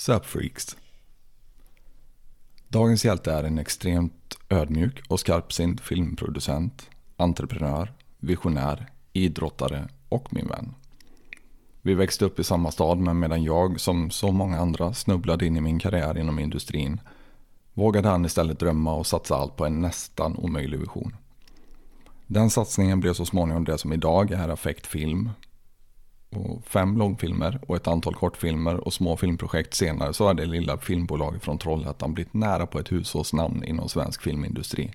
Subfreaks. 0.00 0.76
Dagens 2.68 3.04
hjälte 3.04 3.32
är 3.32 3.44
en 3.44 3.58
extremt 3.58 4.38
ödmjuk 4.48 5.02
och 5.08 5.20
skarpsint 5.20 5.80
filmproducent, 5.80 6.90
entreprenör, 7.16 7.92
visionär, 8.18 8.86
idrottare 9.12 9.88
och 10.08 10.34
min 10.34 10.48
vän. 10.48 10.74
Vi 11.82 11.94
växte 11.94 12.24
upp 12.24 12.38
i 12.38 12.44
samma 12.44 12.70
stad 12.70 12.98
men 12.98 13.18
medan 13.18 13.44
jag, 13.44 13.80
som 13.80 14.10
så 14.10 14.32
många 14.32 14.58
andra, 14.58 14.94
snubblade 14.94 15.46
in 15.46 15.56
i 15.56 15.60
min 15.60 15.78
karriär 15.78 16.18
inom 16.18 16.38
industrin 16.38 17.00
vågade 17.74 18.08
han 18.08 18.24
istället 18.24 18.58
drömma 18.58 18.94
och 18.94 19.06
satsa 19.06 19.36
allt 19.36 19.56
på 19.56 19.66
en 19.66 19.80
nästan 19.80 20.36
omöjlig 20.36 20.78
vision. 20.78 21.16
Den 22.26 22.50
satsningen 22.50 23.00
blev 23.00 23.12
så 23.12 23.26
småningom 23.26 23.64
det 23.64 23.78
som 23.78 23.92
idag 23.92 24.30
är 24.30 24.48
Affekt 24.48 24.86
Film. 24.86 25.30
Och 26.30 26.64
fem 26.64 26.98
långfilmer 26.98 27.60
och 27.66 27.76
ett 27.76 27.88
antal 27.88 28.14
kortfilmer 28.14 28.76
och 28.76 28.92
små 28.92 29.16
filmprojekt 29.16 29.74
senare 29.74 30.12
så 30.12 30.26
har 30.26 30.34
det 30.34 30.46
lilla 30.46 30.78
filmbolaget 30.78 31.44
från 31.44 31.58
Trollhättan 31.58 32.14
blivit 32.14 32.34
nära 32.34 32.66
på 32.66 32.78
ett 32.78 32.92
hushållsnamn 32.92 33.64
inom 33.64 33.88
svensk 33.88 34.22
filmindustri. 34.22 34.92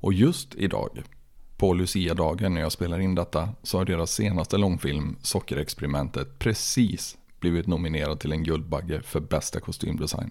Och 0.00 0.12
just 0.12 0.54
idag, 0.54 1.02
på 1.56 1.74
Lucia-dagen 1.74 2.54
när 2.54 2.60
jag 2.60 2.72
spelar 2.72 3.00
in 3.00 3.14
detta, 3.14 3.48
så 3.62 3.78
har 3.78 3.84
deras 3.84 4.12
senaste 4.12 4.56
långfilm, 4.56 5.16
Sockerexperimentet, 5.22 6.38
precis 6.38 7.18
blivit 7.40 7.66
nominerad 7.66 8.20
till 8.20 8.32
en 8.32 8.44
Guldbagge 8.44 9.02
för 9.02 9.20
bästa 9.20 9.60
kostymdesign. 9.60 10.30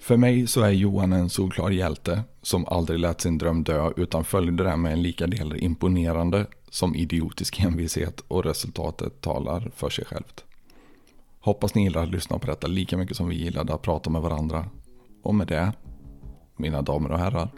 För 0.00 0.16
mig 0.16 0.46
så 0.46 0.60
är 0.60 0.70
Johan 0.70 1.12
en 1.12 1.30
solklar 1.30 1.70
hjälte 1.70 2.22
som 2.42 2.66
aldrig 2.66 2.98
lät 2.98 3.20
sin 3.20 3.38
dröm 3.38 3.64
dö 3.64 3.92
utan 3.96 4.24
följde 4.24 4.64
det 4.64 4.76
med 4.76 4.92
en 4.92 5.02
lika 5.02 5.26
del 5.26 5.56
imponerande 5.56 6.46
som 6.72 6.94
idiotisk 6.94 7.60
envishet 7.60 8.20
och 8.28 8.44
resultatet 8.44 9.20
talar 9.20 9.70
för 9.74 9.90
sig 9.90 10.04
självt. 10.04 10.44
Hoppas 11.40 11.74
ni 11.74 11.82
gillar 11.82 12.02
att 12.02 12.08
lyssna 12.08 12.38
på 12.38 12.46
detta 12.46 12.66
lika 12.66 12.96
mycket 12.96 13.16
som 13.16 13.28
vi 13.28 13.36
gillade 13.36 13.74
att 13.74 13.82
prata 13.82 14.10
med 14.10 14.22
varandra. 14.22 14.66
Och 15.22 15.34
med 15.34 15.46
det, 15.46 15.72
mina 16.56 16.82
damer 16.82 17.12
och 17.12 17.18
herrar, 17.18 17.48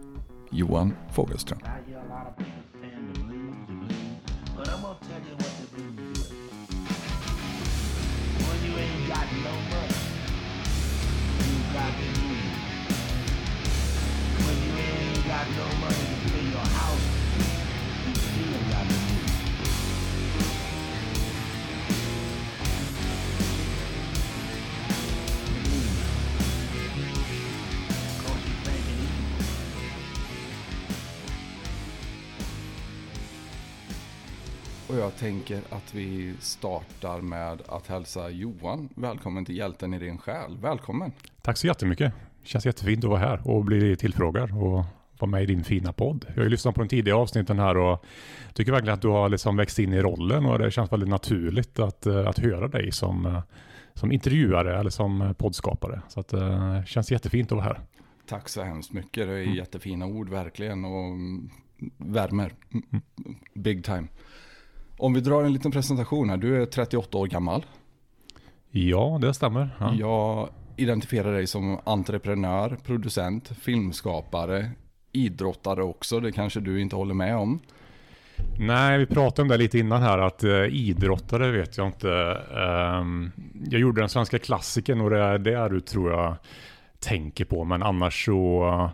Johan 0.50 0.94
Fogelström. 1.12 1.58
Och 34.94 35.00
jag 35.00 35.16
tänker 35.16 35.60
att 35.70 35.94
vi 35.94 36.34
startar 36.40 37.20
med 37.20 37.62
att 37.68 37.86
hälsa 37.86 38.30
Johan 38.30 38.88
välkommen 38.94 39.44
till 39.44 39.56
Hjälten 39.56 39.94
i 39.94 39.98
din 39.98 40.18
själ. 40.18 40.56
Välkommen! 40.62 41.12
Tack 41.42 41.56
så 41.56 41.66
jättemycket. 41.66 42.12
Känns 42.42 42.66
jättefint 42.66 43.04
att 43.04 43.10
vara 43.10 43.20
här 43.20 43.40
och 43.44 43.64
bli 43.64 43.96
tillfrågad 43.96 44.50
och 44.50 44.84
vara 45.18 45.30
med 45.30 45.42
i 45.42 45.46
din 45.46 45.64
fina 45.64 45.92
podd. 45.92 46.24
Jag 46.28 46.36
har 46.36 46.42
ju 46.42 46.48
lyssnat 46.48 46.74
på 46.74 46.80
de 46.80 46.88
tidiga 46.88 47.16
avsnitten 47.16 47.58
här 47.58 47.76
och 47.76 48.04
tycker 48.52 48.72
verkligen 48.72 48.94
att 48.94 49.02
du 49.02 49.08
har 49.08 49.28
liksom 49.28 49.56
växt 49.56 49.78
in 49.78 49.92
i 49.92 50.00
rollen 50.00 50.46
och 50.46 50.58
det 50.58 50.70
känns 50.70 50.92
väldigt 50.92 51.08
naturligt 51.08 51.78
att, 51.78 52.06
eh, 52.06 52.28
att 52.28 52.38
höra 52.38 52.68
dig 52.68 52.92
som, 52.92 53.26
eh, 53.26 53.42
som 53.94 54.12
intervjuare 54.12 54.80
eller 54.80 54.90
som 54.90 55.34
poddskapare. 55.38 56.02
Så 56.08 56.20
att, 56.20 56.28
det 56.28 56.46
eh, 56.46 56.84
känns 56.84 57.10
jättefint 57.10 57.52
att 57.52 57.56
vara 57.56 57.66
här. 57.66 57.80
Tack 58.26 58.48
så 58.48 58.62
hemskt 58.62 58.92
mycket. 58.92 59.26
Det 59.26 59.34
är 59.34 59.42
mm. 59.42 59.54
jättefina 59.54 60.06
ord 60.06 60.28
verkligen 60.28 60.84
och 60.84 61.14
värmer. 61.96 62.52
Mm. 62.72 63.02
Big 63.54 63.84
time. 63.84 64.06
Om 64.96 65.14
vi 65.14 65.20
drar 65.20 65.44
en 65.44 65.52
liten 65.52 65.70
presentation 65.70 66.30
här. 66.30 66.36
Du 66.36 66.62
är 66.62 66.66
38 66.66 67.18
år 67.18 67.26
gammal. 67.26 67.64
Ja, 68.70 69.18
det 69.20 69.34
stämmer. 69.34 69.70
Ja. 69.80 69.94
Jag 69.94 70.48
identifierar 70.76 71.32
dig 71.32 71.46
som 71.46 71.78
entreprenör, 71.84 72.76
producent, 72.84 73.48
filmskapare, 73.60 74.70
idrottare 75.12 75.82
också. 75.82 76.20
Det 76.20 76.32
kanske 76.32 76.60
du 76.60 76.80
inte 76.80 76.96
håller 76.96 77.14
med 77.14 77.36
om. 77.36 77.60
Nej, 78.58 78.98
vi 78.98 79.06
pratade 79.06 79.42
om 79.42 79.48
det 79.48 79.56
lite 79.56 79.78
innan 79.78 80.02
här 80.02 80.18
att 80.18 80.44
uh, 80.44 80.64
idrottare 80.64 81.50
vet 81.50 81.76
jag 81.76 81.86
inte. 81.86 82.08
Um, 82.98 83.32
jag 83.70 83.80
gjorde 83.80 84.02
den 84.02 84.08
svenska 84.08 84.38
klassiken 84.38 85.00
och 85.00 85.10
det 85.10 85.18
är 85.18 85.38
det 85.38 85.68
du 85.68 85.80
tror 85.80 86.12
jag 86.12 86.36
tänker 86.98 87.44
på. 87.44 87.64
Men 87.64 87.82
annars 87.82 88.24
så 88.24 88.90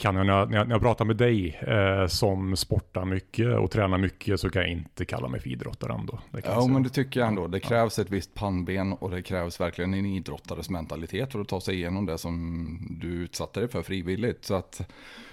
kan 0.00 0.16
jag, 0.16 0.26
när 0.26 0.32
jag, 0.32 0.50
när 0.50 0.74
jag 0.74 0.80
pratar 0.80 1.04
med 1.04 1.16
dig 1.16 1.60
eh, 1.60 2.06
som 2.06 2.56
sportar 2.56 3.04
mycket 3.04 3.58
och 3.58 3.70
tränar 3.70 3.98
mycket 3.98 4.40
så 4.40 4.50
kan 4.50 4.62
jag 4.62 4.70
inte 4.70 5.04
kalla 5.04 5.28
mig 5.28 5.40
för 5.40 5.48
idrottare 5.48 5.92
ändå. 5.92 6.18
ja, 6.44 6.66
men 6.66 6.82
det 6.82 6.88
tycker 6.88 7.20
jag 7.20 7.28
ändå. 7.28 7.46
Det 7.46 7.60
krävs 7.60 7.98
ja. 7.98 8.04
ett 8.04 8.10
visst 8.10 8.34
pannben 8.34 8.92
och 8.92 9.10
det 9.10 9.22
krävs 9.22 9.60
verkligen 9.60 9.94
en 9.94 10.06
idrottares 10.06 10.70
mentalitet 10.70 11.32
för 11.32 11.40
att 11.40 11.48
ta 11.48 11.60
sig 11.60 11.74
igenom 11.74 12.06
det 12.06 12.18
som 12.18 12.78
du 13.00 13.08
utsatte 13.08 13.60
dig 13.60 13.68
för 13.68 13.82
frivilligt. 13.82 14.44
Så 14.44 14.54
att 14.54 14.90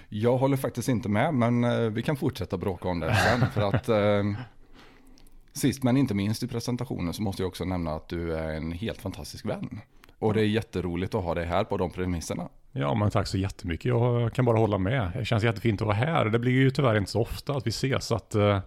jag 0.08 0.38
håller 0.38 0.56
faktiskt 0.56 0.88
inte 0.88 1.08
med, 1.08 1.34
men 1.34 1.64
eh, 1.64 1.80
vi 1.80 2.02
kan 2.02 2.16
fortsätta 2.16 2.56
bråka 2.56 2.88
om 2.88 3.00
det 3.00 3.14
sen. 3.14 3.50
för 3.50 3.60
att 3.60 3.88
eh, 3.88 4.44
sist 5.52 5.82
men 5.82 5.96
inte 5.96 6.14
minst 6.14 6.42
i 6.42 6.48
presentationen 6.48 7.14
så 7.14 7.22
måste 7.22 7.42
jag 7.42 7.48
också 7.48 7.64
nämna 7.64 7.94
att 7.94 8.08
du 8.08 8.36
är 8.36 8.54
en 8.54 8.72
helt 8.72 9.00
fantastisk 9.00 9.46
vän. 9.46 9.80
Och 10.18 10.34
det 10.34 10.40
är 10.40 10.44
jätteroligt 10.46 11.14
att 11.14 11.24
ha 11.24 11.34
dig 11.34 11.44
här 11.44 11.64
på 11.64 11.76
de 11.76 11.90
premisserna. 11.90 12.48
Ja, 12.72 12.94
men 12.94 13.10
tack 13.10 13.26
så 13.26 13.38
jättemycket. 13.38 13.84
Jag 13.84 14.32
kan 14.32 14.44
bara 14.44 14.58
hålla 14.58 14.78
med. 14.78 15.10
Det 15.14 15.24
känns 15.24 15.44
jättefint 15.44 15.80
att 15.80 15.86
vara 15.86 15.96
här. 15.96 16.24
Det 16.24 16.38
blir 16.38 16.52
ju 16.52 16.70
tyvärr 16.70 16.96
inte 16.96 17.10
så 17.10 17.20
ofta 17.20 17.52
att 17.52 17.66
vi 17.66 17.68
ses. 17.68 18.06
Så 18.06 18.14
att, 18.14 18.36
uh, 18.36 18.58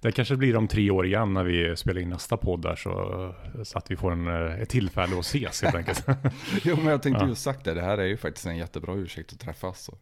det 0.00 0.12
kanske 0.12 0.36
blir 0.36 0.56
om 0.56 0.68
tre 0.68 0.90
år 0.90 1.06
igen 1.06 1.34
när 1.34 1.44
vi 1.44 1.76
spelar 1.76 2.00
in 2.00 2.08
nästa 2.08 2.36
podd 2.36 2.62
där. 2.62 2.76
Så, 2.76 3.34
så 3.64 3.78
att 3.78 3.90
vi 3.90 3.96
får 3.96 4.12
en, 4.12 4.28
uh, 4.28 4.60
ett 4.62 4.68
tillfälle 4.68 5.18
att 5.18 5.24
ses 5.24 5.62
helt 5.62 5.74
enkelt. 5.74 6.06
jo, 6.62 6.76
men 6.76 6.86
jag 6.86 7.02
tänkte 7.02 7.24
ja. 7.24 7.28
just 7.28 7.42
sagt 7.42 7.64
det. 7.64 7.74
Det 7.74 7.82
här 7.82 7.98
är 7.98 8.06
ju 8.06 8.16
faktiskt 8.16 8.46
en 8.46 8.56
jättebra 8.56 8.94
ursäkt 8.94 9.32
att 9.32 9.40
träffas. 9.40 9.84
Så. 9.84 9.98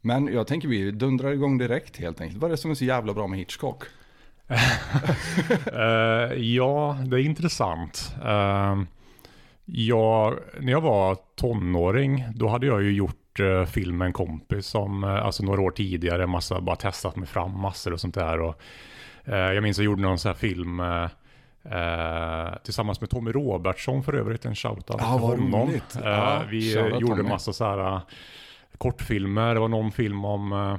Men 0.00 0.26
jag 0.26 0.46
tänker 0.46 0.68
vi 0.68 0.90
dundrar 0.90 1.32
igång 1.32 1.58
direkt 1.58 1.96
helt 1.96 2.20
enkelt. 2.20 2.40
Vad 2.40 2.50
är 2.50 2.52
det 2.52 2.58
som 2.58 2.70
är 2.70 2.74
så 2.74 2.84
jävla 2.84 3.14
bra 3.14 3.26
med 3.26 3.38
Hitchcock? 3.38 3.84
uh, 4.50 4.58
ja, 6.42 6.98
det 7.06 7.16
är 7.16 7.24
intressant. 7.24 8.14
Uh, 8.24 8.82
Ja, 9.64 10.34
när 10.60 10.72
jag 10.72 10.80
var 10.80 11.16
tonåring, 11.36 12.24
då 12.34 12.48
hade 12.48 12.66
jag 12.66 12.82
ju 12.82 12.92
gjort 12.92 13.40
eh, 13.40 13.64
film 13.64 13.98
med 13.98 14.06
en 14.06 14.12
kompis 14.12 14.66
som, 14.66 15.04
eh, 15.04 15.24
alltså 15.24 15.44
några 15.44 15.60
år 15.60 15.70
tidigare, 15.70 16.26
massa, 16.26 16.60
bara 16.60 16.76
testat 16.76 17.16
mig 17.16 17.28
fram 17.28 17.60
massor 17.60 17.92
och 17.92 18.00
sånt 18.00 18.14
där. 18.14 18.40
Och, 18.40 18.60
eh, 19.24 19.36
jag 19.36 19.62
minns 19.62 19.78
jag 19.78 19.84
gjorde 19.84 20.02
någon 20.02 20.18
sån 20.18 20.28
här 20.28 20.34
film 20.34 20.80
eh, 20.80 21.08
eh 21.64 22.56
tillsammans 22.64 23.00
med 23.00 23.10
Tommy 23.10 23.32
Robertsson 23.32 24.02
för 24.02 24.12
övrigt, 24.14 24.44
en 24.44 24.54
shoutout 24.54 24.86
ja, 24.88 24.96
till 24.96 25.06
honom. 25.06 25.68
Roligt. 25.68 25.98
Ja, 26.04 26.42
vi 26.50 26.72
gjorde 26.72 27.16
Tommy. 27.16 27.28
massa 27.28 27.52
så 27.52 27.64
här 27.64 28.00
kortfilmer, 28.78 29.54
det 29.54 29.60
var 29.60 29.68
någon 29.68 29.92
film 29.92 30.24
om 30.24 30.78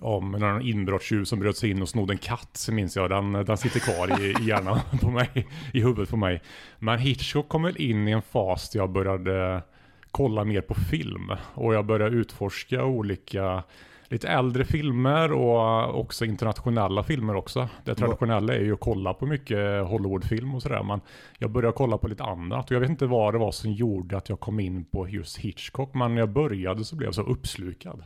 om 0.00 0.32
någon 0.32 0.62
inbrottstjuv 0.62 1.24
som 1.24 1.38
bröt 1.38 1.56
sig 1.56 1.70
in 1.70 1.82
och 1.82 1.88
snodde 1.88 2.12
en 2.12 2.18
katt, 2.18 2.50
så 2.52 2.72
minns 2.72 2.96
jag. 2.96 3.10
Den, 3.10 3.32
den 3.32 3.56
sitter 3.56 3.80
kvar 3.80 4.20
i, 4.20 4.24
i 4.24 4.48
hjärnan 4.48 4.80
på 5.00 5.10
mig, 5.10 5.46
i 5.72 5.80
huvudet 5.80 6.10
på 6.10 6.16
mig. 6.16 6.42
Men 6.78 6.98
Hitchcock 6.98 7.48
kom 7.48 7.62
väl 7.62 7.76
in 7.76 8.08
i 8.08 8.10
en 8.10 8.22
fas 8.22 8.70
där 8.70 8.80
jag 8.80 8.90
började 8.90 9.62
kolla 10.10 10.44
mer 10.44 10.60
på 10.60 10.74
film. 10.74 11.32
Och 11.54 11.74
jag 11.74 11.86
började 11.86 12.16
utforska 12.16 12.84
olika, 12.84 13.62
lite 14.08 14.28
äldre 14.28 14.64
filmer 14.64 15.32
och 15.32 16.00
också 16.00 16.24
internationella 16.24 17.02
filmer 17.02 17.36
också. 17.36 17.68
Det 17.84 17.94
traditionella 17.94 18.54
är 18.54 18.60
ju 18.60 18.72
att 18.72 18.80
kolla 18.80 19.14
på 19.14 19.26
mycket 19.26 19.86
Hollywoodfilm 19.86 20.54
och 20.54 20.62
sådär. 20.62 20.82
Men 20.82 21.00
jag 21.38 21.50
började 21.50 21.76
kolla 21.76 21.98
på 21.98 22.08
lite 22.08 22.24
annat. 22.24 22.70
Och 22.70 22.74
jag 22.74 22.80
vet 22.80 22.90
inte 22.90 23.06
vad 23.06 23.34
det 23.34 23.38
var 23.38 23.52
som 23.52 23.72
gjorde 23.72 24.16
att 24.16 24.28
jag 24.28 24.40
kom 24.40 24.60
in 24.60 24.84
på 24.84 25.08
just 25.08 25.38
Hitchcock. 25.38 25.94
Men 25.94 26.14
när 26.14 26.20
jag 26.20 26.30
började 26.30 26.84
så 26.84 26.96
blev 26.96 27.06
jag 27.06 27.14
så 27.14 27.22
uppslukad. 27.22 28.02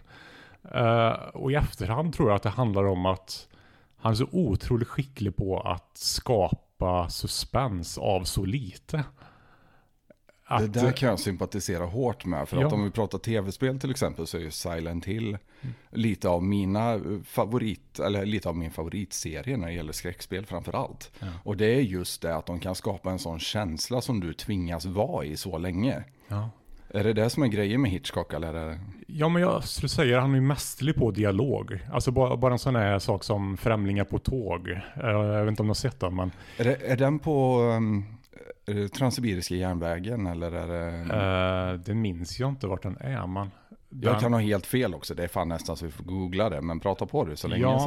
Uh, 0.75 1.29
och 1.35 1.53
i 1.53 1.55
efterhand 1.55 2.15
tror 2.15 2.29
jag 2.29 2.37
att 2.37 2.43
det 2.43 2.49
handlar 2.49 2.85
om 2.85 3.07
att 3.07 3.49
han 3.97 4.13
är 4.13 4.17
så 4.17 4.29
otroligt 4.33 4.89
skicklig 4.89 5.37
på 5.37 5.61
att 5.61 5.91
skapa 5.95 7.09
suspens 7.09 7.99
av 7.99 8.25
så 8.25 8.45
lite. 8.45 9.05
Att, 10.51 10.73
det 10.73 10.81
där 10.81 10.93
kan 10.93 11.09
jag 11.09 11.21
sympatisera 11.21 11.85
hårt 11.85 12.25
med. 12.25 12.49
För 12.49 12.61
ja. 12.61 12.67
att 12.67 12.73
om 12.73 12.85
vi 12.85 12.91
pratar 12.91 13.19
tv-spel 13.19 13.81
till 13.81 13.91
exempel 13.91 14.27
så 14.27 14.37
är 14.37 14.41
ju 14.41 14.51
Silent 14.51 15.05
Hill 15.05 15.29
mm. 15.29 15.75
lite 15.91 16.29
av 16.29 16.43
mina 16.43 17.01
favorit, 17.25 17.99
eller 17.99 18.27
lite 18.27 18.49
av 18.49 18.57
min 18.57 18.71
favoritserie 18.71 19.57
när 19.57 19.67
det 19.67 19.73
gäller 19.73 19.93
skräckspel 19.93 20.47
framför 20.47 20.73
allt. 20.73 21.13
Ja. 21.19 21.27
Och 21.45 21.57
det 21.57 21.67
är 21.67 21.81
just 21.81 22.23
det 22.23 22.37
att 22.37 22.47
de 22.47 22.61
kan 22.61 22.75
skapa 22.75 23.11
en 23.11 23.19
sån 23.19 23.39
känsla 23.39 24.01
som 24.01 24.21
du 24.21 24.33
tvingas 24.33 24.85
vara 24.85 25.25
i 25.25 25.37
så 25.37 25.59
länge. 25.59 26.05
Ja. 26.29 26.51
Är 26.91 27.05
det 27.05 27.13
det 27.13 27.31
som 27.31 27.43
är 27.43 27.47
grejen 27.47 27.83
med 27.83 27.91
Hitchcock 27.91 28.33
eller? 28.33 28.55
Är 28.55 28.69
det... 28.69 28.79
Ja 29.07 29.29
men 29.29 29.43
jag 29.43 29.65
skulle 29.65 29.89
säga 29.89 30.21
han 30.21 30.35
är 30.35 30.41
mästerlig 30.41 30.97
på 30.97 31.11
dialog. 31.11 31.79
Alltså 31.93 32.11
bara, 32.11 32.37
bara 32.37 32.53
en 32.53 32.59
sån 32.59 32.77
här 32.77 32.99
sak 32.99 33.25
som 33.25 33.57
Främlingar 33.57 34.05
på 34.05 34.19
tåg. 34.19 34.81
Jag 34.97 35.45
vet 35.45 35.49
inte 35.49 35.63
om 35.63 35.67
du 35.67 35.71
har 35.71 35.75
sett 35.75 36.01
den 36.01 36.17
men... 36.17 36.31
Är, 36.57 36.65
det, 36.65 36.77
är 36.77 36.97
den 36.97 37.19
på... 37.19 37.61
Um, 37.61 38.05
Är 38.67 38.89
Transsibiriska 38.89 39.55
järnvägen 39.55 40.27
eller 40.27 40.53
är 40.53 40.69
det... 40.69 41.75
Uh, 41.75 41.81
det 41.81 41.95
minns 41.95 42.41
jag 42.41 42.49
inte 42.49 42.67
vart 42.67 42.83
den 42.83 42.97
är, 43.01 43.27
men... 43.27 43.51
Den... 43.91 44.13
Jag 44.13 44.21
kan 44.21 44.33
ha 44.33 44.41
helt 44.41 44.67
fel 44.67 44.95
också, 44.95 45.15
det 45.15 45.25
är 45.25 45.29
fan 45.29 45.49
nästan 45.49 45.77
så 45.77 45.85
vi 45.85 45.93
får 45.93 46.05
googla 46.05 46.51
det, 46.51 46.61
men 46.61 46.81
prata 46.81 47.07
på 47.07 47.25
det 47.25 47.37
så 47.37 47.49
länge 47.49 47.63
ja, 47.63 47.79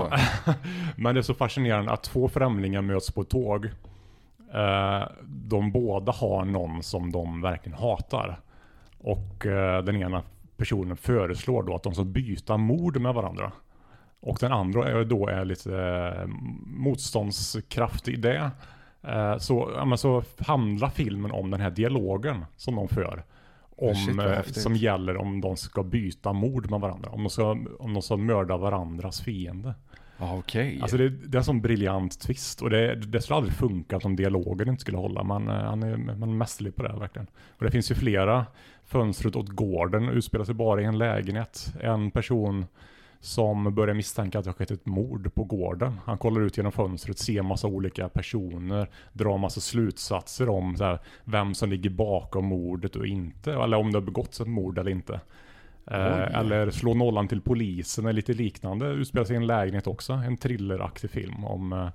så. 0.45 0.53
men 0.95 1.15
det 1.15 1.21
är 1.21 1.23
så 1.23 1.33
fascinerande 1.33 1.91
att 1.91 2.03
två 2.03 2.29
främlingar 2.29 2.81
möts 2.81 3.11
på 3.11 3.23
tåg. 3.23 3.65
Uh, 3.65 5.07
de 5.27 5.71
båda 5.71 6.11
har 6.11 6.45
någon 6.45 6.83
som 6.83 7.11
de 7.11 7.41
verkligen 7.41 7.77
hatar. 7.77 8.39
Och 9.03 9.45
uh, 9.45 9.77
den 9.83 9.95
ena 9.95 10.23
personen 10.57 10.97
föreslår 10.97 11.63
då 11.63 11.75
att 11.75 11.83
de 11.83 11.93
ska 11.93 12.03
byta 12.03 12.57
mord 12.57 13.01
med 13.01 13.13
varandra. 13.13 13.51
Och 14.21 14.37
den 14.39 14.51
andra 14.51 14.89
är 14.89 15.05
då 15.05 15.27
är 15.27 15.45
lite 15.45 15.77
eh, 15.77 16.27
motståndskraftig 16.65 18.13
i 18.13 18.17
det. 18.17 18.51
Eh, 19.03 19.37
så, 19.37 19.71
ja, 19.75 19.97
så 19.97 20.23
handlar 20.37 20.89
filmen 20.89 21.31
om 21.31 21.51
den 21.51 21.61
här 21.61 21.69
dialogen 21.71 22.45
som 22.55 22.75
de 22.75 22.87
för. 22.87 23.23
Om, 23.75 23.95
Shit, 23.95 24.19
eh, 24.19 24.41
som 24.43 24.75
gäller 24.75 25.17
om 25.17 25.41
de 25.41 25.57
ska 25.57 25.83
byta 25.83 26.33
mord 26.33 26.69
med 26.69 26.79
varandra. 26.79 27.09
Om 27.09 27.23
de 27.23 27.29
ska, 27.29 27.57
om 27.79 27.93
de 27.93 28.01
ska 28.01 28.17
mörda 28.17 28.57
varandras 28.57 29.21
fiende. 29.21 29.73
Ah, 30.17 30.37
okay. 30.37 30.81
Alltså 30.81 30.97
det, 30.97 31.09
det 31.09 31.35
är 31.35 31.39
en 31.39 31.43
sån 31.43 31.61
briljant 31.61 32.19
twist 32.19 32.61
och 32.61 32.69
det, 32.69 32.95
det 32.95 33.21
skulle 33.21 33.37
aldrig 33.37 33.53
funka 33.53 33.97
om 33.97 34.15
dialogen 34.15 34.69
inte 34.69 34.81
skulle 34.81 34.97
hålla. 34.97 35.23
Man, 35.23 35.47
eh, 35.47 35.55
han 35.55 35.83
är, 35.83 35.97
man 35.97 36.29
är 36.29 36.33
mästerlig 36.33 36.75
på 36.75 36.83
det 36.83 36.93
verkligen. 36.99 37.27
Och 37.57 37.65
det 37.65 37.71
finns 37.71 37.91
ju 37.91 37.95
flera. 37.95 38.45
Fönstret 38.91 39.35
åt 39.35 39.49
gården 39.49 40.09
utspelar 40.09 40.45
sig 40.45 40.55
bara 40.55 40.81
i 40.81 40.85
en 40.85 40.97
lägenhet. 40.97 41.73
En 41.81 42.11
person 42.11 42.65
som 43.19 43.75
börjar 43.75 43.95
misstänka 43.95 44.39
att 44.39 44.45
det 44.45 44.49
har 44.49 44.55
skett 44.55 44.71
ett 44.71 44.85
mord 44.85 45.33
på 45.33 45.43
gården. 45.43 45.99
Han 46.05 46.17
kollar 46.17 46.41
ut 46.41 46.57
genom 46.57 46.71
fönstret, 46.71 47.17
ser 47.19 47.41
massa 47.41 47.67
olika 47.67 48.09
personer, 48.09 48.89
drar 49.13 49.37
massa 49.37 49.61
slutsatser 49.61 50.49
om 50.49 50.75
här, 50.79 50.99
vem 51.23 51.53
som 51.53 51.69
ligger 51.69 51.89
bakom 51.89 52.45
mordet 52.45 52.95
och 52.95 53.05
inte, 53.05 53.53
eller 53.53 53.77
om 53.77 53.91
det 53.91 53.97
har 53.97 54.05
begåtts 54.05 54.41
ett 54.41 54.47
mord 54.47 54.77
eller 54.77 54.91
inte. 54.91 55.19
Eh, 55.87 56.39
eller 56.39 56.71
slå 56.71 56.93
nollan 56.93 57.27
till 57.27 57.41
polisen 57.41 58.05
eller 58.05 58.13
lite 58.13 58.33
liknande. 58.33 58.87
Utspelar 58.87 59.25
sig 59.25 59.33
i 59.33 59.37
en 59.37 59.47
lägenhet 59.47 59.87
också. 59.87 60.13
En 60.13 60.37
thrilleraktig 60.37 61.09
film 61.09 61.45
om 61.45 61.73
eh, 61.73 61.89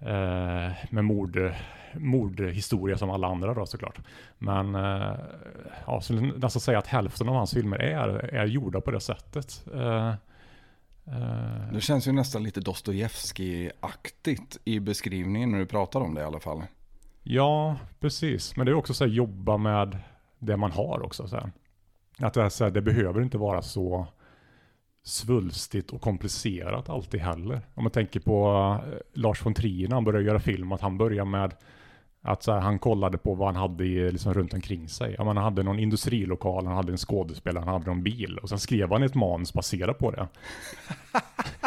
eh, 0.00 0.72
med 0.90 1.04
mord, 1.04 1.52
mordhistoria 1.94 2.98
som 2.98 3.10
alla 3.10 3.26
andra 3.26 3.54
då 3.54 3.66
såklart. 3.66 3.98
Men 4.38 4.74
eh, 4.74 5.14
ja, 5.86 6.00
så 6.00 6.12
nästan 6.14 6.60
säga 6.60 6.78
att 6.78 6.86
hälften 6.86 7.28
av 7.28 7.34
hans 7.34 7.54
filmer 7.54 7.78
är, 7.78 8.08
är 8.34 8.46
gjorda 8.46 8.80
på 8.80 8.90
det 8.90 9.00
sättet. 9.00 9.66
Eh, 9.74 10.14
Eh, 11.12 11.72
det 11.72 11.80
känns 11.80 12.08
ju 12.08 12.12
nästan 12.12 12.42
lite 12.42 12.60
Dostojevskij-aktigt 12.60 14.58
i 14.64 14.80
beskrivningen 14.80 15.50
när 15.50 15.58
du 15.58 15.66
pratar 15.66 16.00
om 16.00 16.14
det 16.14 16.20
i 16.20 16.24
alla 16.24 16.40
fall. 16.40 16.62
Ja, 17.22 17.76
precis. 18.00 18.56
Men 18.56 18.66
det 18.66 18.72
är 18.72 18.74
också 18.76 18.94
så 18.94 19.04
här 19.04 19.12
jobba 19.12 19.56
med 19.56 19.98
det 20.38 20.56
man 20.56 20.72
har 20.72 21.02
också. 21.02 21.28
Så 21.28 21.36
här. 21.36 21.52
Att 22.18 22.34
det, 22.34 22.42
är 22.42 22.48
så 22.48 22.64
här, 22.64 22.70
det 22.70 22.82
behöver 22.82 23.22
inte 23.22 23.38
vara 23.38 23.62
så 23.62 24.06
svulstigt 25.02 25.90
och 25.90 26.00
komplicerat 26.00 26.88
alltid 26.88 27.20
heller. 27.20 27.60
Om 27.74 27.84
man 27.84 27.90
tänker 27.90 28.20
på 28.20 28.46
eh, 28.86 28.98
Lars 29.12 29.46
von 29.46 29.54
Trier 29.54 29.88
när 29.88 29.96
han 29.96 30.04
började 30.04 30.24
göra 30.24 30.40
film, 30.40 30.72
att 30.72 30.80
han 30.80 30.98
började 30.98 31.30
med 31.30 31.54
att 32.22 32.42
så 32.42 32.52
här, 32.52 32.60
han 32.60 32.78
kollade 32.78 33.18
på 33.18 33.34
vad 33.34 33.48
han 33.48 33.56
hade 33.56 33.84
i, 33.84 34.12
liksom, 34.12 34.34
runt 34.34 34.54
omkring 34.54 34.88
sig. 34.88 35.14
Ja, 35.18 35.24
han 35.24 35.36
hade 35.36 35.62
någon 35.62 35.78
industrilokal, 35.78 36.66
han 36.66 36.76
hade 36.76 36.92
en 36.92 36.98
skådespelare, 36.98 37.64
han 37.64 37.72
hade 37.72 37.86
någon 37.86 38.02
bil. 38.02 38.38
Och 38.38 38.48
sen 38.48 38.58
skrev 38.58 38.92
han 38.92 39.02
ett 39.02 39.14
manus 39.14 39.52
baserat 39.52 39.98
på 39.98 40.10
det. 40.10 40.28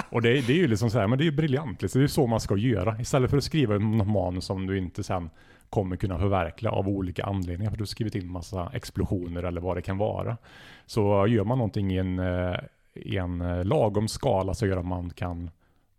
och 0.10 0.22
det, 0.22 0.48
det, 0.48 0.54
är 0.54 0.58
ju 0.58 0.68
liksom 0.68 0.90
så 0.90 1.00
här, 1.00 1.08
men 1.08 1.18
det 1.18 1.24
är 1.24 1.26
ju 1.26 1.32
briljant. 1.32 1.82
Liksom. 1.82 2.02
Det 2.02 2.06
är 2.06 2.08
så 2.08 2.28
man 2.28 2.40
ska 2.40 2.58
göra. 2.58 3.02
Istället 3.02 3.30
för 3.30 3.38
att 3.38 3.44
skriva 3.44 3.78
något 3.78 4.08
manus 4.08 4.46
som 4.46 4.68
du 4.68 4.78
inte 4.78 5.04
sen 5.04 5.30
kommer 5.70 5.96
kunna 5.96 6.20
förverkliga 6.20 6.72
av 6.72 6.88
olika 6.88 7.24
anledningar. 7.24 7.72
För 7.72 7.78
du 7.78 7.82
har 7.82 7.86
skrivit 7.86 8.16
in 8.16 8.32
massa 8.32 8.72
explosioner 8.74 9.44
eller 9.44 9.62
vad 9.62 9.78
det 9.78 9.82
kan 9.82 9.98
vara. 9.98 10.38
Så 10.86 11.28
gör 11.28 11.44
man 11.44 11.58
någonting 11.58 11.94
i 11.94 11.98
en, 11.98 12.20
eh, 12.20 12.56
i 12.94 13.18
en 13.18 13.42
eh, 13.42 13.66
lagom 13.66 14.08
skala 14.08 14.54
så 14.54 14.66
gör 14.66 14.78
att 14.78 14.86
man 14.86 15.10
kan 15.10 15.50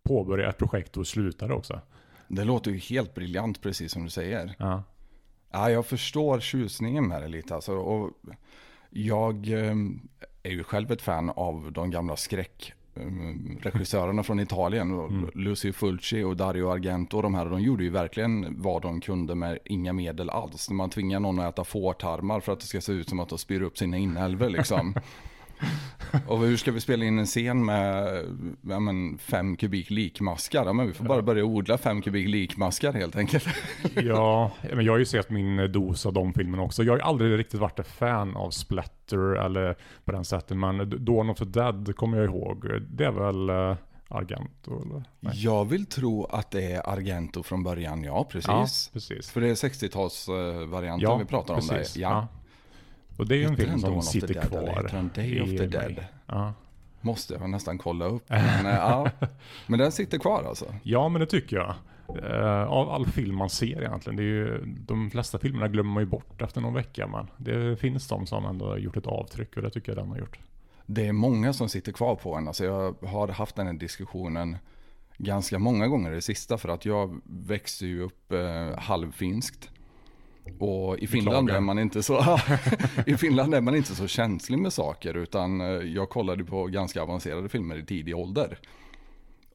påbörja 0.02 0.48
ett 0.48 0.58
projekt 0.58 0.96
och 0.96 1.06
sluta 1.06 1.46
det 1.46 1.54
också. 1.54 1.80
Det 2.28 2.44
låter 2.44 2.70
ju 2.70 2.78
helt 2.78 3.14
briljant 3.14 3.62
precis 3.62 3.92
som 3.92 4.04
du 4.04 4.10
säger. 4.10 4.54
Ja. 4.58 4.82
Ja, 5.50 5.70
jag 5.70 5.86
förstår 5.86 6.40
tjusningen 6.40 7.08
med 7.08 7.22
det 7.22 7.28
lite. 7.28 7.54
Alltså, 7.54 7.72
och 7.72 8.10
jag 8.90 9.48
ehm, 9.48 10.08
är 10.42 10.50
ju 10.50 10.64
själv 10.64 10.92
ett 10.92 11.02
fan 11.02 11.30
av 11.30 11.72
de 11.72 11.90
gamla 11.90 12.16
skräckregissörerna 12.16 14.22
från 14.22 14.40
Italien. 14.40 14.90
Mm. 14.90 15.30
Lucio 15.34 15.72
Fulci 15.72 16.22
och 16.22 16.36
Dario 16.36 16.70
Argento. 16.70 17.22
De 17.22 17.34
här, 17.34 17.46
de 17.46 17.60
gjorde 17.60 17.84
ju 17.84 17.90
verkligen 17.90 18.62
vad 18.62 18.82
de 18.82 19.00
kunde 19.00 19.34
med 19.34 19.58
inga 19.64 19.92
medel 19.92 20.30
alls. 20.30 20.70
Man 20.70 20.90
tvingar 20.90 21.20
någon 21.20 21.38
att 21.38 21.54
äta 21.54 21.64
fårtarmar 21.64 22.40
för 22.40 22.52
att 22.52 22.60
det 22.60 22.66
ska 22.66 22.80
se 22.80 22.92
ut 22.92 23.08
som 23.08 23.20
att 23.20 23.28
de 23.28 23.38
spyr 23.38 23.62
upp 23.62 23.78
sina 23.78 23.96
inälvor 23.96 24.48
liksom. 24.48 24.94
Och 26.26 26.38
hur 26.38 26.56
ska 26.56 26.72
vi 26.72 26.80
spela 26.80 27.04
in 27.04 27.18
en 27.18 27.26
scen 27.26 27.64
med 27.64 28.22
ja, 28.62 28.80
men, 28.80 29.18
fem 29.18 29.56
kubik 29.56 29.90
likmaskar? 29.90 30.66
Ja, 30.66 30.72
men 30.72 30.86
vi 30.86 30.92
får 30.92 31.04
bara 31.04 31.22
börja 31.22 31.44
odla 31.44 31.78
fem 31.78 32.02
kubik 32.02 32.28
likmaskar 32.28 32.92
helt 32.92 33.16
enkelt. 33.16 33.46
ja, 33.94 34.50
men 34.74 34.84
jag 34.84 34.92
har 34.92 34.98
ju 34.98 35.04
sett 35.04 35.30
min 35.30 35.72
dos 35.72 36.06
av 36.06 36.12
de 36.12 36.32
filmerna 36.32 36.62
också. 36.62 36.82
Jag 36.82 36.92
har 36.92 36.98
aldrig 36.98 37.38
riktigt 37.38 37.60
varit 37.60 37.78
ett 37.78 37.88
fan 37.88 38.36
av 38.36 38.50
splatter 38.50 39.18
eller 39.18 39.76
på 40.04 40.12
den 40.12 40.24
sättet. 40.24 40.56
Men 40.56 41.04
Dawn 41.04 41.30
of 41.30 41.38
the 41.38 41.44
Dead 41.44 41.96
kommer 41.96 42.18
jag 42.18 42.26
ihåg. 42.26 42.66
Det 42.90 43.04
är 43.04 43.10
väl 43.10 43.50
uh, 43.50 43.76
Argento? 44.08 44.82
Eller? 44.82 45.04
Nej. 45.20 45.32
Jag 45.36 45.64
vill 45.64 45.86
tro 45.86 46.24
att 46.24 46.50
det 46.50 46.72
är 46.72 46.88
Argento 46.88 47.42
från 47.42 47.62
början, 47.62 48.04
ja 48.04 48.24
precis. 48.24 48.48
Ja, 48.48 48.66
precis. 48.92 49.30
För 49.30 49.40
det 49.40 49.48
är 49.48 49.54
60-talsvarianten 49.54 51.02
ja, 51.02 51.16
vi 51.16 51.24
pratar 51.24 51.54
om 51.54 51.60
precis. 51.60 51.94
där. 51.94 52.00
Ja. 52.00 52.28
ja. 52.32 52.40
Och 53.16 53.28
det 53.28 53.34
är 53.34 53.38
ju 53.38 53.44
en 53.44 53.56
film 53.56 53.78
som 53.78 54.02
sitter 54.02 54.34
dead, 54.34 54.48
kvar. 54.48 54.66
Heter 54.66 54.96
den 54.96 55.10
Day 55.14 55.40
of 55.42 55.48
the 55.48 55.66
Dead? 55.66 56.04
Ja. 56.26 56.54
Måste 57.00 57.34
jag 57.34 57.50
nästan 57.50 57.78
kolla 57.78 58.04
upp. 58.04 58.24
Men, 58.28 58.66
ja. 58.66 59.10
men 59.66 59.78
den 59.78 59.92
sitter 59.92 60.18
kvar 60.18 60.44
alltså? 60.48 60.74
Ja, 60.82 61.08
men 61.08 61.20
det 61.20 61.26
tycker 61.26 61.56
jag. 61.56 61.74
Uh, 62.22 62.62
av 62.62 62.90
all 62.90 63.06
film 63.06 63.36
man 63.36 63.50
ser 63.50 63.82
egentligen. 63.82 64.16
Det 64.16 64.22
är 64.22 64.26
ju, 64.26 64.62
de 64.64 65.10
flesta 65.10 65.38
filmerna 65.38 65.68
glömmer 65.68 65.92
man 65.92 66.02
ju 66.02 66.06
bort 66.06 66.42
efter 66.42 66.60
någon 66.60 66.74
vecka. 66.74 67.06
Men 67.06 67.26
det 67.36 67.76
finns 67.76 68.08
de 68.08 68.26
som 68.26 68.44
ändå 68.44 68.66
har 68.66 68.78
gjort 68.78 68.96
ett 68.96 69.06
avtryck 69.06 69.56
och 69.56 69.62
det 69.62 69.70
tycker 69.70 69.92
jag 69.92 69.98
den 70.04 70.10
har 70.10 70.18
gjort. 70.18 70.38
Det 70.86 71.06
är 71.06 71.12
många 71.12 71.52
som 71.52 71.68
sitter 71.68 71.92
kvar 71.92 72.16
på 72.16 72.34
en. 72.34 72.48
Alltså 72.48 72.64
jag 72.64 72.94
har 73.02 73.28
haft 73.28 73.56
den 73.56 73.66
här 73.66 73.74
diskussionen 73.74 74.56
ganska 75.18 75.58
många 75.58 75.88
gånger 75.88 76.10
det 76.10 76.22
sista. 76.22 76.58
För 76.58 76.68
att 76.68 76.84
jag 76.84 77.20
växte 77.24 77.86
ju 77.86 78.02
upp 78.02 78.32
eh, 78.32 78.78
halvfinskt. 78.78 79.70
Och 80.58 80.98
i 80.98 81.06
Finland, 81.06 81.50
är 81.50 81.60
man 81.60 81.78
inte 81.78 82.02
så, 82.02 82.38
i 83.06 83.16
Finland 83.16 83.54
är 83.54 83.60
man 83.60 83.76
inte 83.76 83.94
så 83.94 84.06
känslig 84.06 84.58
med 84.58 84.72
saker 84.72 85.16
utan 85.16 85.60
eh, 85.60 85.66
jag 85.66 86.08
kollade 86.08 86.44
på 86.44 86.66
ganska 86.66 87.02
avancerade 87.02 87.48
filmer 87.48 87.78
i 87.78 87.84
tidig 87.84 88.16
ålder. 88.16 88.58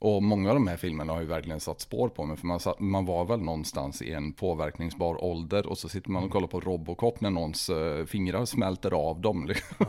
Och 0.02 0.24
många 0.24 0.50
av 0.50 0.56
de 0.56 0.68
här 0.68 0.78
filmerna 0.78 1.14
har 1.14 1.22
ju 1.22 1.26
verkligen 1.26 1.60
satt 1.60 1.82
spår 1.82 2.10
på 2.10 2.26
mig 2.26 2.38
för 2.38 2.48
man, 2.48 2.60
man 2.80 3.06
var 3.06 3.26
väl 3.26 3.40
någonstans 3.40 4.02
i 4.02 4.12
en 4.12 4.34
påverkningsbar 4.34 5.24
ålder 5.24 5.68
och 5.68 5.78
så 5.78 5.90
sitter 5.90 6.12
man 6.12 6.24
och 6.24 6.32
kollar 6.32 6.48
på 6.48 6.60
Robocop 6.60 7.22
när 7.22 7.30
någons 7.30 7.70
uh, 7.70 8.06
fingrar 8.06 8.46
smälter 8.46 8.92
av 8.92 9.22
dem. 9.22 9.46
Liksom. 9.48 9.88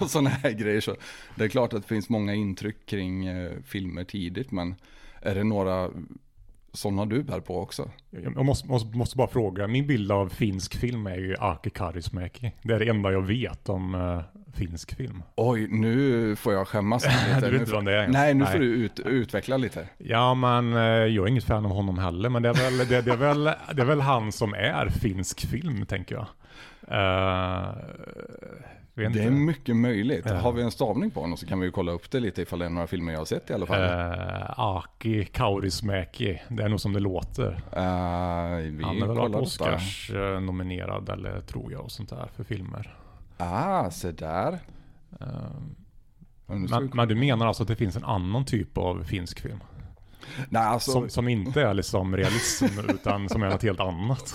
Och 0.00 0.10
sådana 0.10 0.30
här 0.30 0.50
grejer. 0.50 0.80
Så 0.80 0.96
det 1.34 1.44
är 1.44 1.48
klart 1.48 1.72
att 1.72 1.82
det 1.82 1.88
finns 1.88 2.08
många 2.08 2.34
intryck 2.34 2.86
kring 2.86 3.28
uh, 3.28 3.62
filmer 3.62 4.04
tidigt 4.04 4.50
men 4.50 4.74
är 5.22 5.34
det 5.34 5.44
några 5.44 5.90
sådana 6.72 7.06
du 7.06 7.22
bär 7.22 7.40
på 7.40 7.60
också. 7.60 7.90
Jag 8.10 8.44
måste, 8.44 8.68
måste, 8.68 8.96
måste, 8.96 9.16
bara 9.16 9.28
fråga, 9.28 9.66
min 9.66 9.86
bild 9.86 10.12
av 10.12 10.28
finsk 10.28 10.74
film 10.74 11.06
är 11.06 11.16
ju 11.16 11.36
Aki 11.38 11.70
Kaurismäki. 11.70 12.52
Det 12.62 12.74
är 12.74 12.78
det 12.78 12.88
enda 12.88 13.12
jag 13.12 13.22
vet 13.22 13.68
om 13.68 13.94
uh, 13.94 14.22
finsk 14.54 14.96
film. 14.96 15.22
Oj, 15.36 15.68
nu 15.68 16.36
får 16.36 16.52
jag 16.52 16.68
skämmas 16.68 17.04
lite. 17.04 17.40
du 17.46 17.50
vet 17.50 17.60
inte 17.60 17.72
vad 17.72 17.84
det 17.84 17.96
är? 17.96 18.08
Nej, 18.08 18.34
nu 18.34 18.44
Nej. 18.44 18.52
får 18.52 18.58
du 18.58 18.66
ut, 18.66 19.00
utveckla 19.00 19.56
lite. 19.56 19.88
Ja, 19.98 20.34
men 20.34 20.72
uh, 20.72 20.82
jag 20.82 21.24
är 21.24 21.28
inget 21.28 21.44
fan 21.44 21.66
av 21.66 21.72
honom 21.72 21.98
heller, 21.98 22.28
men 22.28 22.42
det 22.42 22.48
är 22.48 22.54
väl, 22.54 22.88
det, 22.88 23.02
det, 23.02 23.12
är 23.12 23.16
väl, 23.16 23.44
det 23.44 23.82
är 23.82 23.86
väl 23.86 24.00
han 24.00 24.32
som 24.32 24.54
är 24.54 24.88
finsk 24.88 25.46
film, 25.46 25.86
tänker 25.86 26.14
jag. 26.14 26.26
Uh, 26.92 27.74
det 29.08 29.22
är 29.22 29.30
mycket 29.30 29.76
möjligt. 29.76 30.26
Uh. 30.26 30.32
Har 30.32 30.52
vi 30.52 30.62
en 30.62 30.70
stavning 30.70 31.10
på 31.10 31.20
honom 31.20 31.36
så 31.36 31.46
kan 31.46 31.60
vi 31.60 31.66
ju 31.66 31.72
kolla 31.72 31.92
upp 31.92 32.10
det 32.10 32.20
lite 32.20 32.42
ifall 32.42 32.58
det 32.58 32.64
är 32.64 32.70
några 32.70 32.86
filmer 32.86 33.12
jag 33.12 33.20
har 33.20 33.24
sett 33.24 33.50
i 33.50 33.54
alla 33.54 33.66
fall. 33.66 33.80
Uh, 33.80 34.60
Aki 34.60 35.24
Kaurismäki, 35.24 36.40
det 36.48 36.62
är 36.62 36.68
nog 36.68 36.80
som 36.80 36.92
det 36.92 37.00
låter. 37.00 37.50
Uh, 37.52 37.78
Han 37.78 39.00
har 39.00 39.06
väl 39.06 39.16
varit 39.16 39.34
Oscars 39.34 40.10
detta. 40.12 40.40
nominerad 40.40 41.08
eller 41.08 41.40
tror 41.40 41.72
jag 41.72 41.84
och 41.84 41.92
sånt 41.92 42.10
där 42.10 42.28
för 42.36 42.44
filmer. 42.44 42.96
Ah, 43.36 43.90
se 43.90 44.12
där. 44.12 44.52
Uh, 45.22 45.28
men, 46.46 46.90
men, 46.94 47.08
du 47.08 47.14
menar 47.14 47.46
alltså 47.46 47.62
att 47.62 47.68
det 47.68 47.76
finns 47.76 47.96
en 47.96 48.04
annan 48.04 48.44
typ 48.44 48.78
av 48.78 49.04
finsk 49.04 49.40
film? 49.40 49.60
Nej, 50.48 50.62
alltså... 50.62 50.90
som, 50.90 51.08
som 51.08 51.28
inte 51.28 51.62
är 51.62 51.74
liksom 51.74 52.16
realism 52.16 52.80
utan 52.88 53.28
som 53.28 53.42
är 53.42 53.50
något 53.50 53.62
helt 53.62 53.80
annat? 53.80 54.34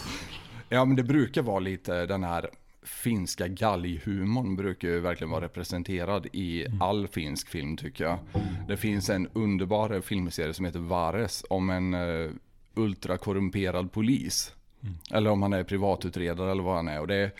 Ja 0.69 0.86
men 0.86 0.95
det 0.95 1.03
brukar 1.03 1.41
vara 1.41 1.60
lite 1.60 2.05
den 2.05 2.24
här 2.24 2.50
finska 2.86 3.48
galghumorn 3.48 4.56
brukar 4.56 4.88
ju 4.88 5.00
verkligen 5.00 5.32
vara 5.32 5.46
representerad 5.46 6.27
i 6.34 6.65
mm. 6.65 6.82
all 6.82 7.08
finsk 7.08 7.50
film 7.50 7.77
tycker 7.77 8.04
jag. 8.04 8.20
Det 8.68 8.77
finns 8.77 9.10
en 9.10 9.27
underbar 9.34 10.01
filmserie 10.01 10.54
som 10.54 10.65
heter 10.65 10.80
Vares 10.80 11.46
om 11.50 11.70
en 11.70 11.94
uh, 11.94 12.32
ultrakorrumperad 12.75 13.92
polis. 13.92 14.54
Mm. 14.82 14.96
Eller 15.12 15.30
om 15.30 15.42
han 15.42 15.54
är 15.54 15.63
privatutredare 15.63 16.51
eller 16.51 16.63
vad 16.63 16.75
han 16.75 16.88
är. 16.88 17.01
Och 17.01 17.08
det 17.08 17.15
är, 17.15 17.32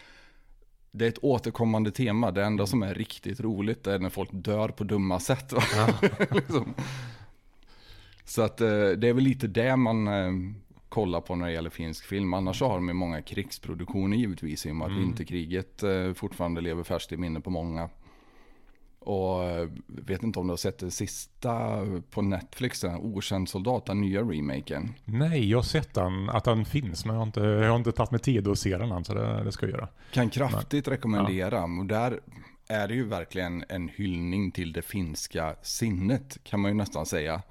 det 0.92 1.06
är 1.06 1.10
ett 1.10 1.24
återkommande 1.24 1.92
tema. 1.92 2.32
Det 2.32 2.44
enda 2.44 2.66
som 2.66 2.84
är 2.84 2.94
riktigt 2.94 3.40
roligt 3.40 3.88
är 3.88 4.00
när 4.00 4.10
folk 4.10 4.30
dör 4.32 4.70
på 4.70 4.84
dumma 4.84 5.20
sätt. 5.20 5.54
Ja. 5.76 5.88
liksom. 6.32 6.74
Så 8.26 8.42
att 8.42 8.62
eh, 8.62 8.68
det 8.68 9.08
är 9.08 9.14
väl 9.14 9.24
lite 9.24 9.48
det 9.48 9.76
man 9.76 10.08
eh, 10.08 10.32
kollar 10.96 11.22
på 11.22 11.36
när 11.36 11.46
det 11.46 11.52
gäller 11.52 11.70
finsk 11.70 12.06
film. 12.06 12.34
Annars 12.34 12.62
har 12.62 12.76
de 12.76 12.98
många 12.98 13.22
krigsproduktioner 13.22 14.18
givetvis 14.18 14.66
i 14.66 14.72
och 14.72 14.76
med 14.76 14.86
att 14.86 14.92
mm. 14.92 15.04
vinterkriget 15.04 15.84
eh, 15.84 16.14
fortfarande 16.14 16.62
lever 16.62 16.84
färskt 16.84 17.12
i 17.12 17.18
minne 17.18 17.40
på 17.40 17.50
många. 17.50 17.90
Och 19.00 19.40
vet 19.88 20.24
inte 20.24 20.40
om 20.40 20.48
du 20.48 20.52
har 20.52 20.58
sett 20.58 20.78
det 20.78 20.92
sista 20.92 21.82
på 22.12 22.22
Netflix, 22.22 22.82
den 22.82 22.96
Okänd 22.96 23.50
soldat, 23.50 23.86
den 23.86 24.02
nya 24.02 24.22
remaken. 24.22 24.94
Nej, 25.06 25.50
jag 25.50 25.58
har 25.58 25.64
sett 25.64 25.94
den, 25.94 26.30
att 26.30 26.44
den 26.44 26.66
finns, 26.66 27.06
men 27.06 27.16
jag 27.16 27.20
har 27.20 27.28
inte, 27.28 27.40
jag 27.40 27.70
har 27.70 27.76
inte 27.76 27.92
tagit 27.92 28.12
mig 28.12 28.20
tid 28.20 28.48
att 28.48 28.60
se 28.60 28.78
den 28.78 28.92
än, 28.92 29.06
så 29.06 29.14
det, 29.14 29.44
det 29.44 29.52
ska 29.52 29.66
jag 29.66 29.74
göra. 29.74 29.88
Kan 30.12 30.30
kraftigt 30.30 30.88
men, 30.88 30.92
rekommendera. 30.92 31.56
Ja. 31.56 31.80
Och 31.80 31.86
där 31.86 32.20
är 32.68 32.88
det 32.88 32.94
ju 32.94 33.06
verkligen 33.06 33.64
en 33.70 33.90
hyllning 33.90 34.52
till 34.52 34.74
det 34.74 34.82
finska 34.82 35.56
sinnet, 35.62 36.38
kan 36.44 36.60
man 36.60 36.72
ju 36.72 36.76
nästan 36.76 37.06
säga. 37.06 37.42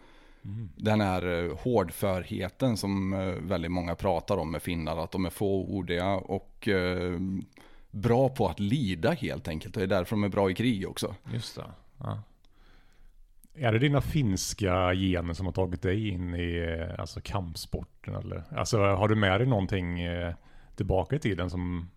Mm. 0.44 0.68
Den 0.76 1.00
här 1.00 1.44
eh, 1.44 1.56
hårdförheten 1.58 2.76
som 2.76 3.12
eh, 3.12 3.20
väldigt 3.26 3.70
många 3.70 3.94
pratar 3.94 4.36
om 4.36 4.50
med 4.50 4.62
finnar, 4.62 4.96
att 4.96 5.10
de 5.10 5.24
är 5.24 5.30
fåordiga 5.30 6.14
och 6.14 6.68
eh, 6.68 7.18
bra 7.90 8.28
på 8.28 8.48
att 8.48 8.60
lida 8.60 9.12
helt 9.12 9.48
enkelt. 9.48 9.76
Och 9.76 9.80
det 9.80 9.86
är 9.86 9.98
därför 9.98 10.16
de 10.16 10.24
är 10.24 10.28
bra 10.28 10.50
i 10.50 10.54
krig 10.54 10.88
också. 10.88 11.14
Just 11.32 11.56
det. 11.56 11.64
Ja. 11.98 12.22
Är 13.54 13.72
det 13.72 13.78
dina 13.78 14.00
finska 14.00 14.94
gener 14.94 15.34
som 15.34 15.46
har 15.46 15.52
tagit 15.52 15.82
dig 15.82 16.08
in 16.08 16.34
i 16.34 16.78
alltså, 16.98 17.20
kampsporten? 17.20 18.14
Eller? 18.14 18.44
Alltså, 18.56 18.78
har 18.78 19.08
du 19.08 19.14
med 19.14 19.40
dig 19.40 19.46
någonting 19.48 19.98
tillbaka 20.76 21.16
i 21.16 21.18
tiden 21.18 21.50
som 21.50 21.90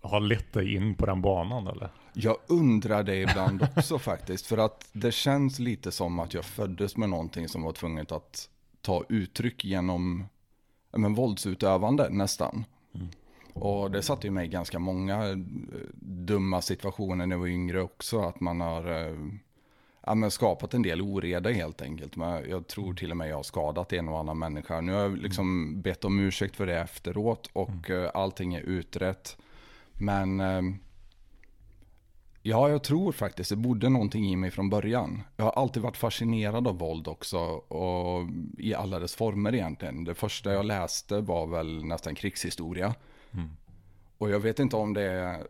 har 0.00 0.20
lett 0.20 0.52
dig 0.52 0.74
in 0.74 0.94
på 0.94 1.06
den 1.06 1.22
banan 1.22 1.66
eller? 1.66 1.90
Jag 2.12 2.36
undrar 2.46 3.02
det 3.02 3.16
ibland 3.16 3.66
också 3.76 3.98
faktiskt. 3.98 4.46
För 4.46 4.58
att 4.58 4.88
det 4.92 5.12
känns 5.12 5.58
lite 5.58 5.92
som 5.92 6.18
att 6.18 6.34
jag 6.34 6.44
föddes 6.44 6.96
med 6.96 7.08
någonting 7.08 7.48
som 7.48 7.62
var 7.62 7.72
tvunget 7.72 8.12
att 8.12 8.48
ta 8.80 9.04
uttryck 9.08 9.64
genom 9.64 10.24
men, 10.90 11.14
våldsutövande 11.14 12.08
nästan. 12.10 12.64
Mm. 12.94 13.08
Och 13.52 13.90
det 13.90 14.02
satte 14.02 14.26
ju 14.26 14.30
mig 14.30 14.46
i 14.46 14.48
ganska 14.48 14.78
många 14.78 15.28
eh, 15.28 15.36
dumma 16.00 16.62
situationer 16.62 17.26
när 17.26 17.34
jag 17.36 17.40
var 17.40 17.46
yngre 17.46 17.82
också. 17.82 18.20
Att 18.20 18.40
man 18.40 18.60
har 18.60 19.06
eh, 19.06 19.16
ja, 20.06 20.14
men 20.14 20.30
skapat 20.30 20.74
en 20.74 20.82
del 20.82 21.00
oreda 21.00 21.50
helt 21.50 21.82
enkelt. 21.82 22.16
Men 22.16 22.50
jag 22.50 22.66
tror 22.66 22.94
till 22.94 23.10
och 23.10 23.16
med 23.16 23.28
jag 23.28 23.36
har 23.36 23.42
skadat 23.42 23.92
en 23.92 24.08
och 24.08 24.18
annan 24.18 24.38
människa. 24.38 24.80
Nu 24.80 24.92
har 24.92 25.00
jag 25.00 25.18
liksom 25.18 25.80
bett 25.82 26.04
om 26.04 26.20
ursäkt 26.20 26.56
för 26.56 26.66
det 26.66 26.78
efteråt 26.78 27.50
och 27.52 27.90
mm. 27.90 28.04
Eh, 28.04 28.10
allting 28.14 28.54
är 28.54 28.60
utrett. 28.60 29.36
Men 29.92 30.40
Ja, 32.44 32.68
jag 32.68 32.84
tror 32.84 33.12
faktiskt 33.12 33.50
det 33.50 33.56
bodde 33.56 33.88
någonting 33.88 34.24
i 34.24 34.36
mig 34.36 34.50
från 34.50 34.70
början. 34.70 35.22
Jag 35.36 35.44
har 35.44 35.52
alltid 35.52 35.82
varit 35.82 35.96
fascinerad 35.96 36.68
av 36.68 36.78
våld 36.78 37.08
också 37.08 37.38
och 37.38 38.28
i 38.58 38.74
alla 38.74 38.98
dess 38.98 39.14
former 39.14 39.54
egentligen. 39.54 40.04
Det 40.04 40.14
första 40.14 40.52
jag 40.52 40.64
läste 40.64 41.20
var 41.20 41.46
väl 41.46 41.84
nästan 41.84 42.14
krigshistoria. 42.14 42.94
Mm. 43.32 43.50
Och 44.18 44.30
jag 44.30 44.40
vet 44.40 44.58
inte 44.58 44.76
om 44.76 44.94
det 44.94 45.02
är 45.02 45.46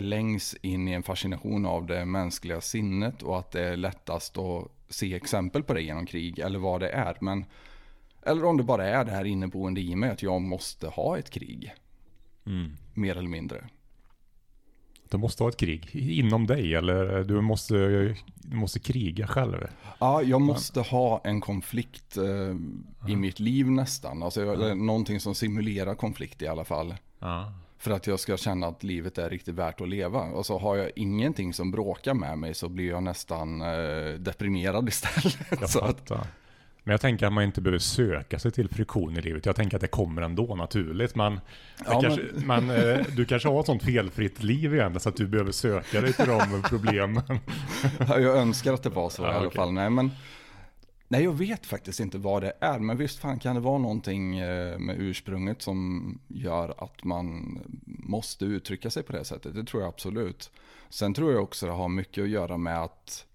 längs 0.00 0.54
in 0.54 0.88
i 0.88 0.92
en 0.92 1.02
fascination 1.02 1.66
av 1.66 1.86
det 1.86 2.04
mänskliga 2.04 2.60
sinnet 2.60 3.22
och 3.22 3.38
att 3.38 3.50
det 3.50 3.64
är 3.64 3.76
lättast 3.76 4.38
att 4.38 4.68
se 4.88 5.14
exempel 5.14 5.62
på 5.62 5.74
det 5.74 5.82
genom 5.82 6.06
krig 6.06 6.38
eller 6.38 6.58
vad 6.58 6.80
det 6.80 6.88
är. 6.90 7.16
Men, 7.20 7.44
eller 8.22 8.44
om 8.44 8.56
det 8.56 8.62
bara 8.62 8.86
är 8.86 9.04
det 9.04 9.10
här 9.10 9.24
inneboende 9.24 9.80
i 9.80 9.96
mig 9.96 10.10
att 10.10 10.22
jag 10.22 10.42
måste 10.42 10.88
ha 10.88 11.18
ett 11.18 11.30
krig. 11.30 11.74
Mm. 12.46 12.76
Mer 12.94 13.16
eller 13.16 13.28
mindre. 13.28 13.68
Du 15.14 15.18
måste 15.18 15.42
ha 15.42 15.48
ett 15.48 15.56
krig 15.56 15.90
inom 15.92 16.46
dig 16.46 16.74
eller 16.74 17.24
du 17.24 17.40
måste, 17.40 17.74
du 18.36 18.56
måste 18.56 18.78
kriga 18.78 19.26
själv? 19.26 19.66
Ja, 19.98 20.22
jag 20.22 20.40
måste 20.40 20.78
Men. 20.78 20.88
ha 20.88 21.20
en 21.24 21.40
konflikt 21.40 22.16
eh, 22.16 22.24
ja. 22.24 23.08
i 23.08 23.16
mitt 23.16 23.40
liv 23.40 23.70
nästan. 23.70 24.22
Alltså 24.22 24.42
ja. 24.42 24.74
någonting 24.74 25.20
som 25.20 25.34
simulerar 25.34 25.94
konflikt 25.94 26.42
i 26.42 26.46
alla 26.46 26.64
fall. 26.64 26.94
Ja. 27.18 27.52
För 27.78 27.90
att 27.90 28.06
jag 28.06 28.20
ska 28.20 28.36
känna 28.36 28.66
att 28.66 28.82
livet 28.82 29.18
är 29.18 29.30
riktigt 29.30 29.54
värt 29.54 29.80
att 29.80 29.88
leva. 29.88 30.20
Och 30.20 30.46
så 30.46 30.58
har 30.58 30.76
jag 30.76 30.90
ingenting 30.96 31.52
som 31.52 31.70
bråkar 31.70 32.14
med 32.14 32.38
mig 32.38 32.54
så 32.54 32.68
blir 32.68 32.88
jag 32.88 33.02
nästan 33.02 33.60
eh, 33.60 34.14
deprimerad 34.18 34.88
istället. 34.88 35.38
Jag 35.60 35.70
så 35.70 35.80
att, 35.80 36.10
men 36.84 36.92
jag 36.92 37.00
tänker 37.00 37.26
att 37.26 37.32
man 37.32 37.44
inte 37.44 37.60
behöver 37.60 37.78
söka 37.78 38.38
sig 38.38 38.50
till 38.50 38.68
friktion 38.68 39.16
i 39.16 39.20
livet. 39.20 39.46
Jag 39.46 39.56
tänker 39.56 39.76
att 39.76 39.80
det 39.80 39.88
kommer 39.88 40.22
ändå 40.22 40.54
naturligt. 40.54 41.14
Men, 41.14 41.40
ja, 41.86 42.00
kanske, 42.00 42.22
men... 42.34 42.66
men 42.66 42.76
eh, 42.76 43.06
du 43.16 43.24
kanske 43.28 43.48
har 43.48 43.60
ett 43.60 43.66
sånt 43.66 43.82
felfritt 43.82 44.42
liv 44.42 44.74
igen 44.74 45.00
så 45.00 45.08
att 45.08 45.16
du 45.16 45.26
behöver 45.26 45.52
söka 45.52 46.00
dig 46.00 46.12
till 46.12 46.26
de 46.26 46.62
problemen. 46.62 47.22
Ja, 48.08 48.18
jag 48.18 48.36
önskar 48.36 48.72
att 48.72 48.82
det 48.82 48.90
var 48.90 49.10
så 49.10 49.22
ja, 49.22 49.26
i 49.26 49.30
alla 49.30 49.46
okay. 49.46 49.56
fall. 49.56 49.72
Nej, 49.72 49.90
men, 49.90 50.10
nej, 51.08 51.24
jag 51.24 51.32
vet 51.32 51.66
faktiskt 51.66 52.00
inte 52.00 52.18
vad 52.18 52.42
det 52.42 52.52
är. 52.60 52.78
Men 52.78 52.96
visst 52.96 53.18
fan 53.18 53.38
kan 53.38 53.54
det 53.54 53.60
vara 53.60 53.78
någonting 53.78 54.38
eh, 54.38 54.78
med 54.78 54.96
ursprunget 54.98 55.62
som 55.62 56.18
gör 56.28 56.84
att 56.84 57.04
man 57.04 57.58
måste 57.86 58.44
uttrycka 58.44 58.90
sig 58.90 59.02
på 59.02 59.12
det 59.12 59.24
sättet. 59.24 59.54
Det 59.54 59.64
tror 59.64 59.82
jag 59.82 59.88
absolut. 59.88 60.50
Sen 60.88 61.14
tror 61.14 61.32
jag 61.32 61.42
också 61.42 61.66
det 61.66 61.72
har 61.72 61.88
mycket 61.88 62.24
att 62.24 62.30
göra 62.30 62.56
med 62.56 62.82
att 62.82 63.26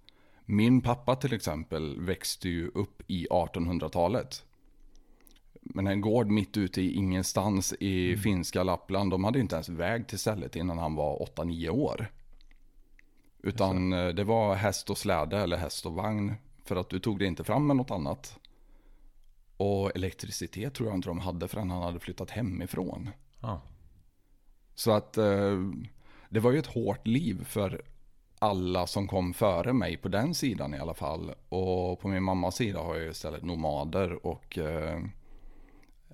min 0.50 0.82
pappa 0.82 1.16
till 1.16 1.34
exempel 1.34 2.02
växte 2.02 2.50
ju 2.50 2.68
upp 2.68 3.02
i 3.08 3.28
1800-talet. 3.28 4.46
Men 5.62 5.88
en 5.88 6.02
gård 6.02 6.28
mitt 6.28 6.58
ute 6.58 6.82
i 6.82 6.94
ingenstans 6.94 7.74
i 7.80 8.10
mm. 8.10 8.22
finska 8.22 8.64
Lappland, 8.64 9.12
de 9.12 9.24
hade 9.24 9.40
inte 9.40 9.56
ens 9.56 9.70
väg 9.70 10.08
till 10.08 10.20
stället 10.20 10.56
innan 10.56 10.78
han 10.78 10.96
var 10.96 11.20
8-9 11.36 11.70
år. 11.70 12.12
Utan 13.44 13.94
eh, 13.94 14.08
det 14.08 14.24
var 14.24 14.56
häst 14.56 14.90
och 14.90 14.98
släde 14.98 15.38
eller 15.38 15.58
häst 15.58 15.86
och 15.86 15.94
vagn. 15.94 16.34
För 16.64 16.76
att 16.76 16.90
du 16.90 17.00
tog 17.00 17.20
det 17.20 17.26
inte 17.26 17.44
fram 17.44 17.68
med 17.68 17.76
något 17.76 17.92
annat. 17.92 18.40
Och 19.58 19.96
elektricitet 19.96 20.74
tror 20.74 20.90
jag 20.90 20.98
inte 20.98 21.10
de 21.10 21.20
hade 21.20 21.48
förrän 21.48 21.70
han 21.70 21.82
hade 21.82 22.00
flyttat 22.00 22.30
hemifrån. 22.30 23.10
Ah. 23.40 23.58
Så 24.76 24.92
att 24.92 25.18
eh, 25.18 25.58
det 26.30 26.40
var 26.40 26.52
ju 26.52 26.60
ett 26.60 26.74
hårt 26.74 27.08
liv 27.08 27.44
för 27.44 27.82
alla 28.40 28.88
som 28.88 29.08
kom 29.08 29.34
före 29.34 29.74
mig 29.74 29.98
på 29.98 30.08
den 30.08 30.34
sidan 30.34 30.74
i 30.74 30.80
alla 30.80 30.94
fall. 30.94 31.34
Och 31.50 32.00
på 32.00 32.08
min 32.08 32.24
mammas 32.24 32.56
sida 32.56 32.80
har 32.80 32.96
jag 32.96 33.12
istället 33.12 33.44
nomader 33.44 34.26
och 34.26 34.58
eh, 34.58 35.00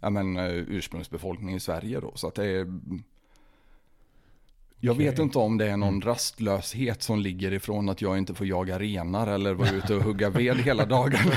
ja, 0.01 0.10
men, 0.10 0.38
eh, 0.38 0.46
ursprungsbefolkning 0.46 1.55
i 1.55 1.60
Sverige 1.60 2.00
då. 2.00 2.12
Så 2.15 2.27
att 2.27 2.36
det 2.36 2.46
är... 2.46 2.79
Jag 4.79 4.94
okay. 4.94 5.05
vet 5.05 5.20
inte 5.20 5.39
om 5.39 5.58
det 5.58 5.67
är 5.67 5.77
någon 5.77 5.89
mm. 5.89 6.01
rastlöshet 6.01 7.03
som 7.03 7.20
ligger 7.20 7.53
ifrån 7.53 7.89
att 7.89 8.01
jag 8.01 8.17
inte 8.17 8.34
får 8.34 8.48
jaga 8.48 8.79
renar 8.79 9.27
eller 9.27 9.53
vara 9.53 9.70
ute 9.70 9.96
och 9.96 10.03
hugga 10.03 10.29
ved 10.29 10.58
hela 10.58 10.86
dagen. 10.96 11.32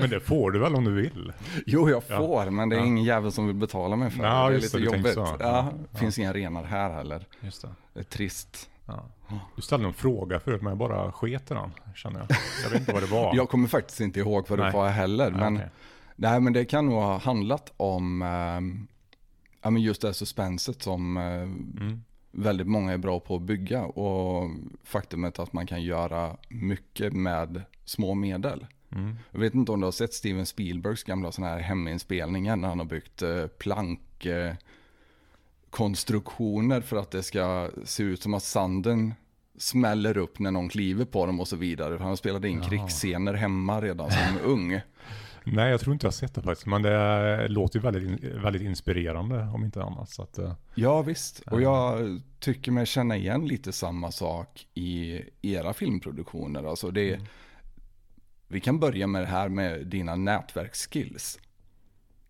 men 0.00 0.10
det 0.10 0.20
får 0.20 0.50
du 0.50 0.58
väl 0.58 0.74
om 0.74 0.84
du 0.84 0.94
vill? 0.94 1.32
Jo, 1.66 1.90
jag 1.90 2.04
får, 2.04 2.44
ja. 2.44 2.50
men 2.50 2.68
det 2.68 2.76
är 2.76 2.80
ja. 2.80 2.86
ingen 2.86 3.04
jävel 3.04 3.32
som 3.32 3.46
vill 3.46 3.56
betala 3.56 3.96
mig 3.96 4.10
för 4.10 4.22
det. 4.22 4.28
Det 4.28 4.34
är 4.34 4.50
lite 4.60 4.78
det, 4.78 4.84
jobbigt. 4.84 5.16
Ja, 5.16 5.36
ja. 5.40 5.72
finns 5.98 6.18
inga 6.18 6.32
renar 6.32 6.64
här 6.64 6.90
heller. 6.90 7.26
Just 7.40 7.62
det. 7.62 7.68
det 7.92 8.00
är 8.00 8.04
trist. 8.04 8.70
Du 9.56 9.62
ställde 9.62 9.86
en 9.86 9.94
fråga 9.94 10.40
förut 10.40 10.62
men 10.62 10.70
jag 10.70 10.78
bara 10.78 11.12
sket 11.12 11.46
den, 11.46 11.70
känner 11.94 12.20
jag. 12.20 12.28
Jag 12.64 12.70
vet 12.70 12.80
inte 12.80 12.92
vad 12.92 13.02
det 13.02 13.06
var. 13.06 13.34
jag 13.36 13.48
kommer 13.48 13.68
faktiskt 13.68 14.00
inte 14.00 14.20
ihåg 14.20 14.46
vad 14.48 14.58
det 14.58 14.70
var 14.70 14.88
heller. 14.88 15.30
Men, 15.30 15.56
okay. 15.56 15.68
nej, 16.16 16.40
men 16.40 16.52
det 16.52 16.64
kan 16.64 16.86
nog 16.86 16.94
ha 16.94 17.18
handlat 17.18 17.72
om 17.76 18.22
äh, 19.62 19.78
just 19.78 20.00
det 20.00 20.08
här 20.08 20.12
suspenset 20.12 20.82
som 20.82 21.16
äh, 21.16 21.22
mm. 21.22 22.04
väldigt 22.30 22.66
många 22.66 22.92
är 22.92 22.98
bra 22.98 23.20
på 23.20 23.36
att 23.36 23.42
bygga. 23.42 23.84
Och 23.84 24.50
faktumet 24.84 25.38
att 25.38 25.52
man 25.52 25.66
kan 25.66 25.82
göra 25.82 26.36
mycket 26.48 27.12
med 27.12 27.62
små 27.84 28.14
medel. 28.14 28.66
Mm. 28.92 29.16
Jag 29.30 29.40
vet 29.40 29.54
inte 29.54 29.72
om 29.72 29.80
du 29.80 29.86
har 29.86 29.92
sett 29.92 30.14
Steven 30.14 30.46
Spielbergs 30.46 31.04
gamla 31.04 31.32
sådana 31.32 31.54
här 31.54 31.60
heminspelningar 31.60 32.56
när 32.56 32.68
han 32.68 32.78
har 32.78 32.86
byggt 32.86 33.22
äh, 33.22 33.46
plank 33.46 34.00
konstruktioner 35.74 36.80
för 36.80 36.96
att 36.96 37.10
det 37.10 37.22
ska 37.22 37.70
se 37.84 38.02
ut 38.02 38.22
som 38.22 38.34
att 38.34 38.42
sanden 38.42 39.14
smäller 39.58 40.16
upp 40.16 40.38
när 40.38 40.50
någon 40.50 40.68
kliver 40.68 41.04
på 41.04 41.26
dem 41.26 41.40
och 41.40 41.48
så 41.48 41.56
vidare. 41.56 41.98
Han 42.00 42.16
spelade 42.16 42.48
in 42.48 42.60
ja. 42.62 42.68
krigsscener 42.68 43.34
hemma 43.34 43.80
redan 43.80 44.10
som 44.10 44.38
ung. 44.44 44.80
Nej, 45.44 45.70
jag 45.70 45.80
tror 45.80 45.92
inte 45.92 46.04
jag 46.04 46.10
har 46.10 46.14
sett 46.14 46.34
det 46.34 46.42
faktiskt. 46.42 46.66
Men 46.66 46.82
det 46.82 47.48
låter 47.48 47.78
ju 47.78 47.82
väldigt, 47.82 48.24
väldigt 48.44 48.62
inspirerande 48.62 49.42
om 49.54 49.64
inte 49.64 49.82
annat. 49.82 50.10
Så 50.10 50.22
att, 50.22 50.38
eh, 50.38 50.54
ja, 50.74 51.02
visst. 51.02 51.40
Och 51.40 51.62
jag 51.62 52.20
tycker 52.40 52.72
mig 52.72 52.86
känna 52.86 53.16
igen 53.16 53.46
lite 53.46 53.72
samma 53.72 54.12
sak 54.12 54.66
i 54.74 55.20
era 55.42 55.72
filmproduktioner. 55.72 56.64
Alltså 56.64 56.90
det, 56.90 57.14
mm. 57.14 57.26
Vi 58.48 58.60
kan 58.60 58.80
börja 58.80 59.06
med 59.06 59.22
det 59.22 59.26
här 59.26 59.48
med 59.48 59.86
dina 59.86 60.16
nätverksskills 60.16 61.38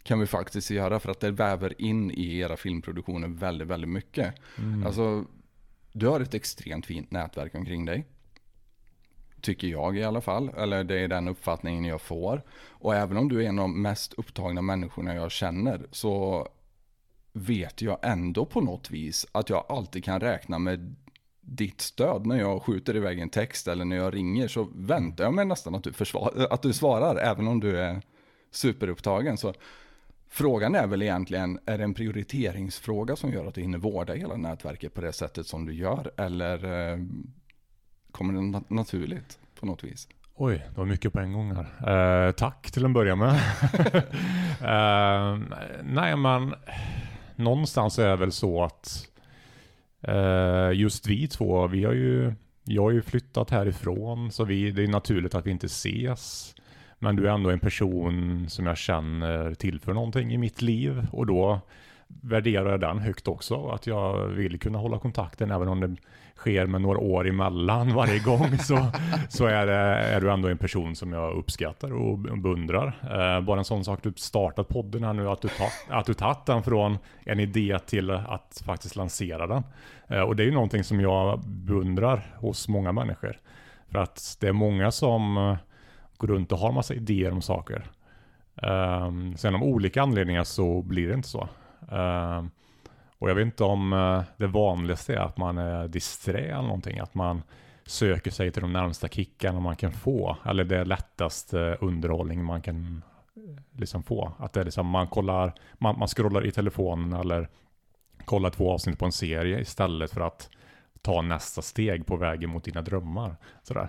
kan 0.04 0.21
vi 0.21 0.26
faktiskt 0.26 0.71
göra 0.71 1.00
för 1.00 1.11
att 1.11 1.21
det 1.21 1.31
väver 1.31 1.83
in 1.83 2.11
i 2.11 2.38
era 2.38 2.57
filmproduktioner 2.57 3.28
väldigt, 3.28 3.69
väldigt 3.69 3.90
mycket. 3.90 4.35
Mm. 4.59 4.87
Alltså, 4.87 5.25
du 5.94 6.06
har 6.06 6.20
ett 6.20 6.34
extremt 6.34 6.86
fint 6.86 7.10
nätverk 7.10 7.54
omkring 7.54 7.84
dig. 7.84 8.06
Tycker 9.40 9.68
jag 9.68 9.96
i 9.96 10.04
alla 10.04 10.20
fall, 10.20 10.48
eller 10.48 10.84
det 10.84 11.00
är 11.00 11.08
den 11.08 11.28
uppfattningen 11.28 11.84
jag 11.84 12.00
får. 12.00 12.42
Och 12.68 12.94
även 12.94 13.16
om 13.16 13.28
du 13.28 13.44
är 13.44 13.48
en 13.48 13.58
av 13.58 13.62
de 13.62 13.82
mest 13.82 14.12
upptagna 14.12 14.62
människorna 14.62 15.14
jag 15.14 15.30
känner 15.30 15.86
så 15.90 16.48
vet 17.32 17.82
jag 17.82 17.98
ändå 18.02 18.44
på 18.44 18.60
något 18.60 18.90
vis 18.90 19.26
att 19.32 19.50
jag 19.50 19.64
alltid 19.68 20.04
kan 20.04 20.20
räkna 20.20 20.58
med 20.58 20.96
ditt 21.40 21.80
stöd 21.80 22.26
när 22.26 22.38
jag 22.38 22.62
skjuter 22.62 22.96
iväg 22.96 23.18
en 23.18 23.30
text 23.30 23.68
eller 23.68 23.84
när 23.84 23.96
jag 23.96 24.14
ringer 24.14 24.48
så 24.48 24.68
väntar 24.74 25.24
jag 25.24 25.34
mig 25.34 25.44
nästan 25.44 25.74
att 25.74 25.84
du, 25.84 25.92
försvar, 25.92 26.46
att 26.50 26.62
du 26.62 26.72
svarar 26.72 27.16
även 27.16 27.48
om 27.48 27.60
du 27.60 27.80
är 27.80 28.02
superupptagen. 28.50 29.36
Så 29.36 29.54
frågan 30.34 30.74
är 30.74 30.86
väl 30.86 31.02
egentligen, 31.02 31.58
är 31.66 31.78
det 31.78 31.84
en 31.84 31.94
prioriteringsfråga 31.94 33.16
som 33.16 33.32
gör 33.32 33.46
att 33.46 33.54
du 33.54 33.60
hinner 33.60 33.78
vårda 33.78 34.14
hela 34.14 34.36
nätverket 34.36 34.94
på 34.94 35.00
det 35.00 35.12
sättet 35.12 35.46
som 35.46 35.66
du 35.66 35.74
gör 35.74 36.10
eller 36.16 36.64
eh, 36.92 36.98
kommer 38.10 38.34
det 38.34 38.62
naturligt 38.68 39.38
på 39.60 39.66
något 39.66 39.84
vis? 39.84 40.08
Oj, 40.34 40.62
det 40.70 40.78
var 40.78 40.84
mycket 40.84 41.12
på 41.12 41.20
en 41.20 41.32
gång 41.32 41.52
här. 41.54 42.26
Eh, 42.26 42.32
tack 42.32 42.70
till 42.70 42.84
en 42.84 42.92
början 42.92 43.18
med. 43.18 43.34
eh, 44.60 45.38
nej, 45.82 46.16
men 46.16 46.54
någonstans 47.36 47.98
är 47.98 48.08
det 48.08 48.16
väl 48.16 48.32
så 48.32 48.64
att 48.64 49.08
eh, 50.02 50.70
just 50.72 51.06
vi 51.06 51.28
två, 51.28 51.66
vi 51.66 51.84
har 51.84 51.92
ju, 51.92 52.34
jag 52.64 52.82
har 52.82 52.90
ju 52.90 53.02
flyttat 53.02 53.50
härifrån 53.50 54.32
så 54.32 54.44
vi, 54.44 54.70
det 54.70 54.82
är 54.82 54.88
naturligt 54.88 55.34
att 55.34 55.46
vi 55.46 55.50
inte 55.50 55.66
ses. 55.66 56.54
Men 57.04 57.16
du 57.16 57.28
är 57.28 57.32
ändå 57.32 57.50
en 57.50 57.58
person 57.58 58.46
som 58.49 58.66
jag 58.66 58.78
känner 58.78 59.54
tillför 59.54 59.92
någonting 59.92 60.32
i 60.32 60.38
mitt 60.38 60.62
liv 60.62 61.06
och 61.12 61.26
då 61.26 61.61
värderar 62.08 62.70
jag 62.70 62.80
den 62.80 62.99
högt 62.99 63.28
också. 63.28 63.68
Att 63.68 63.87
jag 63.87 64.26
vill 64.26 64.58
kunna 64.58 64.78
hålla 64.78 64.99
kontakten 64.99 65.50
även 65.50 65.68
om 65.68 65.80
det 65.80 65.96
sker 66.37 66.66
med 66.66 66.80
några 66.80 66.99
år 66.99 67.28
emellan 67.28 67.94
varje 67.94 68.18
gång. 68.18 68.58
så 68.58 68.87
så 69.28 69.46
är, 69.46 69.66
det, 69.66 69.75
är 69.75 70.20
du 70.20 70.30
ändå 70.30 70.49
en 70.49 70.58
person 70.58 70.96
som 70.96 71.12
jag 71.12 71.34
uppskattar 71.37 71.92
och 71.92 72.18
beundrar. 72.18 72.87
Eh, 73.02 73.44
bara 73.44 73.58
en 73.58 73.64
sån 73.64 73.84
sak, 73.84 74.02
du 74.02 74.12
startat 74.16 74.68
podden 74.68 75.04
här 75.04 75.12
nu, 75.12 75.28
att 75.28 75.42
du, 75.42 75.49
ta, 75.49 75.96
att 75.99 76.06
du 76.06 76.14
tagit 76.14 76.46
den 76.46 76.62
från 76.62 76.99
en 77.25 77.40
idé 77.40 77.78
till 77.87 78.11
att 78.11 78.62
faktiskt 78.66 78.96
lansera 78.96 79.46
den. 79.46 79.62
Eh, 80.08 80.20
och 80.20 80.37
det 80.37 80.42
är 80.42 80.46
ju 80.46 80.54
någonting 80.54 80.84
som 80.84 81.00
jag 81.00 81.40
beundrar 81.46 82.34
hos 82.37 82.68
många 82.68 82.92
människor. 82.92 83.38
För 83.88 83.99
att 83.99 84.37
det 84.40 84.49
är 84.49 84.52
många 84.52 84.90
som 84.90 85.37
eh, 85.37 85.56
går 86.16 86.28
runt 86.28 86.52
och 86.52 86.59
har 86.59 86.73
massa 86.73 86.94
idéer 86.94 87.33
om 87.33 87.42
saker. 87.42 87.90
Um, 88.54 89.37
sen 89.37 89.54
av 89.54 89.62
olika 89.62 90.02
anledningar 90.02 90.44
så 90.44 90.83
blir 90.83 91.09
det 91.09 91.14
inte 91.14 91.28
så. 91.28 91.49
Um, 91.90 92.50
och 93.18 93.30
jag 93.30 93.35
vet 93.35 93.44
inte 93.44 93.64
om 93.64 93.92
uh, 93.92 94.23
det 94.37 94.47
vanligaste 94.47 95.14
är 95.14 95.18
att 95.18 95.37
man 95.37 95.59
är 95.59 95.88
disträ 95.88 96.38
eller 96.38 96.62
någonting. 96.62 96.99
Att 96.99 97.14
man 97.14 97.42
söker 97.87 98.30
sig 98.30 98.50
till 98.50 98.62
de 98.62 98.73
närmsta 98.73 99.09
kickarna 99.09 99.61
man 99.61 99.76
kan 99.76 99.92
få. 99.92 100.37
Eller 100.44 100.64
det 100.64 100.85
lättaste 100.85 101.76
underhållning 101.80 102.44
man 102.44 102.62
kan 102.62 103.02
eh, 103.37 103.78
liksom 103.78 104.02
få. 104.02 104.33
Att 104.38 104.52
det 104.52 104.61
är 104.61 104.64
liksom, 104.64 104.87
man 104.87 105.06
kollar, 105.06 105.52
man, 105.78 105.99
man 105.99 106.09
scrollar 106.09 106.47
i 106.47 106.52
telefonen 106.52 107.21
eller 107.21 107.49
kollar 108.25 108.50
två 108.50 108.73
avsnitt 108.73 108.99
på 108.99 109.04
en 109.04 109.12
serie 109.12 109.61
istället 109.61 110.11
för 110.11 110.21
att 110.21 110.50
ta 111.02 111.23
nästa 111.23 111.62
steg 111.62 112.06
på 112.06 112.16
vägen 112.16 112.50
mot 112.50 112.64
dina 112.64 112.83
drömmar. 112.83 113.37
Sådär. 113.62 113.88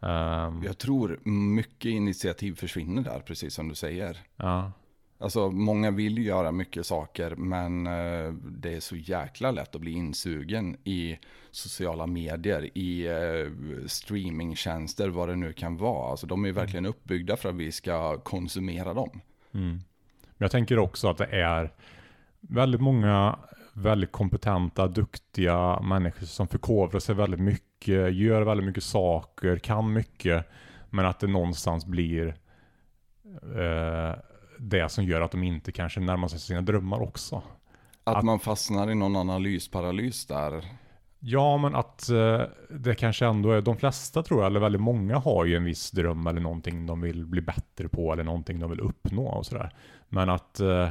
Um, 0.00 0.62
jag 0.64 0.78
tror 0.78 1.20
mycket 1.28 1.90
initiativ 1.90 2.54
försvinner 2.54 3.02
där, 3.02 3.20
precis 3.20 3.54
som 3.54 3.68
du 3.68 3.74
säger. 3.74 4.18
Ja. 4.36 4.72
Alltså 5.18 5.50
många 5.50 5.90
vill 5.90 6.26
göra 6.26 6.52
mycket 6.52 6.86
saker 6.86 7.34
men 7.36 7.86
eh, 7.86 8.32
det 8.32 8.74
är 8.74 8.80
så 8.80 8.96
jäkla 8.96 9.50
lätt 9.50 9.74
att 9.74 9.80
bli 9.80 9.92
insugen 9.92 10.76
i 10.84 11.18
sociala 11.50 12.06
medier, 12.06 12.78
i 12.78 13.06
eh, 13.06 13.86
streamingtjänster, 13.86 15.08
vad 15.08 15.28
det 15.28 15.36
nu 15.36 15.52
kan 15.52 15.76
vara. 15.76 16.10
Alltså 16.10 16.26
de 16.26 16.44
är 16.44 16.48
mm. 16.48 16.60
verkligen 16.60 16.86
uppbyggda 16.86 17.36
för 17.36 17.48
att 17.48 17.54
vi 17.54 17.72
ska 17.72 18.18
konsumera 18.18 18.94
dem. 18.94 19.20
Mm. 19.54 19.68
Men 19.68 20.44
jag 20.44 20.50
tänker 20.50 20.78
också 20.78 21.08
att 21.08 21.18
det 21.18 21.26
är 21.26 21.72
väldigt 22.40 22.80
många 22.80 23.38
väldigt 23.76 24.12
kompetenta, 24.12 24.88
duktiga 24.88 25.80
människor 25.80 26.26
som 26.26 26.48
förkovrar 26.48 27.00
sig 27.00 27.14
väldigt 27.14 27.40
mycket, 27.40 27.65
gör 27.84 28.42
väldigt 28.42 28.66
mycket 28.66 28.84
saker, 28.84 29.58
kan 29.58 29.92
mycket. 29.92 30.46
Men 30.90 31.06
att 31.06 31.20
det 31.20 31.26
någonstans 31.26 31.86
blir 31.86 32.36
eh, 33.42 34.18
det 34.58 34.88
som 34.88 35.04
gör 35.04 35.20
att 35.20 35.30
de 35.30 35.42
inte 35.42 35.72
kanske 35.72 36.00
närmar 36.00 36.28
sig 36.28 36.38
sina 36.38 36.60
drömmar 36.60 37.02
också. 37.02 37.42
Att, 38.04 38.16
att 38.16 38.24
man 38.24 38.38
fastnar 38.38 38.90
i 38.90 38.94
någon 38.94 39.16
analysparalys 39.16 40.26
där. 40.26 40.64
Ja, 41.18 41.56
men 41.56 41.74
att 41.74 42.08
eh, 42.08 42.42
det 42.70 42.94
kanske 42.94 43.26
ändå 43.26 43.50
är, 43.50 43.62
de 43.62 43.76
flesta 43.76 44.22
tror 44.22 44.40
jag, 44.40 44.46
eller 44.46 44.60
väldigt 44.60 44.80
många 44.80 45.18
har 45.18 45.44
ju 45.44 45.56
en 45.56 45.64
viss 45.64 45.90
dröm 45.90 46.26
eller 46.26 46.40
någonting 46.40 46.86
de 46.86 47.00
vill 47.00 47.26
bli 47.26 47.40
bättre 47.40 47.88
på 47.88 48.12
eller 48.12 48.24
någonting 48.24 48.58
de 48.58 48.70
vill 48.70 48.80
uppnå 48.80 49.26
och 49.26 49.46
sådär. 49.46 49.74
Men 50.08 50.30
att 50.30 50.60
eh, 50.60 50.88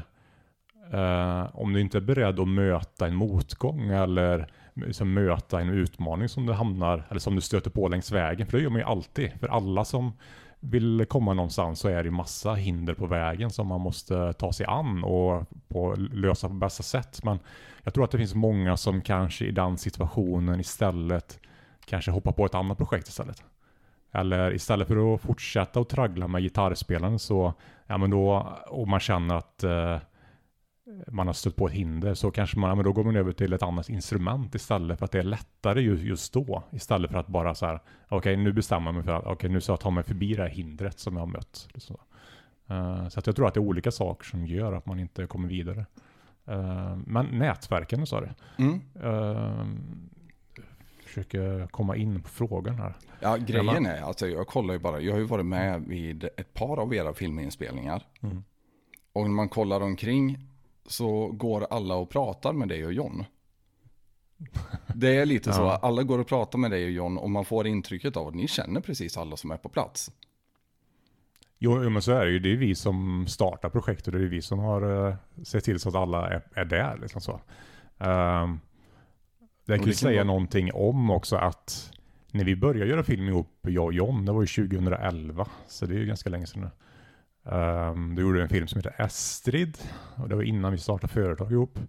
eh, 0.93 1.45
om 1.53 1.73
du 1.73 1.81
inte 1.81 1.97
är 1.97 2.01
beredd 2.01 2.39
att 2.39 2.47
möta 2.47 3.07
en 3.07 3.15
motgång 3.15 3.89
eller 3.89 4.47
liksom 4.75 5.13
möta 5.13 5.61
en 5.61 5.69
utmaning 5.69 6.29
som 6.29 6.45
du 6.45 6.53
hamnar, 6.53 7.07
eller 7.09 7.19
som 7.19 7.35
du 7.35 7.41
stöter 7.41 7.69
på 7.69 7.87
längs 7.87 8.11
vägen, 8.11 8.47
för 8.47 8.57
det 8.57 8.63
gör 8.63 8.69
man 8.69 8.79
ju 8.79 8.85
alltid. 8.85 9.31
För 9.39 9.47
alla 9.47 9.85
som 9.85 10.13
vill 10.59 11.05
komma 11.09 11.33
någonstans 11.33 11.79
så 11.79 11.87
är 11.87 12.03
det 12.03 12.11
massa 12.11 12.53
hinder 12.53 12.93
på 12.93 13.05
vägen 13.05 13.49
som 13.49 13.67
man 13.67 13.81
måste 13.81 14.33
ta 14.33 14.53
sig 14.53 14.65
an 14.65 15.03
och 15.03 15.49
på, 15.67 15.95
lösa 15.97 16.47
på 16.47 16.53
bästa 16.53 16.83
sätt. 16.83 17.23
Men 17.23 17.39
jag 17.83 17.93
tror 17.93 18.03
att 18.03 18.11
det 18.11 18.17
finns 18.17 18.35
många 18.35 18.77
som 18.77 19.01
kanske 19.01 19.45
i 19.45 19.51
den 19.51 19.77
situationen 19.77 20.59
istället 20.59 21.39
kanske 21.85 22.11
hoppar 22.11 22.31
på 22.31 22.45
ett 22.45 22.55
annat 22.55 22.77
projekt 22.77 23.07
istället. 23.07 23.43
Eller 24.11 24.53
istället 24.53 24.87
för 24.87 25.13
att 25.13 25.21
fortsätta 25.21 25.79
att 25.79 25.89
traggla 25.89 26.27
med 26.27 26.41
gitarrspelaren 26.41 27.19
så, 27.19 27.53
ja 27.87 27.97
men 27.97 28.09
då, 28.09 28.53
och 28.67 28.87
man 28.87 28.99
känner 28.99 29.35
att 29.35 29.63
eh, 29.63 29.97
man 31.07 31.27
har 31.27 31.33
stött 31.33 31.55
på 31.55 31.67
ett 31.67 31.73
hinder 31.73 32.13
så 32.13 32.31
kanske 32.31 32.59
man, 32.59 32.77
men 32.77 32.85
då 32.85 32.93
går 32.93 33.03
man 33.03 33.15
över 33.15 33.31
till 33.31 33.53
ett 33.53 33.63
annat 33.63 33.89
instrument 33.89 34.55
istället 34.55 34.99
för 34.99 35.05
att 35.05 35.11
det 35.11 35.19
är 35.19 35.23
lättare 35.23 35.81
just 35.81 36.33
då. 36.33 36.63
Istället 36.71 37.11
för 37.11 37.17
att 37.17 37.27
bara 37.27 37.55
så 37.55 37.65
här, 37.65 37.75
okej 38.05 38.17
okay, 38.17 38.35
nu 38.35 38.53
bestämmer 38.53 38.87
jag 38.87 38.95
mig 38.95 39.03
för 39.03 39.11
att, 39.11 39.21
okej 39.21 39.33
okay, 39.33 39.49
nu 39.49 39.61
ska 39.61 39.71
jag 39.71 39.79
ta 39.79 39.89
mig 39.89 40.03
förbi 40.03 40.33
det 40.33 40.41
här 40.41 40.49
hindret 40.49 40.99
som 40.99 41.13
jag 41.13 41.21
har 41.21 41.27
mött. 41.27 41.67
Liksom. 41.73 41.97
Uh, 42.71 43.07
så 43.07 43.19
att 43.19 43.27
jag 43.27 43.35
tror 43.35 43.47
att 43.47 43.53
det 43.53 43.59
är 43.59 43.61
olika 43.61 43.91
saker 43.91 44.25
som 44.25 44.45
gör 44.45 44.73
att 44.73 44.85
man 44.85 44.99
inte 44.99 45.27
kommer 45.27 45.47
vidare. 45.47 45.85
Uh, 46.49 46.97
men 47.05 47.25
nätverken 47.25 48.05
sa 48.05 48.21
du. 48.21 48.29
Mm. 48.63 48.81
Uh, 49.03 49.65
försöker 51.03 51.67
komma 51.67 51.95
in 51.95 52.21
på 52.21 52.29
frågan 52.29 52.75
här. 52.75 52.93
Ja, 53.19 53.37
grejen 53.37 53.85
är, 53.85 54.01
alltså 54.01 54.27
jag 54.27 54.47
kollar 54.47 54.73
ju 54.73 54.79
bara, 54.79 54.99
jag 54.99 55.13
har 55.13 55.19
ju 55.19 55.25
varit 55.25 55.45
med 55.45 55.81
vid 55.81 56.23
ett 56.23 56.53
par 56.53 56.77
av 56.79 56.93
era 56.93 57.13
filminspelningar. 57.13 58.03
Mm. 58.21 58.43
Och 59.13 59.21
när 59.21 59.35
man 59.35 59.49
kollar 59.49 59.81
omkring 59.81 60.37
så 60.85 61.27
går 61.27 61.67
alla 61.69 61.95
och 61.95 62.09
pratar 62.09 62.53
med 62.53 62.67
dig 62.67 62.85
och 62.85 62.93
John. 62.93 63.25
Det 64.95 65.15
är 65.15 65.25
lite 65.25 65.49
ja. 65.49 65.55
så, 65.55 65.69
alla 65.69 66.03
går 66.03 66.19
och 66.19 66.27
pratar 66.27 66.59
med 66.59 66.71
dig 66.71 66.85
och 66.85 66.91
John 66.91 67.17
och 67.17 67.29
man 67.29 67.45
får 67.45 67.67
intrycket 67.67 68.17
av 68.17 68.27
att 68.27 68.35
ni 68.35 68.47
känner 68.47 68.81
precis 68.81 69.17
alla 69.17 69.37
som 69.37 69.51
är 69.51 69.57
på 69.57 69.69
plats. 69.69 70.11
Jo, 71.59 71.89
men 71.89 72.01
så 72.01 72.11
är 72.11 72.25
det 72.25 72.31
ju. 72.31 72.39
Det 72.39 72.51
är 72.51 72.55
vi 72.55 72.75
som 72.75 73.27
startar 73.27 73.69
projektet 73.69 74.07
och 74.07 74.19
det 74.19 74.25
är 74.25 74.29
vi 74.29 74.41
som 74.41 74.59
har 74.59 74.83
uh, 74.83 75.15
sett 75.43 75.63
till 75.63 75.79
så 75.79 75.89
att 75.89 75.95
alla 75.95 76.29
är, 76.29 76.41
är 76.53 76.65
där. 76.65 76.97
Liksom 77.01 77.21
så. 77.21 77.31
Uh, 77.31 78.55
det 79.65 79.77
kan 79.77 79.87
ju 79.87 79.93
säga 79.93 80.15
vara... 80.15 80.23
någonting 80.23 80.73
om 80.73 81.09
också 81.09 81.35
att 81.35 81.91
när 82.31 82.43
vi 82.43 82.55
började 82.55 82.89
göra 82.89 83.03
film 83.03 83.27
ihop, 83.27 83.59
jag 83.61 83.85
och 83.85 83.93
John, 83.93 84.25
det 84.25 84.31
var 84.31 84.41
ju 84.41 84.47
2011, 84.47 85.47
så 85.67 85.85
det 85.85 85.95
är 85.95 85.99
ju 85.99 86.05
ganska 86.05 86.29
länge 86.29 86.47
sedan 86.47 86.61
nu. 86.61 86.69
Um, 87.45 88.15
då 88.15 88.21
gjorde 88.21 88.37
vi 88.37 88.43
en 88.43 88.49
film 88.49 88.67
som 88.67 88.77
heter 88.77 89.05
Estrid. 89.05 89.77
Och 90.15 90.29
det 90.29 90.35
var 90.35 90.43
innan 90.43 90.71
vi 90.71 90.77
startade 90.77 91.13
företag 91.13 91.51
ihop. 91.51 91.79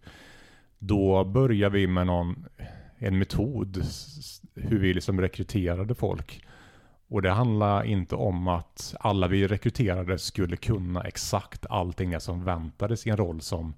Då 0.79 1.25
började 1.25 1.79
vi 1.79 1.87
med 1.87 2.07
någon, 2.07 2.47
en 2.99 3.19
metod 3.19 3.83
hur 4.55 4.79
vi 4.79 4.95
liksom 4.95 5.21
rekryterade 5.21 5.95
folk. 5.95 6.45
Och 7.09 7.23
det 7.23 7.31
handlar 7.31 7.85
inte 7.85 8.15
om 8.15 8.49
att 8.49 8.95
alla 9.01 9.29
vi 9.29 9.47
rekryterade 9.47 10.19
skulle 10.19 10.57
kunna 10.57 11.03
exakt 11.03 11.67
allting 11.67 12.11
det 12.11 12.21
som 12.21 12.45
väntades 12.45 13.07
i 13.07 13.11
en 13.11 13.17
roll 13.17 13.41
som 13.41 13.75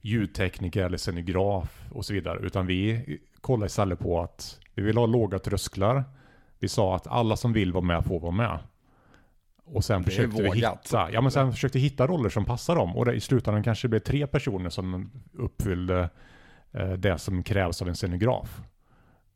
ljudtekniker 0.00 0.84
eller 0.84 0.98
scenograf 0.98 1.86
och 1.90 2.04
så 2.04 2.12
vidare. 2.12 2.38
Utan 2.38 2.66
vi 2.66 3.18
kollade 3.40 3.66
istället 3.66 3.98
på 3.98 4.20
att 4.20 4.60
vi 4.74 4.82
vill 4.82 4.96
ha 4.96 5.06
låga 5.06 5.38
trösklar. 5.38 6.04
Vi 6.58 6.68
sa 6.68 6.96
att 6.96 7.06
alla 7.06 7.36
som 7.36 7.52
vill 7.52 7.72
vara 7.72 7.84
med 7.84 8.04
får 8.04 8.20
vara 8.20 8.32
med. 8.32 8.58
Och 9.66 9.84
sen 9.84 10.04
försökte 10.04 10.42
vi 10.42 10.50
hitta, 10.50 11.12
ja 11.12 11.20
men 11.20 11.30
sen 11.30 11.52
försökte 11.52 11.78
hitta 11.78 12.06
roller 12.06 12.28
som 12.28 12.44
passar 12.44 12.76
dem. 12.76 12.96
Och 12.96 13.04
det, 13.04 13.14
i 13.14 13.20
slutändan 13.20 13.62
kanske 13.62 13.88
det 13.88 13.90
blev 13.90 14.00
tre 14.00 14.26
personer 14.26 14.70
som 14.70 15.10
uppfyllde 15.32 16.10
eh, 16.72 16.92
det 16.92 17.18
som 17.18 17.42
krävs 17.42 17.82
av 17.82 17.88
en 17.88 17.94
scenograf. 17.94 18.60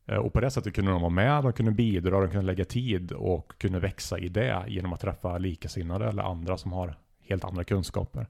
Eh, 0.05 0.17
och 0.17 0.33
på 0.33 0.39
det 0.39 0.51
sättet 0.51 0.75
kunde 0.75 0.91
de 0.91 1.01
vara 1.01 1.09
med, 1.09 1.43
de 1.43 1.53
kunde 1.53 1.71
bidra, 1.71 2.21
de 2.21 2.29
kunde 2.29 2.45
lägga 2.45 2.65
tid 2.65 3.11
och 3.11 3.53
kunde 3.57 3.79
växa 3.79 4.19
i 4.19 4.29
det 4.29 4.63
genom 4.67 4.93
att 4.93 4.99
träffa 4.99 5.37
likasinnade 5.37 6.09
eller 6.09 6.23
andra 6.23 6.57
som 6.57 6.73
har 6.73 6.97
helt 7.19 7.43
andra 7.43 7.63
kunskaper. 7.63 8.27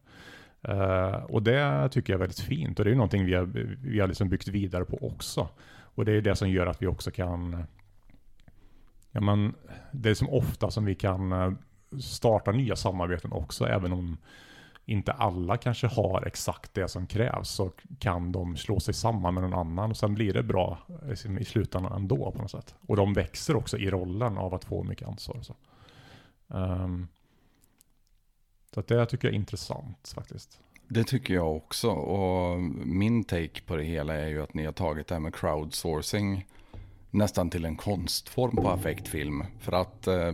Uh, 0.69 1.23
och 1.23 1.43
det 1.43 1.89
tycker 1.89 2.13
jag 2.13 2.17
är 2.17 2.19
väldigt 2.19 2.39
fint 2.39 2.79
och 2.79 2.85
det 2.85 2.91
är 2.91 2.95
någonting 2.95 3.25
vi 3.25 3.33
har, 3.33 3.45
vi 3.83 3.99
har 3.99 4.07
liksom 4.07 4.29
byggt 4.29 4.47
vidare 4.47 4.85
på 4.85 5.07
också. 5.07 5.49
Och 5.69 6.05
det 6.05 6.11
är 6.11 6.21
det 6.21 6.35
som 6.35 6.49
gör 6.49 6.67
att 6.67 6.81
vi 6.81 6.87
också 6.87 7.11
kan 7.11 7.63
Ja, 9.11 9.21
men 9.21 9.53
det 9.91 10.09
är 10.09 10.13
som 10.13 10.29
ofta 10.29 10.71
som 10.71 10.85
vi 10.85 10.95
kan 10.95 11.31
starta 11.99 12.51
nya 12.51 12.75
samarbeten 12.75 13.31
också, 13.31 13.65
även 13.65 13.93
om 13.93 14.17
inte 14.85 15.11
alla 15.11 15.57
kanske 15.57 15.87
har 15.87 16.23
exakt 16.27 16.73
det 16.73 16.87
som 16.87 17.07
krävs 17.07 17.49
så 17.49 17.71
kan 17.99 18.31
de 18.31 18.57
slå 18.57 18.79
sig 18.79 18.93
samman 18.93 19.33
med 19.33 19.43
någon 19.43 19.53
annan 19.53 19.89
och 19.91 19.97
sen 19.97 20.13
blir 20.13 20.33
det 20.33 20.43
bra 20.43 20.77
i 21.39 21.45
slutändan 21.45 21.93
ändå 21.93 22.31
på 22.31 22.41
något 22.41 22.51
sätt. 22.51 22.75
Och 22.87 22.95
de 22.95 23.13
växer 23.13 23.55
också 23.55 23.77
i 23.77 23.89
rollen 23.89 24.37
av 24.37 24.53
att 24.53 24.65
få 24.65 24.83
mycket 24.83 25.07
ansvar. 25.07 25.37
Så, 25.41 25.55
um, 26.47 27.07
så 28.73 28.79
att 28.79 28.87
det 28.87 29.05
tycker 29.05 29.27
jag 29.27 29.33
är 29.33 29.39
intressant 29.39 30.13
faktiskt. 30.15 30.59
Det 30.87 31.03
tycker 31.03 31.33
jag 31.33 31.55
också. 31.55 31.89
Och 31.89 32.61
min 32.85 33.23
take 33.23 33.61
på 33.65 33.75
det 33.75 33.83
hela 33.83 34.13
är 34.13 34.27
ju 34.27 34.43
att 34.43 34.53
ni 34.53 34.65
har 34.65 34.73
tagit 34.73 35.07
det 35.07 35.15
här 35.15 35.19
med 35.19 35.35
crowdsourcing 35.35 36.45
nästan 37.11 37.49
till 37.49 37.65
en 37.65 37.75
konstform 37.75 38.55
på 38.55 38.69
affektfilm. 38.69 39.43
För 39.59 39.71
att 39.71 40.07
eh, 40.07 40.31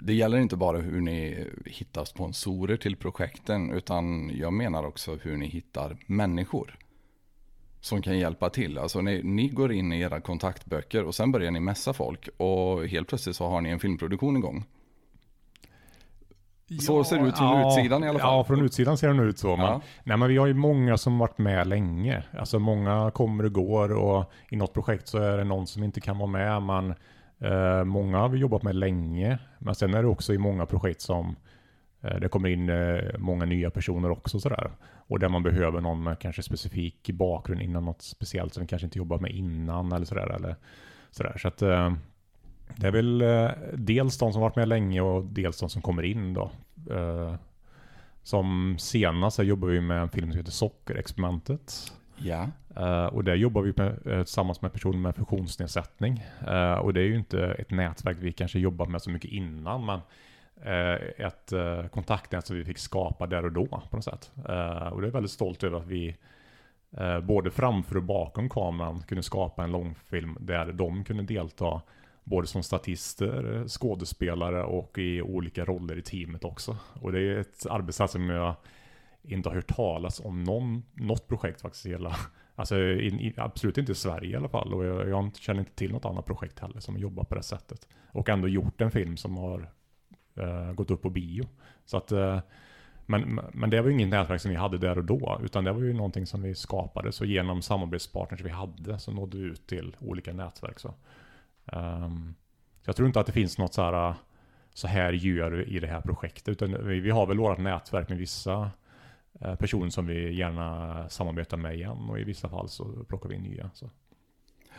det 0.00 0.14
gäller 0.14 0.38
inte 0.38 0.56
bara 0.56 0.78
hur 0.78 1.00
ni 1.00 1.46
hittar 1.66 2.04
sponsorer 2.04 2.76
till 2.76 2.96
projekten, 2.96 3.72
utan 3.72 4.30
jag 4.34 4.52
menar 4.52 4.86
också 4.86 5.18
hur 5.22 5.36
ni 5.36 5.46
hittar 5.46 5.96
människor 6.06 6.78
som 7.80 8.02
kan 8.02 8.18
hjälpa 8.18 8.50
till. 8.50 8.78
Alltså 8.78 9.00
ni, 9.00 9.22
ni 9.22 9.48
går 9.48 9.72
in 9.72 9.92
i 9.92 10.00
era 10.00 10.20
kontaktböcker 10.20 11.04
och 11.04 11.14
sen 11.14 11.32
börjar 11.32 11.50
ni 11.50 11.60
mässa 11.60 11.92
folk 11.92 12.28
och 12.36 12.86
helt 12.86 13.08
plötsligt 13.08 13.36
så 13.36 13.48
har 13.48 13.60
ni 13.60 13.70
en 13.70 13.80
filmproduktion 13.80 14.36
igång. 14.36 14.64
Så 16.80 17.04
ser 17.04 17.18
det 17.18 17.28
ut 17.28 17.38
från 17.38 17.60
ja, 17.60 17.68
utsidan 17.68 18.04
i 18.04 18.08
alla 18.08 18.18
fall. 18.18 18.36
Ja, 18.36 18.44
från 18.44 18.64
utsidan 18.64 18.98
ser 18.98 19.14
det 19.14 19.22
ut 19.22 19.38
så. 19.38 19.56
Men, 19.56 19.66
ja. 19.66 19.80
nej, 20.04 20.16
men 20.16 20.28
vi 20.28 20.36
har 20.36 20.46
ju 20.46 20.54
många 20.54 20.96
som 20.96 21.18
varit 21.18 21.38
med 21.38 21.66
länge. 21.66 22.22
Alltså 22.38 22.58
många 22.58 23.10
kommer 23.10 23.44
och 23.44 23.52
går 23.52 23.92
och 23.92 24.32
i 24.50 24.56
något 24.56 24.74
projekt 24.74 25.08
så 25.08 25.18
är 25.18 25.36
det 25.36 25.44
någon 25.44 25.66
som 25.66 25.84
inte 25.84 26.00
kan 26.00 26.18
vara 26.18 26.30
med. 26.30 26.62
Man, 26.62 26.94
eh, 27.38 27.84
många 27.84 28.18
har 28.18 28.28
vi 28.28 28.38
jobbat 28.38 28.62
med 28.62 28.74
länge. 28.74 29.38
Men 29.58 29.74
sen 29.74 29.94
är 29.94 30.02
det 30.02 30.08
också 30.08 30.34
i 30.34 30.38
många 30.38 30.66
projekt 30.66 31.00
som 31.00 31.36
eh, 32.00 32.16
det 32.16 32.28
kommer 32.28 32.48
in 32.48 32.68
eh, 32.68 33.18
många 33.18 33.44
nya 33.44 33.70
personer 33.70 34.10
också 34.10 34.40
sådär. 34.40 34.70
Och 35.08 35.18
där 35.18 35.28
man 35.28 35.42
behöver 35.42 35.80
någon 35.80 36.02
med 36.02 36.18
kanske 36.18 36.42
specifik 36.42 37.10
bakgrund 37.10 37.62
inom 37.62 37.84
något 37.84 38.02
speciellt 38.02 38.54
som 38.54 38.60
vi 38.60 38.66
kanske 38.66 38.86
inte 38.86 38.98
jobbat 38.98 39.20
med 39.20 39.30
innan 39.30 39.92
eller 39.92 40.06
sådär. 40.06 40.34
Eller, 40.34 40.56
sådär. 41.10 41.38
Så 41.38 41.48
att, 41.48 41.62
eh, 41.62 41.92
det 42.76 42.86
är 42.86 42.92
väl 42.92 43.20
eh, 43.20 43.50
dels 43.74 44.18
de 44.18 44.32
som 44.32 44.42
varit 44.42 44.56
med 44.56 44.68
länge 44.68 45.00
och 45.00 45.24
dels 45.24 45.60
de 45.60 45.68
som 45.68 45.82
kommer 45.82 46.02
in 46.02 46.34
då. 46.34 46.50
Eh, 46.90 47.34
som 48.22 48.76
senast 48.78 49.36
så 49.36 49.42
jobbar 49.42 49.68
vi 49.68 49.80
med 49.80 50.02
en 50.02 50.08
film 50.08 50.30
som 50.30 50.38
heter 50.38 50.52
Sockerexperimentet. 50.52 51.92
Ja. 52.22 52.48
Uh, 52.80 53.06
och 53.06 53.24
där 53.24 53.34
jobbar 53.34 53.62
vi 53.62 53.72
med, 53.76 54.06
uh, 54.06 54.22
tillsammans 54.22 54.62
med 54.62 54.72
personer 54.72 54.98
med 54.98 55.16
funktionsnedsättning. 55.16 56.24
Uh, 56.48 56.72
och 56.72 56.94
det 56.94 57.00
är 57.00 57.04
ju 57.04 57.16
inte 57.16 57.44
ett 57.44 57.70
nätverk 57.70 58.16
vi 58.20 58.32
kanske 58.32 58.58
jobbat 58.58 58.88
med 58.88 59.02
så 59.02 59.10
mycket 59.10 59.30
innan, 59.30 59.86
men 59.86 60.00
ett 61.16 61.52
kontaktnät 61.90 62.46
som 62.46 62.56
vi 62.56 62.64
fick 62.64 62.78
skapa 62.78 63.26
där 63.26 63.44
och 63.44 63.52
då 63.52 63.66
på 63.66 63.96
något 63.96 64.04
sätt. 64.04 64.30
och 64.92 65.00
det 65.00 65.06
är 65.06 65.10
väldigt 65.10 65.32
stolt 65.32 65.64
över 65.64 65.78
att 65.78 65.86
vi 65.86 66.16
både 67.22 67.50
framför 67.50 67.96
och 67.96 68.02
bakom 68.02 68.48
kameran 68.48 69.02
kunde 69.08 69.22
skapa 69.22 69.64
en 69.64 69.72
långfilm 69.72 70.36
där 70.40 70.72
de 70.72 71.04
kunde 71.04 71.22
delta 71.22 71.80
både 72.24 72.46
som 72.46 72.62
statister, 72.62 73.64
skådespelare 73.68 74.62
och 74.62 74.98
i 74.98 75.22
olika 75.22 75.64
roller 75.64 75.98
i 75.98 76.02
teamet 76.02 76.44
också. 76.44 76.76
Och 77.00 77.12
det 77.12 77.20
är 77.20 77.38
ett 77.38 77.66
arbetssätt 77.70 78.10
som 78.10 78.30
jag 78.30 78.54
inte 79.22 79.48
har 79.48 79.56
hört 79.56 79.76
talas 79.76 80.20
om 80.20 80.44
någon, 80.44 80.82
något 80.94 81.28
projekt 81.28 81.60
faktiskt 81.60 81.86
i 81.86 81.88
hela, 81.88 82.16
alltså 82.54 82.78
i, 82.78 83.34
absolut 83.36 83.78
inte 83.78 83.92
i 83.92 83.94
Sverige 83.94 84.30
i 84.30 84.36
alla 84.36 84.48
fall. 84.48 84.74
Och 84.74 84.84
jag, 84.84 85.08
jag 85.08 85.36
känner 85.36 85.60
inte 85.60 85.74
till 85.74 85.92
något 85.92 86.04
annat 86.04 86.26
projekt 86.26 86.58
heller 86.58 86.80
som 86.80 86.98
jobbar 86.98 87.24
på 87.24 87.34
det 87.34 87.42
sättet. 87.42 87.88
Och 88.12 88.28
ändå 88.28 88.48
gjort 88.48 88.80
en 88.80 88.90
film 88.90 89.16
som 89.16 89.36
har 89.36 89.70
uh, 90.38 90.72
gått 90.72 90.90
upp 90.90 91.02
på 91.02 91.10
bio. 91.10 91.48
Så 91.84 91.96
att, 91.96 92.12
uh, 92.12 92.38
men, 93.06 93.40
men 93.52 93.70
det 93.70 93.80
var 93.80 93.88
ju 93.88 93.94
inget 93.94 94.08
nätverk 94.08 94.40
som 94.40 94.50
vi 94.50 94.56
hade 94.56 94.78
där 94.78 94.98
och 94.98 95.04
då, 95.04 95.40
utan 95.44 95.64
det 95.64 95.72
var 95.72 95.80
ju 95.80 95.92
någonting 95.92 96.26
som 96.26 96.42
vi 96.42 96.54
skapade. 96.54 97.12
Så 97.12 97.24
genom 97.24 97.62
samarbetspartners 97.62 98.40
vi 98.40 98.50
hade 98.50 98.98
så 98.98 99.12
nådde 99.12 99.38
vi 99.38 99.44
ut 99.44 99.66
till 99.66 99.96
olika 100.00 100.32
nätverk. 100.32 100.78
Så. 100.78 100.94
Um, 101.72 102.34
jag 102.88 102.96
tror 102.96 103.06
inte 103.06 103.20
att 103.20 103.26
det 103.26 103.32
finns 103.32 103.58
något 103.58 103.74
så 103.74 103.82
här, 103.82 104.08
eh, 104.08 104.16
så 104.74 104.88
här 104.88 105.12
gör 105.12 105.50
vi 105.50 105.64
i 105.64 105.78
det 105.78 105.86
här 105.86 106.00
projektet. 106.00 106.48
Utan 106.48 106.86
vi, 106.86 107.00
vi 107.00 107.10
har 107.10 107.26
väl 107.26 107.38
vårt 107.38 107.58
nätverk 107.58 108.08
med 108.08 108.18
vissa 108.18 108.70
uh, 109.44 109.54
personer 109.54 109.90
som 109.90 110.06
vi 110.06 110.34
gärna 110.34 111.08
samarbetar 111.08 111.56
med 111.56 111.74
igen. 111.74 112.10
Och 112.10 112.20
i 112.20 112.24
vissa 112.24 112.48
fall 112.48 112.68
så 112.68 113.04
plockar 113.08 113.28
vi 113.28 113.34
in 113.34 113.42
nya. 113.42 113.70
Så. 113.74 113.90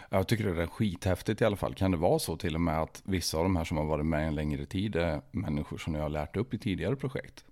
Jag 0.09 0.27
tycker 0.27 0.53
det 0.53 0.63
är 0.63 0.67
skithäftigt 0.67 1.41
i 1.41 1.45
alla 1.45 1.55
fall. 1.55 1.73
Kan 1.73 1.91
det 1.91 1.97
vara 1.97 2.19
så 2.19 2.37
till 2.37 2.55
och 2.55 2.61
med 2.61 2.81
att 2.81 3.01
vissa 3.05 3.37
av 3.37 3.43
de 3.43 3.55
här 3.55 3.63
som 3.63 3.77
har 3.77 3.85
varit 3.85 4.05
med 4.05 4.27
en 4.27 4.35
längre 4.35 4.65
tid 4.65 4.95
är 4.95 5.21
människor 5.31 5.77
som 5.77 5.93
ni 5.93 5.99
har 5.99 6.09
lärt 6.09 6.37
upp 6.37 6.53
i 6.53 6.57
tidigare 6.57 6.95
projekt? 6.95 7.45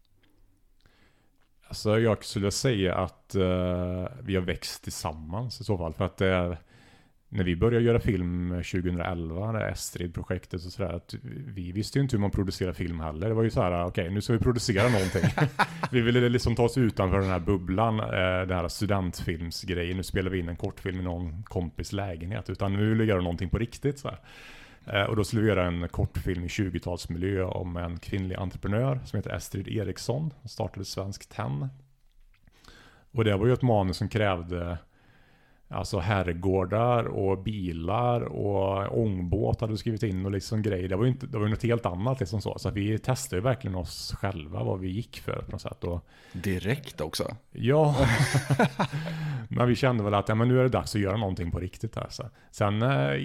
Alltså 1.68 2.00
jag 2.00 2.26
skulle 2.26 2.52
säga 2.52 2.96
att 2.96 3.36
uh, 3.36 4.08
vi 4.22 4.36
har 4.36 4.42
växt 4.42 4.84
tillsammans 4.84 5.62
i 5.62 5.64
så 5.64 5.78
fall. 5.78 5.94
För 5.94 6.06
att 6.06 6.18
det 6.18 6.28
är 6.28 6.58
när 7.30 7.44
vi 7.44 7.56
började 7.56 7.86
göra 7.86 8.00
film 8.00 8.50
2011, 8.50 9.52
det 9.52 9.70
Estrid-projektet 9.70 10.66
och 10.66 10.72
sådär, 10.72 10.94
att 10.94 11.16
vi 11.48 11.72
visste 11.72 12.00
ju 12.00 12.04
inte 12.04 12.16
hur 12.16 12.22
man 12.22 12.32
producerar 12.32 12.74
film 12.74 13.00
heller. 13.00 13.28
Det 13.28 13.34
var 13.34 13.44
ju 13.44 13.50
så 13.50 13.62
här, 13.62 13.72
okej, 13.72 14.04
okay, 14.04 14.14
nu 14.14 14.22
ska 14.22 14.34
vi 14.34 14.40
producera 14.40 14.90
någonting. 14.90 15.24
vi 15.92 16.02
ville 16.02 16.30
liksom 16.30 16.56
ta 16.56 16.64
oss 16.64 16.78
utanför 16.78 17.20
den 17.20 17.30
här 17.30 17.40
bubblan, 17.40 18.00
eh, 18.00 18.48
den 18.48 18.52
här 18.58 18.68
studentfilmsgrejen. 18.68 19.98
Nu 19.98 20.04
spelar 20.04 20.32
vi 20.32 20.40
in 20.40 20.50
en 20.50 20.56
kortfilm 20.56 21.00
i 21.00 21.04
någon 21.04 21.44
kompis 21.44 21.94
lägenhet, 21.94 22.50
utan 22.50 22.74
nu 22.74 22.90
vill 22.90 22.98
vi 22.98 23.06
göra 23.06 23.22
någonting 23.22 23.50
på 23.50 23.58
riktigt. 23.58 24.00
Så 24.00 24.08
här. 24.08 24.20
Eh, 24.86 25.04
och 25.04 25.16
då 25.16 25.24
skulle 25.24 25.42
vi 25.42 25.48
göra 25.48 25.66
en 25.66 25.88
kortfilm 25.88 26.44
i 26.44 26.48
20-talsmiljö 26.48 27.44
om 27.44 27.78
en 27.78 28.00
kvinnlig 28.00 28.36
entreprenör 28.36 29.00
som 29.06 29.18
heter 29.18 29.36
Estrid 29.36 29.68
Eriksson. 29.68 30.34
Startade 30.46 30.86
Svensk 30.86 31.30
Tenn. 31.30 31.68
Och 33.12 33.24
det 33.24 33.38
var 33.38 33.48
ju 33.48 33.54
ett 33.54 33.62
manus 33.62 33.98
som 33.98 34.10
krävde 34.10 34.78
Alltså 35.70 36.00
herrgårdar 36.00 37.04
och 37.04 37.44
bilar 37.44 38.22
och 38.22 39.00
ångbåt 39.00 39.62
hade 39.62 39.74
du 39.74 39.78
skrivit 39.78 40.04
in 40.04 40.26
och 40.26 40.32
liksom 40.32 40.62
grejer. 40.62 40.90
Det 40.90 40.96
var 40.96 41.04
ju 41.04 41.10
inte, 41.10 41.28
det 41.28 41.38
var 41.38 41.48
något 41.48 41.64
helt 41.64 41.86
annat 41.86 42.20
liksom 42.20 42.42
så. 42.42 42.60
Så 42.60 42.70
vi 42.70 43.00
testade 43.00 43.36
ju 43.36 43.44
verkligen 43.44 43.76
oss 43.76 44.14
själva 44.18 44.64
vad 44.64 44.80
vi 44.80 44.90
gick 44.90 45.20
för 45.20 45.42
på 45.42 45.52
något 45.52 45.62
sätt. 45.62 45.84
Och, 45.84 46.08
Direkt 46.32 47.02
också? 47.02 47.36
Ja. 47.52 47.96
men 49.50 49.68
vi 49.68 49.76
kände 49.76 50.04
väl 50.04 50.14
att 50.14 50.30
ja, 50.30 50.36
men 50.36 50.48
nu 50.48 50.60
är 50.60 50.64
det 50.64 50.70
dags 50.70 50.96
att 50.96 51.02
göra 51.02 51.18
någonting 51.18 51.52
på 51.52 51.60
riktigt 51.60 51.96
här. 51.96 52.08
Så. 52.10 52.30
Sen, 52.52 52.82
eh, 52.82 53.16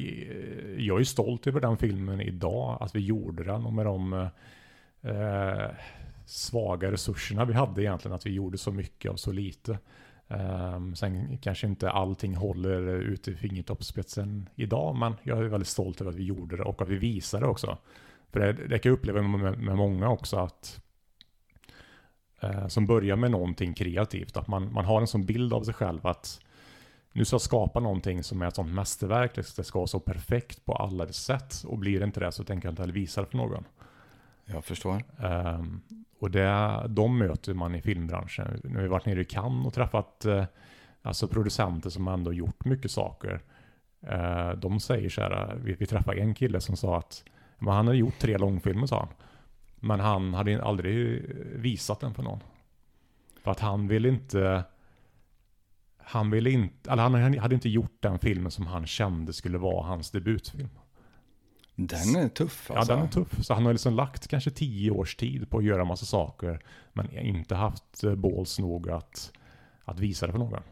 jag 0.78 1.00
är 1.00 1.05
stolt 1.05 1.46
över 1.46 1.61
den 1.61 1.76
filmen 1.76 2.20
idag. 2.20 2.78
Att 2.81 2.94
vi 2.94 3.00
gjorde 3.00 3.44
den 3.44 3.66
och 3.66 3.72
med 3.72 3.87
de 3.87 4.12
eh, 5.02 5.70
svaga 6.26 6.92
resurserna 6.92 7.44
vi 7.44 7.52
hade 7.52 7.83
egentligen. 7.83 8.14
Att 8.14 8.26
vi 8.26 8.31
gjorde 8.31 8.59
så 8.59 8.72
mycket 8.72 9.11
av 9.11 9.16
så 9.16 9.33
lite. 9.33 9.78
Um, 10.32 10.94
sen 10.94 11.38
kanske 11.38 11.66
inte 11.66 11.90
allting 11.90 12.36
håller 12.36 12.80
ute 12.88 13.30
i 13.30 13.34
fingertoppsspetsen 13.34 14.48
idag, 14.54 14.96
men 14.96 15.14
jag 15.22 15.38
är 15.38 15.42
väldigt 15.42 15.68
stolt 15.68 16.00
över 16.00 16.10
att 16.10 16.16
vi 16.16 16.24
gjorde 16.24 16.56
det 16.56 16.62
och 16.62 16.82
att 16.82 16.88
vi 16.88 16.96
visade 16.96 17.46
det 17.46 17.50
också. 17.50 17.78
För 18.30 18.40
det, 18.40 18.52
det 18.52 18.78
kan 18.78 18.90
jag 18.90 18.98
uppleva 18.98 19.22
med, 19.22 19.58
med 19.58 19.76
många 19.76 20.08
också 20.08 20.36
att 20.36 20.80
uh, 22.44 22.68
som 22.68 22.86
börjar 22.86 23.16
med 23.16 23.30
någonting 23.30 23.74
kreativt, 23.74 24.36
att 24.36 24.48
man, 24.48 24.72
man 24.72 24.84
har 24.84 25.00
en 25.00 25.06
sån 25.06 25.26
bild 25.26 25.52
av 25.52 25.62
sig 25.62 25.74
själv 25.74 26.06
att 26.06 26.40
nu 27.12 27.24
ska 27.24 27.34
jag 27.34 27.40
skapa 27.40 27.80
någonting 27.80 28.22
som 28.22 28.42
är 28.42 28.46
ett 28.46 28.54
sånt 28.54 28.72
mästerverk, 28.72 29.34
det 29.34 29.64
ska 29.64 29.78
vara 29.78 29.86
så 29.86 30.00
perfekt 30.00 30.64
på 30.64 30.74
alla 30.74 31.12
sätt 31.12 31.64
och 31.66 31.78
blir 31.78 31.98
det 31.98 32.04
inte 32.04 32.20
det 32.20 32.32
så 32.32 32.44
tänker 32.44 32.68
jag 32.68 32.72
inte 32.72 32.82
heller 32.82 32.94
visa 32.94 33.20
det 33.20 33.26
för 33.26 33.36
någon. 33.36 33.64
Jag 34.52 34.64
förstår. 34.64 35.02
Um, 35.18 35.82
och 36.18 36.30
det, 36.30 36.82
de 36.88 37.18
möter 37.18 37.54
man 37.54 37.74
i 37.74 37.82
filmbranschen. 37.82 38.60
Nu 38.64 38.74
har 38.74 38.82
vi 38.82 38.88
varit 38.88 39.06
nere 39.06 39.20
i 39.20 39.24
Cannes 39.24 39.66
och 39.66 39.74
träffat 39.74 40.24
uh, 40.26 40.44
alltså 41.02 41.28
producenter 41.28 41.90
som 41.90 42.08
ändå 42.08 42.32
gjort 42.32 42.64
mycket 42.64 42.90
saker. 42.90 43.40
Uh, 44.10 44.50
de 44.50 44.80
säger 44.80 45.08
så 45.08 45.20
här, 45.20 45.50
eh, 45.50 45.54
vi, 45.54 45.72
vi 45.72 45.86
träffade 45.86 46.20
en 46.20 46.34
kille 46.34 46.60
som 46.60 46.76
sa 46.76 46.98
att 46.98 47.24
men 47.58 47.74
han 47.74 47.86
hade 47.86 47.98
gjort 47.98 48.18
tre 48.18 48.38
långfilmer 48.38 48.86
sa 48.86 48.98
han. 48.98 49.08
Men 49.80 50.00
han 50.00 50.34
hade 50.34 50.62
aldrig 50.62 51.22
visat 51.54 52.00
den 52.00 52.14
för 52.14 52.22
någon. 52.22 52.40
För 53.42 53.50
att 53.50 53.60
han 53.60 53.88
ville 53.88 54.08
inte 54.08 54.64
han 56.04 56.30
ville 56.30 56.50
inte, 56.50 56.90
eller 56.90 57.02
han 57.02 57.38
hade 57.38 57.54
inte 57.54 57.68
gjort 57.68 57.96
den 58.00 58.18
filmen 58.18 58.50
som 58.50 58.66
han 58.66 58.86
kände 58.86 59.32
skulle 59.32 59.58
vara 59.58 59.86
hans 59.86 60.10
debutfilm. 60.10 60.68
Den 61.86 62.16
är 62.16 62.28
tuff 62.28 62.70
alltså. 62.70 62.92
Ja, 62.92 62.96
den 62.96 63.06
är 63.06 63.10
tuff. 63.10 63.44
Så 63.44 63.54
han 63.54 63.66
har 63.66 63.72
liksom 63.72 63.94
lagt 63.94 64.28
kanske 64.28 64.50
tio 64.50 64.90
års 64.90 65.16
tid 65.16 65.50
på 65.50 65.58
att 65.58 65.64
göra 65.64 65.84
massa 65.84 66.06
saker. 66.06 66.60
Men 66.92 67.18
inte 67.18 67.54
haft 67.54 68.04
eh, 68.04 68.14
balls 68.14 68.58
nog 68.58 68.90
att, 68.90 69.32
att 69.84 69.98
visa 69.98 70.26
det 70.26 70.32
för 70.32 70.38
någon. 70.38 70.62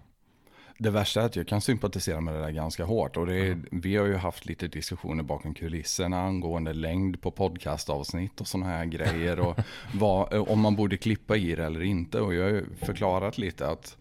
Det 0.78 0.90
värsta 0.90 1.22
är 1.22 1.26
att 1.26 1.36
jag 1.36 1.48
kan 1.48 1.60
sympatisera 1.60 2.20
med 2.20 2.34
det 2.34 2.40
där 2.40 2.50
ganska 2.50 2.84
hårt. 2.84 3.16
Och 3.16 3.28
är, 3.28 3.52
mm. 3.52 3.66
Vi 3.70 3.96
har 3.96 4.06
ju 4.06 4.16
haft 4.16 4.46
lite 4.46 4.68
diskussioner 4.68 5.22
bakom 5.22 5.54
kulisserna 5.54 6.22
angående 6.22 6.72
längd 6.72 7.20
på 7.20 7.30
podcastavsnitt 7.30 8.40
och 8.40 8.46
sådana 8.46 8.70
här 8.70 8.84
grejer. 8.84 9.40
Och 9.40 9.58
vad, 9.94 10.34
om 10.48 10.60
man 10.60 10.76
borde 10.76 10.96
klippa 10.96 11.36
i 11.36 11.54
det 11.54 11.64
eller 11.64 11.82
inte. 11.82 12.20
Och 12.20 12.34
jag 12.34 12.42
har 12.42 12.50
ju 12.50 12.64
förklarat 12.76 13.38
lite 13.38 13.68
att 13.68 13.96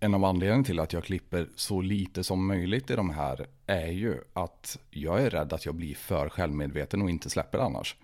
en 0.00 0.14
av 0.14 0.24
anledningarna 0.24 0.64
till 0.64 0.80
att 0.80 0.92
jag 0.92 1.04
klipper 1.04 1.48
så 1.56 1.80
lite 1.80 2.24
som 2.24 2.46
möjligt 2.46 2.90
i 2.90 2.96
de 2.96 3.10
här 3.10 3.46
är 3.66 3.86
ju 3.86 4.20
att 4.32 4.78
jag 4.90 5.22
är 5.22 5.30
rädd 5.30 5.52
att 5.52 5.66
jag 5.66 5.74
blir 5.74 5.94
för 5.94 6.28
självmedveten 6.28 7.02
och 7.02 7.10
inte 7.10 7.30
släpper 7.30 7.58
annars. 7.58 7.96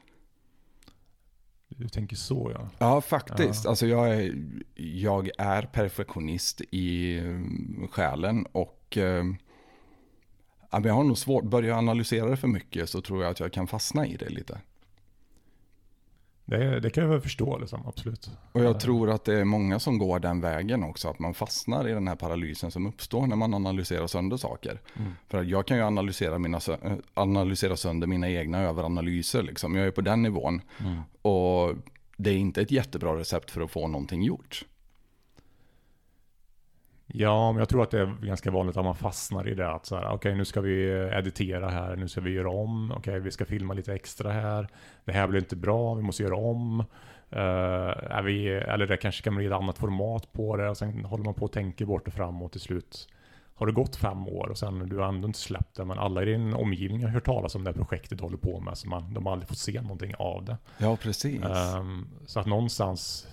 Du 1.69 1.89
tänker 1.89 2.17
så 2.17 2.53
ja. 2.55 2.69
Ja, 2.79 3.01
faktiskt. 3.01 3.65
Ja. 3.65 3.71
Alltså 3.71 3.87
jag 3.87 4.15
är, 4.15 4.35
jag 4.75 5.31
är 5.39 5.63
perfektionist 5.63 6.61
i 6.71 7.19
mm, 7.19 7.89
själen 7.91 8.47
och 8.53 8.97
eh, 8.97 9.25
jag 10.71 10.95
har 10.95 11.05
nog 11.05 11.19
svårt, 11.19 11.45
börjar 11.45 11.69
jag 11.69 11.79
analysera 11.79 12.31
det 12.31 12.37
för 12.37 12.49
mycket 12.49 12.91
så 12.91 13.01
tror 13.01 13.23
jag 13.23 13.31
att 13.31 13.41
jag 13.41 13.53
kan 13.53 13.67
fastna 13.67 14.07
i 14.07 14.17
det 14.17 14.29
lite. 14.29 14.61
Det, 16.49 16.81
det 16.81 16.91
kan 16.91 17.05
jag 17.05 17.11
väl 17.11 17.21
förstå, 17.21 17.59
liksom, 17.59 17.87
absolut. 17.87 18.31
Och 18.53 18.65
jag 18.65 18.81
tror 18.81 19.11
att 19.11 19.25
det 19.25 19.35
är 19.41 19.45
många 19.45 19.79
som 19.79 19.99
går 19.99 20.19
den 20.19 20.41
vägen 20.41 20.85
också, 20.85 21.09
att 21.09 21.19
man 21.19 21.35
fastnar 21.35 21.89
i 21.89 21.93
den 21.93 22.09
här 22.09 22.17
paralysen 22.17 22.71
som 22.71 22.87
uppstår 22.87 23.27
när 23.27 23.37
man 23.37 23.55
analyserar 23.55 24.07
sönder 24.07 24.37
saker. 24.37 24.81
Mm. 24.97 25.13
För 25.29 25.45
jag 25.45 25.67
kan 25.67 25.77
ju 25.77 25.83
analysera, 25.83 26.39
mina, 26.39 26.61
analysera 27.15 27.77
sönder 27.77 28.07
mina 28.07 28.31
egna 28.31 28.63
överanalyser, 28.63 29.43
liksom. 29.43 29.75
jag 29.75 29.87
är 29.87 29.91
på 29.91 30.01
den 30.01 30.23
nivån. 30.23 30.63
Mm. 30.79 31.01
Och 31.23 31.75
det 32.17 32.31
är 32.31 32.37
inte 32.37 32.63
ett 32.63 32.71
jättebra 32.71 33.19
recept 33.19 33.51
för 33.51 33.61
att 33.61 33.71
få 33.71 33.89
någonting 33.89 34.23
gjort. 34.23 34.65
Ja, 37.07 37.53
men 37.53 37.59
jag 37.59 37.69
tror 37.69 37.83
att 37.83 37.90
det 37.90 38.01
är 38.01 38.27
ganska 38.27 38.51
vanligt 38.51 38.77
att 38.77 38.85
man 38.85 38.95
fastnar 38.95 39.49
i 39.49 39.55
det. 39.55 39.71
Att 39.71 39.87
så 39.87 39.97
här, 39.97 40.05
okej 40.05 40.14
okay, 40.14 40.35
nu 40.35 40.45
ska 40.45 40.61
vi 40.61 40.88
editera 41.12 41.69
här, 41.69 41.97
nu 41.97 42.09
ska 42.09 42.21
vi 42.21 42.31
göra 42.31 42.51
om, 42.51 42.90
okej 42.90 42.99
okay, 42.99 43.21
vi 43.21 43.31
ska 43.31 43.45
filma 43.45 43.75
lite 43.75 43.95
extra 43.95 44.33
här. 44.33 44.69
Det 45.05 45.12
här 45.12 45.29
blir 45.29 45.40
inte 45.40 45.57
bra, 45.57 45.95
vi 45.95 46.03
måste 46.03 46.23
göra 46.23 46.37
om. 46.37 46.85
Uh, 47.33 47.38
är 48.11 48.23
vi, 48.23 48.49
eller 48.49 48.87
det 48.87 48.97
kanske 48.97 49.23
kan 49.23 49.37
bli 49.37 49.47
ett 49.47 49.53
annat 49.53 49.79
format 49.79 50.33
på 50.33 50.57
det 50.57 50.69
och 50.69 50.77
sen 50.77 51.05
håller 51.05 51.25
man 51.25 51.35
på 51.35 51.45
och 51.45 51.53
tänker 51.53 51.87
bort 51.87 52.09
och 52.09 52.14
framåt 52.14 52.53
till 52.53 52.61
slut. 52.61 53.09
Har 53.55 53.66
det 53.66 53.73
gått 53.73 53.97
fem 53.97 54.29
år 54.29 54.49
och 54.49 54.59
sen 54.59 54.88
du 54.88 54.99
har 54.99 55.09
ändå 55.09 55.27
inte 55.27 55.38
släppt 55.38 55.77
det 55.77 55.85
men 55.85 55.99
alla 55.99 56.23
i 56.23 56.25
din 56.25 56.55
omgivning 56.55 57.03
har 57.03 57.11
hört 57.11 57.25
talas 57.25 57.55
om 57.55 57.64
det 57.64 57.73
projektet 57.73 58.19
du 58.19 58.25
håller 58.25 58.37
på 58.37 58.61
med 58.61 58.79
så 58.79 58.88
man, 58.88 59.14
de 59.14 59.27
har 59.27 59.33
aldrig 59.33 59.49
fått 59.49 59.59
se 59.59 59.81
någonting 59.81 60.14
av 60.19 60.45
det. 60.45 60.57
Ja, 60.79 60.97
precis. 60.97 61.42
Um, 61.79 62.09
så 62.27 62.40
att 62.40 62.47
någonstans 62.47 63.29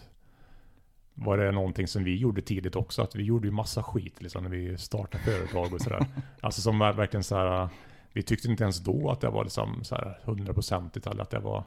var 1.13 1.37
det 1.37 1.51
någonting 1.51 1.87
som 1.87 2.03
vi 2.03 2.17
gjorde 2.17 2.41
tidigt 2.41 2.75
också. 2.75 3.01
Att 3.01 3.15
vi 3.15 3.23
gjorde 3.23 3.47
ju 3.47 3.51
massa 3.51 3.83
skit 3.83 4.21
liksom 4.21 4.43
när 4.43 4.49
vi 4.49 4.77
startade 4.77 5.23
företag 5.23 5.73
och 5.73 5.81
sådär. 5.81 6.05
alltså 6.41 6.61
som 6.61 6.79
var 6.79 6.93
verkligen 6.93 7.23
så 7.23 7.35
här. 7.35 7.69
Vi 8.13 8.23
tyckte 8.23 8.47
inte 8.47 8.63
ens 8.63 8.79
då 8.79 9.11
att 9.11 9.21
det 9.21 9.29
var 9.29 9.43
liksom 9.43 9.83
så 9.83 9.95
här 9.95 10.19
hundraprocentigt 10.23 11.07
eller 11.07 11.21
att 11.21 11.29
det 11.29 11.39
var 11.39 11.63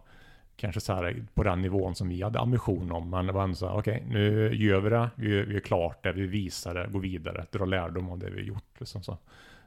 kanske 0.57 0.81
så 0.81 0.93
här 0.93 1.25
på 1.35 1.43
den 1.43 1.63
nivån 1.63 1.95
som 1.95 2.09
vi 2.09 2.23
hade 2.23 2.41
ambition 2.41 2.93
om. 2.93 3.11
Men 3.11 3.27
det 3.27 3.33
var 3.33 3.45
ändå 3.45 3.57
så 3.57 3.69
här, 3.69 3.77
okej, 3.77 4.05
okay, 4.07 4.13
nu 4.13 4.55
gör 4.55 4.81
vi 4.81 4.91
det, 4.91 5.11
vi, 5.15 5.43
vi 5.43 5.57
är 5.57 5.61
klart 5.61 6.03
det, 6.03 6.13
vi 6.13 6.27
visar 6.27 6.75
det, 6.75 6.89
går 6.93 7.01
vidare, 7.01 7.47
drar 7.51 7.67
lärdom 7.67 8.11
av 8.11 8.19
det 8.19 8.31
vi 8.31 8.43
gjort. 8.43 8.81
Liksom 8.81 9.03
så. 9.03 9.19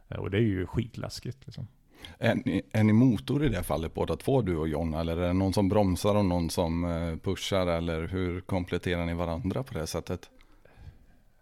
Och 0.07 0.31
det 0.31 0.37
är 0.37 0.41
ju 0.41 0.67
skitläskigt. 0.67 1.45
Liksom. 1.45 1.67
Är 2.17 2.35
ni, 2.35 2.61
är 2.71 2.83
ni 2.83 2.93
motor 2.93 3.45
i 3.45 3.49
det 3.49 3.63
fallet 3.63 3.93
båda 3.93 4.15
två, 4.15 4.41
du 4.41 4.57
och 4.57 4.67
John? 4.67 4.93
Eller 4.93 5.17
är 5.17 5.27
det 5.27 5.33
någon 5.33 5.53
som 5.53 5.69
bromsar 5.69 6.15
och 6.15 6.25
någon 6.25 6.49
som 6.49 6.83
eh, 6.83 7.15
pushar? 7.17 7.67
Eller 7.67 8.07
hur 8.07 8.41
kompletterar 8.41 9.05
ni 9.05 9.13
varandra 9.13 9.63
på 9.63 9.73
det 9.73 9.87
sättet? 9.87 10.29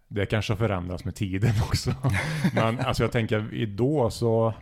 Det 0.07 0.25
kanske 0.25 0.53
har 0.53 0.57
förändrats 0.57 1.05
med 1.05 1.15
tiden 1.15 1.53
också. 1.63 1.95
Men 2.53 2.79
alltså 2.79 3.03
jag 3.03 3.11
tänker 3.11 3.65
då 3.65 4.09
så, 4.09 4.53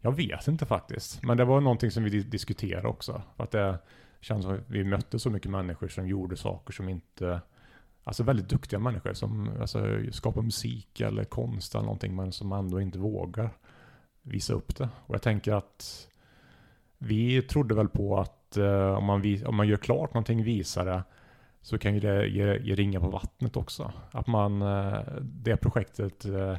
jag 0.00 0.12
vet 0.12 0.48
inte 0.48 0.66
faktiskt. 0.66 1.22
Men 1.22 1.36
det 1.36 1.44
var 1.44 1.60
någonting 1.60 1.90
som 1.90 2.04
vi 2.04 2.22
diskuterade 2.22 2.88
också. 2.88 3.22
Att 3.36 3.50
det 3.50 3.78
känns 4.20 4.44
som 4.44 4.54
att 4.54 4.60
vi 4.66 4.84
mötte 4.84 5.18
så 5.18 5.30
mycket 5.30 5.50
människor 5.50 5.88
som 5.88 6.08
gjorde 6.08 6.36
saker 6.36 6.72
som 6.72 6.88
inte 6.88 7.40
Alltså 8.06 8.22
väldigt 8.22 8.48
duktiga 8.48 8.78
människor 8.78 9.12
som 9.12 9.50
alltså, 9.60 9.98
skapar 10.12 10.42
musik 10.42 11.00
eller 11.00 11.24
konst 11.24 11.74
eller 11.74 11.84
någonting 11.84 12.16
men 12.16 12.32
som 12.32 12.52
ändå 12.52 12.80
inte 12.80 12.98
vågar 12.98 13.50
visa 14.24 14.52
upp 14.52 14.76
det. 14.76 14.88
Och 15.06 15.14
jag 15.14 15.22
tänker 15.22 15.52
att 15.52 16.08
vi 16.98 17.42
trodde 17.42 17.74
väl 17.74 17.88
på 17.88 18.20
att 18.20 18.56
eh, 18.56 18.94
om, 18.94 19.04
man 19.04 19.20
vis, 19.20 19.42
om 19.42 19.56
man 19.56 19.68
gör 19.68 19.76
klart 19.76 20.14
någonting, 20.14 20.44
visar 20.44 20.84
det, 20.84 21.02
så 21.62 21.78
kan 21.78 21.94
ju 21.94 22.00
det 22.00 22.26
ge, 22.26 22.58
ge 22.58 22.74
ringa 22.74 23.00
på 23.00 23.08
vattnet 23.08 23.56
också. 23.56 23.92
Att 24.10 24.26
man, 24.26 24.62
eh, 24.62 25.00
det 25.22 25.56
projektet 25.56 26.24
eh, 26.24 26.56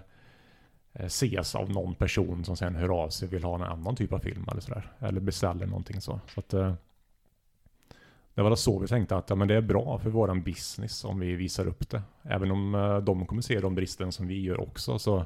eh, 0.94 1.06
ses 1.06 1.56
av 1.56 1.70
någon 1.70 1.96
person 1.96 2.46
som 2.46 2.56
sen 2.56 2.76
hör 2.76 3.04
av 3.04 3.10
sig 3.10 3.28
vill 3.28 3.44
ha 3.44 3.56
en 3.56 3.64
annan 3.64 3.96
typ 3.96 4.14
av 4.14 4.20
film 4.20 4.46
eller 4.52 4.62
sådär. 4.62 4.92
Eller 5.00 5.22
beställer 5.22 5.66
någonting 5.66 6.02
så. 6.02 6.20
så 6.28 6.40
att, 6.40 6.54
eh, 6.54 6.74
det 8.34 8.42
var 8.42 8.56
så 8.56 8.80
vi 8.80 8.88
tänkte 8.88 9.16
att 9.16 9.30
ja, 9.30 9.36
men 9.36 9.48
det 9.48 9.56
är 9.56 9.62
bra 9.62 10.00
för 10.00 10.10
våran 10.10 10.44
business 10.44 11.04
om 11.06 11.20
vi 11.20 11.36
visar 11.36 11.68
upp 11.68 11.90
det. 11.90 12.02
Även 12.24 12.52
om 12.52 12.76
eh, 12.76 12.98
de 12.98 13.26
kommer 13.26 13.42
se 13.42 13.60
de 13.60 13.76
bristen 13.76 14.12
som 14.12 14.28
vi 14.28 14.42
gör 14.42 14.62
också 14.62 15.00
så, 15.00 15.26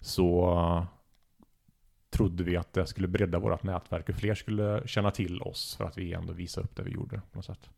så 0.00 0.86
trodde 2.14 2.44
vi 2.44 2.56
att 2.56 2.72
det 2.72 2.86
skulle 2.86 3.08
bredda 3.08 3.38
vårt 3.38 3.62
nätverk 3.62 4.08
och 4.08 4.14
fler 4.14 4.34
skulle 4.34 4.82
känna 4.86 5.10
till 5.10 5.42
oss 5.42 5.76
för 5.76 5.84
att 5.84 5.98
vi 5.98 6.12
ändå 6.12 6.32
visar 6.32 6.62
upp 6.62 6.76
det 6.76 6.82
vi 6.82 6.90
gjorde 6.90 7.20
på 7.32 7.38
något 7.38 7.44
sätt. 7.44 7.70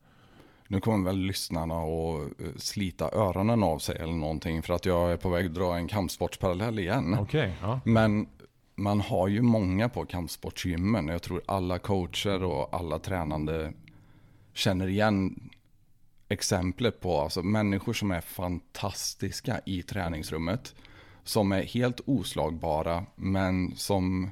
Nu 0.69 0.81
kommer 0.81 1.11
väl 1.11 1.19
lyssnarna 1.19 1.75
att 1.75 2.41
eh, 2.41 2.47
slita 2.57 3.11
öronen 3.11 3.63
av 3.63 3.79
sig 3.79 3.97
eller 3.97 4.13
någonting 4.13 4.63
för 4.63 4.75
att 4.75 4.87
jag 4.87 5.13
är 5.13 5.17
på 5.17 5.29
väg 5.29 5.47
att 5.47 5.55
dra 5.55 5.77
en 5.77 5.89
kampsportsparallell 5.89 6.79
igen. 6.79 7.19
Okay, 7.19 7.53
ja. 7.63 7.81
Men 7.85 8.27
man 8.75 9.01
har 9.01 9.29
ju 9.29 9.43
många 9.43 9.89
på 9.89 10.05
kampsportsgymmen. 10.05 11.09
Jag 11.09 11.23
tror 11.23 11.43
alla 11.47 11.79
coacher 11.79 12.45
och 12.45 12.75
alla 12.75 12.99
tränande 12.99 13.73
känner 14.53 14.89
igen 14.89 15.51
exemplet 16.29 17.01
på 17.01 17.21
alltså 17.21 17.43
människor 17.43 17.93
som 17.93 18.11
är 18.11 18.21
fantastiska 18.21 19.61
i 19.67 19.83
träningsrummet 19.83 20.75
som 21.27 21.53
är 21.53 21.63
helt 21.63 22.01
oslagbara 22.07 23.07
men 23.15 23.77
som 23.77 24.31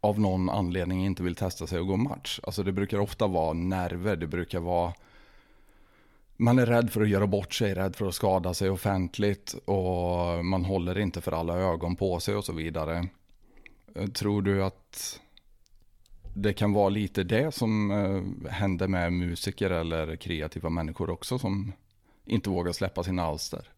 av 0.00 0.20
någon 0.20 0.50
anledning 0.50 1.04
inte 1.04 1.22
vill 1.22 1.34
testa 1.34 1.66
sig 1.66 1.80
och 1.80 1.86
gå 1.86 1.96
match. 1.96 2.40
Alltså 2.42 2.62
det 2.62 2.72
brukar 2.72 2.98
ofta 2.98 3.26
vara 3.26 3.52
nerver, 3.52 4.16
det 4.16 4.26
brukar 4.26 4.60
vara 4.60 4.92
man 6.36 6.58
är 6.58 6.66
rädd 6.66 6.90
för 6.90 7.00
att 7.02 7.08
göra 7.08 7.26
bort 7.26 7.54
sig, 7.54 7.74
rädd 7.74 7.96
för 7.96 8.06
att 8.06 8.14
skada 8.14 8.54
sig 8.54 8.70
offentligt 8.70 9.54
och 9.64 10.44
man 10.44 10.64
håller 10.64 10.98
inte 10.98 11.20
för 11.20 11.32
alla 11.32 11.58
ögon 11.58 11.96
på 11.96 12.20
sig 12.20 12.34
och 12.34 12.44
så 12.44 12.52
vidare. 12.52 13.08
Tror 14.14 14.42
du 14.42 14.64
att 14.64 15.20
det 16.34 16.52
kan 16.52 16.72
vara 16.72 16.88
lite 16.88 17.24
det 17.24 17.54
som 17.54 17.90
eh, 17.90 18.50
händer 18.50 18.88
med 18.88 19.12
musiker 19.12 19.70
eller 19.70 20.16
kreativa 20.16 20.70
människor 20.70 21.10
också 21.10 21.38
som 21.38 21.72
inte 22.24 22.50
vågar 22.50 22.72
släppa 22.72 23.02
sina 23.02 23.22
alster? 23.22 23.71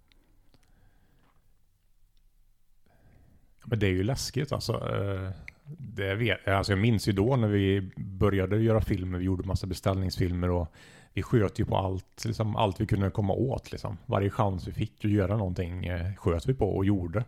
Men 3.65 3.79
det 3.79 3.87
är 3.87 3.91
ju 3.91 4.03
läskigt 4.03 4.53
alltså. 4.53 4.73
Eh, 4.73 5.31
det 5.79 6.15
vet, 6.15 6.49
alltså 6.49 6.73
jag 6.73 6.79
minns 6.79 7.09
ju 7.09 7.13
då 7.13 7.37
när 7.37 7.49
vi 7.49 7.91
började 7.97 8.59
göra 8.59 8.81
filmer, 8.81 9.19
vi 9.19 9.25
gjorde 9.25 9.49
massa 9.49 9.67
beställningsfilmer 9.67 10.51
och 10.51 10.73
vi 11.13 11.23
sköt 11.23 11.59
ju 11.61 11.65
på 11.65 11.77
allt, 11.77 12.25
liksom 12.25 12.57
allt 12.57 12.81
vi 12.81 12.87
kunde 12.87 13.11
komma 13.11 13.33
åt. 13.33 13.73
Liksom. 13.73 13.99
Varje 14.07 14.31
chans 14.31 14.69
vi 14.69 14.73
fick 14.73 15.05
att 15.05 15.11
göra 15.11 15.37
någonting 15.37 15.87
eh, 15.87 16.15
sköt 16.15 16.49
vi 16.49 16.55
på 16.55 16.77
och 16.77 16.85
gjorde. 16.85 17.25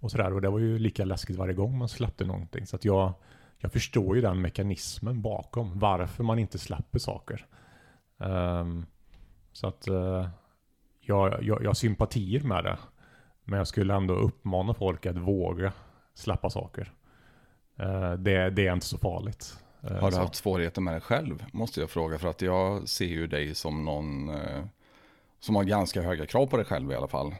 Och, 0.00 0.10
sådär. 0.10 0.32
och 0.32 0.40
det 0.40 0.50
var 0.50 0.58
ju 0.58 0.78
lika 0.78 1.04
läskigt 1.04 1.36
varje 1.36 1.54
gång 1.54 1.78
man 1.78 1.88
släppte 1.88 2.24
någonting. 2.24 2.66
Så 2.66 2.76
att 2.76 2.84
jag, 2.84 3.12
jag 3.58 3.72
förstår 3.72 4.16
ju 4.16 4.22
den 4.22 4.40
mekanismen 4.40 5.22
bakom 5.22 5.78
varför 5.78 6.24
man 6.24 6.38
inte 6.38 6.58
släpper 6.58 6.98
saker. 6.98 7.46
Um, 8.18 8.86
så 9.52 9.66
att 9.66 9.88
uh, 9.88 10.28
jag, 11.00 11.42
jag, 11.42 11.62
jag 11.62 11.68
har 11.68 11.74
sympatier 11.74 12.42
med 12.42 12.64
det. 12.64 12.78
Men 13.50 13.58
jag 13.58 13.68
skulle 13.68 13.94
ändå 13.94 14.14
uppmana 14.14 14.74
folk 14.74 15.06
att 15.06 15.16
våga 15.16 15.72
släppa 16.14 16.50
saker. 16.50 16.92
Uh, 17.80 18.12
det, 18.12 18.50
det, 18.50 18.66
är 18.66 18.72
inte 18.72 18.86
så 18.86 18.98
farligt. 18.98 19.58
Uh, 19.84 19.96
har 19.96 20.10
du 20.10 20.16
haft 20.16 20.34
svårigheter 20.34 20.80
med 20.80 20.94
det 20.94 21.00
själv? 21.00 21.44
Måste 21.52 21.80
jag 21.80 21.90
fråga. 21.90 22.18
För 22.18 22.28
att 22.28 22.42
jag 22.42 22.88
ser 22.88 23.06
ju 23.06 23.26
dig 23.26 23.54
som 23.54 23.84
någon 23.84 24.30
som 25.40 25.56
har 25.56 25.64
ganska 25.64 26.02
höga 26.02 26.26
krav 26.26 26.46
på 26.46 26.56
dig 26.56 26.66
själv 26.66 26.92
i 26.92 26.94
alla 26.94 27.08
fall. 27.08 27.34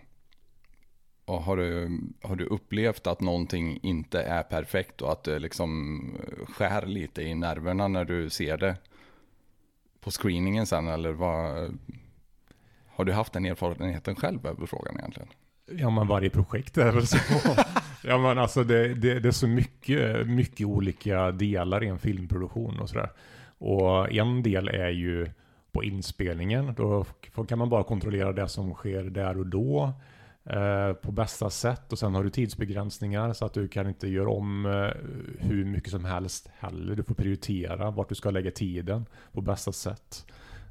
Och 1.24 1.42
har, 1.42 1.56
du, 1.56 2.00
har 2.22 2.36
du 2.36 2.44
upplevt 2.44 3.06
att 3.06 3.20
någonting 3.20 3.78
inte 3.82 4.22
är 4.22 4.42
perfekt 4.42 5.02
och 5.02 5.12
att 5.12 5.24
det 5.24 5.38
liksom 5.38 6.00
skär 6.48 6.86
lite 6.86 7.22
i 7.22 7.34
nerverna 7.34 7.88
när 7.88 8.04
du 8.04 8.30
ser 8.30 8.56
det 8.56 8.76
på 10.00 10.10
screeningen 10.10 10.66
sen? 10.66 10.88
Eller 10.88 11.12
vad, 11.12 11.78
har 12.86 13.04
du 13.04 13.12
haft 13.12 13.32
den 13.32 13.46
erfarenheten 13.46 14.16
själv 14.16 14.46
över 14.46 14.66
frågan 14.66 14.98
egentligen? 14.98 15.28
Ja 15.78 15.90
men 15.90 16.06
varje 16.06 16.30
projekt 16.30 16.78
är 16.78 16.92
väl 16.92 17.06
så. 17.06 17.16
ja 18.04 18.18
men 18.18 18.38
alltså 18.38 18.64
det, 18.64 18.94
det, 18.94 19.20
det, 19.20 19.28
är 19.28 19.32
så 19.32 19.48
mycket, 19.48 20.26
mycket 20.26 20.66
olika 20.66 21.30
delar 21.30 21.84
i 21.84 21.88
en 21.88 21.98
filmproduktion 21.98 22.80
och 22.80 22.88
sådär. 22.88 23.10
Och 23.58 24.12
en 24.12 24.42
del 24.42 24.68
är 24.68 24.90
ju 24.90 25.30
på 25.72 25.84
inspelningen. 25.84 26.74
Då 26.76 27.04
kan 27.48 27.58
man 27.58 27.68
bara 27.68 27.84
kontrollera 27.84 28.32
det 28.32 28.48
som 28.48 28.74
sker 28.74 29.02
där 29.02 29.38
och 29.38 29.46
då. 29.46 29.92
Eh, 30.44 30.92
på 30.92 31.12
bästa 31.12 31.50
sätt 31.50 31.92
och 31.92 31.98
sen 31.98 32.14
har 32.14 32.24
du 32.24 32.30
tidsbegränsningar 32.30 33.32
så 33.32 33.46
att 33.46 33.52
du 33.52 33.68
kan 33.68 33.88
inte 33.88 34.08
göra 34.08 34.30
om 34.30 34.66
eh, 34.66 34.90
hur 35.38 35.64
mycket 35.64 35.90
som 35.90 36.04
helst 36.04 36.48
heller. 36.58 36.96
Du 36.96 37.02
får 37.02 37.14
prioritera 37.14 37.90
vart 37.90 38.08
du 38.08 38.14
ska 38.14 38.30
lägga 38.30 38.50
tiden 38.50 39.06
på 39.32 39.40
bästa 39.40 39.72
sätt. 39.72 40.26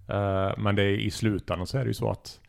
Eh, 0.07 0.51
men 0.57 0.75
det 0.75 0.83
är, 0.83 0.97
i 0.97 1.11
slutändan 1.11 1.67
så 1.67 1.77
är 1.77 1.81
det 1.81 1.87
ju 1.87 1.93
så 1.93 2.11
att 2.11 2.39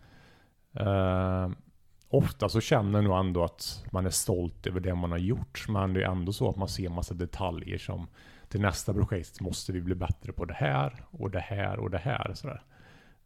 ofta 2.11 2.49
så 2.49 2.61
känner 2.61 3.03
nog 3.03 3.19
ändå 3.19 3.45
att 3.45 3.85
man 3.93 4.07
är 4.07 4.11
stolt 4.11 4.67
över 4.67 4.81
det 4.81 4.95
man 4.95 5.11
har 5.11 5.19
gjort. 5.19 5.69
Men 5.69 5.95
det 5.95 6.03
är 6.03 6.11
ändå 6.11 6.33
så 6.33 6.51
att 6.51 6.57
man 6.57 6.69
ser 6.69 6.89
massa 6.89 7.15
detaljer 7.15 7.79
som 7.79 8.07
till 8.49 8.61
nästa 8.61 8.95
projekt 8.95 9.41
måste 9.41 9.73
vi 9.73 9.81
bli 9.81 9.95
bättre 9.95 10.33
på 10.33 10.45
det 10.45 10.55
här 10.55 11.05
och 11.11 11.31
det 11.31 11.41
här 11.41 11.79
och 11.79 11.91
det 11.91 11.99
här. 11.99 12.35
Sådär. 12.35 12.63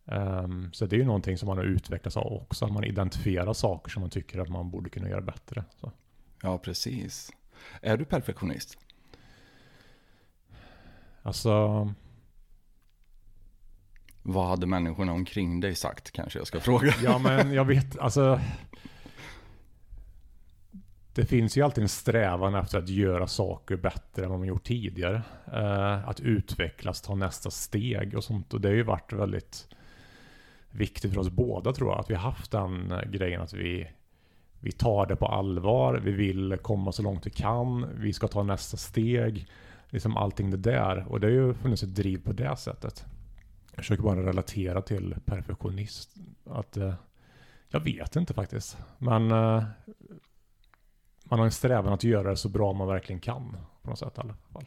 Um, 0.04 0.72
så 0.72 0.86
det 0.86 0.96
är 0.96 0.98
ju 0.98 1.04
någonting 1.04 1.38
som 1.38 1.46
man 1.46 1.58
har 1.58 1.64
utvecklats 1.64 2.16
av 2.16 2.32
också. 2.32 2.64
Att 2.64 2.72
man 2.72 2.84
identifierar 2.84 3.52
saker 3.52 3.90
som 3.90 4.00
man 4.00 4.10
tycker 4.10 4.38
att 4.38 4.48
man 4.48 4.70
borde 4.70 4.90
kunna 4.90 5.08
göra 5.08 5.20
bättre. 5.20 5.64
Så. 5.80 5.92
Ja, 6.42 6.58
precis. 6.58 7.30
Är 7.80 7.96
du 7.96 8.04
perfektionist? 8.04 8.78
Alltså... 11.22 11.92
Vad 14.26 14.48
hade 14.48 14.66
människorna 14.66 15.12
omkring 15.12 15.60
dig 15.60 15.74
sagt 15.74 16.10
kanske 16.10 16.38
jag 16.38 16.46
ska 16.46 16.60
fråga? 16.60 16.94
ja, 17.02 17.18
men 17.18 17.52
jag 17.52 17.64
vet, 17.64 17.98
alltså... 17.98 18.40
Det 21.14 21.24
finns 21.24 21.56
ju 21.56 21.62
alltid 21.62 21.82
en 21.82 21.88
strävan 21.88 22.54
efter 22.54 22.78
att 22.78 22.88
göra 22.88 23.26
saker 23.26 23.76
bättre 23.76 24.24
än 24.24 24.30
vad 24.30 24.38
man 24.38 24.48
gjort 24.48 24.64
tidigare. 24.64 25.22
Eh, 25.52 26.08
att 26.08 26.20
utvecklas, 26.20 27.00
ta 27.00 27.14
nästa 27.14 27.50
steg 27.50 28.16
och 28.16 28.24
sånt. 28.24 28.54
Och 28.54 28.60
det 28.60 28.68
har 28.68 28.74
ju 28.74 28.82
varit 28.82 29.12
väldigt 29.12 29.68
viktigt 30.70 31.12
för 31.12 31.20
oss 31.20 31.30
båda 31.30 31.72
tror 31.72 31.90
jag. 31.90 32.00
Att 32.00 32.10
vi 32.10 32.14
har 32.14 32.22
haft 32.22 32.50
den 32.50 32.94
grejen 33.06 33.40
att 33.40 33.52
vi, 33.52 33.90
vi 34.60 34.72
tar 34.72 35.06
det 35.06 35.16
på 35.16 35.26
allvar. 35.26 35.94
Vi 36.04 36.12
vill 36.12 36.56
komma 36.62 36.92
så 36.92 37.02
långt 37.02 37.26
vi 37.26 37.30
kan. 37.30 37.86
Vi 37.94 38.12
ska 38.12 38.28
ta 38.28 38.42
nästa 38.42 38.76
steg. 38.76 39.46
Liksom 39.88 40.16
allting 40.16 40.50
det 40.50 40.56
där. 40.56 41.06
Och 41.08 41.20
det 41.20 41.26
har 41.26 41.32
ju 41.32 41.54
funnits 41.54 41.82
ett 41.82 41.94
driv 41.94 42.24
på 42.24 42.32
det 42.32 42.56
sättet. 42.56 43.04
Jag 43.74 43.84
försöker 43.84 44.02
bara 44.02 44.26
relatera 44.26 44.82
till 44.82 45.14
perfektionist. 45.24 46.14
Att, 46.50 46.76
eh, 46.76 46.94
jag 47.68 47.80
vet 47.80 48.16
inte 48.16 48.34
faktiskt. 48.34 48.76
Men 48.98 49.30
eh, 49.30 49.64
man 51.24 51.38
har 51.38 51.46
en 51.46 51.52
strävan 51.52 51.92
att 51.92 52.04
göra 52.04 52.30
det 52.30 52.36
så 52.36 52.48
bra 52.48 52.72
man 52.72 52.88
verkligen 52.88 53.20
kan. 53.20 53.56
På 53.82 53.90
något 53.90 53.98
sätt 53.98 54.12
i 54.16 54.20
alla 54.20 54.34
fall. 54.52 54.64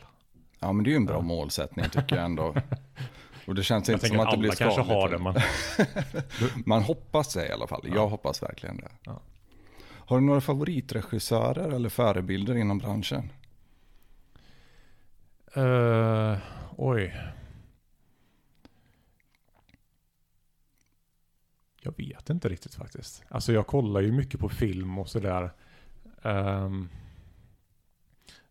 Ja 0.60 0.74
men 0.74 0.84
det 0.84 0.90
är 0.90 0.92
ju 0.92 0.98
en 0.98 1.06
bra 1.06 1.16
ja. 1.16 1.22
målsättning 1.22 1.86
tycker 1.90 2.16
jag 2.16 2.26
ändå. 2.26 2.56
Och 3.48 3.56
det 3.56 3.64
känns 3.64 3.90
jag 3.90 3.96
inte 3.96 4.08
som 4.08 4.20
att, 4.20 4.28
att 4.28 4.32
det 4.32 4.38
blir 4.38 4.52
skadligt. 4.52 4.76
kanske 4.76 4.94
har 4.94 5.10
det. 5.10 5.18
Man, 5.18 5.36
man 6.66 6.84
hoppas 6.84 7.34
det 7.34 7.48
i 7.48 7.52
alla 7.52 7.68
fall. 7.68 7.82
Ja. 7.84 7.96
Jag 7.96 8.08
hoppas 8.08 8.44
verkligen 8.44 8.78
det. 8.78 8.90
Ja. 9.04 9.22
Har 10.08 10.20
du 10.20 10.26
några 10.26 10.42
favoritregissörer 10.42 11.70
eller 11.70 11.90
förebilder 11.90 12.56
inom 12.56 12.78
branschen? 12.78 13.32
Uh, 15.58 16.38
oj. 16.76 17.16
Jag 21.82 21.98
vet 21.98 22.30
inte 22.30 22.50
riktigt 22.50 22.76
faktiskt. 22.76 23.24
Alltså 23.30 23.54
jag 23.54 23.68
kollar 23.68 24.02
ju 24.02 24.12
mycket 24.12 24.40
på 24.40 24.50
film 24.50 25.00
och 25.00 25.10
sådär. 25.10 25.52
Um, 26.22 26.90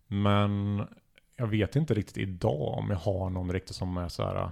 men 0.06 0.82
jag 1.36 1.46
vet 1.46 1.76
inte 1.76 1.94
riktigt 1.94 2.18
idag 2.18 2.78
om 2.78 2.90
jag 2.90 2.98
har 2.98 3.30
någon 3.30 3.52
riktigt 3.52 3.76
som 3.76 3.96
är 3.96 4.08
så 4.08 4.24
här. 4.24 4.36
Äh, 4.36 4.48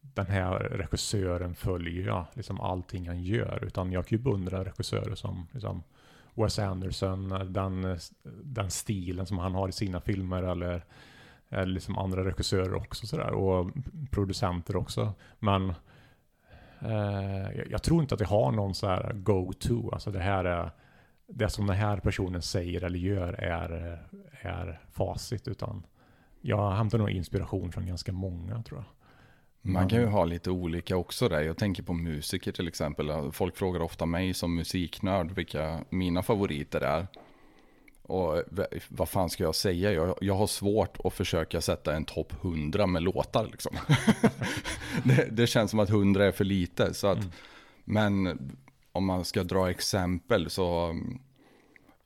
den 0.00 0.26
här 0.26 0.58
regissören 0.58 1.54
följer 1.54 2.06
jag 2.06 2.24
liksom 2.34 2.60
allting 2.60 3.08
han 3.08 3.22
gör. 3.22 3.64
Utan 3.64 3.92
jag 3.92 4.06
kan 4.06 4.18
ju 4.18 4.24
beundra 4.24 4.64
regissörer 4.64 5.14
som 5.14 5.46
liksom 5.52 5.82
Wes 6.34 6.58
Anderson, 6.58 7.32
äh, 7.32 7.40
den, 7.40 7.84
äh, 7.84 7.96
den 8.42 8.70
stilen 8.70 9.26
som 9.26 9.38
han 9.38 9.54
har 9.54 9.68
i 9.68 9.72
sina 9.72 10.00
filmer 10.00 10.42
eller, 10.42 10.84
eller 11.48 11.72
liksom 11.72 11.98
andra 11.98 12.24
regissörer 12.24 12.74
också 12.74 13.06
sådär. 13.06 13.30
Och 13.30 13.70
producenter 14.10 14.76
också. 14.76 15.12
Men 15.38 15.68
eh, 16.80 17.60
jag 17.70 17.82
tror 17.82 18.02
inte 18.02 18.14
att 18.14 18.20
jag 18.20 18.28
har 18.28 18.52
någon 18.52 18.74
så 18.74 18.86
här 18.86 19.12
go-to. 19.12 19.90
Alltså 19.92 20.10
det 20.10 20.20
här 20.20 20.44
är 20.44 20.70
det 21.28 21.48
som 21.48 21.66
den 21.66 21.76
här 21.76 21.96
personen 21.96 22.42
säger 22.42 22.84
eller 22.84 22.98
gör 22.98 23.32
är, 23.32 23.98
är 24.30 24.80
facit. 24.92 25.48
Utan 25.48 25.86
jag 26.40 26.70
hämtar 26.70 26.98
nog 26.98 27.10
inspiration 27.10 27.72
från 27.72 27.86
ganska 27.86 28.12
många 28.12 28.62
tror 28.62 28.78
jag. 28.78 28.84
Man 29.72 29.88
kan 29.88 30.00
ju 30.00 30.06
ha 30.06 30.24
lite 30.24 30.50
olika 30.50 30.96
också 30.96 31.28
där. 31.28 31.40
Jag 31.40 31.56
tänker 31.56 31.82
på 31.82 31.92
musiker 31.92 32.52
till 32.52 32.68
exempel. 32.68 33.32
Folk 33.32 33.56
frågar 33.56 33.80
ofta 33.80 34.06
mig 34.06 34.34
som 34.34 34.54
musiknörd 34.54 35.30
vilka 35.30 35.80
mina 35.90 36.22
favoriter 36.22 36.80
är. 36.80 37.06
Och 38.02 38.42
vad 38.88 39.08
fan 39.08 39.30
ska 39.30 39.44
jag 39.44 39.54
säga? 39.54 39.92
Jag, 39.92 40.18
jag 40.20 40.34
har 40.34 40.46
svårt 40.46 40.98
att 41.04 41.12
försöka 41.12 41.60
sätta 41.60 41.94
en 41.94 42.04
topp 42.04 42.32
100 42.44 42.86
med 42.86 43.02
låtar 43.02 43.46
liksom. 43.46 43.76
det, 45.04 45.28
det, 45.30 45.46
känns 45.46 45.70
som 45.70 45.80
att 45.80 45.90
100 45.90 46.26
är 46.26 46.32
för 46.32 46.44
lite. 46.44 46.94
Så 46.94 47.06
att, 47.06 47.18
mm. 47.18 47.30
Men 47.84 48.38
om 48.92 49.04
man 49.04 49.24
ska 49.24 49.44
dra 49.44 49.70
exempel 49.70 50.50
så 50.50 50.84
mm, 50.84 51.18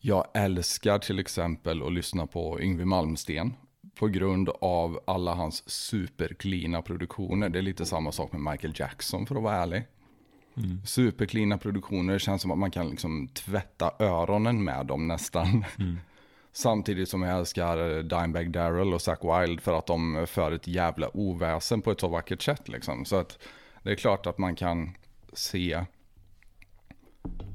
jag 0.00 0.26
älskar 0.34 0.98
till 0.98 1.18
exempel 1.18 1.82
att 1.82 1.92
lyssna 1.92 2.26
på 2.26 2.60
Yngwie 2.60 2.86
Malmsten 2.86 3.54
på 3.94 4.08
grund 4.08 4.48
av 4.60 5.00
alla 5.06 5.34
hans 5.34 5.70
superklina 5.70 6.82
produktioner. 6.82 7.48
Det 7.48 7.58
är 7.58 7.62
lite 7.62 7.86
samma 7.86 8.12
sak 8.12 8.32
med 8.32 8.52
Michael 8.52 8.74
Jackson 8.76 9.26
för 9.26 9.36
att 9.36 9.42
vara 9.42 9.56
ärlig. 9.56 9.84
Mm. 10.56 10.86
Superklina 10.86 11.58
produktioner, 11.58 12.12
det 12.12 12.18
känns 12.18 12.42
som 12.42 12.50
att 12.50 12.58
man 12.58 12.70
kan 12.70 12.88
liksom 12.88 13.28
tvätta 13.28 13.92
öronen 13.98 14.64
med 14.64 14.86
dem 14.86 15.08
nästan. 15.08 15.64
Mm. 15.78 15.98
Samtidigt 16.52 17.08
som 17.08 17.22
jag 17.22 17.38
älskar 17.38 18.02
Dimebag 18.02 18.50
Darrell 18.50 18.94
och 18.94 19.02
Zack 19.02 19.20
Wild 19.22 19.60
för 19.60 19.78
att 19.78 19.86
de 19.86 20.26
för 20.28 20.52
ett 20.52 20.66
jävla 20.66 21.16
oväsen 21.16 21.82
på 21.82 21.90
ett 21.90 22.00
så 22.00 22.08
vackert 22.08 22.42
sätt. 22.42 22.68
Liksom. 22.68 23.04
Så 23.04 23.16
att 23.16 23.38
det 23.82 23.90
är 23.90 23.94
klart 23.94 24.26
att 24.26 24.38
man 24.38 24.56
kan 24.56 24.94
se 25.32 25.84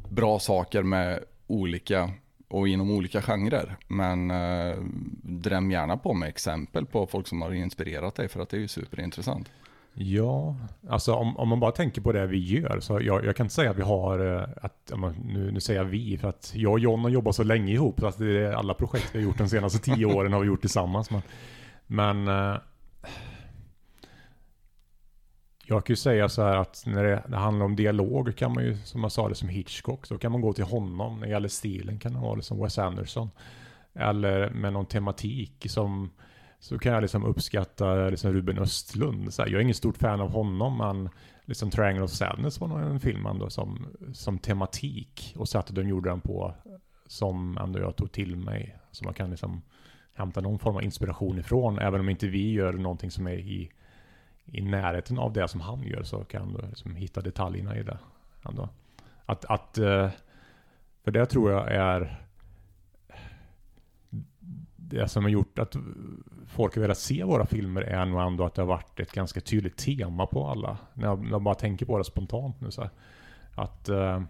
bra 0.10 0.40
saker 0.40 0.84
med 0.84 1.24
olika 1.48 2.12
och 2.48 2.68
inom 2.68 2.92
olika 2.92 3.22
genrer. 3.22 3.76
Men 3.88 4.32
eh, 4.32 4.78
dräm 5.24 5.72
gärna 5.72 5.98
på 5.98 6.14
med 6.14 6.30
exempel 6.30 6.86
på 6.86 7.08
folk 7.08 7.28
som 7.28 7.42
har 7.42 7.54
inspirerat 7.54 8.16
dig 8.16 8.28
för 8.28 8.40
att 8.40 8.50
det 8.50 8.58
är 8.58 8.62
ju 8.62 8.68
superintressant. 8.68 9.52
Ja, 10.00 10.56
alltså 10.90 11.14
om, 11.14 11.38
om 11.38 11.50
man 11.50 11.60
bara 11.60 11.72
tänker 11.72 12.02
på 12.02 12.12
det 12.12 12.28
vi 12.28 12.38
gör 12.38 12.80
så 12.80 13.00
jag, 13.02 13.26
jag 13.26 13.36
kan 13.36 13.46
inte 13.46 13.56
säga 13.56 13.72
att 13.72 13.78
vi 13.78 13.82
har, 13.82 14.36
eh, 14.36 14.48
att, 14.62 14.92
nu, 15.24 15.52
nu 15.52 15.60
säger 15.60 15.80
jag 15.80 15.86
vi 15.86 16.18
för 16.18 16.28
att 16.28 16.52
jag 16.56 16.72
och 16.72 16.80
John 16.80 17.00
har 17.00 17.10
jobbat 17.10 17.36
så 17.36 17.44
länge 17.44 17.74
ihop 17.74 18.00
så 18.00 18.08
att 18.08 18.18
det 18.18 18.46
är 18.46 18.52
alla 18.52 18.74
projekt 18.74 19.10
vi 19.12 19.20
har 19.20 19.24
gjort 19.26 19.38
de 19.38 19.50
senaste 19.50 19.80
tio 19.80 20.06
åren 20.16 20.34
har 20.34 20.40
vi 20.40 20.48
gjort 20.48 20.62
tillsammans. 20.62 21.12
Men, 21.12 21.22
men 21.88 22.28
eh, 22.28 22.58
jag 25.70 25.86
kan 25.86 25.94
ju 25.94 25.98
säga 25.98 26.30
så 26.30 26.44
här 26.44 26.56
att 26.56 26.84
när 26.86 27.04
det, 27.04 27.24
det, 27.28 27.38
handlar 27.38 27.66
om 27.66 27.76
dialog 27.76 28.36
kan 28.36 28.54
man 28.54 28.64
ju, 28.64 28.78
som 28.78 29.02
jag 29.02 29.12
sa 29.12 29.30
det 29.30 29.36
som 29.36 29.50
Hitchcock, 29.50 30.10
då 30.10 30.18
kan 30.18 30.32
man 30.32 30.42
gå 30.42 30.54
till 30.54 30.64
honom. 30.64 31.20
När 31.20 31.28
det 31.28 31.32
gäller 31.32 31.48
stilen 31.48 32.00
kan 32.00 32.14
det 32.14 32.20
vara 32.20 32.36
det 32.36 32.42
som 32.42 32.62
Wes 32.62 32.78
Anderson. 32.78 33.30
Eller 33.94 34.50
med 34.50 34.74
någon 34.74 34.86
tematik 34.86 35.66
som, 35.70 36.12
så 36.60 36.80
kan 36.80 36.94
jag 36.94 37.02
liksom 37.02 37.26
uppskatta 37.26 38.10
liksom 38.10 38.34
Ruben 38.34 38.60
Östlund. 38.60 39.34
Så 39.34 39.42
här, 39.42 39.50
jag 39.50 39.58
är 39.58 39.64
ingen 39.64 39.76
stort 39.76 39.98
fan 39.98 40.22
av 40.22 40.32
honom, 40.32 40.78
men 40.78 41.10
liksom 41.46 41.72
Triangle 41.72 42.04
of 42.04 42.12
Sadness 42.12 42.60
var 42.60 42.68
nog 42.68 42.80
en 42.80 43.00
film 43.00 43.26
ändå 43.26 43.50
som, 43.50 43.88
som 44.14 44.40
tematik. 44.40 45.34
Och 45.38 45.50
sättet 45.50 45.76
de 45.76 45.88
gjorde 45.88 46.10
den 46.10 46.22
på, 46.22 46.54
som 47.08 47.58
ändå 47.58 47.80
jag 47.80 47.96
tog 47.96 48.12
till 48.12 48.36
mig. 48.36 48.78
Så 48.92 49.06
man 49.06 49.14
kan 49.14 49.30
liksom 49.30 49.62
hämta 50.14 50.42
någon 50.42 50.60
form 50.60 50.76
av 50.76 50.84
inspiration 50.84 51.40
ifrån, 51.40 51.80
även 51.80 52.00
om 52.00 52.10
inte 52.10 52.28
vi 52.28 52.52
gör 52.52 52.74
någonting 52.74 53.12
som 53.12 53.28
är 53.28 53.38
i 53.38 53.72
i 54.52 54.62
närheten 54.62 55.20
av 55.20 55.34
det 55.34 55.48
som 55.48 55.62
han 55.62 55.84
gör 55.84 56.04
så 56.04 56.24
kan 56.24 56.54
du 56.54 56.68
liksom 56.68 56.96
hitta 56.96 57.22
detaljerna 57.22 57.78
i 57.78 57.84
det. 57.84 57.98
Ändå. 58.50 58.70
Att, 59.26 59.46
att, 59.46 59.78
eh, 59.78 60.10
för 61.04 61.12
det 61.12 61.26
tror 61.26 61.52
jag 61.52 61.72
är 61.72 62.28
det 64.76 65.08
som 65.08 65.24
har 65.24 65.30
gjort 65.30 65.60
att 65.60 65.76
folk 66.48 66.76
har 66.76 66.82
velat 66.82 66.98
se 66.98 67.24
våra 67.24 67.46
filmer 67.46 67.82
är 67.82 68.06
nog 68.06 68.22
ändå 68.22 68.46
att 68.46 68.56
det 68.56 68.62
har 68.62 68.68
varit 68.68 69.00
ett 69.00 69.12
ganska 69.12 69.42
tydligt 69.42 69.78
tema 69.78 70.26
på 70.26 70.48
alla. 70.48 70.78
När 70.94 71.08
jag, 71.08 71.24
när 71.24 71.32
jag 71.32 71.42
bara 71.42 71.56
tänker 71.56 71.86
på 71.86 71.98
det 71.98 72.04
spontant 72.04 72.62
nu 72.62 72.72
så 72.72 72.82
här. 72.82 72.90
Att 73.56 73.90
eh, 73.90 74.22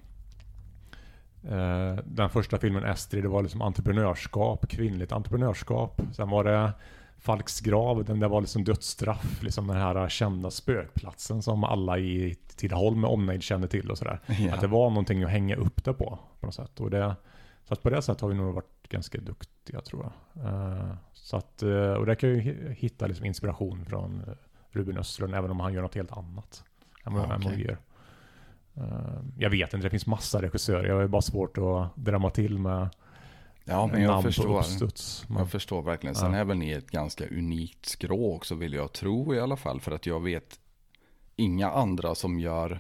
eh 1.44 1.96
den 2.06 2.30
första 2.30 2.58
filmen 2.58 2.84
Estrid, 2.84 3.24
det 3.24 3.28
var 3.28 3.42
liksom 3.42 3.62
entreprenörskap, 3.62 4.68
kvinnligt 4.70 5.12
entreprenörskap. 5.12 6.02
Sen 6.14 6.30
var 6.30 6.44
det 6.44 6.74
Falks 7.20 7.62
grav, 7.62 8.04
den 8.04 8.20
där 8.20 8.28
var 8.28 8.42
liksom 8.42 8.64
dödsstraff, 8.64 9.44
liksom 9.44 9.68
den 9.68 9.78
här 9.78 10.10
kända 10.10 10.52
spökplatsen 10.52 11.42
som 11.42 11.64
alla 11.64 11.98
i 11.98 12.36
Tidaholm 12.56 13.02
med 13.02 13.10
omnejd 13.10 13.44
känner 13.44 13.68
till 13.68 13.92
och 13.92 13.98
sådär. 13.98 14.20
Ja. 14.40 14.54
Att 14.54 14.62
det 14.62 14.68
var 14.68 14.90
någonting 14.90 15.24
att 15.24 15.30
hänga 15.30 15.56
upp 15.56 15.84
det 15.84 15.94
på, 15.94 16.20
på 16.40 16.46
något 16.46 16.56
sätt. 16.56 16.80
Och 16.80 16.90
det, 16.90 17.16
så 17.64 17.74
att 17.74 17.84
på 17.84 17.90
det 17.90 18.02
sättet 18.02 18.22
har 18.22 18.30
vi 18.30 18.36
nog 18.36 18.54
varit 18.54 18.90
ganska 18.90 19.18
duktiga 19.18 19.82
tror 19.82 20.04
jag. 20.04 20.46
Uh, 20.46 20.94
så 21.14 21.38
att, 21.38 21.64
uh, 21.64 21.92
och 21.92 22.06
där 22.06 22.16
kan 22.16 22.30
jag 22.30 22.38
ju 22.38 22.74
hitta 22.74 23.08
liksom 23.08 23.26
inspiration 23.26 23.86
från 23.86 24.24
uh, 24.28 24.34
Ruben 24.70 24.98
Östlund, 24.98 25.36
även 25.36 25.52
om 25.52 25.60
han 25.60 25.74
gör 25.74 25.82
något 25.82 25.96
helt 25.96 26.12
annat 26.12 26.64
än 27.06 27.14
vad, 27.14 27.38
okay. 27.38 27.56
vi 27.56 27.64
gör. 27.64 27.78
jag 29.38 29.50
vet 29.50 29.74
inte, 29.74 29.86
det 29.86 29.90
finns 29.90 30.06
massa 30.06 30.42
regissörer. 30.42 30.88
Jag 30.88 30.96
har 30.96 31.08
bara 31.08 31.22
svårt 31.22 31.58
att 31.58 31.96
drämma 31.96 32.30
till 32.30 32.60
med 32.60 32.90
Ja, 33.70 33.88
men 33.88 34.02
jag 34.02 34.24
förstår. 34.24 34.66
Jag 35.30 35.52
förstår 35.52 35.82
verkligen. 35.82 36.16
Sen 36.16 36.34
ja. 36.34 36.40
är 36.40 36.46
väl 36.46 36.58
ni 36.58 36.72
ett 36.72 36.92
ganska 36.92 37.28
unikt 37.28 37.86
skrå 37.86 38.36
också 38.36 38.56
vill 38.56 38.74
jag 38.74 38.94
tro 38.94 39.36
i 39.36 39.40
alla 39.40 39.58
fall. 39.58 39.82
För 39.82 39.92
att 39.92 40.06
jag 40.06 40.24
vet 40.24 40.60
inga 41.36 41.72
andra 41.72 42.16
som 42.16 42.40
gör 42.40 42.80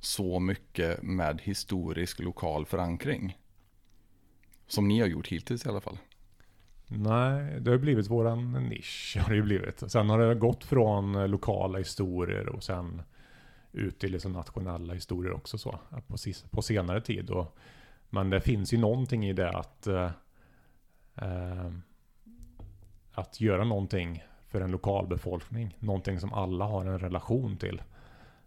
så 0.00 0.38
mycket 0.40 1.02
med 1.02 1.40
historisk 1.42 2.20
lokal 2.20 2.66
förankring. 2.66 3.38
Som 4.66 4.88
ni 4.88 5.00
har 5.00 5.06
gjort 5.06 5.28
hittills 5.28 5.66
i 5.66 5.68
alla 5.68 5.80
fall. 5.80 5.98
Nej, 6.86 7.60
det 7.60 7.70
har 7.70 7.78
blivit 7.78 8.10
våran 8.10 8.52
nisch. 8.52 9.16
Har 9.20 9.34
det 9.34 9.42
blivit. 9.42 9.90
Sen 9.90 10.10
har 10.10 10.18
det 10.18 10.34
gått 10.34 10.64
från 10.64 11.30
lokala 11.30 11.78
historier 11.78 12.48
och 12.48 12.62
sen 12.62 13.02
ut 13.72 14.04
i 14.04 14.08
liksom 14.08 14.32
nationella 14.32 14.94
historier 14.94 15.32
också 15.32 15.58
så, 15.58 15.78
på, 16.06 16.16
på 16.50 16.62
senare 16.62 17.00
tid. 17.00 17.30
Och, 17.30 17.56
men 18.10 18.30
det 18.30 18.40
finns 18.40 18.72
ju 18.72 18.78
någonting 18.78 19.26
i 19.26 19.32
det 19.32 19.50
att, 19.50 19.86
eh, 19.86 20.10
eh, 21.16 21.70
att 23.12 23.40
göra 23.40 23.64
någonting 23.64 24.24
för 24.48 24.60
en 24.60 24.70
lokal 24.70 25.06
befolkning. 25.06 25.76
Någonting 25.78 26.20
som 26.20 26.32
alla 26.32 26.64
har 26.64 26.84
en 26.84 26.98
relation 26.98 27.56
till. 27.56 27.82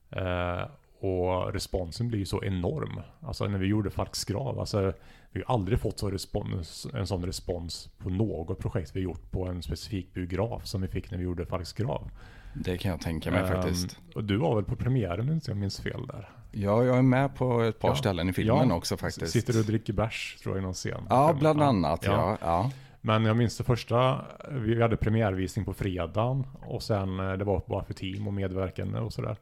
Eh, 0.10 0.64
och 1.00 1.54
responsen 1.54 2.08
blir 2.08 2.20
ju 2.20 2.26
så 2.26 2.44
enorm. 2.44 3.02
Alltså 3.20 3.48
när 3.48 3.58
vi 3.58 3.68
gjorde 3.68 3.90
Falks 3.90 4.26
grav, 4.26 4.60
alltså 4.60 4.94
vi 5.32 5.44
har 5.46 5.54
aldrig 5.54 5.80
fått 5.80 6.00
så 6.00 6.12
respons, 6.12 6.88
en 6.94 7.08
sån 7.08 7.26
respons 7.26 7.90
på 7.98 8.10
något 8.10 8.60
projekt 8.60 8.96
vi 8.96 9.02
gjort 9.02 9.32
på 9.32 9.46
en 9.46 9.64
specifik 9.64 10.14
biograf 10.14 10.66
som 10.66 10.82
vi 10.82 10.88
fick 10.88 11.12
när 11.12 11.18
vi 11.18 11.24
gjorde 11.24 11.46
Falks 11.46 11.74
grav. 11.74 12.12
Det 12.54 12.78
kan 12.78 12.92
jag 12.92 13.02
tänka 13.02 13.32
mig 13.32 13.42
um, 13.42 13.48
faktiskt. 13.48 14.00
Och 14.16 14.24
du 14.24 14.38
var 14.38 14.56
väl 14.56 14.64
på 14.64 14.76
premiären 14.76 15.30
om 15.30 15.42
jag 15.48 15.58
minns 15.58 15.80
fel 15.80 16.08
där? 16.08 16.30
Ja, 16.56 16.84
jag 16.84 16.98
är 16.98 17.02
med 17.02 17.36
på 17.36 17.62
ett 17.62 17.80
par 17.80 17.90
ja. 17.90 17.96
ställen 17.96 18.30
i 18.30 18.34
filmen 18.34 18.70
ja, 18.70 18.76
också 18.76 18.98
faktiskt. 18.98 19.32
Sitter 19.32 19.54
du 19.54 19.60
och 19.60 19.66
dricker 19.66 19.94
bärs 19.94 20.38
tror 20.44 20.56
jag 20.56 20.62
i 20.62 20.66
någon 20.66 20.74
scen? 20.74 21.08
Ja, 21.10 21.36
bland 21.40 21.62
annat. 21.62 22.06
Ja. 22.06 22.38
ja. 22.42 22.72
Men 23.02 23.26
jag 23.26 23.38
minns 23.38 23.58
det 23.58 23.64
första, 23.64 24.26
vi 24.52 24.82
hade 24.82 24.98
premiärvisning 24.98 25.66
på 25.66 25.74
fredagen 25.74 26.46
och 26.62 26.84
sen 26.84 27.20
eh, 27.20 27.34
det 27.34 27.44
var 27.44 27.62
bara 27.66 27.84
för 27.84 27.94
team 27.94 28.28
och 28.28 28.34
medverkande 28.34 29.00
och 29.00 29.14
sådär. 29.14 29.38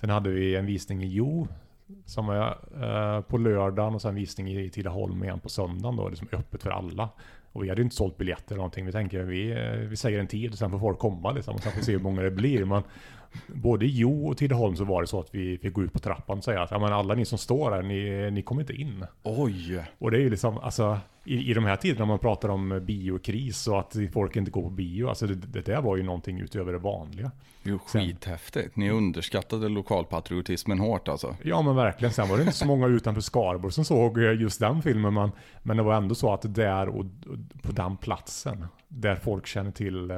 Sen 0.00 0.10
hade 0.10 0.30
vi 0.30 0.56
en 0.56 0.66
visning 0.66 1.02
i 1.02 1.06
Jo 1.06 1.48
som 2.04 2.26
var 2.26 2.58
eh, 2.82 3.20
på 3.20 3.38
lördagen 3.38 3.94
och 3.94 4.02
sen 4.02 4.14
visning 4.14 4.48
i 4.48 4.70
Tidaholm 4.70 5.24
igen 5.24 5.40
på 5.40 5.48
söndagen 5.48 5.96
då, 5.96 6.08
liksom 6.08 6.28
öppet 6.32 6.62
för 6.62 6.70
alla. 6.70 7.08
Och 7.52 7.64
vi 7.64 7.68
hade 7.68 7.82
inte 7.82 7.96
sålt 7.96 8.16
biljetter 8.16 8.52
eller 8.52 8.56
någonting. 8.56 8.86
Vi 8.86 8.92
tänker 8.92 9.22
vi, 9.22 9.50
eh, 9.50 9.88
vi 9.88 9.96
säger 9.96 10.20
en 10.20 10.26
tid 10.26 10.52
och 10.52 10.58
sen 10.58 10.70
får 10.70 10.78
folk 10.78 10.98
komma 10.98 11.32
liksom, 11.32 11.54
och 11.54 11.60
sen 11.60 11.72
får 11.72 11.78
vi 11.78 11.84
se 11.84 11.92
hur 11.92 11.98
många 11.98 12.22
det 12.22 12.30
blir. 12.30 12.64
Men 12.64 12.82
både 13.46 13.86
i 13.86 13.88
Jo 13.88 14.28
och 14.28 14.36
Tidaholm 14.36 14.76
så 14.76 14.84
var 14.84 15.00
det 15.00 15.06
så 15.06 15.20
att 15.20 15.34
vi 15.34 15.58
fick 15.58 15.72
gå 15.72 15.82
ut 15.82 15.92
på 15.92 15.98
trappan 15.98 16.38
och 16.38 16.44
säga 16.44 16.62
att 16.62 16.70
ja, 16.70 16.78
men 16.78 16.92
alla 16.92 17.14
ni 17.14 17.24
som 17.24 17.38
står 17.38 17.70
här, 17.70 17.82
ni, 17.82 18.30
ni 18.30 18.42
kommer 18.42 18.60
inte 18.60 18.72
in. 18.72 19.04
Oj! 19.22 19.84
Och 19.98 20.10
det 20.10 20.16
är 20.16 20.20
ju 20.20 20.30
liksom, 20.30 20.58
alltså 20.58 20.98
i, 21.24 21.50
i 21.50 21.54
de 21.54 21.64
här 21.64 21.76
tiderna 21.76 22.06
man 22.06 22.18
pratar 22.18 22.48
om 22.48 22.80
biokris 22.86 23.68
och 23.68 23.78
att 23.78 23.96
folk 24.12 24.36
inte 24.36 24.50
går 24.50 24.62
på 24.62 24.70
bio, 24.70 25.08
alltså 25.08 25.26
det, 25.26 25.34
det 25.34 25.66
där 25.66 25.82
var 25.82 25.96
ju 25.96 26.02
någonting 26.02 26.40
utöver 26.40 26.72
det 26.72 26.78
vanliga. 26.78 27.30
Jo, 27.62 27.78
skithäftigt. 27.78 28.76
Ni 28.76 28.90
underskattade 28.90 29.68
lokalpatriotismen 29.68 30.78
hårt 30.78 31.08
alltså. 31.08 31.36
Ja 31.42 31.62
men 31.62 31.76
verkligen. 31.76 32.14
Sen 32.14 32.28
var 32.28 32.36
det 32.36 32.42
inte 32.42 32.56
så 32.56 32.66
många 32.66 32.86
utanför 32.86 33.20
Skarborg 33.20 33.72
som 33.72 33.84
såg 33.84 34.18
just 34.18 34.60
den 34.60 34.82
filmen. 34.82 35.14
Men, 35.14 35.30
men 35.62 35.76
det 35.76 35.82
var 35.82 35.94
ändå 35.94 36.14
så 36.14 36.32
att 36.32 36.54
där 36.54 36.88
och, 36.88 36.98
och 36.98 37.62
på 37.62 37.72
den 37.72 37.96
platsen, 37.96 38.66
där 38.88 39.16
folk 39.16 39.46
känner 39.46 39.70
till 39.70 40.10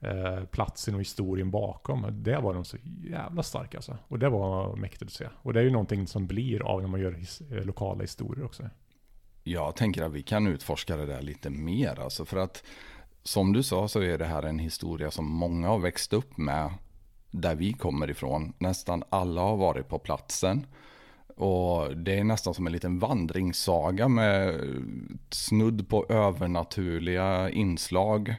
eh, 0.00 0.44
platsen 0.44 0.94
och 0.94 1.00
historien 1.00 1.50
bakom. 1.50 2.06
Det 2.10 2.38
var 2.38 2.54
de 2.54 2.64
så 2.64 2.76
jävla 3.04 3.42
starka 3.42 3.78
alltså. 3.78 3.98
Och 4.08 4.18
det 4.18 4.28
var 4.28 4.76
mäktigt 4.76 5.02
att 5.02 5.12
se. 5.12 5.28
Och 5.42 5.52
det 5.52 5.60
är 5.60 5.64
ju 5.64 5.70
någonting 5.70 6.06
som 6.06 6.26
blir 6.26 6.62
av 6.62 6.80
när 6.80 6.88
man 6.88 7.00
gör 7.00 7.12
his 7.12 7.40
eh, 7.40 7.64
lokala 7.64 8.00
historier 8.00 8.44
också. 8.44 8.62
Jag 9.44 9.76
tänker 9.76 10.02
att 10.02 10.12
vi 10.12 10.22
kan 10.22 10.46
utforska 10.46 10.96
det 10.96 11.06
där 11.06 11.22
lite 11.22 11.50
mer. 11.50 12.00
Alltså 12.00 12.24
för 12.24 12.36
att 12.36 12.64
som 13.22 13.52
du 13.52 13.62
sa 13.62 13.88
så 13.88 14.02
är 14.02 14.18
det 14.18 14.24
här 14.24 14.42
en 14.42 14.58
historia 14.58 15.10
som 15.10 15.30
många 15.30 15.68
har 15.68 15.78
växt 15.78 16.12
upp 16.12 16.36
med. 16.36 16.70
Där 17.30 17.54
vi 17.54 17.72
kommer 17.72 18.10
ifrån. 18.10 18.52
Nästan 18.58 19.04
alla 19.08 19.40
har 19.40 19.56
varit 19.56 19.88
på 19.88 19.98
platsen. 19.98 20.66
Och 21.36 21.96
det 21.96 22.18
är 22.18 22.24
nästan 22.24 22.54
som 22.54 22.66
en 22.66 22.72
liten 22.72 22.98
vandringssaga 22.98 24.08
med 24.08 24.60
snudd 25.30 25.88
på 25.88 26.06
övernaturliga 26.08 27.50
inslag. 27.50 28.36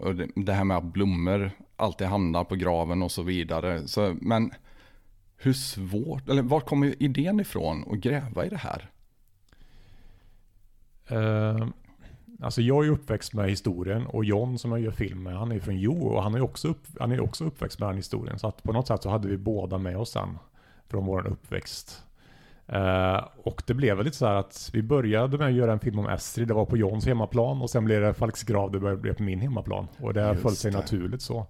Och 0.00 0.14
det 0.36 0.52
här 0.52 0.64
med 0.64 0.76
att 0.76 0.84
blommor 0.84 1.50
alltid 1.76 2.06
hamnar 2.06 2.44
på 2.44 2.54
graven 2.54 3.02
och 3.02 3.12
så 3.12 3.22
vidare. 3.22 3.88
Så, 3.88 4.16
men 4.20 4.52
hur 5.36 5.52
svårt, 5.52 6.28
eller 6.28 6.42
var 6.42 6.60
kommer 6.60 7.02
idén 7.02 7.40
ifrån 7.40 7.84
att 7.90 7.98
gräva 7.98 8.46
i 8.46 8.48
det 8.48 8.56
här? 8.56 8.90
Uh, 11.12 11.68
alltså 12.40 12.62
jag 12.62 12.86
är 12.86 12.90
uppväxt 12.90 13.34
med 13.34 13.50
historien 13.50 14.06
och 14.06 14.24
John 14.24 14.58
som 14.58 14.70
jag 14.70 14.80
gör 14.80 14.90
film 14.90 15.22
med, 15.22 15.36
han 15.36 15.52
är 15.52 15.60
från 15.60 15.78
Jo 15.78 16.06
och 16.06 16.22
han 16.22 16.34
är 16.34 16.40
också, 16.40 16.68
upp, 16.68 16.86
han 17.00 17.12
är 17.12 17.20
också 17.20 17.44
uppväxt 17.44 17.78
med 17.78 17.88
den 17.88 17.96
historien. 17.96 18.38
Så 18.38 18.48
att 18.48 18.62
på 18.62 18.72
något 18.72 18.86
sätt 18.86 19.02
så 19.02 19.10
hade 19.10 19.28
vi 19.28 19.36
båda 19.36 19.78
med 19.78 19.96
oss 19.96 20.10
sen 20.10 20.38
från 20.88 21.06
vår 21.06 21.26
uppväxt. 21.26 22.04
Uh, 22.72 23.28
och 23.36 23.62
det 23.66 23.74
blev 23.74 23.96
väl 23.96 24.04
lite 24.04 24.16
så 24.16 24.26
här 24.26 24.34
att 24.34 24.70
vi 24.72 24.82
började 24.82 25.38
med 25.38 25.46
att 25.46 25.52
göra 25.52 25.72
en 25.72 25.80
film 25.80 25.98
om 25.98 26.08
Estrid, 26.08 26.48
det 26.48 26.54
var 26.54 26.64
på 26.64 26.76
Johns 26.76 27.06
hemmaplan 27.06 27.62
och 27.62 27.70
sen 27.70 27.84
blev 27.84 28.00
det 28.00 28.14
Falksgrav, 28.14 28.72
det 28.72 28.96
blev 28.96 29.14
på 29.14 29.22
min 29.22 29.40
hemmaplan. 29.40 29.88
Och 29.98 30.14
det 30.14 30.36
föll 30.36 30.56
sig 30.56 30.70
det. 30.70 30.78
naturligt 30.78 31.22
så. 31.22 31.46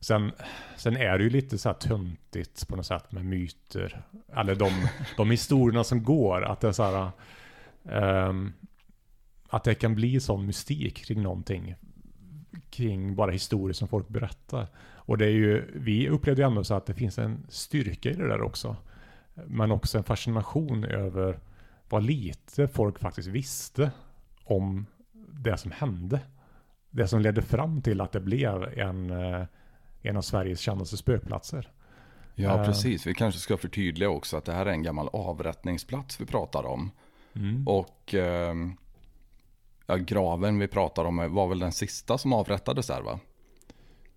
Sen, 0.00 0.32
sen 0.76 0.96
är 0.96 1.18
det 1.18 1.24
ju 1.24 1.30
lite 1.30 1.58
så 1.58 1.68
här 1.68 1.74
töntigt 1.74 2.68
på 2.68 2.76
något 2.76 2.86
sätt 2.86 3.12
med 3.12 3.24
myter. 3.24 4.02
Eller 4.36 4.54
de, 4.54 4.70
de 5.16 5.30
historierna 5.30 5.84
som 5.84 6.02
går, 6.02 6.42
att 6.42 6.60
det 6.60 6.68
är 6.68 6.72
så 6.72 6.82
här... 6.82 7.10
Um, 8.28 8.52
att 9.48 9.64
det 9.64 9.74
kan 9.74 9.94
bli 9.94 10.20
sån 10.20 10.46
mystik 10.46 11.04
kring 11.06 11.22
någonting. 11.22 11.74
Kring 12.70 13.14
bara 13.14 13.30
historier 13.30 13.72
som 13.72 13.88
folk 13.88 14.08
berättar. 14.08 14.66
Och 14.78 15.18
det 15.18 15.24
är 15.24 15.30
ju, 15.30 15.70
vi 15.74 16.08
upplevde 16.08 16.42
ju 16.42 16.48
ändå 16.48 16.64
så 16.64 16.74
att 16.74 16.86
det 16.86 16.94
finns 16.94 17.18
en 17.18 17.46
styrka 17.48 18.10
i 18.10 18.14
det 18.14 18.28
där 18.28 18.42
också. 18.42 18.76
Men 19.46 19.72
också 19.72 19.98
en 19.98 20.04
fascination 20.04 20.84
över 20.84 21.38
vad 21.88 22.02
lite 22.02 22.68
folk 22.68 22.98
faktiskt 22.98 23.28
visste 23.28 23.90
om 24.44 24.86
det 25.32 25.56
som 25.56 25.70
hände. 25.70 26.20
Det 26.90 27.08
som 27.08 27.20
ledde 27.20 27.42
fram 27.42 27.82
till 27.82 28.00
att 28.00 28.12
det 28.12 28.20
blev 28.20 28.78
en, 28.78 29.10
eh, 29.10 29.46
en 30.02 30.16
av 30.16 30.22
Sveriges 30.22 30.60
kändaste 30.60 30.96
spökplatser. 30.96 31.70
Ja, 32.34 32.60
eh. 32.60 32.64
precis. 32.64 33.06
Vi 33.06 33.14
kanske 33.14 33.40
ska 33.40 33.56
förtydliga 33.56 34.10
också 34.10 34.36
att 34.36 34.44
det 34.44 34.52
här 34.52 34.66
är 34.66 34.70
en 34.70 34.82
gammal 34.82 35.08
avrättningsplats 35.12 36.20
vi 36.20 36.26
pratar 36.26 36.66
om. 36.66 36.90
Mm. 37.34 37.68
Och 37.68 38.14
eh, 38.14 38.54
ja, 39.86 39.96
graven 39.96 40.58
vi 40.58 40.68
pratar 40.68 41.04
om 41.04 41.34
var 41.34 41.48
väl 41.48 41.58
den 41.58 41.72
sista 41.72 42.18
som 42.18 42.32
avrättades 42.32 42.86
där 42.86 43.02
va? 43.02 43.20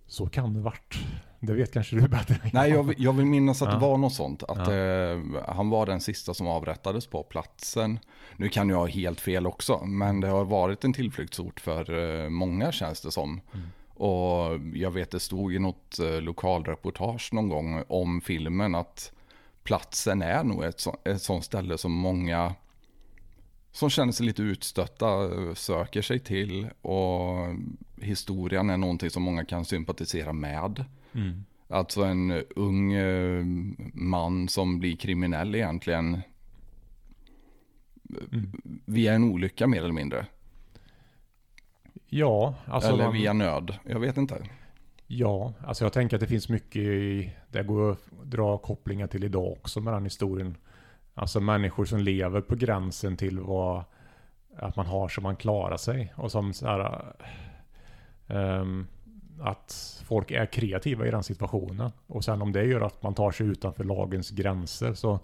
Så 0.05 0.28
kan 0.28 0.53
det 0.53 0.59
varit. 0.59 0.99
Det 1.44 1.54
vet 1.54 1.74
kanske 1.74 1.96
du 1.96 2.08
bättre. 2.08 2.36
Nej, 2.54 2.72
jag, 2.72 2.94
jag 2.98 3.14
vill 3.14 3.26
minnas 3.26 3.62
att 3.62 3.68
ja. 3.68 3.74
det 3.74 3.82
var 3.82 3.98
något 3.98 4.14
sånt. 4.14 4.44
Att 4.44 4.68
ja. 4.68 4.74
eh, 4.74 5.20
han 5.48 5.70
var 5.70 5.86
den 5.86 6.02
sista 6.02 6.34
som 6.34 6.48
avrättades 6.48 7.08
på 7.08 7.24
platsen. 7.24 8.00
Nu 8.38 8.50
kan 8.50 8.70
jag 8.70 8.78
ha 8.78 8.88
helt 8.88 9.22
fel 9.22 9.48
också, 9.48 9.86
men 9.86 10.20
det 10.20 10.28
har 10.28 10.46
varit 10.46 10.84
en 10.84 10.94
tillflyktsort 10.94 11.60
för 11.60 12.00
eh, 12.24 12.30
många 12.30 12.72
känns 12.72 13.02
det 13.02 13.12
som. 13.12 13.42
Mm. 13.54 13.68
Och 13.88 14.60
jag 14.74 14.92
vet 14.92 15.12
det 15.12 15.20
stod 15.20 15.54
i 15.54 15.60
något 15.60 16.00
eh, 16.00 16.22
lokalreportage 16.22 17.34
någon 17.34 17.50
gång 17.50 17.84
om 17.88 18.22
filmen 18.22 18.76
att 18.76 19.12
platsen 19.64 20.22
är 20.22 20.44
nog 20.44 20.64
ett, 20.64 20.80
så, 20.80 20.98
ett 21.04 21.22
sånt 21.22 21.46
ställe 21.46 21.78
som 21.78 21.92
många 21.92 22.56
som 23.72 23.89
känner 23.89 24.12
sig 24.12 24.26
lite 24.26 24.42
utstötta 24.42 25.24
eh, 25.24 25.54
söker 25.54 26.02
sig 26.02 26.20
till. 26.20 26.70
Och 26.82 27.36
historien 28.02 28.70
är 28.70 28.78
någonting 28.78 29.10
som 29.10 29.24
många 29.24 29.46
kan 29.46 29.66
sympatisera 29.66 30.34
med. 30.34 30.86
Mm. 31.14 31.43
Alltså 31.68 32.03
en 32.03 32.32
ung 32.55 32.93
eh, 32.93 33.45
man 33.93 34.47
som 34.47 34.80
blir 34.80 34.95
kriminell 34.95 35.55
egentligen. 35.55 36.22
Mm. 38.32 38.51
Via 38.86 39.14
en 39.14 39.24
olycka 39.24 39.68
mer 39.68 39.80
eller 39.80 39.93
mindre. 39.93 40.26
Ja, 42.07 42.55
alltså. 42.66 42.89
Eller 42.89 43.03
man... 43.03 43.14
via 43.14 43.34
nöd. 43.34 43.78
Jag 43.84 43.99
vet 43.99 44.18
inte. 44.18 44.43
Ja, 45.07 45.53
alltså 45.66 45.86
jag 45.86 45.93
tänker 45.93 46.18
att 46.18 46.22
det 46.22 46.28
finns 46.28 46.49
mycket 46.49 46.82
i, 46.82 47.34
det 47.47 47.64
går 47.64 47.91
att 47.91 47.99
dra 48.24 48.57
kopplingar 48.57 49.07
till 49.07 49.24
idag 49.24 49.51
också 49.51 49.80
med 49.80 49.93
den 49.93 50.03
historien. 50.03 50.57
Alltså 51.14 51.39
människor 51.39 51.86
som 51.86 51.99
lever 51.99 52.41
på 52.41 52.55
gränsen 52.55 53.18
till 53.18 53.39
vad 53.39 53.84
att 54.57 54.76
man 54.76 54.86
har 54.86 55.07
så 55.07 55.22
man 55.22 55.36
klarar 55.36 55.78
sig. 55.78 56.14
Och 56.16 56.32
som 56.32 56.53
så 56.53 56.68
här, 56.68 57.14
um, 58.28 58.88
att 59.42 60.02
folk 60.06 60.32
är 60.32 60.46
kreativa 60.46 61.08
i 61.08 61.12
den 61.12 61.24
situationen. 61.24 61.92
Och 62.08 62.24
sen 62.24 62.42
om 62.42 62.52
det 62.52 62.64
gör 62.64 62.82
att 62.82 63.04
man 63.04 63.14
tar 63.14 63.32
sig 63.32 63.48
utanför 63.48 63.84
lagens 63.84 64.30
gränser 64.30 64.94
så, 64.94 65.20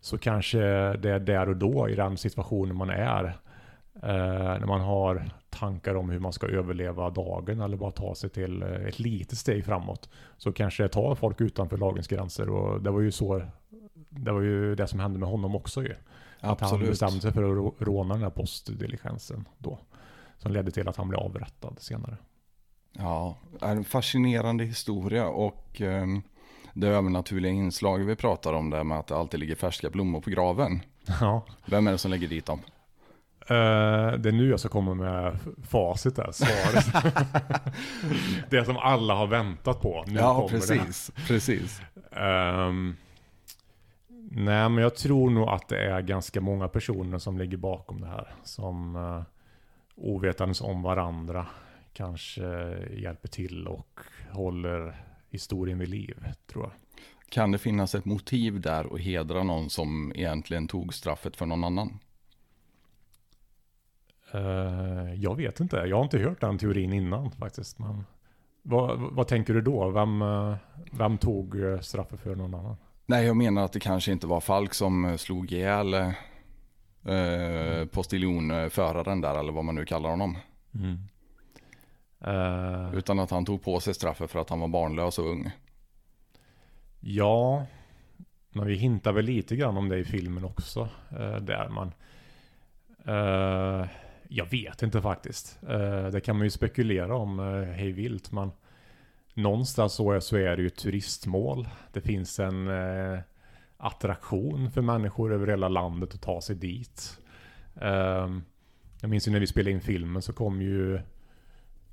så 0.00 0.18
kanske 0.18 0.58
det 0.96 1.10
är 1.10 1.18
där 1.18 1.48
och 1.48 1.56
då 1.56 1.88
i 1.88 1.94
den 1.94 2.16
situationen 2.16 2.76
man 2.76 2.90
är. 2.90 3.24
Eh, 4.02 4.58
när 4.60 4.66
man 4.66 4.80
har 4.80 5.30
tankar 5.50 5.94
om 5.94 6.10
hur 6.10 6.18
man 6.18 6.32
ska 6.32 6.46
överleva 6.46 7.10
dagen 7.10 7.60
eller 7.60 7.76
bara 7.76 7.90
ta 7.90 8.14
sig 8.14 8.30
till 8.30 8.62
ett 8.62 8.98
litet 8.98 9.38
steg 9.38 9.64
framåt. 9.64 10.08
Så 10.36 10.52
kanske 10.52 10.82
det 10.82 10.88
tar 10.88 11.14
folk 11.14 11.40
utanför 11.40 11.76
lagens 11.76 12.08
gränser 12.08 12.48
och 12.48 12.82
det 12.82 12.90
var 12.90 13.00
ju 13.00 13.10
så 13.10 13.42
det 14.08 14.32
var 14.32 14.40
ju 14.40 14.74
det 14.74 14.86
som 14.86 15.00
hände 15.00 15.18
med 15.18 15.28
honom 15.28 15.56
också 15.56 15.82
ju. 15.82 15.94
Absolut. 16.40 16.62
Att 16.62 16.70
han 16.70 16.80
bestämde 16.80 17.20
sig 17.20 17.32
för 17.32 17.68
att 17.68 17.74
råna 17.78 18.14
den 18.14 18.22
här 18.22 18.30
postdiligensen 18.30 19.48
då. 19.58 19.78
Som 20.38 20.52
ledde 20.52 20.70
till 20.70 20.88
att 20.88 20.96
han 20.96 21.08
blev 21.08 21.20
avrättad 21.20 21.76
senare. 21.78 22.16
Ja, 22.92 23.36
en 23.60 23.84
fascinerande 23.84 24.64
historia 24.64 25.28
och 25.28 25.80
um, 25.80 26.22
det 26.72 26.88
övernaturliga 26.88 27.52
inslaget 27.52 28.06
vi 28.06 28.16
pratar 28.16 28.52
om 28.52 28.70
där 28.70 28.84
med 28.84 28.98
att 28.98 29.06
det 29.06 29.16
alltid 29.16 29.40
ligger 29.40 29.54
färska 29.54 29.90
blommor 29.90 30.20
på 30.20 30.30
graven. 30.30 30.80
Ja. 31.20 31.46
Vem 31.66 31.86
är 31.86 31.92
det 31.92 31.98
som 31.98 32.10
lägger 32.10 32.28
dit 32.28 32.46
dem? 32.46 32.60
Uh, 33.50 34.18
det 34.18 34.28
är 34.28 34.32
nu 34.32 34.48
jag 34.48 34.60
ska 34.60 34.68
komma 34.68 34.94
med 34.94 35.38
facit 35.68 36.16
där, 36.16 36.32
svaret. 36.32 36.86
det 38.50 38.64
som 38.64 38.76
alla 38.76 39.14
har 39.14 39.26
väntat 39.26 39.80
på. 39.80 40.04
Nu 40.06 40.20
ja, 40.20 40.48
precis. 40.48 41.10
Det. 41.16 41.22
precis. 41.26 41.80
Um, 42.10 42.96
nej, 44.30 44.68
men 44.68 44.76
jag 44.76 44.94
tror 44.94 45.30
nog 45.30 45.48
att 45.48 45.68
det 45.68 45.78
är 45.78 46.00
ganska 46.00 46.40
många 46.40 46.68
personer 46.68 47.18
som 47.18 47.38
ligger 47.38 47.56
bakom 47.56 48.00
det 48.00 48.06
här. 48.06 48.34
Som 48.44 48.96
uh, 48.96 49.22
ovetandes 49.96 50.60
om 50.60 50.82
varandra 50.82 51.46
kanske 51.92 52.42
hjälper 52.90 53.28
till 53.28 53.68
och 53.68 54.00
håller 54.30 55.04
historien 55.30 55.78
vid 55.78 55.88
liv, 55.88 56.26
tror 56.46 56.64
jag. 56.64 56.72
Kan 57.28 57.52
det 57.52 57.58
finnas 57.58 57.94
ett 57.94 58.04
motiv 58.04 58.60
där 58.60 58.94
att 58.94 59.00
hedra 59.00 59.42
någon 59.42 59.70
som 59.70 60.12
egentligen 60.16 60.68
tog 60.68 60.94
straffet 60.94 61.36
för 61.36 61.46
någon 61.46 61.64
annan? 61.64 61.98
Uh, 64.34 65.14
jag 65.14 65.36
vet 65.36 65.60
inte. 65.60 65.76
Jag 65.76 65.96
har 65.96 66.04
inte 66.04 66.18
hört 66.18 66.40
den 66.40 66.58
teorin 66.58 66.92
innan 66.92 67.30
faktiskt. 67.30 67.78
Men 67.78 68.04
vad, 68.62 68.98
vad 68.98 69.28
tänker 69.28 69.54
du 69.54 69.60
då? 69.60 69.90
Vem, 69.90 70.22
uh, 70.22 70.56
vem 70.92 71.18
tog 71.18 71.54
uh, 71.54 71.80
straffet 71.80 72.20
för 72.20 72.34
någon 72.34 72.54
annan? 72.54 72.76
Nej, 73.06 73.26
jag 73.26 73.36
menar 73.36 73.64
att 73.64 73.72
det 73.72 73.80
kanske 73.80 74.12
inte 74.12 74.26
var 74.26 74.40
Falk 74.40 74.74
som 74.74 75.18
slog 75.18 75.52
ihjäl 75.52 75.94
eh, 75.94 76.12
mm. 77.04 77.88
postiljonföraren 77.88 79.20
där, 79.20 79.38
eller 79.38 79.52
vad 79.52 79.64
man 79.64 79.74
nu 79.74 79.84
kallar 79.84 80.10
honom. 80.10 80.36
Mm. 80.74 80.98
Utan 82.92 83.18
att 83.18 83.30
han 83.30 83.44
tog 83.44 83.62
på 83.62 83.80
sig 83.80 83.94
straffet 83.94 84.30
för 84.30 84.38
att 84.38 84.50
han 84.50 84.60
var 84.60 84.68
barnlös 84.68 85.18
och 85.18 85.30
ung. 85.30 85.50
Ja, 87.00 87.66
men 88.52 88.66
vi 88.66 88.74
hintar 88.74 89.12
väl 89.12 89.24
lite 89.24 89.56
grann 89.56 89.76
om 89.76 89.88
det 89.88 89.98
i 89.98 90.04
filmen 90.04 90.44
också. 90.44 90.88
där 91.40 91.68
man... 91.68 91.92
Jag 94.32 94.50
vet 94.50 94.82
inte 94.82 95.02
faktiskt. 95.02 95.58
Eh, 95.68 96.06
det 96.06 96.20
kan 96.20 96.36
man 96.36 96.46
ju 96.46 96.50
spekulera 96.50 97.16
om 97.16 97.40
eh, 97.40 97.62
hej 97.62 97.92
vilt. 97.92 98.32
Men 98.32 98.50
någonstans 99.34 99.92
så 99.92 100.12
är, 100.12 100.20
så 100.20 100.36
är 100.36 100.56
det 100.56 100.62
ju 100.62 100.66
ett 100.66 100.76
turistmål. 100.76 101.68
Det 101.92 102.00
finns 102.00 102.40
en 102.40 102.68
eh, 102.68 103.18
attraktion 103.76 104.70
för 104.70 104.82
människor 104.82 105.32
över 105.32 105.46
hela 105.46 105.68
landet 105.68 106.14
att 106.14 106.22
ta 106.22 106.40
sig 106.40 106.56
dit. 106.56 107.18
Jag 109.00 109.10
minns 109.10 109.28
ju 109.28 109.32
när 109.32 109.40
vi 109.40 109.46
spelade 109.46 109.70
in 109.70 109.80
filmen 109.80 110.22
så 110.22 110.32
kom 110.32 110.62
ju 110.62 111.00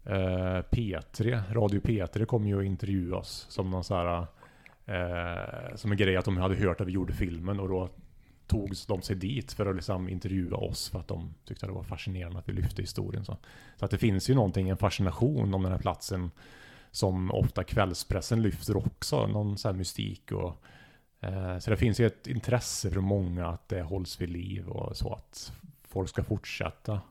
Eh, 0.09 0.61
P3, 0.71 1.41
Radio 1.51 1.81
P3 1.81 2.25
kom 2.25 2.47
ju 2.47 2.59
att 2.59 2.65
intervjuade 2.65 3.15
oss 3.15 3.45
som 3.49 3.71
någon 3.71 3.83
så 3.83 3.95
här 3.95 4.27
eh, 4.85 5.75
som 5.75 5.91
en 5.91 5.97
grej 5.97 6.17
att 6.17 6.25
de 6.25 6.37
hade 6.37 6.55
hört 6.55 6.81
att 6.81 6.87
vi 6.87 6.91
gjorde 6.91 7.13
filmen 7.13 7.59
och 7.59 7.69
då 7.69 7.89
tog 8.47 8.73
de 8.87 9.01
sig 9.01 9.15
dit 9.15 9.53
för 9.53 9.65
att 9.65 9.75
liksom 9.75 10.09
intervjua 10.09 10.57
oss 10.57 10.89
för 10.89 10.99
att 10.99 11.07
de 11.07 11.33
tyckte 11.45 11.65
att 11.65 11.69
det 11.69 11.75
var 11.75 11.83
fascinerande 11.83 12.39
att 12.39 12.49
vi 12.49 12.53
lyfte 12.53 12.81
historien. 12.81 13.25
Så, 13.25 13.37
så 13.75 13.85
att 13.85 13.91
det 13.91 13.97
finns 13.97 14.29
ju 14.29 14.35
någonting, 14.35 14.69
en 14.69 14.77
fascination 14.77 15.53
om 15.53 15.63
den 15.63 15.71
här 15.71 15.79
platsen 15.79 16.31
som 16.91 17.31
ofta 17.31 17.63
kvällspressen 17.63 18.41
lyfter 18.41 18.77
också, 18.77 19.27
någon 19.27 19.57
sån 19.57 19.69
här 19.69 19.77
mystik 19.77 20.31
och 20.31 20.63
eh, 21.21 21.59
så 21.59 21.69
det 21.69 21.77
finns 21.77 21.99
ju 21.99 22.07
ett 22.07 22.27
intresse 22.27 22.91
för 22.91 23.01
många 23.01 23.47
att 23.47 23.69
det 23.69 23.81
hålls 23.81 24.21
vid 24.21 24.29
liv 24.29 24.67
och 24.67 24.97
så 24.97 25.13
att 25.13 25.53
folk 25.83 26.09
ska 26.09 26.23
fortsätta 26.23 27.01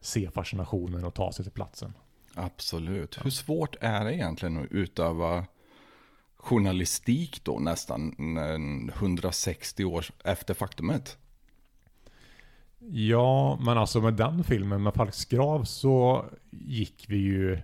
se 0.00 0.30
fascinationen 0.30 1.04
och 1.04 1.14
ta 1.14 1.32
sig 1.32 1.44
till 1.44 1.52
platsen. 1.52 1.92
Absolut. 2.38 3.14
Ja. 3.16 3.22
Hur 3.24 3.30
svårt 3.30 3.76
är 3.80 4.04
det 4.04 4.14
egentligen 4.14 4.56
att 4.58 4.72
utöva 4.72 5.44
journalistik 6.36 7.44
då 7.44 7.58
nästan 7.58 8.14
160 8.94 9.84
år 9.84 10.06
efter 10.24 10.54
faktumet. 10.54 11.18
Ja, 12.90 13.58
men 13.60 13.78
alltså 13.78 14.00
med 14.00 14.14
den 14.14 14.44
filmen 14.44 14.82
med 14.82 14.94
Falks 14.94 15.24
grav 15.24 15.64
så 15.64 16.24
gick 16.50 17.04
vi 17.08 17.16
ju 17.16 17.58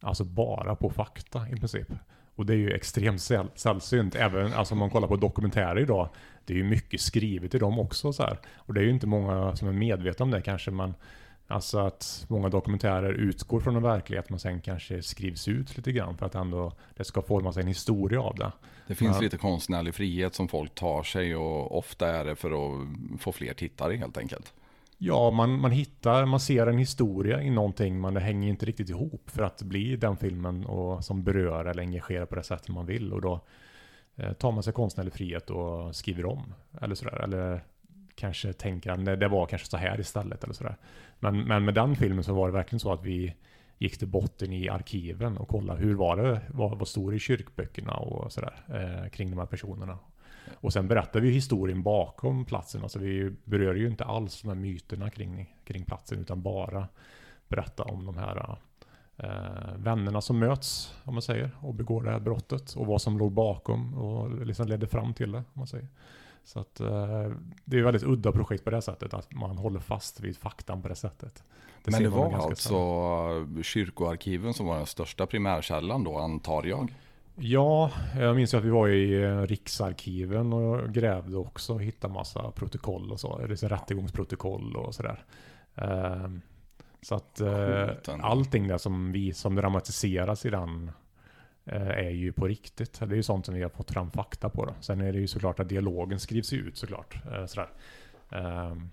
alltså 0.00 0.24
bara 0.24 0.76
på 0.76 0.90
fakta 0.90 1.48
i 1.48 1.56
princip. 1.56 1.88
Och 2.34 2.46
det 2.46 2.52
är 2.52 2.58
ju 2.58 2.72
extremt 2.72 3.20
säll 3.20 3.48
sällsynt. 3.54 4.14
Även 4.14 4.52
alltså 4.52 4.74
om 4.74 4.78
man 4.78 4.90
kollar 4.90 5.08
på 5.08 5.16
dokumentärer 5.16 5.80
idag. 5.80 6.08
Det 6.44 6.52
är 6.52 6.56
ju 6.56 6.64
mycket 6.64 7.00
skrivet 7.00 7.54
i 7.54 7.58
dem 7.58 7.78
också. 7.78 8.12
Så 8.12 8.22
här. 8.22 8.38
Och 8.54 8.74
det 8.74 8.80
är 8.80 8.84
ju 8.84 8.90
inte 8.90 9.06
många 9.06 9.56
som 9.56 9.68
är 9.68 9.72
medvetna 9.72 10.24
om 10.24 10.30
det 10.30 10.42
kanske. 10.42 10.70
Men 10.70 10.94
Alltså 11.52 11.78
att 11.78 12.26
många 12.28 12.48
dokumentärer 12.48 13.12
utgår 13.12 13.60
från 13.60 13.76
en 13.76 13.82
verklighet 13.82 14.30
men 14.30 14.38
sen 14.38 14.60
kanske 14.60 15.02
skrivs 15.02 15.48
ut 15.48 15.76
lite 15.76 15.92
grann 15.92 16.16
för 16.16 16.26
att 16.26 16.34
ändå 16.34 16.72
det 16.96 17.04
ska 17.04 17.22
formas 17.22 17.56
en 17.56 17.66
historia 17.66 18.20
av 18.20 18.34
det. 18.34 18.52
Det 18.86 18.94
finns 18.94 19.12
men, 19.12 19.24
lite 19.24 19.36
konstnärlig 19.36 19.94
frihet 19.94 20.34
som 20.34 20.48
folk 20.48 20.74
tar 20.74 21.02
sig 21.02 21.36
och 21.36 21.78
ofta 21.78 22.08
är 22.08 22.24
det 22.24 22.36
för 22.36 22.50
att 22.50 22.88
få 23.20 23.32
fler 23.32 23.54
tittare 23.54 23.96
helt 23.96 24.18
enkelt. 24.18 24.52
Ja, 24.98 25.30
man, 25.30 25.60
man 25.60 25.70
hittar, 25.70 26.26
man 26.26 26.40
ser 26.40 26.66
en 26.66 26.78
historia 26.78 27.42
i 27.42 27.50
någonting 27.50 28.00
men 28.00 28.14
det 28.14 28.20
hänger 28.20 28.48
inte 28.48 28.66
riktigt 28.66 28.90
ihop 28.90 29.30
för 29.30 29.42
att 29.42 29.62
bli 29.62 29.96
den 29.96 30.16
filmen 30.16 30.66
och, 30.66 31.04
som 31.04 31.24
berör 31.24 31.64
eller 31.64 31.82
engagerar 31.82 32.26
på 32.26 32.34
det 32.34 32.42
sättet 32.42 32.68
man 32.68 32.86
vill 32.86 33.12
och 33.12 33.20
då 33.20 33.40
eh, 34.16 34.32
tar 34.32 34.52
man 34.52 34.62
sig 34.62 34.72
konstnärlig 34.72 35.12
frihet 35.12 35.50
och 35.50 35.96
skriver 35.96 36.26
om 36.26 36.54
eller 36.80 36.94
sådär. 36.94 37.22
Eller 37.22 37.64
kanske 38.14 38.52
tänker 38.52 38.90
att 38.90 39.20
det 39.20 39.28
var 39.28 39.46
kanske 39.46 39.68
så 39.68 39.76
här 39.76 40.00
istället 40.00 40.44
eller 40.44 40.54
sådär. 40.54 40.76
Men, 41.22 41.40
men 41.44 41.64
med 41.64 41.74
den 41.74 41.96
filmen 41.96 42.24
så 42.24 42.34
var 42.34 42.46
det 42.46 42.52
verkligen 42.52 42.80
så 42.80 42.92
att 42.92 43.04
vi 43.04 43.34
gick 43.78 43.98
till 43.98 44.08
botten 44.08 44.52
i 44.52 44.68
arkiven 44.68 45.38
och 45.38 45.48
kollade 45.48 45.80
hur 45.80 45.94
var 45.94 46.16
det, 46.16 46.40
vad, 46.48 46.78
vad 46.78 46.88
stod 46.88 47.12
det 47.12 47.16
i 47.16 47.18
kyrkböckerna 47.18 47.92
och 47.92 48.32
sådär 48.32 48.64
eh, 48.68 49.10
kring 49.10 49.30
de 49.30 49.38
här 49.38 49.46
personerna. 49.46 49.98
Och 50.54 50.72
sen 50.72 50.88
berättar 50.88 51.20
vi 51.20 51.30
historien 51.30 51.82
bakom 51.82 52.44
platsen. 52.44 52.82
Alltså 52.82 52.98
vi 52.98 53.32
berör 53.44 53.74
ju 53.74 53.88
inte 53.88 54.04
alls 54.04 54.42
de 54.42 54.48
här 54.48 54.54
myterna 54.54 55.10
kring, 55.10 55.54
kring 55.64 55.84
platsen 55.84 56.18
utan 56.18 56.42
bara 56.42 56.88
berätta 57.48 57.82
om 57.82 58.06
de 58.06 58.16
här 58.16 58.56
eh, 59.16 59.76
vännerna 59.76 60.20
som 60.20 60.38
möts, 60.38 60.94
om 61.04 61.14
man 61.14 61.22
säger, 61.22 61.50
och 61.60 61.74
begår 61.74 62.02
det 62.02 62.10
här 62.10 62.20
brottet 62.20 62.74
och 62.74 62.86
vad 62.86 63.02
som 63.02 63.18
låg 63.18 63.32
bakom 63.32 63.94
och 63.94 64.46
liksom 64.46 64.68
ledde 64.68 64.86
fram 64.86 65.14
till 65.14 65.32
det, 65.32 65.38
om 65.38 65.44
man 65.52 65.66
säger. 65.66 65.88
Så 66.44 66.60
att 66.60 66.80
eh, 66.80 67.30
det 67.64 67.78
är 67.78 67.82
väldigt 67.82 68.02
udda 68.02 68.32
projekt 68.32 68.64
på 68.64 68.70
det 68.70 68.82
sättet, 68.82 69.14
att 69.14 69.34
man 69.34 69.58
håller 69.58 69.80
fast 69.80 70.20
vid 70.20 70.36
faktan 70.36 70.82
på 70.82 70.88
det 70.88 70.94
sättet. 70.94 71.44
Det 71.84 71.90
Men 71.90 72.02
det 72.02 72.08
var 72.08 72.32
alltså 72.32 72.68
sällan. 72.68 73.62
kyrkoarkiven 73.62 74.54
som 74.54 74.66
var 74.66 74.76
den 74.76 74.86
största 74.86 75.26
primärkällan 75.26 76.04
då, 76.04 76.18
antar 76.18 76.64
jag? 76.64 76.94
Ja, 77.36 77.90
jag 78.18 78.36
minns 78.36 78.54
att 78.54 78.64
vi 78.64 78.70
var 78.70 78.88
i 78.88 79.22
eh, 79.22 79.40
Riksarkiven 79.40 80.52
och 80.52 80.94
grävde 80.94 81.36
också 81.36 81.74
och 81.74 81.82
hittade 81.82 82.14
massa 82.14 82.50
protokoll 82.50 83.12
och 83.12 83.20
så. 83.20 83.38
Det 83.38 83.62
är 83.62 83.68
rättegångsprotokoll 83.68 84.76
och 84.76 84.94
sådär. 84.94 85.24
Ehm, 85.74 86.40
så 87.02 87.14
att 87.14 87.40
eh, 87.40 87.88
allting 88.20 88.68
där 88.68 88.78
som, 88.78 89.12
vi, 89.12 89.32
som 89.32 89.54
dramatiseras 89.54 90.46
i 90.46 90.50
den 90.50 90.90
är 91.64 92.10
ju 92.10 92.32
på 92.32 92.46
riktigt. 92.46 93.00
Det 93.00 93.14
är 93.14 93.16
ju 93.16 93.22
sånt 93.22 93.46
som 93.46 93.54
vi 93.54 93.62
har 93.62 93.70
fått 93.70 93.90
fram 93.90 94.10
fakta 94.10 94.48
på. 94.48 94.64
Då. 94.64 94.74
Sen 94.80 95.00
är 95.00 95.12
det 95.12 95.18
ju 95.18 95.26
såklart 95.26 95.60
att 95.60 95.68
dialogen 95.68 96.20
skrivs 96.20 96.52
ut 96.52 96.76
såklart. 96.76 97.16
Eh, 97.32 97.46
sådär. 97.46 97.68
Ehm, 98.30 98.90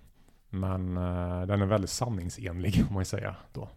men 0.49 0.97
eh, 0.97 1.45
den 1.45 1.61
är 1.61 1.65
väldigt 1.65 1.89
sanningsenlig 1.89 2.83
om 2.89 2.93
man 2.93 3.05
säga 3.05 3.35
då. 3.53 3.69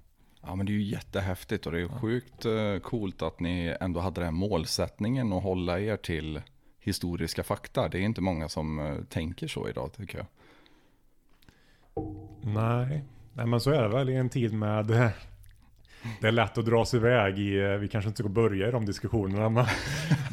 Ja 0.44 0.54
men 0.54 0.66
det 0.66 0.72
är 0.72 0.74
ju 0.74 0.82
jättehäftigt 0.82 1.66
och 1.66 1.72
det 1.72 1.80
är 1.80 1.88
sjukt 1.88 2.46
coolt 2.82 3.22
att 3.22 3.40
ni 3.40 3.76
ändå 3.80 4.00
hade 4.00 4.20
den 4.20 4.34
målsättningen 4.34 5.32
att 5.32 5.42
hålla 5.42 5.80
er 5.80 5.96
till 5.96 6.42
historiska 6.78 7.42
fakta. 7.42 7.88
Det 7.88 7.98
är 7.98 8.02
inte 8.02 8.20
många 8.20 8.48
som 8.48 8.96
tänker 9.08 9.48
så 9.48 9.68
idag 9.68 9.92
tycker 9.92 10.18
jag. 10.18 10.26
Nej, 12.42 13.04
Nej 13.32 13.46
men 13.46 13.60
så 13.60 13.70
är 13.70 13.82
det 13.82 13.88
väl 13.88 14.08
i 14.08 14.16
en 14.16 14.28
tid 14.28 14.52
med 14.52 15.12
det 16.20 16.28
är 16.28 16.32
lätt 16.32 16.58
att 16.58 16.66
dra 16.66 16.84
sig 16.84 17.00
iväg 17.00 17.38
i, 17.38 17.60
eh, 17.60 17.68
vi 17.68 17.88
kanske 17.88 18.08
inte 18.08 18.22
ska 18.22 18.28
börja 18.28 18.68
i 18.68 18.70
de 18.70 18.86
diskussionerna, 18.86 19.48
men, 19.48 19.66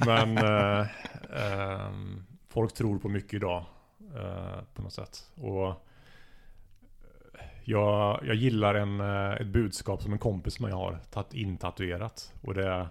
men 0.06 0.38
äh, 0.38 0.88
äh, 1.44 1.92
folk 2.50 2.74
tror 2.74 3.00
på 3.00 3.10
mycket 3.10 3.34
idag 3.34 3.66
äh, 4.16 4.64
på 4.74 4.82
något 4.82 4.94
sätt. 4.94 5.32
Och 5.36 5.86
jag, 7.64 8.20
jag 8.26 8.36
gillar 8.36 8.76
en, 8.76 9.02
ett 9.32 9.48
budskap 9.48 10.02
som 10.02 10.14
en 10.14 10.20
kompis 10.20 10.60
med 10.60 10.70
mig 10.70 10.80
har 10.80 11.00
tagit 11.12 11.34
in 11.34 11.58
tatuerat. 11.58 12.34
Och 12.42 12.54
det 12.54 12.68
är, 12.68 12.88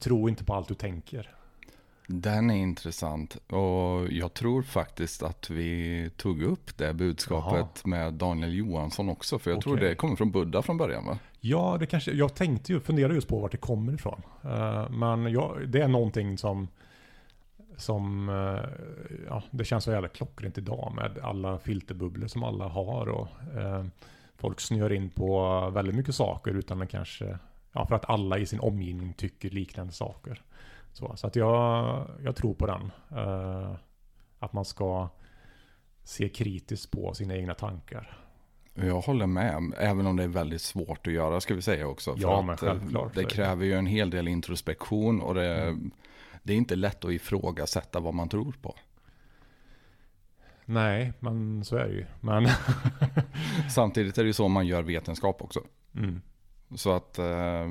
tro 0.00 0.28
inte 0.28 0.44
på 0.44 0.54
allt 0.54 0.68
du 0.68 0.74
tänker. 0.74 1.30
Den 2.06 2.50
är 2.50 2.56
intressant 2.56 3.36
och 3.36 4.12
jag 4.12 4.34
tror 4.34 4.62
faktiskt 4.62 5.22
att 5.22 5.50
vi 5.50 6.10
tog 6.16 6.42
upp 6.42 6.76
det 6.78 6.94
budskapet 6.94 7.54
Aha. 7.54 7.70
med 7.84 8.14
Daniel 8.14 8.54
Johansson 8.54 9.08
också. 9.08 9.38
För 9.38 9.50
jag 9.50 9.58
okay. 9.58 9.62
tror 9.62 9.88
det 9.88 9.94
kommer 9.94 10.16
från 10.16 10.30
Buddha 10.30 10.62
från 10.62 10.76
början 10.76 11.06
va? 11.06 11.18
Ja, 11.44 11.76
det 11.80 11.86
kanske, 11.86 12.12
jag 12.12 12.34
tänkte 12.34 12.72
ju, 12.72 12.80
fundera 12.80 13.14
just 13.14 13.28
på 13.28 13.38
vart 13.38 13.52
det 13.52 13.56
kommer 13.56 13.92
ifrån. 13.94 14.22
Uh, 14.44 14.90
men 14.90 15.32
jag, 15.32 15.68
det 15.68 15.82
är 15.82 15.88
någonting 15.88 16.38
som, 16.38 16.68
som 17.76 18.28
uh, 18.28 18.60
ja, 19.28 19.42
det 19.50 19.64
känns 19.64 19.84
så 19.84 19.90
jävla 19.90 20.08
klockrent 20.08 20.58
idag 20.58 20.92
med 20.96 21.18
alla 21.18 21.58
filterbubblor 21.58 22.26
som 22.26 22.44
alla 22.44 22.68
har. 22.68 23.08
Och, 23.08 23.28
uh, 23.56 23.84
folk 24.36 24.60
snör 24.60 24.92
in 24.92 25.10
på 25.10 25.60
väldigt 25.70 25.94
mycket 25.94 26.14
saker 26.14 26.54
utan 26.54 26.82
att 26.82 26.90
kanske, 26.90 27.38
ja, 27.72 27.86
för 27.86 27.94
att 27.94 28.10
alla 28.10 28.38
i 28.38 28.46
sin 28.46 28.60
omgivning 28.60 29.12
tycker 29.12 29.50
liknande 29.50 29.92
saker. 29.92 30.42
Så, 30.92 31.16
så 31.16 31.26
att 31.26 31.36
jag, 31.36 32.06
jag 32.24 32.36
tror 32.36 32.54
på 32.54 32.66
den. 32.66 32.92
Uh, 33.18 33.74
att 34.38 34.52
man 34.52 34.64
ska 34.64 35.08
se 36.04 36.28
kritiskt 36.28 36.90
på 36.90 37.14
sina 37.14 37.36
egna 37.36 37.54
tankar. 37.54 38.21
Jag 38.74 39.00
håller 39.00 39.26
med, 39.26 39.74
även 39.78 40.06
om 40.06 40.16
det 40.16 40.22
är 40.22 40.28
väldigt 40.28 40.62
svårt 40.62 41.06
att 41.06 41.12
göra 41.12 41.40
ska 41.40 41.54
vi 41.54 41.62
säga 41.62 41.86
också. 41.86 42.14
ja, 42.18 42.42
men 42.42 42.50
eh, 42.50 42.56
självklart. 42.56 43.14
Det 43.14 43.24
kräver 43.24 43.64
ju 43.64 43.72
en 43.72 43.86
hel 43.86 44.10
del 44.10 44.28
introspektion 44.28 45.20
och 45.20 45.34
det, 45.34 45.62
mm. 45.62 45.90
det 46.42 46.52
är 46.52 46.56
inte 46.56 46.76
lätt 46.76 47.04
att 47.04 47.12
ifrågasätta 47.12 48.00
vad 48.00 48.14
man 48.14 48.28
tror 48.28 48.54
på. 48.62 48.74
Nej, 50.64 51.12
men 51.20 51.64
så 51.64 51.76
är 51.76 51.88
det 51.88 51.94
ju. 51.94 52.06
Men 52.20 52.48
Samtidigt 53.70 54.18
är 54.18 54.22
det 54.22 54.26
ju 54.26 54.32
så 54.32 54.48
man 54.48 54.66
gör 54.66 54.82
vetenskap 54.82 55.42
också. 55.42 55.60
mm. 55.94 56.20
Så 56.74 56.92
att 56.92 57.18
eh, 57.18 57.66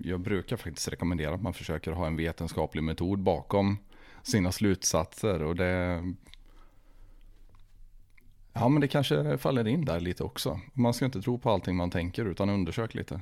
jag 0.00 0.20
brukar 0.20 0.56
faktiskt 0.56 0.88
rekommendera 0.88 1.34
att 1.34 1.42
man 1.42 1.54
försöker 1.54 1.92
ha 1.92 2.06
en 2.06 2.16
vetenskaplig 2.16 2.82
metod 2.82 3.18
bakom 3.18 3.78
sina 4.22 4.52
slutsatser. 4.52 5.42
Och 5.42 5.56
det... 5.56 6.02
Ja 8.58 8.68
men 8.68 8.80
det 8.80 8.88
kanske 8.88 9.38
faller 9.38 9.68
in 9.68 9.84
där 9.84 10.00
lite 10.00 10.24
också. 10.24 10.60
Man 10.72 10.94
ska 10.94 11.04
inte 11.04 11.22
tro 11.22 11.38
på 11.38 11.50
allting 11.50 11.76
man 11.76 11.90
tänker 11.90 12.24
utan 12.24 12.50
undersök 12.50 12.94
lite. 12.94 13.20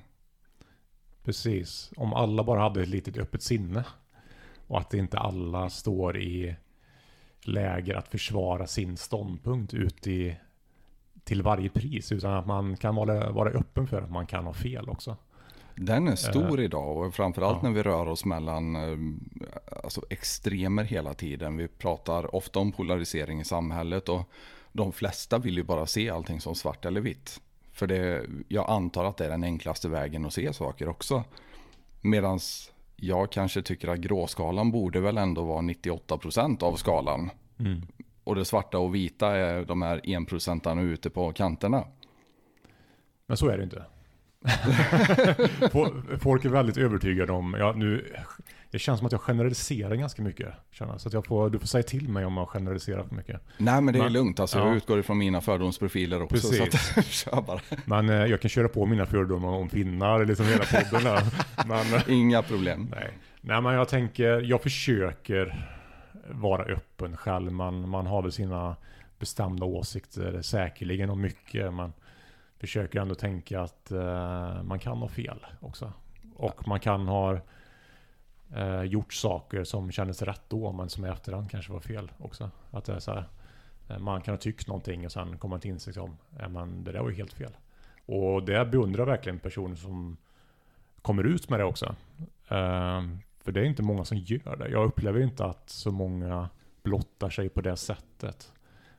precis. 1.24 1.90
Om 1.96 2.12
alla 2.12 2.44
bara 2.44 2.60
hade 2.60 2.82
ett 2.82 2.88
litet 2.88 3.18
öppet 3.18 3.42
sinne. 3.42 3.84
Och 4.66 4.78
att 4.78 4.94
inte 4.94 5.18
alla 5.18 5.70
står 5.70 6.18
i 6.18 6.56
läger 7.40 7.94
att 7.94 8.08
försvara 8.08 8.66
sin 8.66 8.96
ståndpunkt 8.96 9.74
ut 9.74 10.06
i, 10.06 10.36
till 11.24 11.42
varje 11.42 11.68
pris. 11.68 12.12
Utan 12.12 12.32
att 12.32 12.46
man 12.46 12.76
kan 12.76 12.94
vara, 12.94 13.30
vara 13.30 13.50
öppen 13.50 13.86
för 13.86 14.02
att 14.02 14.10
man 14.10 14.26
kan 14.26 14.44
ha 14.44 14.52
fel 14.52 14.88
också. 14.88 15.16
Den 15.76 16.08
är 16.08 16.16
stor 16.16 16.58
Eh, 16.58 16.64
idag 16.64 16.96
och 16.96 17.14
framförallt 17.14 17.58
ja. 17.62 17.68
när 17.68 17.74
vi 17.74 17.82
rör 17.82 18.08
oss 18.08 18.24
mellan 18.24 18.76
eh, 18.76 18.98
alltså 19.84 20.02
extremer 20.10 20.84
hela 20.84 21.14
tiden. 21.14 21.56
Vi 21.56 21.68
pratar 21.68 22.34
ofta 22.34 22.58
om 22.58 22.72
polarisering 22.72 23.40
i 23.40 23.44
samhället 23.44 24.08
och 24.08 24.30
de 24.76 24.92
flesta 24.92 25.38
vill 25.38 25.56
ju 25.56 25.62
bara 25.62 25.86
se 25.86 26.10
allting 26.10 26.40
som 26.40 26.54
svart 26.54 26.84
eller 26.84 27.00
vitt. 27.00 27.40
För 27.72 27.86
det, 27.86 28.26
jag 28.48 28.70
antar 28.70 29.04
att 29.04 29.16
det 29.16 29.24
är 29.26 29.30
den 29.30 29.44
enklaste 29.44 29.88
vägen 29.88 30.26
att 30.26 30.32
se 30.32 30.52
saker 30.52 30.88
också. 30.88 31.24
Medan 32.00 32.38
jag 32.96 33.32
kanske 33.32 33.62
tycker 33.62 33.88
att 33.88 33.98
gråskalan 33.98 34.70
borde 34.70 35.00
väl 35.00 35.18
ändå 35.18 35.44
vara 35.44 35.62
98% 35.62 36.62
av 36.62 36.76
skalan. 36.76 37.30
Mm. 37.58 37.82
Och 38.24 38.34
det 38.34 38.44
svarta 38.44 38.78
och 38.78 38.94
vita 38.94 39.36
är 39.36 39.64
de 39.64 39.82
här 39.82 40.00
1% 40.04 40.80
ute 40.82 41.10
på 41.10 41.32
kanterna. 41.32 41.84
Men 43.26 43.36
så 43.36 43.48
är 43.48 43.58
det 43.58 43.64
inte. 43.64 43.84
Fo- 45.72 46.18
Folk 46.18 46.44
är 46.44 46.48
väldigt 46.48 46.76
övertygade 46.76 47.32
om, 47.32 47.56
ja, 47.58 47.72
nu, 47.76 48.14
det 48.74 48.78
känns 48.78 48.98
som 48.98 49.06
att 49.06 49.12
jag 49.12 49.20
generaliserar 49.20 49.94
ganska 49.94 50.22
mycket. 50.22 50.48
Känner. 50.70 50.98
Så 50.98 51.08
att 51.08 51.14
jag 51.14 51.26
får, 51.26 51.50
du 51.50 51.58
får 51.58 51.66
säga 51.66 51.82
till 51.82 52.08
mig 52.08 52.24
om 52.24 52.36
jag 52.36 52.48
generaliserar 52.48 53.02
för 53.02 53.14
mycket. 53.14 53.40
Nej 53.58 53.80
men 53.80 53.94
det 53.94 54.00
är 54.00 54.02
Men- 54.02 54.12
lugnt, 54.12 54.40
alltså, 54.40 54.58
ja. 54.58 54.66
jag 54.66 54.76
utgår 54.76 54.98
ifrån 54.98 55.18
mina 55.18 55.40
fördomsprofiler 55.40 56.22
också. 56.22 56.36
Så 56.36 56.48
Precis. 56.64 56.96
att, 56.98 57.04
kör 57.10 57.42
bara. 57.42 57.60
Men 57.84 58.08
eh, 58.08 58.14
jag 58.16 58.40
kan 58.40 58.48
köra 58.48 58.68
på 58.68 58.86
mina 58.86 59.06
fördomar 59.06 59.48
om 59.48 59.68
finnar, 59.68 60.24
liksom 60.24 60.46
hela 60.46 60.64
podden. 60.64 61.22
Men, 61.66 61.94
eh, 61.94 62.02
Inga 62.08 62.42
problem. 62.42 62.88
nej. 62.94 63.10
nej 63.40 63.60
men 63.62 63.74
jag 63.74 63.88
tänker, 63.88 64.40
jag 64.40 64.62
försöker 64.62 65.68
vara 66.30 66.62
öppen 66.64 67.16
själv. 67.16 67.52
Man, 67.52 67.88
man 67.88 68.06
har 68.06 68.22
väl 68.22 68.32
sina 68.32 68.76
bestämda 69.18 69.66
åsikter 69.66 70.42
säkerligen 70.42 71.10
om 71.10 71.20
mycket. 71.20 71.74
Men 71.74 71.92
försöker 72.60 73.00
ändå 73.00 73.14
tänka 73.14 73.60
att 73.60 73.90
eh, 73.90 74.62
man 74.62 74.78
kan 74.78 74.98
ha 74.98 75.08
fel 75.08 75.46
också. 75.60 75.92
Och 76.34 76.68
man 76.68 76.80
kan 76.80 77.08
ha 77.08 77.38
eh, 78.54 78.82
gjort 78.82 79.12
saker 79.12 79.64
som 79.64 79.90
kändes 79.92 80.22
rätt 80.22 80.42
då 80.48 80.72
men 80.72 80.88
som 80.88 81.04
i 81.04 81.08
efterhand 81.08 81.50
kanske 81.50 81.72
var 81.72 81.80
fel 81.80 82.12
också. 82.18 82.50
Att 82.70 82.84
det 82.84 82.92
är 82.92 82.98
så 82.98 83.12
här, 83.12 83.28
eh, 83.88 83.98
man 83.98 84.20
kan 84.20 84.32
ha 84.32 84.38
tyckt 84.38 84.68
någonting 84.68 85.04
och 85.04 85.12
sen 85.12 85.38
komma 85.38 85.58
till 85.58 85.70
insikt 85.70 85.98
om 85.98 86.16
att 86.38 86.52
men 86.52 86.84
det 86.84 86.92
där 86.92 87.00
var 87.00 87.10
ju 87.10 87.16
helt 87.16 87.32
fel. 87.32 87.52
Och 88.06 88.44
det 88.44 88.64
beundrar 88.64 89.06
verkligen 89.06 89.38
personer 89.38 89.76
som 89.76 90.16
kommer 91.02 91.24
ut 91.24 91.50
med 91.50 91.60
det 91.60 91.64
också. 91.64 91.86
Eh, 92.48 93.02
för 93.40 93.52
det 93.52 93.60
är 93.60 93.64
inte 93.64 93.82
många 93.82 94.04
som 94.04 94.18
gör 94.18 94.56
det. 94.56 94.68
Jag 94.68 94.84
upplever 94.84 95.22
inte 95.22 95.44
att 95.44 95.70
så 95.70 95.90
många 95.90 96.48
blottar 96.82 97.30
sig 97.30 97.48
på 97.48 97.60
det 97.60 97.76
sättet. 97.76 98.52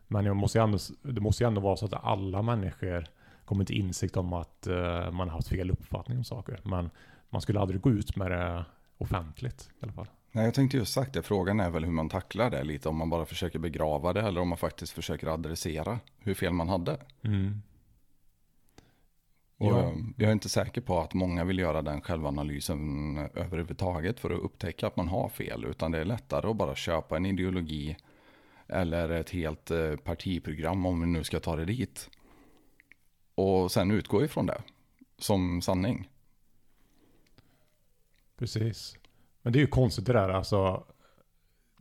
Men 0.07 0.25
jag 0.25 0.35
måste 0.35 0.61
ändå, 0.61 0.77
det 1.01 1.21
måste 1.21 1.43
ju 1.43 1.47
ändå 1.47 1.61
vara 1.61 1.75
så 1.75 1.85
att 1.85 2.03
alla 2.03 2.41
människor 2.41 3.05
kommer 3.45 3.65
till 3.65 3.75
insikt 3.75 4.17
om 4.17 4.33
att 4.33 4.67
eh, 4.67 5.11
man 5.11 5.29
har 5.29 5.35
haft 5.35 5.47
fel 5.47 5.71
uppfattning 5.71 6.17
om 6.17 6.23
saker. 6.23 6.59
Men 6.63 6.89
man 7.29 7.41
skulle 7.41 7.59
aldrig 7.59 7.81
gå 7.81 7.91
ut 7.91 8.15
med 8.15 8.31
det 8.31 8.65
offentligt 8.97 9.69
i 9.79 9.83
alla 9.83 9.91
fall. 9.93 10.07
Nej, 10.31 10.45
jag 10.45 10.53
tänkte 10.53 10.77
just 10.77 10.93
sagt 10.93 11.13
det. 11.13 11.21
Frågan 11.21 11.59
är 11.59 11.69
väl 11.69 11.83
hur 11.85 11.91
man 11.91 12.09
tacklar 12.09 12.49
det 12.49 12.63
lite. 12.63 12.89
Om 12.89 12.97
man 12.97 13.09
bara 13.09 13.25
försöker 13.25 13.59
begrava 13.59 14.13
det 14.13 14.21
eller 14.21 14.41
om 14.41 14.47
man 14.47 14.57
faktiskt 14.57 14.91
försöker 14.93 15.27
adressera 15.27 15.99
hur 16.19 16.33
fel 16.33 16.53
man 16.53 16.69
hade. 16.69 16.97
Mm. 17.23 17.61
Och 19.57 19.67
Ja. 19.71 19.79
eh, 19.83 19.93
Jag 20.17 20.27
är 20.27 20.31
inte 20.33 20.49
säker 20.49 20.81
på 20.81 20.99
att 20.99 21.13
många 21.13 21.43
vill 21.43 21.59
göra 21.59 21.81
den 21.81 22.01
självanalysen 22.01 23.17
överhuvudtaget 23.33 24.19
för 24.19 24.29
att 24.31 24.39
upptäcka 24.41 24.87
att 24.87 24.95
man 24.97 25.07
har 25.07 25.29
fel. 25.29 25.65
Utan 25.65 25.91
det 25.91 25.99
är 25.99 26.05
lättare 26.05 26.49
att 26.49 26.55
bara 26.55 26.75
köpa 26.75 27.17
en 27.17 27.25
ideologi 27.25 27.97
eller 28.67 29.09
ett 29.09 29.29
helt 29.29 29.71
eh, 29.71 29.95
partiprogram 29.95 30.85
om 30.85 31.01
vi 31.01 31.07
nu 31.07 31.23
ska 31.23 31.39
ta 31.39 31.55
det 31.55 31.65
dit. 31.65 32.09
Och 33.35 33.71
sen 33.71 33.91
utgå 33.91 34.23
ifrån 34.23 34.45
det 34.45 34.61
som 35.17 35.61
sanning. 35.61 36.09
Precis. 38.39 38.97
Men 39.41 39.53
det 39.53 39.59
är 39.59 39.61
ju 39.61 39.67
konstigt 39.67 40.05
det 40.05 40.13
där 40.13 40.29
alltså. 40.29 40.83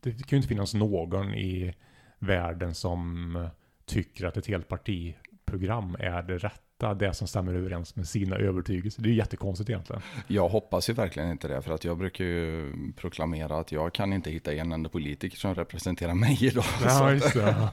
Det 0.03 0.11
kan 0.11 0.27
ju 0.29 0.37
inte 0.37 0.49
finnas 0.49 0.75
någon 0.75 1.35
i 1.35 1.75
världen 2.19 2.75
som 2.75 3.49
tycker 3.85 4.25
att 4.27 4.37
ett 4.37 4.47
helt 4.47 4.69
partiprogram 4.69 5.97
är 5.99 6.23
det 6.23 6.39
rätta. 6.39 6.95
Det 6.95 7.15
som 7.15 7.29
stämmer 7.29 7.55
överens 7.55 7.97
med 7.97 8.09
sina 8.09 8.37
övertygelser. 8.37 9.03
Det 9.03 9.09
är 9.09 9.11
ju 9.11 9.17
jättekonstigt 9.17 9.71
egentligen. 9.71 10.03
Jag 10.27 10.49
hoppas 10.49 10.91
ju 10.91 10.93
verkligen 10.93 11.31
inte 11.31 11.49
det, 11.49 11.63
för 11.63 11.75
att 11.75 11.85
jag 11.85 11.99
brukar 11.99 12.25
ju 12.25 12.73
proklamera 12.97 13.59
att 13.59 13.73
jag 13.73 13.93
kan 13.93 14.13
inte 14.13 14.31
hitta 14.31 14.53
en 14.53 14.73
enda 14.73 14.89
politiker 14.89 15.37
som 15.37 15.55
representerar 15.55 16.15
mig 16.15 16.39
idag. 16.41 16.65
Ja, 16.85 17.13
just 17.13 17.35
det. 17.35 17.69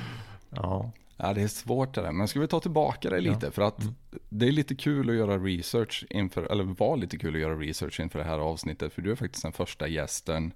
Ja. 0.50 0.92
Ja, 1.18 1.34
det 1.34 1.42
är 1.42 1.48
svårt 1.48 1.94
det 1.94 2.00
där. 2.00 2.12
Men 2.12 2.28
ska 2.28 2.40
vi 2.40 2.48
ta 2.48 2.60
tillbaka 2.60 3.10
det 3.10 3.20
lite? 3.20 3.46
Ja. 3.46 3.50
För 3.52 3.62
att 3.62 3.82
Mm. 3.82 3.94
det 4.28 4.48
är 4.48 4.52
lite 4.52 4.74
kul 4.74 5.10
att 5.10 5.16
göra 5.16 5.38
research 5.38 6.04
inför, 6.10 6.42
eller 6.52 6.64
var 6.64 6.96
lite 6.96 7.18
kul 7.18 7.34
att 7.34 7.40
göra 7.40 7.54
research 7.54 8.00
inför 8.00 8.18
det 8.18 8.24
här 8.24 8.38
avsnittet. 8.38 8.92
För 8.92 9.02
du 9.02 9.10
är 9.10 9.16
faktiskt 9.16 9.42
den 9.42 9.52
första 9.52 9.88
gästen, 9.88 10.52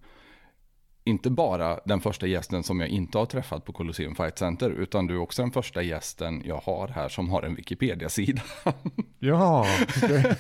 inte 1.04 1.30
bara 1.30 1.80
den 1.84 2.00
första 2.00 2.26
gästen 2.26 2.62
som 2.62 2.80
jag 2.80 2.88
inte 2.88 3.18
har 3.18 3.26
träffat 3.26 3.64
på 3.64 3.72
Colosseum 3.72 4.14
Fight 4.14 4.38
Center, 4.38 4.70
utan 4.70 5.06
du 5.06 5.14
är 5.14 5.18
också 5.18 5.42
den 5.42 5.50
första 5.50 5.82
gästen 5.82 6.42
jag 6.44 6.58
har 6.58 6.88
här 6.88 7.08
som 7.08 7.30
har 7.30 7.42
en 7.42 7.54
Wikipedia-sida. 7.54 8.42
Ja, 9.18 9.66
okej. 10.02 10.34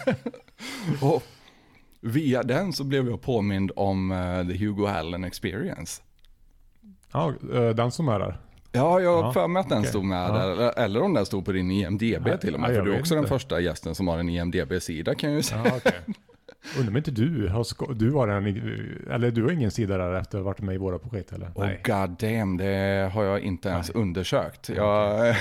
Och 1.02 1.22
via 2.00 2.42
den 2.42 2.72
så 2.72 2.84
blev 2.84 3.08
jag 3.08 3.20
påmind 3.22 3.72
om 3.76 4.12
eh, 4.12 4.46
The 4.46 4.64
Hugo 4.64 4.86
Allen 4.86 5.24
Experience. 5.24 6.02
ja 7.12 7.34
eh, 7.54 7.68
den 7.70 7.90
som 7.92 8.08
är 8.08 8.18
där. 8.18 8.40
Ja, 8.72 9.00
jag 9.00 9.16
har 9.16 9.22
Ja, 9.28 9.32
för 9.32 9.48
mig 9.48 9.60
att 9.60 9.68
den 9.68 9.78
okej. 9.78 9.90
stod 9.90 10.04
med 10.04 10.28
Ja. 10.28 10.32
där. 10.32 10.78
Eller, 10.78 11.02
om 11.02 11.14
den 11.14 11.26
stod 11.26 11.44
på 11.44 11.52
din 11.52 11.70
IMDB 11.70 12.26
Ja, 12.28 12.36
till 12.36 12.54
och 12.54 12.60
med. 12.60 12.74
för 12.74 12.82
du 12.82 12.94
är 12.94 13.00
också 13.00 13.14
den 13.14 13.24
inte. 13.24 13.28
första 13.34 13.60
gästen 13.60 13.94
som 13.94 14.08
har 14.08 14.18
en 14.18 14.28
IMDB-sida 14.28 15.14
kan 15.14 15.30
jag 15.30 15.36
ju 15.36 15.42
säga. 15.42 15.62
Okej. 15.76 15.92
Undrar 16.78 16.90
om 16.90 16.96
inte 16.96 17.10
du 17.10 17.48
har, 17.48 17.94
du 17.94 18.10
har 18.12 18.28
en, 18.28 18.46
eller 19.10 19.30
du 19.30 19.42
har 19.42 19.50
ingen 19.50 19.70
sida 19.70 19.96
där 19.98 20.12
efter 20.14 20.38
att 20.38 20.44
ha 20.44 20.50
varit 20.50 20.60
med 20.60 20.74
i 20.74 20.78
våra 20.78 20.98
projekt 20.98 21.32
eller? 21.32 21.46
Oh 21.54 21.68
god 21.84 22.10
damn, 22.18 22.56
det 22.56 23.10
har 23.14 23.24
jag 23.24 23.40
inte 23.40 23.68
ens 23.68 23.90
undersökt. 23.90 24.68
Ja, 24.76 25.26
Jag, 25.26 25.36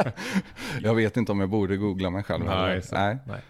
jag 0.82 0.94
vet 0.94 1.16
inte 1.16 1.32
om 1.32 1.40
jag 1.40 1.48
borde 1.48 1.76
googla 1.76 2.10
mig 2.10 2.22
själv. 2.22 2.44
Nej, 2.44 2.82
Nej. 2.92 3.18
nej. 3.26 3.40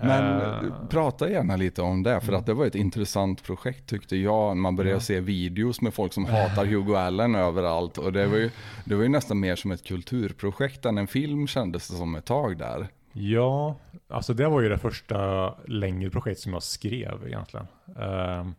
Men 0.00 0.40
Eh, 0.40 0.72
prata 0.88 1.30
gärna 1.30 1.56
lite 1.56 1.82
om 1.82 2.02
det, 2.02 2.20
för 2.20 2.32
att 2.32 2.46
det 2.46 2.54
var 2.54 2.66
ett 2.66 2.74
intressant 2.74 3.42
projekt 3.44 3.86
tyckte 3.86 4.16
jag. 4.16 4.56
Man 4.56 4.76
började 4.76 4.96
Ja. 4.96 5.00
se 5.00 5.20
videos 5.20 5.80
med 5.80 5.94
folk 5.94 6.12
som 6.12 6.24
hatar 6.24 6.66
Hugo 6.66 6.94
Allen 6.96 7.34
överallt. 7.34 7.98
Och 7.98 8.12
det 8.12 8.26
var, 8.26 8.36
ju, 8.36 8.50
det 8.84 8.94
var 8.94 9.02
ju 9.02 9.08
nästan 9.08 9.40
mer 9.40 9.56
som 9.56 9.70
ett 9.70 9.84
kulturprojekt 9.84 10.84
än 10.84 10.98
en 10.98 11.06
film 11.06 11.46
kändes 11.46 11.88
det 11.88 11.96
som 11.96 12.14
ett 12.14 12.24
tag 12.24 12.58
där. 12.58 12.88
Ja, 13.12 13.76
alltså 14.08 14.34
det 14.34 14.48
var 14.48 14.60
ju 14.60 14.68
det 14.68 14.78
första 14.78 15.54
längre 15.66 16.10
projekt 16.10 16.40
som 16.40 16.52
jag 16.52 16.62
skrev 16.62 17.26
egentligen. 17.26 17.66
Ehm, 18.00 18.54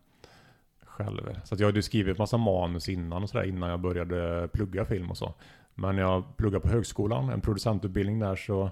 själv. 0.84 1.38
Så 1.44 1.54
jag 1.58 1.66
hade 1.66 1.82
skrivit 1.82 2.18
massa 2.18 2.36
manus 2.36 2.88
innan 2.88 3.22
och 3.22 3.28
sådär 3.30 3.44
innan 3.44 3.70
jag 3.70 3.80
började 3.80 4.48
plugga 4.52 4.84
film 4.84 5.10
och 5.10 5.16
så. 5.16 5.34
Men 5.74 5.96
jag 5.98 6.36
pluggade 6.36 6.60
på 6.62 6.68
högskolan, 6.68 7.28
en 7.30 7.40
producentutbildning 7.40 8.18
där 8.18 8.36
så 8.36 8.70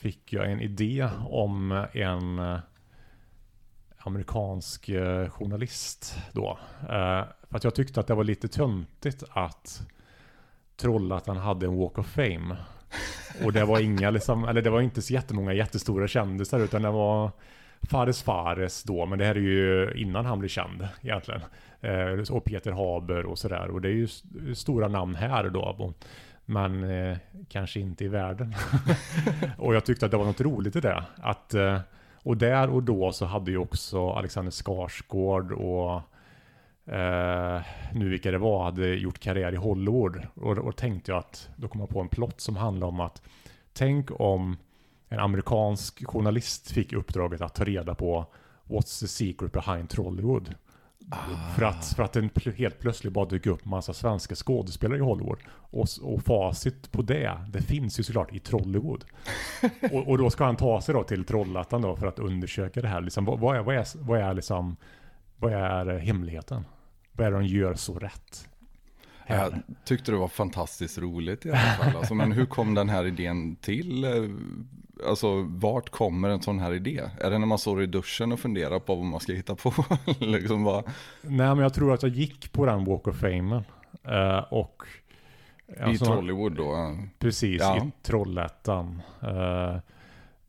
fick 0.00 0.32
jag 0.32 0.50
en 0.52 0.60
idé 0.60 1.08
om 1.28 1.86
en 1.92 2.38
eh, 2.38 2.58
amerikansk 3.98 4.88
eh, 4.88 5.28
journalist 5.28 6.18
då. 6.32 6.58
Eh, 6.82 7.24
för 7.48 7.56
att 7.56 7.64
jag 7.64 7.74
tyckte 7.74 8.00
att 8.00 8.06
det 8.06 8.14
var 8.14 8.24
lite 8.24 8.48
töntigt 8.48 9.24
att 9.30 9.82
trolla 10.76 11.16
att 11.16 11.26
han 11.26 11.36
hade 11.36 11.66
en 11.66 11.76
Walk 11.76 11.98
of 11.98 12.06
Fame. 12.06 12.56
Och 13.44 13.52
det 13.52 13.64
var 13.64 13.80
inga 13.80 14.10
liksom, 14.10 14.44
eller 14.44 14.62
det 14.62 14.70
var 14.70 14.80
inte 14.80 15.02
så 15.02 15.12
jättemånga 15.12 15.52
jättestora 15.52 16.08
kändisar 16.08 16.60
utan 16.60 16.82
det 16.82 16.90
var 16.90 17.30
Fares 17.82 18.22
Fares 18.22 18.82
då, 18.82 19.06
men 19.06 19.18
det 19.18 19.24
här 19.24 19.34
är 19.34 19.40
ju 19.40 19.92
innan 19.96 20.26
han 20.26 20.38
blev 20.38 20.48
känd 20.48 20.88
egentligen. 21.02 21.40
Och 22.30 22.44
Peter 22.44 22.72
Haber 22.72 23.26
och 23.26 23.38
sådär. 23.38 23.70
Och 23.70 23.80
det 23.80 23.88
är 23.88 23.92
ju 23.92 24.08
stora 24.54 24.88
namn 24.88 25.14
här 25.14 25.48
då. 25.48 25.94
Men 26.50 26.84
eh, 26.84 27.18
kanske 27.48 27.80
inte 27.80 28.04
i 28.04 28.08
världen. 28.08 28.54
och 29.58 29.74
jag 29.74 29.84
tyckte 29.84 30.06
att 30.06 30.12
det 30.12 30.18
var 30.18 30.24
något 30.24 30.40
roligt 30.40 30.76
i 30.76 30.80
det. 30.80 31.04
Att, 31.16 31.54
eh, 31.54 31.80
och 32.22 32.36
där 32.36 32.70
och 32.70 32.82
då 32.82 33.12
så 33.12 33.24
hade 33.24 33.50
ju 33.50 33.58
också 33.58 34.10
Alexander 34.10 34.50
Skarsgård 34.52 35.52
och 35.52 36.02
eh, 36.94 37.62
nu 37.92 38.08
vilka 38.08 38.30
det 38.30 38.38
var, 38.38 38.64
hade 38.64 38.86
gjort 38.86 39.18
karriär 39.18 39.52
i 39.52 39.56
Hollywood. 39.56 40.26
Och 40.34 40.56
då 40.56 40.72
tänkte 40.72 41.10
jag 41.10 41.18
att 41.18 41.48
då 41.56 41.68
kom 41.68 41.80
jag 41.80 41.90
på 41.90 42.00
en 42.00 42.08
plott 42.08 42.40
som 42.40 42.56
handlar 42.56 42.86
om 42.86 43.00
att 43.00 43.22
tänk 43.72 44.20
om 44.20 44.56
en 45.08 45.20
amerikansk 45.20 46.06
journalist 46.06 46.70
fick 46.70 46.92
uppdraget 46.92 47.40
att 47.40 47.54
ta 47.54 47.64
reda 47.64 47.94
på 47.94 48.26
What's 48.64 49.00
the 49.00 49.08
secret 49.08 49.52
behind 49.52 49.88
Trollywood? 49.88 50.54
Ah. 51.08 51.54
För, 51.56 51.62
att, 51.62 51.84
för 51.84 52.02
att 52.02 52.12
den 52.12 52.30
helt 52.56 52.78
plötsligt 52.78 53.12
bara 53.12 53.24
dyker 53.24 53.50
upp 53.50 53.64
massa 53.64 53.92
svenska 53.92 54.34
skådespelare 54.34 54.98
i 54.98 55.02
Hollywood. 55.02 55.38
Och, 55.50 55.88
och 56.02 56.22
facit 56.22 56.92
på 56.92 57.02
det, 57.02 57.40
det 57.48 57.62
finns 57.62 58.00
ju 58.00 58.02
såklart 58.02 58.32
i 58.32 58.38
Trollywood. 58.38 59.04
och, 59.92 60.08
och, 60.08 60.18
då 60.18 60.30
ska 60.30 60.44
han 60.44 60.56
ta 60.56 60.80
sig 60.80 60.94
då 60.94 61.04
till 61.04 61.24
Trollhättan 61.24 61.82
då 61.82 61.96
för 61.96 62.06
att 62.06 62.18
undersöka 62.18 62.82
det 62.82 62.88
här. 62.88 63.00
Liksom, 63.00 63.24
vad, 63.24 63.38
vad, 63.38 63.56
är, 63.56 63.60
vad, 63.60 63.76
är, 63.76 63.86
vad, 63.94 64.20
är, 64.20 64.34
liksom, 64.34 64.76
vad 65.36 65.52
är 65.52 65.98
hemligheten? 65.98 66.64
Vad 67.12 67.26
är 67.26 67.30
det 67.30 67.36
de 67.36 67.46
gör 67.46 67.74
så 67.74 67.98
rätt? 67.98 68.48
Jag 69.26 69.62
tyckte 69.84 70.12
det 70.12 70.18
var 70.18 70.28
fantastiskt 70.28 70.98
roligt 70.98 71.46
i 71.46 71.50
alla 71.50 71.58
fall. 71.58 71.96
Alltså, 71.96 72.14
men 72.14 72.32
hur 72.32 72.46
kom 72.46 72.74
den 72.74 72.88
här 72.88 73.06
idén 73.06 73.56
till? 73.56 74.04
Alltså 75.08 75.42
vart 75.42 75.90
kommer 75.90 76.28
en 76.28 76.42
sån 76.42 76.58
här 76.58 76.74
idé? 76.74 77.02
Är 77.20 77.30
det 77.30 77.38
när 77.38 77.46
man 77.46 77.58
står 77.58 77.82
i 77.82 77.86
duschen 77.86 78.32
och 78.32 78.40
funderar 78.40 78.78
på 78.78 78.94
vad 78.94 79.04
man 79.04 79.20
ska 79.20 79.32
hitta 79.32 79.54
på? 79.54 79.72
liksom 80.18 80.64
bara... 80.64 80.82
Nej 81.22 81.46
men 81.46 81.58
jag 81.58 81.74
tror 81.74 81.94
att 81.94 82.02
jag 82.02 82.12
gick 82.12 82.52
på 82.52 82.66
den 82.66 82.84
Walk 82.84 83.06
of 83.06 83.16
Fame. 83.16 83.62
Uh, 84.08 84.52
och... 84.52 84.82
I 85.92 85.98
Trollywood 85.98 86.56
då? 86.56 86.96
Precis, 87.18 87.60
ja. 87.60 87.76
i 87.76 87.90
Trollhättan. 88.02 89.02
Uh, 89.22 89.76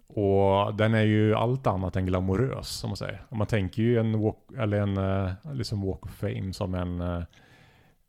och 0.08 0.76
den 0.76 0.94
är 0.94 1.04
ju 1.04 1.36
allt 1.36 1.68
annat 1.68 1.96
än 1.96 2.06
glamorös, 2.06 2.70
som 2.70 2.90
man 2.90 2.98
säger. 2.98 3.26
Man 3.30 3.48
tänker 3.48 3.82
ju 3.82 4.00
en 4.00 4.22
walk, 4.22 4.38
eller 4.58 4.82
en 4.82 4.98
uh, 4.98 5.32
liksom 5.54 5.82
walk 5.82 6.06
of 6.06 6.12
fame 6.12 6.54
som 6.54 6.76
en 6.76 7.26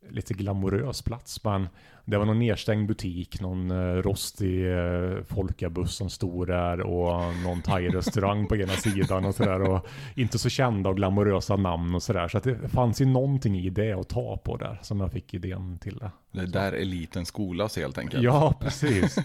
lite 0.09 0.33
glamorös 0.33 1.01
plats. 1.01 1.43
Men 1.43 1.67
det 2.05 2.17
var 2.17 2.25
någon 2.25 2.39
nedstängd 2.39 2.87
butik, 2.87 3.41
någon 3.41 3.71
uh, 3.71 4.01
rostig 4.01 4.65
uh, 4.65 5.23
folkabuss 5.23 5.95
som 5.95 6.09
stod 6.09 6.47
där 6.47 6.81
och 6.81 7.35
någon 7.43 7.61
thai-restaurang 7.61 8.47
på 8.47 8.55
ena 8.55 8.73
sidan 8.73 9.25
och 9.25 9.35
sådär. 9.35 9.61
Och 9.61 9.87
inte 10.15 10.39
så 10.39 10.49
kända 10.49 10.89
och 10.89 10.95
glamorösa 10.95 11.55
namn 11.55 11.95
och 11.95 12.03
sådär. 12.03 12.27
Så 12.27 12.37
att 12.37 12.43
det 12.43 12.69
fanns 12.69 13.01
ju 13.01 13.05
någonting 13.05 13.59
i 13.59 13.69
det 13.69 13.93
att 13.93 14.09
ta 14.09 14.37
på 14.37 14.57
där 14.57 14.79
som 14.81 14.99
jag 14.99 15.11
fick 15.11 15.33
idén 15.33 15.77
till 15.81 15.97
det. 15.97 16.11
Det 16.31 16.41
är 16.41 16.47
där 16.47 16.73
eliten 16.73 17.25
skolas 17.25 17.77
helt 17.77 17.97
enkelt. 17.97 18.23
Ja, 18.23 18.53
precis. 18.59 19.17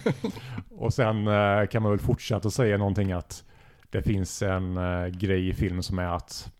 och 0.70 0.94
sen 0.94 1.28
uh, 1.28 1.66
kan 1.66 1.82
man 1.82 1.92
väl 1.92 2.00
fortsätta 2.00 2.50
säga 2.50 2.78
någonting 2.78 3.12
att 3.12 3.44
det 3.90 4.02
finns 4.02 4.42
en 4.42 4.78
grej 5.12 5.48
i 5.48 5.54
filmen 5.54 5.82
som 5.82 5.98
är 5.98 6.16
att 6.16 6.52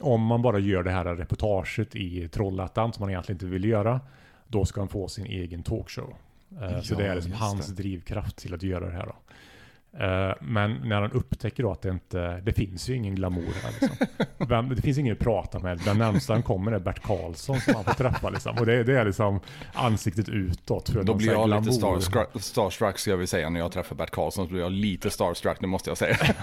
om 0.00 0.22
man 0.22 0.42
bara 0.42 0.58
gör 0.58 0.82
det 0.82 0.90
här 0.90 1.04
reportaget 1.04 1.96
i 1.96 2.28
Trollhättan 2.28 2.92
som 2.92 3.02
man 3.02 3.10
egentligen 3.10 3.36
inte 3.36 3.46
vill 3.46 3.64
göra. 3.64 4.00
Då 4.46 4.64
ska 4.64 4.80
han 4.80 4.88
få 4.88 5.08
sin 5.08 5.26
egen 5.26 5.62
talkshow. 5.62 6.14
Uh, 6.52 6.72
ja, 6.72 6.82
så 6.82 6.94
det 6.94 7.06
är 7.06 7.14
liksom 7.14 7.32
hans 7.32 7.66
det. 7.66 7.82
drivkraft 7.82 8.36
till 8.36 8.54
att 8.54 8.62
göra 8.62 8.86
det 8.86 8.92
här 8.92 9.06
då. 9.06 9.14
Uh, 9.94 10.34
men 10.40 10.74
när 10.88 11.00
han 11.00 11.12
upptäcker 11.12 11.62
då 11.62 11.72
att 11.72 11.82
det 11.82 11.88
inte, 11.90 12.40
det 12.40 12.52
finns 12.52 12.88
ju 12.88 12.96
ingen 12.96 13.14
glamour 13.14 13.52
här 13.62 13.72
liksom. 13.80 14.06
Vem, 14.48 14.68
det 14.68 14.82
finns 14.82 14.98
ingen 14.98 15.12
att 15.12 15.18
prata 15.18 15.58
med. 15.58 15.78
Den 15.78 15.98
närmsta 15.98 16.32
han 16.32 16.42
kommer 16.42 16.72
är 16.72 16.78
Bert 16.78 17.02
Karlsson 17.02 17.60
som 17.60 17.74
han 17.74 17.84
får 17.84 17.92
träffa 17.92 18.30
liksom. 18.30 18.58
Och 18.58 18.66
det, 18.66 18.82
det 18.82 19.00
är 19.00 19.04
liksom 19.04 19.40
ansiktet 19.72 20.28
utåt. 20.28 20.88
För 20.88 21.02
då 21.02 21.14
blir 21.14 21.32
jag 21.32 21.46
glamour. 21.46 21.64
lite 21.64 21.72
starstruck, 21.72 22.28
starstruck 22.42 22.98
ska 22.98 23.10
jag 23.10 23.16
vill 23.16 23.28
säga 23.28 23.50
när 23.50 23.60
jag 23.60 23.72
träffar 23.72 23.96
Bert 23.96 24.10
Karlsson. 24.10 24.46
Så 24.46 24.52
blir 24.52 24.62
jag 24.62 24.72
lite 24.72 25.10
starstruck, 25.10 25.56
det 25.60 25.66
måste 25.66 25.90
jag 25.90 25.98
säga. 25.98 26.16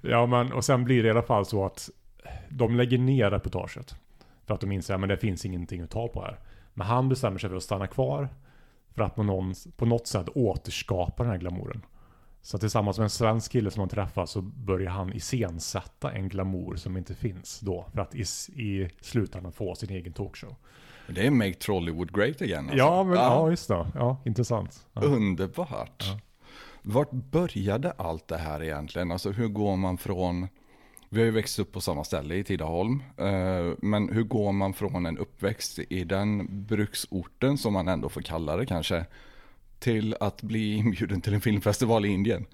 Ja, 0.00 0.26
men 0.26 0.52
och 0.52 0.64
sen 0.64 0.84
blir 0.84 1.02
det 1.02 1.06
i 1.06 1.10
alla 1.10 1.22
fall 1.22 1.46
så 1.46 1.66
att 1.66 1.90
de 2.48 2.76
lägger 2.76 2.98
ner 2.98 3.30
reportaget. 3.30 3.96
För 4.46 4.54
att 4.54 4.60
de 4.60 4.72
inser 4.72 4.94
att 4.94 5.08
det 5.08 5.16
finns 5.16 5.44
ingenting 5.44 5.82
att 5.82 5.90
ta 5.90 6.08
på 6.08 6.22
här. 6.22 6.38
Men 6.74 6.86
han 6.86 7.08
bestämmer 7.08 7.38
sig 7.38 7.50
för 7.50 7.56
att 7.56 7.62
stanna 7.62 7.86
kvar. 7.86 8.28
För 8.94 9.02
att 9.02 9.14
på, 9.14 9.22
någon, 9.22 9.54
på 9.76 9.86
något 9.86 10.06
sätt 10.06 10.28
återskapa 10.34 11.22
den 11.22 11.32
här 11.32 11.38
glamouren. 11.38 11.82
Så 12.42 12.58
tillsammans 12.58 12.98
med 12.98 13.04
en 13.04 13.10
svensk 13.10 13.52
kille 13.52 13.70
som 13.70 13.80
han 13.80 13.88
träffar 13.88 14.26
så 14.26 14.42
börjar 14.42 14.90
han 14.90 15.12
iscensätta 15.12 16.12
en 16.12 16.28
glamour 16.28 16.76
som 16.76 16.96
inte 16.96 17.14
finns 17.14 17.60
då. 17.60 17.86
För 17.92 18.00
att 18.00 18.14
i, 18.14 18.20
i 18.62 18.90
slutändan 19.00 19.52
få 19.52 19.74
sin 19.74 19.90
egen 19.90 20.12
talkshow. 20.12 20.54
Det 21.08 21.26
är 21.26 21.30
Make 21.30 21.54
Trollywood 21.54 22.14
Great 22.14 22.42
Again 22.42 22.64
alltså. 22.64 22.76
Ja, 22.76 23.04
men, 23.04 23.16
ja. 23.16 23.22
ja 23.22 23.50
just 23.50 23.68
det. 23.68 23.86
Ja, 23.94 24.16
intressant. 24.24 24.86
Ja. 24.92 25.00
Underbart. 25.00 26.04
Ja. 26.06 26.20
Vart 26.82 27.10
började 27.10 27.90
allt 27.90 28.28
det 28.28 28.36
här 28.36 28.62
egentligen? 28.62 29.12
Alltså 29.12 29.30
hur 29.30 29.48
går 29.48 29.76
man 29.76 29.98
från, 29.98 30.48
vi 31.08 31.20
har 31.20 31.24
ju 31.24 31.30
växt 31.30 31.58
upp 31.58 31.72
på 31.72 31.80
samma 31.80 32.04
ställe 32.04 32.34
i 32.34 32.44
Tidaholm, 32.44 33.02
eh, 33.16 33.74
men 33.78 34.08
hur 34.08 34.22
går 34.22 34.52
man 34.52 34.74
från 34.74 35.06
en 35.06 35.18
uppväxt 35.18 35.78
i 35.78 36.04
den 36.04 36.46
bruksorten 36.66 37.58
som 37.58 37.72
man 37.72 37.88
ändå 37.88 38.08
får 38.08 38.22
kalla 38.22 38.56
det 38.56 38.66
kanske, 38.66 39.04
till 39.78 40.16
att 40.20 40.42
bli 40.42 40.74
inbjuden 40.74 41.20
till 41.20 41.34
en 41.34 41.40
filmfestival 41.40 42.06
i 42.06 42.08
Indien? 42.08 42.46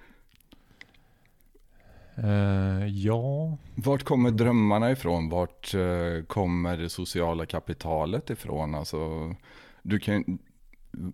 Uh, 2.19 2.87
ja. 2.87 3.59
Vart 3.75 4.03
kommer 4.03 4.31
drömmarna 4.31 4.91
ifrån? 4.91 5.29
Vart 5.29 5.75
uh, 5.75 6.23
kommer 6.23 6.77
det 6.77 6.89
sociala 6.89 7.47
kapitalet 7.47 8.31
ifrån? 8.31 8.75
Alltså, 8.75 9.35
du 9.83 9.99
kan, 9.99 10.39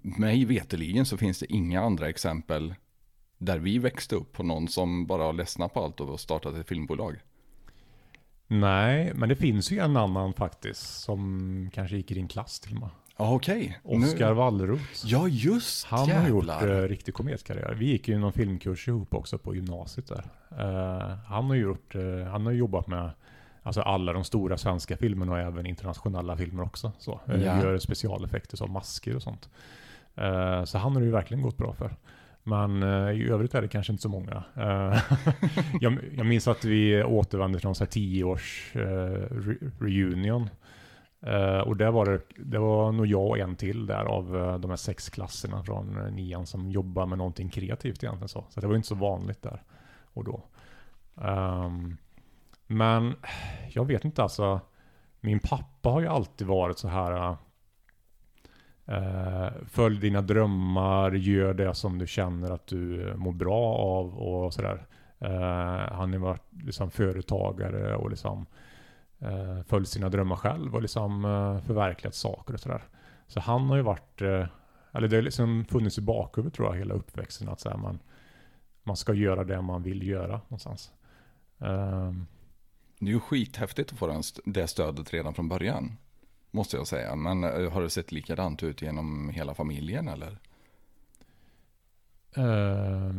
mig 0.03 0.45
veteligen 0.45 1.07
så 1.07 1.16
finns 1.16 1.39
det 1.39 1.53
inga 1.53 1.82
andra 1.82 2.09
exempel 2.09 2.74
där 3.39 3.59
vi 3.59 3.78
växte 3.78 4.16
upp 4.16 4.32
på 4.32 4.43
någon 4.43 4.68
som 4.68 5.07
bara 5.07 5.22
har 5.22 5.32
ledsnat 5.32 5.74
på 5.74 5.84
allt 5.84 6.01
och 6.01 6.20
startat 6.20 6.57
ett 6.57 6.68
filmbolag? 6.68 7.16
Nej, 8.49 9.12
men 9.14 9.28
det 9.28 9.36
finns 9.36 9.70
ju 9.70 9.78
en 9.78 9.96
annan 9.96 10.32
faktiskt 10.32 11.01
som 11.01 11.70
kanske 11.74 11.96
gick 11.96 12.11
i 12.11 12.14
din 12.14 12.28
klass 12.28 12.61
till 12.61 12.74
och 12.74 12.80
med. 12.80 12.90
Ah, 13.20 13.34
okej. 13.34 13.80
Okay. 13.84 14.09
Oskar 14.09 14.32
Wallroth. 14.32 14.82
Ja, 15.05 15.28
just 15.28 15.86
Han 15.86 16.07
jävlar. 16.07 16.55
har 16.55 16.68
gjort 16.68 16.82
uh, 16.82 16.88
riktig 16.88 17.14
kometkarriär. 17.14 17.74
Vi 17.74 17.86
gick 17.86 18.09
ju 18.09 18.18
någon 18.18 18.32
filmkurs 18.32 18.88
ihop 18.88 19.14
också 19.14 19.38
på 19.38 19.55
gymnasiet 19.55 20.09
där. 20.09 20.24
Uh, 20.53 21.14
han 21.26 21.44
har 21.44 21.55
gjort, 21.55 21.94
uh, 21.94 22.24
han 22.24 22.46
har 22.46 22.53
jobbat 22.53 22.86
med 22.86 23.11
alltså 23.62 23.80
alla 23.80 24.12
de 24.12 24.24
stora 24.24 24.59
svenska 24.59 24.96
filmerna 24.96 25.32
och 25.32 25.38
även 25.38 25.66
internationella 25.66 26.36
filmer 26.36 26.62
också. 26.62 26.92
Så. 26.99 27.20
Ja. 27.26 27.34
Gör 27.36 27.78
specialeffekter 27.78 28.57
som 28.57 28.72
masker 28.72 29.16
och 29.16 29.22
sånt. 29.22 29.49
så 30.64 30.78
han 30.78 30.92
har 30.92 31.01
det 31.01 31.07
ju 31.07 31.12
verkligen 31.12 31.42
gått 31.42 31.57
bra 31.57 31.74
för. 31.74 31.90
Men 32.49 32.82
eh, 32.82 33.11
i 33.11 33.28
övrigt 33.30 33.55
är 33.55 33.62
det 33.62 33.68
kanske 33.68 33.92
inte 33.92 34.03
så 34.03 34.09
många. 34.09 34.44
Eh, 34.57 35.03
jag, 35.80 35.99
jag, 36.16 36.26
minns 36.26 36.49
att 36.49 36.64
vi 36.64 37.05
återvände 37.05 37.59
till 37.59 37.66
någon 37.66 37.86
10 37.86 38.24
års 38.24 38.72
uh, 38.76 38.82
re 38.82 39.57
reunion. 39.80 40.51
och 41.64 41.76
där 41.76 41.90
var 41.90 42.07
det, 42.07 42.20
det 42.36 42.59
var 42.59 42.92
nog 42.92 43.07
jag 43.07 43.26
och 43.26 43.38
en 43.38 43.57
till 43.57 43.86
där 43.86 44.05
av 44.05 44.61
de 44.61 44.70
här 44.70 44.76
sex 44.76 45.11
klasserna 45.11 45.62
från 45.62 45.86
nian 46.12 46.46
som 46.46 46.70
jobbar 46.70 47.07
med 47.07 47.18
någonting 47.18 47.49
kreativt 47.49 48.05
egentligen. 48.05 48.28
Så, 48.28 48.44
så 48.49 48.61
det 48.61 48.66
var 48.66 48.76
inte 48.76 48.88
så 48.88 48.94
vanligt 48.94 49.42
där 49.42 49.62
och 50.12 50.24
då. 50.24 50.42
Um, 51.14 51.96
men 52.66 53.14
jag 53.68 53.84
vet 53.84 54.05
inte 54.05 54.22
alltså. 54.22 54.61
Min 55.20 55.40
pappa 55.40 55.88
har 55.88 56.01
ju 56.01 56.07
alltid 56.07 56.46
varit 56.46 56.78
så 56.78 56.88
här 56.88 57.36
Eh, 58.89 59.49
följ 59.66 60.01
dina 60.01 60.22
drömmar, 60.22 61.12
gör 61.12 61.55
det 61.55 61.74
som 61.74 61.99
du 61.99 62.07
känner 62.07 62.51
att 62.51 62.66
du 62.66 63.12
mår 63.16 63.32
bra 63.32 63.74
av 63.74 64.18
och 64.18 64.55
sådär. 64.55 64.86
Eh, 65.18 65.95
han 65.95 66.12
har 66.12 66.18
varit 66.18 66.53
liksom 66.64 66.91
företagare 66.91 67.97
och 67.97 68.11
liksom 68.11 68.47
eh, 69.18 69.62
följt 69.66 69.89
sina 69.89 70.09
drömmar 70.09 70.36
själv 70.36 70.74
och 70.74 70.82
liksom 70.82 71.24
eh, 71.24 71.61
förverkligat 71.61 72.14
saker 72.14 72.55
och 72.55 72.61
sådär. 72.61 72.82
Så 73.26 73.41
han 73.41 73.66
har 73.66 73.76
ju 73.76 73.82
varit, 73.82 74.22
eh, 74.22 74.47
eller 74.93 75.09
det 75.09 75.16
har 75.16 75.22
liksom 75.22 75.64
funnits 75.64 75.99
i 75.99 76.03
bakhuvudet 76.03 76.55
tror 76.55 76.68
jag 76.68 76.78
hela 76.78 76.95
uppväxten 76.95 77.49
att 77.49 77.61
så 77.61 77.76
man, 77.76 77.99
man 78.82 78.97
ska 78.97 79.14
göra 79.14 79.45
det 79.45 79.62
man 79.62 79.82
vill 79.82 80.09
göra 80.09 80.41
någonstans. 80.49 80.93
Eh, 81.59 82.12
det 82.99 83.07
är 83.07 83.14
ju 83.14 83.20
skithäftigt 83.20 83.93
att 83.93 83.99
få 83.99 84.22
det 84.45 84.66
stödet 84.66 85.12
redan 85.14 85.34
från 85.34 85.49
början. 85.49 85.97
Måste 86.51 86.76
jag 86.76 86.86
säga. 86.86 87.16
Men 87.16 87.44
eh, 87.44 87.72
har 87.72 87.82
det 87.82 87.90
sett 87.90 88.12
likadant 88.12 88.62
ut 88.62 88.82
genom 88.82 89.28
hela 89.28 89.55
familjen 89.55 90.09
eller? 90.09 90.38
Uh, 92.38 93.12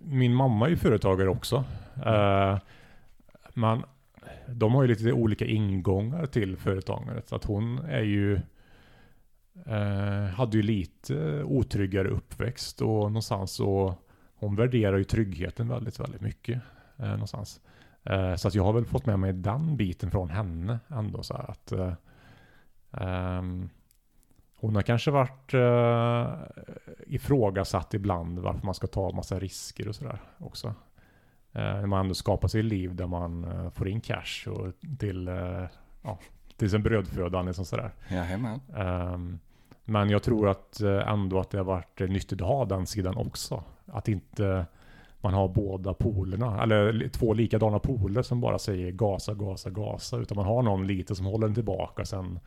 min 0.00 0.34
mamma 0.34 0.66
är 0.66 0.70
ju 0.70 0.76
företagare 0.76 1.28
också. 1.28 1.64
Ehm, 2.06 2.54
uh, 2.54 2.58
men 3.54 3.82
de 4.48 4.74
har 4.74 4.82
ju 4.82 4.88
lite 4.88 5.12
olika 5.12 5.44
ingångar 5.44 6.26
till 6.26 6.56
företagandet. 6.56 7.28
Så 7.28 7.36
att 7.36 7.44
hon 7.44 7.78
är 7.78 8.02
ju 8.02 8.40
uh, 9.66 10.24
hade 10.24 10.56
ju 10.56 10.62
lite 10.62 11.42
otryggare 11.42 12.08
uppväxt 12.08 12.80
och 12.80 12.88
någonstans 12.88 13.52
så 13.52 13.94
hon 14.34 14.56
värderar 14.56 14.96
ju 14.96 15.04
tryggheten 15.04 15.68
väldigt, 15.68 16.00
väldigt 16.00 16.20
mycket. 16.20 16.60
Eh, 16.96 17.10
någonstans. 17.10 17.60
Så 18.36 18.48
att 18.48 18.54
jag 18.54 18.64
har 18.64 18.72
väl 18.72 18.84
fått 18.84 19.06
med 19.06 19.18
mig 19.18 19.32
den 19.32 19.76
biten 19.76 20.10
från 20.10 20.30
henne 20.30 20.78
ändå 20.88 21.22
så 21.22 21.34
här 21.34 21.50
att 21.50 21.72
Um, 23.00 23.70
hon 24.56 24.74
har 24.74 24.82
kanske 24.82 25.10
varit 25.10 25.54
uh, 25.54 26.34
ifrågasatt 27.06 27.94
ibland 27.94 28.38
varför 28.38 28.66
man 28.66 28.74
ska 28.74 28.86
ta 28.86 29.12
massa 29.12 29.38
risker 29.38 29.88
och 29.88 29.94
sådär 29.94 30.20
också. 30.38 30.74
när 31.52 31.86
man 31.86 32.00
ändå 32.00 32.14
skapar 32.14 32.48
sig 32.48 32.62
liv 32.62 32.94
där 32.94 33.06
man 33.06 33.46
får 33.70 33.88
in 33.88 34.00
cash 34.00 34.48
och 34.48 34.72
till, 34.98 35.26
ja, 36.02 36.18
till 36.56 36.70
sin 36.70 36.82
brödföda. 36.82 37.42
Liksom 37.42 37.64
sådär. 37.64 37.90
Jajamän. 38.08 38.60
Um, 38.76 39.38
men 39.84 40.10
jag 40.10 40.22
tror 40.22 40.48
att 40.48 40.80
ändå 40.80 41.40
att 41.40 41.50
det 41.50 41.58
har 41.58 41.64
varit 41.64 42.00
nyttigt 42.00 42.40
att 42.40 42.48
ha 42.48 42.64
den 42.64 42.86
sidan 42.86 43.16
också. 43.16 43.64
Att 43.86 44.08
inte 44.08 44.66
man 45.24 45.34
har 45.34 45.48
båda 45.48 45.94
polerna, 45.94 46.62
eller 46.62 47.08
två 47.08 47.34
likadana 47.34 47.78
poler 47.78 48.22
som 48.22 48.40
bara 48.40 48.58
säger 48.58 48.90
gasa, 48.90 49.34
gasa, 49.34 49.70
gasa. 49.70 50.16
Utan 50.16 50.36
man 50.36 50.46
har 50.46 50.62
någon 50.62 50.86
lite 50.86 51.14
som 51.14 51.26
håller 51.26 51.46
den 51.46 51.54
tillbaka 51.54 52.04
sen. 52.04 52.38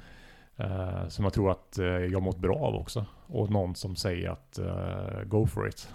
Eh, 0.57 1.07
som 1.07 1.23
jag 1.23 1.33
tror 1.33 1.51
att 1.51 1.77
eh, 1.77 1.85
jag 1.85 2.21
mått 2.21 2.39
bra 2.39 2.57
av 2.57 2.75
också. 2.75 3.05
Och 3.27 3.51
någon 3.51 3.75
som 3.75 3.95
säger 3.95 4.29
att 4.29 4.59
eh, 4.59 5.23
go 5.25 5.47
for 5.47 5.67
it. 5.67 5.89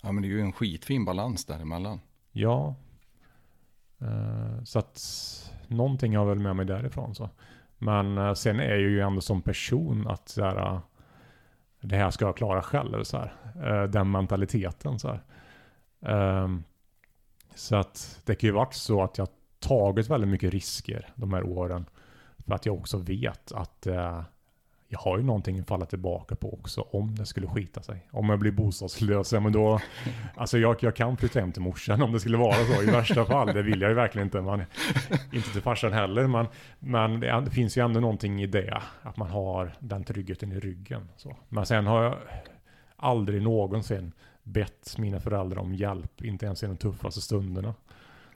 Ja 0.00 0.12
men 0.12 0.22
det 0.22 0.28
är 0.28 0.30
ju 0.30 0.40
en 0.40 0.52
skitfin 0.52 1.04
balans 1.04 1.44
däremellan. 1.44 2.00
Ja. 2.32 2.74
Eh, 4.00 4.64
så 4.64 4.78
att 4.78 5.00
någonting 5.66 6.16
har 6.16 6.24
jag 6.24 6.28
väl 6.28 6.38
med 6.38 6.56
mig 6.56 6.66
därifrån 6.66 7.14
så. 7.14 7.30
Men 7.78 8.36
sen 8.36 8.60
är 8.60 8.70
jag 8.70 8.80
ju 8.80 9.00
ändå 9.00 9.20
som 9.20 9.42
person 9.42 10.06
att 10.08 10.28
så 10.28 10.44
här, 10.44 10.80
det 11.80 11.96
här 11.96 12.10
ska 12.10 12.24
jag 12.24 12.36
klara 12.36 12.62
själv. 12.62 13.04
Så 13.04 13.18
här. 13.18 13.86
Den 13.86 14.10
mentaliteten. 14.10 14.98
Så 14.98 15.08
här. 15.08 16.42
Um, 16.44 16.64
så 17.54 17.76
att 17.76 18.20
det 18.24 18.34
kan 18.34 18.48
ju 18.48 18.52
varit 18.52 18.74
så 18.74 19.02
att 19.02 19.18
jag 19.18 19.28
tagit 19.60 20.10
väldigt 20.10 20.30
mycket 20.30 20.52
risker 20.52 21.12
de 21.14 21.32
här 21.32 21.44
åren. 21.44 21.86
För 22.46 22.54
att 22.54 22.66
jag 22.66 22.74
också 22.74 22.98
vet 22.98 23.52
att 23.52 23.86
uh, 23.86 24.22
jag 24.92 24.98
har 24.98 25.18
ju 25.18 25.24
någonting 25.24 25.60
att 25.60 25.68
falla 25.68 25.86
tillbaka 25.86 26.34
på 26.34 26.54
också 26.54 26.80
om 26.80 27.14
det 27.14 27.26
skulle 27.26 27.46
skita 27.46 27.82
sig. 27.82 28.08
Om 28.10 28.28
jag 28.28 28.38
blir 28.38 28.52
bostadslös, 28.52 29.32
ja 29.32 29.40
men 29.40 29.52
då... 29.52 29.80
Alltså 30.36 30.58
jag, 30.58 30.76
jag 30.80 30.96
kan 30.96 31.16
flytta 31.16 31.40
hem 31.40 31.52
till 31.52 31.62
morsan 31.62 32.02
om 32.02 32.12
det 32.12 32.20
skulle 32.20 32.36
vara 32.36 32.54
så 32.54 32.82
i 32.82 32.86
värsta 32.86 33.24
fall. 33.24 33.46
Det 33.46 33.62
vill 33.62 33.80
jag 33.80 33.88
ju 33.88 33.94
verkligen 33.94 34.26
inte. 34.26 34.40
Man, 34.40 34.62
inte 35.32 35.52
till 35.52 35.62
farsan 35.62 35.92
heller. 35.92 36.26
Men, 36.26 36.46
men 36.78 37.20
det, 37.20 37.40
det, 37.40 37.50
finns 37.50 37.78
ju 37.78 37.84
ändå 37.84 38.00
någonting 38.00 38.42
i 38.42 38.46
det. 38.46 38.82
Att 39.02 39.16
man 39.16 39.30
har 39.30 39.74
den 39.78 40.04
tryggheten 40.04 40.52
i 40.52 40.60
ryggen. 40.60 41.08
Så. 41.16 41.36
Men 41.48 41.66
sen 41.66 41.86
har 41.86 42.02
jag 42.02 42.18
aldrig 42.96 43.42
någonsin 43.42 44.12
bett 44.42 44.94
mina 44.98 45.20
föräldrar 45.20 45.60
om 45.60 45.74
hjälp, 45.74 46.22
inte 46.22 46.46
ens 46.46 46.62
i 46.62 46.66
de 46.66 46.76
tuffaste 46.76 47.20
stunderna. 47.20 47.74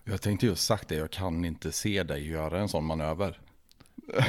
Jag 0.05 0.23
tänkte 0.23 0.47
just 0.47 0.65
sagt 0.65 0.89
det, 0.89 0.95
jag 0.95 1.11
kan 1.11 1.45
inte 1.45 1.73
se 1.73 2.03
dig 2.03 2.29
göra 2.31 2.61
en 2.61 2.69
sån 2.69 2.85
manöver. 2.85 3.41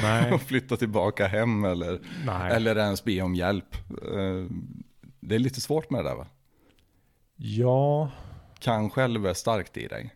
Nej. 0.02 0.38
Flytta 0.46 0.76
tillbaka 0.76 1.26
hem 1.26 1.64
eller, 1.64 2.00
Nej. 2.26 2.52
eller 2.52 2.76
ens 2.76 3.04
be 3.04 3.22
om 3.22 3.34
hjälp. 3.34 3.74
Eh, 3.90 4.46
det 5.20 5.34
är 5.34 5.38
lite 5.38 5.60
svårt 5.60 5.90
med 5.90 6.04
det 6.04 6.08
där 6.08 6.16
va? 6.16 6.26
Ja. 7.36 8.10
Kan 8.58 8.90
själv 8.90 9.26
är 9.26 9.34
starkt 9.34 9.76
i 9.76 9.86
dig. 9.86 10.14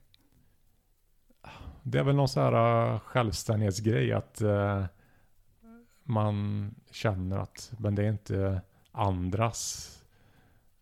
Det 1.82 1.98
är 1.98 2.04
väl 2.04 2.16
någon 2.16 2.28
sån 2.28 2.42
här 2.42 2.92
äh, 2.92 3.00
självständighetsgrej 3.00 4.12
att 4.12 4.42
uh, 4.42 4.84
man 6.04 6.70
känner 6.90 7.38
att 7.38 7.72
men 7.78 7.94
det 7.94 8.02
är 8.04 8.08
inte 8.08 8.60
andras 8.92 9.88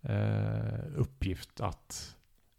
eh, 0.03 0.97
uppgift 0.97 1.61
att 1.61 2.17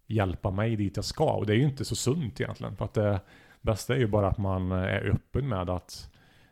hjälpa 0.08 0.52
mig 0.52 0.76
dit 0.76 0.96
jag 0.96 1.06
ska. 1.06 1.32
Och 1.32 1.46
det 1.46 1.54
är 1.54 1.58
ju 1.58 1.64
inte 1.64 1.86
så 1.86 1.96
sunt 1.96 2.42
egentligen. 2.42 2.76
För 2.76 2.86
att 2.86 2.94
det 2.94 3.20
bästa 3.62 3.96
är 3.96 4.00
ju 4.00 4.08
bara 4.08 4.28
att 4.28 4.38
man 4.38 4.72
är 4.72 5.10
öppen 5.10 5.50
med 5.50 5.70
att 5.70 6.11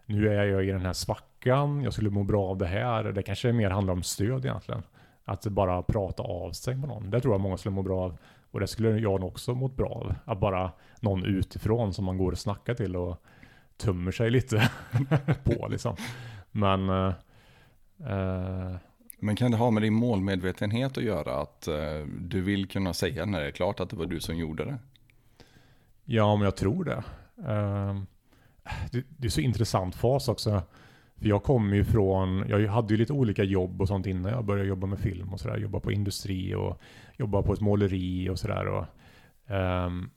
nu 0.09 0.29
är 0.29 0.45
jag 0.45 0.65
i 0.65 0.71
den 0.71 0.85
här 0.85 0.93
svackan, 0.93 1.81
jag 1.83 1.93
skulle 1.93 2.09
må 2.09 2.23
bra 2.23 2.45
av 2.45 2.57
det 2.57 2.67
här. 2.67 3.03
Det 3.03 3.23
kanske 3.23 3.53
mer 3.53 3.69
handlar 3.69 3.93
om 3.93 4.03
stöd 4.03 4.45
egentligen. 4.45 4.83
Att 5.25 5.45
bara 5.45 5.83
prata 5.83 6.23
av 6.23 6.51
sig 6.51 6.75
med 6.75 6.89
någon. 6.89 7.09
Det 7.09 7.21
tror 7.21 7.33
jag 7.33 7.41
många 7.41 7.57
skulle 7.57 7.75
må 7.75 7.81
bra 7.81 8.01
av. 8.01 8.17
Och 8.51 8.59
det 8.59 8.67
skulle 8.67 8.89
jag 8.89 9.19
nog 9.19 9.29
också 9.29 9.53
må 9.53 9.67
bra 9.67 9.89
av. 9.89 10.15
Att 10.25 10.39
bara 10.39 10.71
någon 10.99 11.25
utifrån 11.25 11.93
som 11.93 12.05
man 12.05 12.17
går 12.17 12.31
och 12.31 12.37
snackar 12.37 12.73
till 12.73 12.95
och 12.95 13.23
tömmer 13.77 14.11
sig 14.11 14.29
lite 14.29 14.71
på 15.43 15.67
liksom. 15.67 15.95
Men 16.51 16.89
eh, 16.89 17.13
eh 17.99 18.75
men 19.21 19.35
kan 19.35 19.51
det 19.51 19.57
ha 19.57 19.71
med 19.71 19.83
din 19.83 19.93
målmedvetenhet 19.93 20.97
att 20.97 21.03
göra? 21.03 21.41
Att 21.41 21.67
uh, 21.67 22.07
du 22.19 22.41
vill 22.41 22.67
kunna 22.67 22.93
säga 22.93 23.25
när 23.25 23.41
det 23.41 23.47
är 23.47 23.51
klart 23.51 23.79
att 23.79 23.89
det 23.89 23.95
var 23.95 24.05
du 24.05 24.19
som 24.19 24.37
gjorde 24.37 24.65
det? 24.65 24.77
Ja, 26.05 26.35
men 26.35 26.45
jag 26.45 26.55
tror 26.55 26.83
det. 26.83 27.03
Det, 28.91 29.05
det, 29.17 29.27
är 29.27 29.31
så 29.31 29.41
intressant 29.41 29.95
fas 29.95 30.27
också. 30.27 30.61
För 31.17 31.27
jag 31.27 31.43
kommer 31.43 31.75
ju 31.75 31.83
från, 31.83 32.45
jag 32.49 32.67
hade 32.67 32.93
ju 32.93 32.97
lite 32.97 33.13
olika 33.13 33.43
jobb 33.43 33.81
och 33.81 33.87
sånt 33.87 34.05
innan 34.05 34.31
jag 34.31 34.45
började 34.45 34.69
jobba 34.69 34.87
med 34.87 34.99
film 34.99 35.33
och 35.33 35.39
sådär. 35.39 35.57
Jobba 35.57 35.79
på 35.79 35.91
industri 35.91 36.55
och 36.55 36.81
jobba 37.17 37.41
på 37.41 37.53
ett 37.53 37.61
måleri 37.61 38.29
och 38.29 38.39
sådär. 38.39 38.67
Um, 39.47 40.09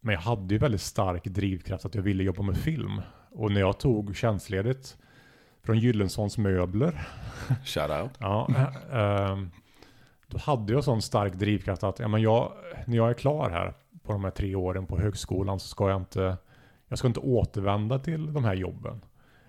men 0.00 0.14
jag 0.14 0.20
hade 0.20 0.54
ju 0.54 0.58
väldigt 0.58 0.80
stark 0.80 1.24
drivkraft 1.24 1.84
att 1.84 1.94
jag 1.94 2.02
ville 2.02 2.22
jobba 2.22 2.42
med 2.42 2.56
film. 2.56 3.02
Och 3.30 3.52
när 3.52 3.60
jag 3.60 3.78
tog 3.78 4.16
tjänstledigt 4.16 4.96
från 5.62 5.78
Gyllensons 5.78 6.38
möbler. 6.38 7.08
Shoutout. 7.64 8.10
ja, 8.18 8.48
äh, 8.92 9.36
då 10.26 10.38
hade 10.38 10.72
jag 10.72 10.84
sån 10.84 11.02
stark 11.02 11.32
drivkraft 11.32 11.82
att 11.82 11.98
ja, 11.98 12.08
men 12.08 12.22
jag, 12.22 12.52
när 12.86 12.96
jag 12.96 13.10
är 13.10 13.14
klar 13.14 13.50
här 13.50 13.74
på 14.02 14.12
de 14.12 14.24
här 14.24 14.30
tre 14.30 14.54
åren 14.54 14.86
på 14.86 14.98
högskolan 14.98 15.60
så 15.60 15.68
ska 15.68 15.90
jag 15.90 16.00
inte, 16.00 16.36
jag 16.88 16.98
ska 16.98 17.08
inte 17.08 17.20
återvända 17.20 17.98
till 17.98 18.32
de 18.32 18.44
här 18.44 18.54
jobben. 18.54 19.00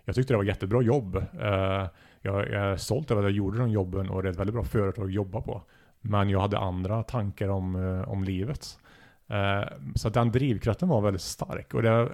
Jag 0.05 0.15
tyckte 0.15 0.33
det 0.33 0.37
var 0.37 0.43
jättebra 0.43 0.81
jobb. 0.81 1.15
Eh, 1.15 1.87
jag, 2.21 2.47
är 2.47 2.77
stolt 2.77 3.11
över 3.11 3.21
att 3.21 3.25
jag 3.25 3.35
gjorde 3.35 3.57
de 3.57 3.69
jobben 3.69 4.09
och 4.09 4.23
det 4.23 4.29
är 4.29 4.31
ett 4.31 4.39
väldigt 4.39 4.53
bra 4.53 4.63
företag 4.63 5.05
att 5.05 5.13
jobba 5.13 5.41
på. 5.41 5.61
Men 6.01 6.29
jag 6.29 6.39
hade 6.39 6.57
andra 6.57 7.03
tankar 7.03 7.49
om, 7.49 7.75
eh, 7.75 8.09
om 8.09 8.23
livet. 8.23 8.79
Eh, 9.27 9.63
så 9.95 10.09
den 10.09 10.31
drivkraften 10.31 10.89
var 10.89 11.01
väldigt 11.01 11.21
stark. 11.21 11.73
Och 11.73 11.81
det, 11.81 12.09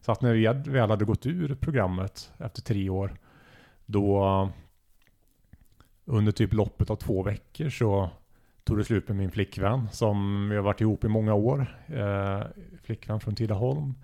så 0.00 0.12
att 0.12 0.20
när 0.20 0.32
vi 0.32 0.70
väl 0.70 0.90
hade 0.90 1.04
gått 1.04 1.26
ur 1.26 1.54
programmet 1.54 2.32
efter 2.38 2.62
tre 2.62 2.90
år, 2.90 3.12
då 3.86 4.50
under 6.04 6.32
typ 6.32 6.52
loppet 6.52 6.90
av 6.90 6.96
två 6.96 7.22
veckor 7.22 7.68
så 7.68 8.10
tog 8.64 8.78
det 8.78 8.84
slut 8.84 9.08
med 9.08 9.16
min 9.16 9.30
flickvän 9.30 9.88
som 9.92 10.48
vi 10.48 10.56
har 10.56 10.62
varit 10.62 10.80
ihop 10.80 11.04
i 11.04 11.08
många 11.08 11.34
år. 11.34 11.66
Eh, 11.86 12.40
flickvän 12.82 13.20
från 13.20 13.34
Tidaholm. 13.34 13.94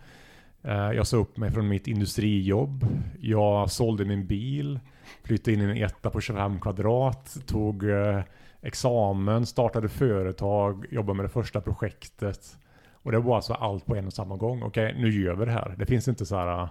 Eh, 0.63 0.93
jag 0.93 1.07
sa 1.07 1.17
upp 1.17 1.37
mig 1.37 1.51
från 1.51 1.69
mitt 1.69 1.87
industrijobb. 1.87 2.87
Jag 3.21 3.71
sålde 3.71 4.05
min 4.05 4.27
bil, 4.27 4.81
flyttade 5.23 5.53
in 5.53 5.61
i 5.61 5.65
en 5.65 5.85
etta 5.85 6.11
på 6.11 6.21
25 6.21 6.61
kvadrat, 6.61 7.37
tog 7.47 7.91
eh, 7.91 8.21
examen, 8.63 9.47
startade 9.47 9.89
företag, 9.89 10.87
jobbade 10.91 11.17
med 11.17 11.25
det 11.25 11.29
första 11.29 11.61
projektet. 11.61 12.59
Och 13.03 13.13
det 13.13 13.19
var 13.19 13.37
alltså 13.37 13.53
allt 13.53 13.87
på 13.87 13.97
en 13.97 14.07
och 14.07 14.13
samma 14.13 14.37
gång. 14.37 14.63
Okej, 14.63 14.95
nu 14.99 15.23
gör 15.23 15.35
vi 15.35 15.45
det 15.45 15.53
här. 15.53 15.75
Det 15.79 15.87
finns 15.87 16.09
inte 16.09 16.27
så 16.27 16.37
här. 16.37 16.63
Eh, 16.63 16.69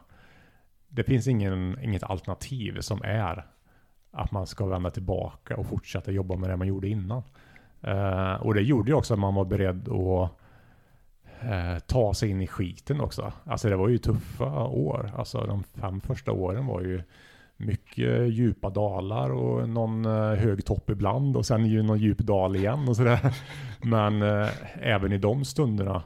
det 0.89 1.03
finns 1.03 1.27
ingen, 1.27 1.79
inget 1.83 2.03
alternativ 2.03 2.81
som 2.81 3.01
är 3.03 3.45
att 4.11 4.31
man 4.31 4.47
ska 4.47 4.65
vända 4.65 4.89
tillbaka 4.89 5.57
och 5.57 5.65
fortsätta 5.65 6.11
jobba 6.11 6.35
med 6.35 6.49
det 6.49 6.57
man 6.57 6.67
gjorde 6.67 6.87
innan. 6.87 7.23
Uh, 7.87 8.33
och 8.33 8.53
det 8.53 8.61
gjorde 8.61 8.91
ju 8.91 8.95
också 8.95 9.13
att 9.13 9.19
man 9.19 9.35
var 9.35 9.45
beredd 9.45 9.89
att 9.89 10.38
Eh, 11.41 11.79
ta 11.79 12.13
sig 12.13 12.29
in 12.29 12.41
i 12.41 12.47
skiten 12.47 13.01
också. 13.01 13.33
Alltså 13.43 13.69
det 13.69 13.75
var 13.75 13.87
ju 13.87 13.97
tuffa 13.97 14.63
år. 14.63 15.11
Alltså 15.17 15.41
de 15.41 15.63
fem 15.63 16.01
första 16.01 16.31
åren 16.31 16.65
var 16.65 16.81
ju 16.81 17.03
mycket 17.57 18.29
djupa 18.29 18.69
dalar 18.69 19.29
och 19.29 19.69
någon 19.69 20.05
eh, 20.05 20.33
hög 20.35 20.65
topp 20.65 20.89
ibland 20.89 21.37
och 21.37 21.45
sen 21.45 21.65
ju 21.65 21.83
någon 21.83 21.99
djup 21.99 22.17
dal 22.17 22.55
igen 22.55 22.89
och 22.89 22.95
sådär. 22.95 23.35
Men 23.81 24.21
eh, 24.21 24.49
även 24.81 25.13
i 25.13 25.17
de 25.17 25.45
stunderna 25.45 26.03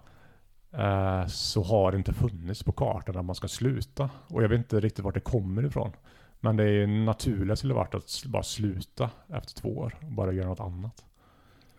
Eh, 0.77 1.27
så 1.27 1.63
har 1.63 1.91
det 1.91 1.97
inte 1.97 2.13
funnits 2.13 2.63
på 2.63 2.71
kartan 2.71 3.17
att 3.17 3.25
man 3.25 3.35
ska 3.35 3.47
sluta. 3.47 4.09
Och 4.27 4.43
jag 4.43 4.49
vet 4.49 4.57
inte 4.57 4.79
riktigt 4.79 5.05
vart 5.05 5.13
det 5.13 5.19
kommer 5.19 5.65
ifrån. 5.65 5.91
Men 6.39 6.57
det 6.57 6.63
är 6.63 6.87
naturligt 6.87 7.59
skulle 7.59 7.73
varit 7.73 7.95
att 7.95 8.23
bara 8.25 8.43
sluta 8.43 9.09
efter 9.29 9.61
två 9.61 9.69
år 9.69 9.95
och 10.01 10.11
bara 10.11 10.31
göra 10.31 10.47
något 10.47 10.59
annat. 10.59 11.05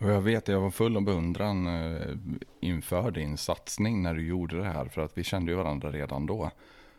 Och 0.05 0.11
jag 0.11 0.21
vet, 0.21 0.49
jag 0.49 0.61
var 0.61 0.71
full 0.71 0.97
av 0.97 1.03
beundran 1.03 1.67
eh, 1.67 2.17
inför 2.61 3.11
din 3.11 3.37
satsning 3.37 4.03
när 4.03 4.15
du 4.15 4.27
gjorde 4.27 4.59
det 4.59 4.65
här. 4.65 4.85
För 4.89 5.01
att 5.01 5.19
vi 5.19 5.25
kände 5.25 5.53
ju 5.53 5.57
varandra 5.57 5.91
redan 5.93 6.27
då. 6.27 6.51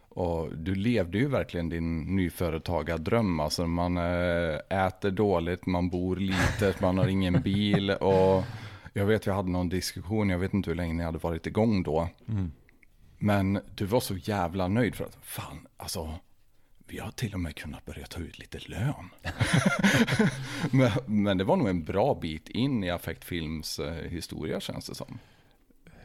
Och 0.09 0.57
du 0.57 0.75
levde 0.75 1.17
ju 1.17 1.27
verkligen 1.27 1.69
din 1.69 2.15
nyföretagardröm. 2.15 3.39
Alltså 3.39 3.67
man 3.67 3.97
eh, 3.97 4.85
äter 4.87 5.11
dåligt, 5.11 5.65
man 5.65 5.89
bor 5.89 6.15
litet, 6.15 6.81
man 6.81 6.97
har 6.97 7.07
ingen 7.07 7.41
bil. 7.41 7.91
och 8.01 8.43
jag 8.93 9.05
vet, 9.05 9.25
jag 9.25 9.33
hade 9.33 9.49
någon 9.49 9.69
diskussion, 9.69 10.29
jag 10.29 10.39
vet 10.39 10.53
inte 10.53 10.69
hur 10.69 10.75
länge 10.75 10.93
ni 10.93 11.03
hade 11.03 11.17
varit 11.17 11.47
igång 11.47 11.83
då. 11.83 12.09
Mm. 12.27 12.51
Men 13.17 13.59
du 13.75 13.85
var 13.85 13.99
så 13.99 14.15
jävla 14.15 14.67
nöjd 14.67 14.95
för 14.95 15.05
att, 15.05 15.17
fan, 15.21 15.67
alltså, 15.77 16.13
vi 16.87 16.99
har 16.99 17.11
till 17.11 17.33
och 17.33 17.39
med 17.39 17.55
kunnat 17.55 17.85
börja 17.85 18.05
ta 18.05 18.19
ut 18.19 18.39
lite 18.39 18.59
lön. 18.59 19.09
men, 20.71 20.91
men, 21.05 21.37
det 21.37 21.43
var 21.43 21.55
nog 21.55 21.69
en 21.69 21.83
bra 21.83 22.19
bit 22.21 22.49
in 22.49 22.83
i 22.83 22.89
Affektfilms 22.89 23.79
eh, 23.79 23.93
historia 23.93 24.59
känns 24.59 24.87
det 24.87 24.95
som. 24.95 25.19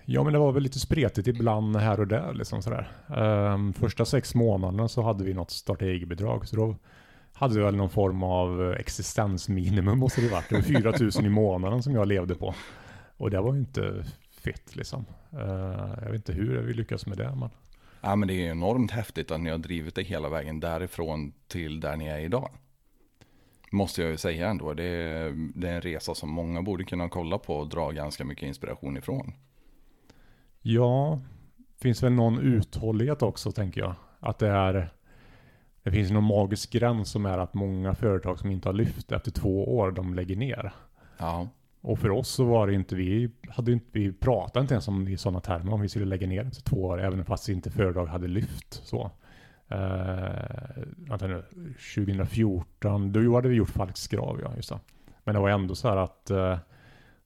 Ja, 0.04 0.22
men 0.24 0.32
det 0.32 0.38
var 0.38 0.52
väl 0.52 0.62
lite 0.62 0.80
spretigt 0.80 1.28
ibland 1.28 1.76
här 1.76 2.00
och 2.00 2.06
där. 2.06 2.34
Liksom 2.34 2.62
sådär. 2.62 2.92
Um, 3.08 3.72
första 3.72 4.04
sex 4.04 4.34
månaderna 4.34 4.88
så 4.88 5.02
hade 5.02 5.24
vi 5.24 5.34
något 5.34 5.50
starta 5.50 5.84
eget-bidrag. 5.84 6.48
Så 6.48 6.56
då 6.56 6.76
hade 7.32 7.54
vi 7.54 7.60
väl 7.60 7.76
någon 7.76 7.90
form 7.90 8.22
av 8.22 8.72
existensminimum 8.72 9.98
måste 9.98 10.20
det 10.20 10.28
varit. 10.28 10.48
Det 10.48 10.54
var 10.54 10.62
4 10.62 10.92
000 11.00 11.26
i 11.26 11.28
månaden 11.28 11.82
som 11.82 11.94
jag 11.94 12.08
levde 12.08 12.34
på. 12.34 12.54
Och 13.16 13.30
det 13.30 13.40
var 13.40 13.54
ju 13.54 13.60
inte 13.60 14.04
fett 14.30 14.76
liksom. 14.76 15.04
Uh, 15.34 15.40
jag 16.02 16.10
vet 16.10 16.14
inte 16.14 16.32
hur 16.32 16.62
vi 16.62 16.74
lyckades 16.74 17.06
med 17.06 17.18
det. 17.18 17.34
Men... 17.36 17.50
Ja, 18.00 18.16
men 18.16 18.28
det 18.28 18.34
är 18.34 18.50
enormt 18.50 18.90
häftigt 18.90 19.30
att 19.30 19.40
ni 19.40 19.50
har 19.50 19.58
drivit 19.58 19.94
det 19.94 20.02
hela 20.02 20.28
vägen 20.28 20.60
därifrån 20.60 21.32
till 21.48 21.80
där 21.80 21.96
ni 21.96 22.06
är 22.06 22.18
idag. 22.18 22.50
Måste 23.72 24.02
jag 24.02 24.10
ju 24.10 24.16
säga 24.16 24.48
ändå. 24.48 24.74
Det 24.74 24.84
är, 24.84 25.32
det 25.54 25.68
är 25.68 25.74
en 25.74 25.80
resa 25.80 26.14
som 26.14 26.30
många 26.30 26.62
borde 26.62 26.84
kunna 26.84 27.08
kolla 27.08 27.38
på 27.38 27.56
och 27.56 27.68
dra 27.68 27.90
ganska 27.90 28.24
mycket 28.24 28.48
inspiration 28.48 28.96
ifrån. 28.96 29.32
Ja, 30.62 31.20
finns 31.80 32.02
väl 32.02 32.12
någon 32.12 32.38
uthållighet 32.38 33.22
också 33.22 33.52
tänker 33.52 33.80
jag. 33.80 33.94
Att 34.20 34.38
det 34.38 34.48
är 34.48 34.92
det 35.82 35.90
finns 35.90 36.10
någon 36.10 36.24
magisk 36.24 36.72
gräns 36.72 37.10
som 37.10 37.26
är 37.26 37.38
att 37.38 37.54
många 37.54 37.94
företag 37.94 38.38
som 38.38 38.50
inte 38.50 38.68
har 38.68 38.72
lyft 38.72 39.12
efter 39.12 39.30
två 39.30 39.76
år, 39.76 39.90
de 39.90 40.14
lägger 40.14 40.36
ner. 40.36 40.72
Ja. 41.18 41.48
Och 41.80 41.98
för 41.98 42.10
oss 42.10 42.28
så 42.28 42.44
var 42.44 42.66
det 42.66 42.74
inte, 42.74 42.94
vi 42.94 43.30
hade 43.48 43.72
inte, 43.72 43.86
vi 43.92 44.12
pratade 44.12 44.62
inte 44.62 44.74
ens 44.74 44.88
om 44.88 45.08
i 45.08 45.16
sådana 45.16 45.40
termer 45.40 45.72
om 45.72 45.80
vi 45.80 45.88
skulle 45.88 46.04
lägga 46.04 46.26
ner 46.26 46.46
efter 46.46 46.62
två 46.62 46.82
år, 46.82 47.00
även 47.00 47.24
fast 47.24 47.48
inte 47.48 47.70
företag 47.70 48.06
hade 48.06 48.28
lyft 48.28 48.80
så. 48.84 49.10
Uh, 49.72 50.84
vänta 50.96 51.26
nu, 51.26 51.42
2014, 51.94 53.12
då 53.12 53.34
hade 53.34 53.48
vi 53.48 53.54
gjort 53.54 53.70
Falks 53.70 54.08
grav, 54.08 54.40
ja 54.42 54.52
just 54.56 54.68
det. 54.68 54.78
Men 55.24 55.34
det 55.34 55.40
var 55.40 55.50
ändå 55.50 55.74
så 55.74 55.88
här 55.88 55.96
att 55.96 56.30
uh, 56.30 56.56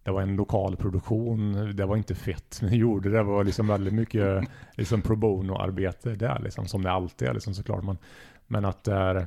det 0.03 0.11
var 0.11 0.23
en 0.23 0.37
lokal 0.37 0.77
produktion, 0.77 1.73
det 1.77 1.87
var 1.87 1.97
inte 1.97 2.15
fett. 2.15 2.59
vi 2.63 2.77
gjorde 2.77 3.11
det 3.11 3.23
var 3.23 3.45
liksom 3.45 3.67
väldigt 3.67 3.95
mycket 3.95 4.45
liksom 4.75 5.03
pro 5.03 5.17
bono-arbete 5.17 6.15
där 6.15 6.41
liksom, 6.45 6.67
som 6.67 6.83
det 6.83 6.91
alltid 6.91 7.29
är 7.29 7.35
liksom 7.35 7.55
såklart. 7.55 7.85
Men, 7.85 7.99
men 8.47 8.65
att 8.65 8.85
det 8.85 8.95
är... 8.95 9.27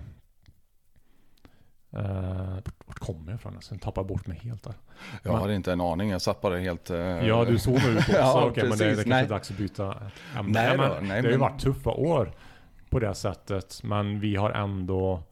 Uh, 1.98 2.60
vart 2.86 3.00
kommer 3.00 3.32
jag 3.32 3.36
ifrån? 3.36 3.56
Alltså, 3.56 3.74
jag 3.74 3.82
tappar 3.82 4.04
bort 4.04 4.28
mig 4.28 4.38
helt 4.38 4.64
där. 4.64 4.74
Jag 5.24 5.32
men, 5.32 5.41
har 5.41 5.50
inte 5.50 5.74
en 5.74 5.82
aning, 5.82 6.10
jag 6.10 6.22
zappade 6.22 6.60
helt... 6.60 6.91
Uh... 6.91 6.98
Ja, 6.98 7.45
du 7.45 7.60
zoomar 7.60 7.89
ut 7.89 7.98
också. 7.98 8.12
ja, 8.12 8.45
okay, 8.45 8.70
men 8.70 8.78
det, 8.78 8.89
det 8.89 8.95
kanske 8.95 9.14
är 9.14 9.30
dags 9.30 9.52
att 9.52 9.58
byta 9.58 9.95
ämne. 10.38 10.52
Nej, 10.52 10.78
nej, 10.78 10.89
nej, 11.02 11.22
det 11.22 11.28
har 11.28 11.34
ju 11.34 11.38
varit 11.38 11.62
tuffa 11.62 11.89
år 11.89 12.32
på 12.89 13.00
det 13.00 13.14
sättet. 13.14 13.84
Men 13.84 14.20
vi 14.20 14.36
har 14.36 14.52
ändå 14.52 15.24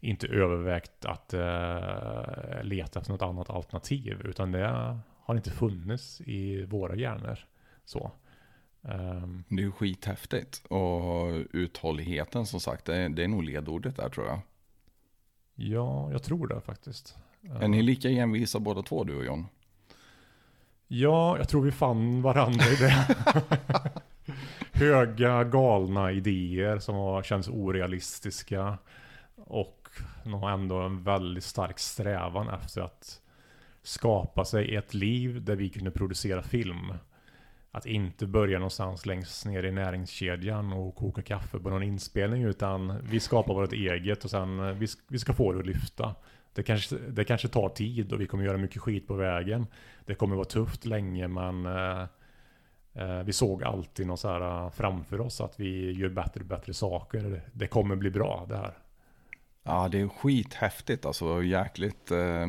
inte 0.00 0.26
övervägt 0.26 1.04
att 1.04 1.34
uh, 1.34 2.62
leta 2.62 3.00
efter 3.00 3.12
något 3.12 3.22
annat 3.22 3.50
alternativ. 3.50 4.20
Utan 4.24 4.52
det 4.52 4.98
har 5.24 5.36
inte 5.36 5.50
funnits 5.50 6.20
i 6.20 6.64
våra 6.64 6.96
hjärnor. 6.96 7.38
Så. 7.84 8.12
Um, 8.82 9.44
det 9.48 9.62
är 9.62 9.64
ju 9.64 9.72
skithäftigt. 9.72 10.66
Och 10.66 11.46
uthålligheten 11.52 12.46
som 12.46 12.60
sagt, 12.60 12.84
det 12.84 12.96
är, 12.96 13.08
det 13.08 13.24
är 13.24 13.28
nog 13.28 13.42
ledordet 13.42 13.96
där 13.96 14.08
tror 14.08 14.26
jag. 14.26 14.40
Ja, 15.62 16.12
jag 16.12 16.22
tror 16.22 16.46
det 16.46 16.60
faktiskt. 16.60 17.16
Är 17.60 17.68
ni 17.68 17.82
lika 17.82 18.10
envisa 18.10 18.58
båda 18.58 18.82
två, 18.82 19.04
du 19.04 19.16
och 19.16 19.24
John? 19.24 19.46
Ja, 20.88 21.38
jag 21.38 21.48
tror 21.48 21.62
vi 21.62 21.72
fann 21.72 22.22
varandra 22.22 22.64
i 22.64 22.76
det. 22.76 23.16
Höga, 24.72 25.44
galna 25.44 26.12
idéer 26.12 26.78
som 26.78 27.22
känns 27.22 27.48
orealistiska. 27.48 28.78
Och 29.36 29.88
nog 30.24 30.50
ändå 30.50 30.76
en 30.76 31.02
väldigt 31.02 31.44
stark 31.44 31.78
strävan 31.78 32.48
efter 32.48 32.80
att 32.80 33.20
skapa 33.82 34.44
sig 34.44 34.76
ett 34.76 34.94
liv 34.94 35.44
där 35.44 35.56
vi 35.56 35.68
kunde 35.68 35.90
producera 35.90 36.42
film. 36.42 36.94
Att 37.72 37.86
inte 37.86 38.26
börja 38.26 38.58
någonstans 38.58 39.06
längst 39.06 39.46
ner 39.46 39.62
i 39.62 39.72
näringskedjan 39.72 40.72
och 40.72 40.94
koka 40.94 41.22
kaffe 41.22 41.58
på 41.58 41.70
någon 41.70 41.82
inspelning 41.82 42.42
utan 42.42 43.00
vi 43.02 43.20
skapar 43.20 43.54
vårt 43.54 43.72
eget 43.72 44.24
och 44.24 44.30
sen 44.30 44.60
eh, 44.60 44.74
vi, 44.74 44.86
vi 45.08 45.18
ska 45.18 45.32
få 45.32 45.52
det 45.52 45.58
att 45.58 45.66
lyfta. 45.66 46.14
Det 46.54 46.62
kanske, 46.62 46.96
det 46.96 47.24
kanske 47.24 47.48
tar 47.48 47.68
tid 47.68 48.12
och 48.12 48.20
vi 48.20 48.26
kommer 48.26 48.44
göra 48.44 48.58
mycket 48.58 48.82
skit 48.82 49.06
på 49.06 49.14
vägen. 49.14 49.66
Det 50.06 50.14
kommer 50.14 50.36
vara 50.36 50.44
tufft 50.44 50.86
länge 50.86 51.28
men 51.28 51.66
eh, 51.66 52.02
eh 52.94 53.22
vi 53.22 53.32
såg 53.32 53.64
alltid 53.64 54.06
något 54.06 54.20
så 54.20 54.28
här 54.28 54.64
eh, 54.64 54.70
framför 54.70 55.20
oss 55.20 55.40
att 55.40 55.60
vi 55.60 55.92
gör 55.92 56.08
bättre 56.08 56.40
och 56.40 56.46
bättre 56.46 56.74
saker. 56.74 57.42
Det 57.52 57.66
kommer 57.66 57.96
bli 57.96 58.10
bra 58.10 58.46
det 58.48 58.56
här. 58.56 58.78
Ja, 59.62 59.88
det 59.88 60.00
är 60.00 60.08
skithäftigt 60.08 61.06
alltså. 61.06 61.42
Jäkligt 61.42 62.10
eh, 62.10 62.46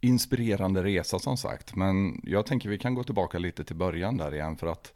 inspirerande 0.00 0.84
resa 0.84 1.18
som 1.18 1.36
sagt. 1.36 1.76
Men 1.76 2.20
jag 2.24 2.46
tänker 2.46 2.68
vi 2.68 2.78
kan 2.78 2.94
gå 2.94 3.04
tillbaka 3.04 3.38
lite 3.38 3.64
till 3.64 3.76
början 3.76 4.16
där 4.16 4.34
igen. 4.34 4.56
För 4.56 4.66
att 4.66 4.92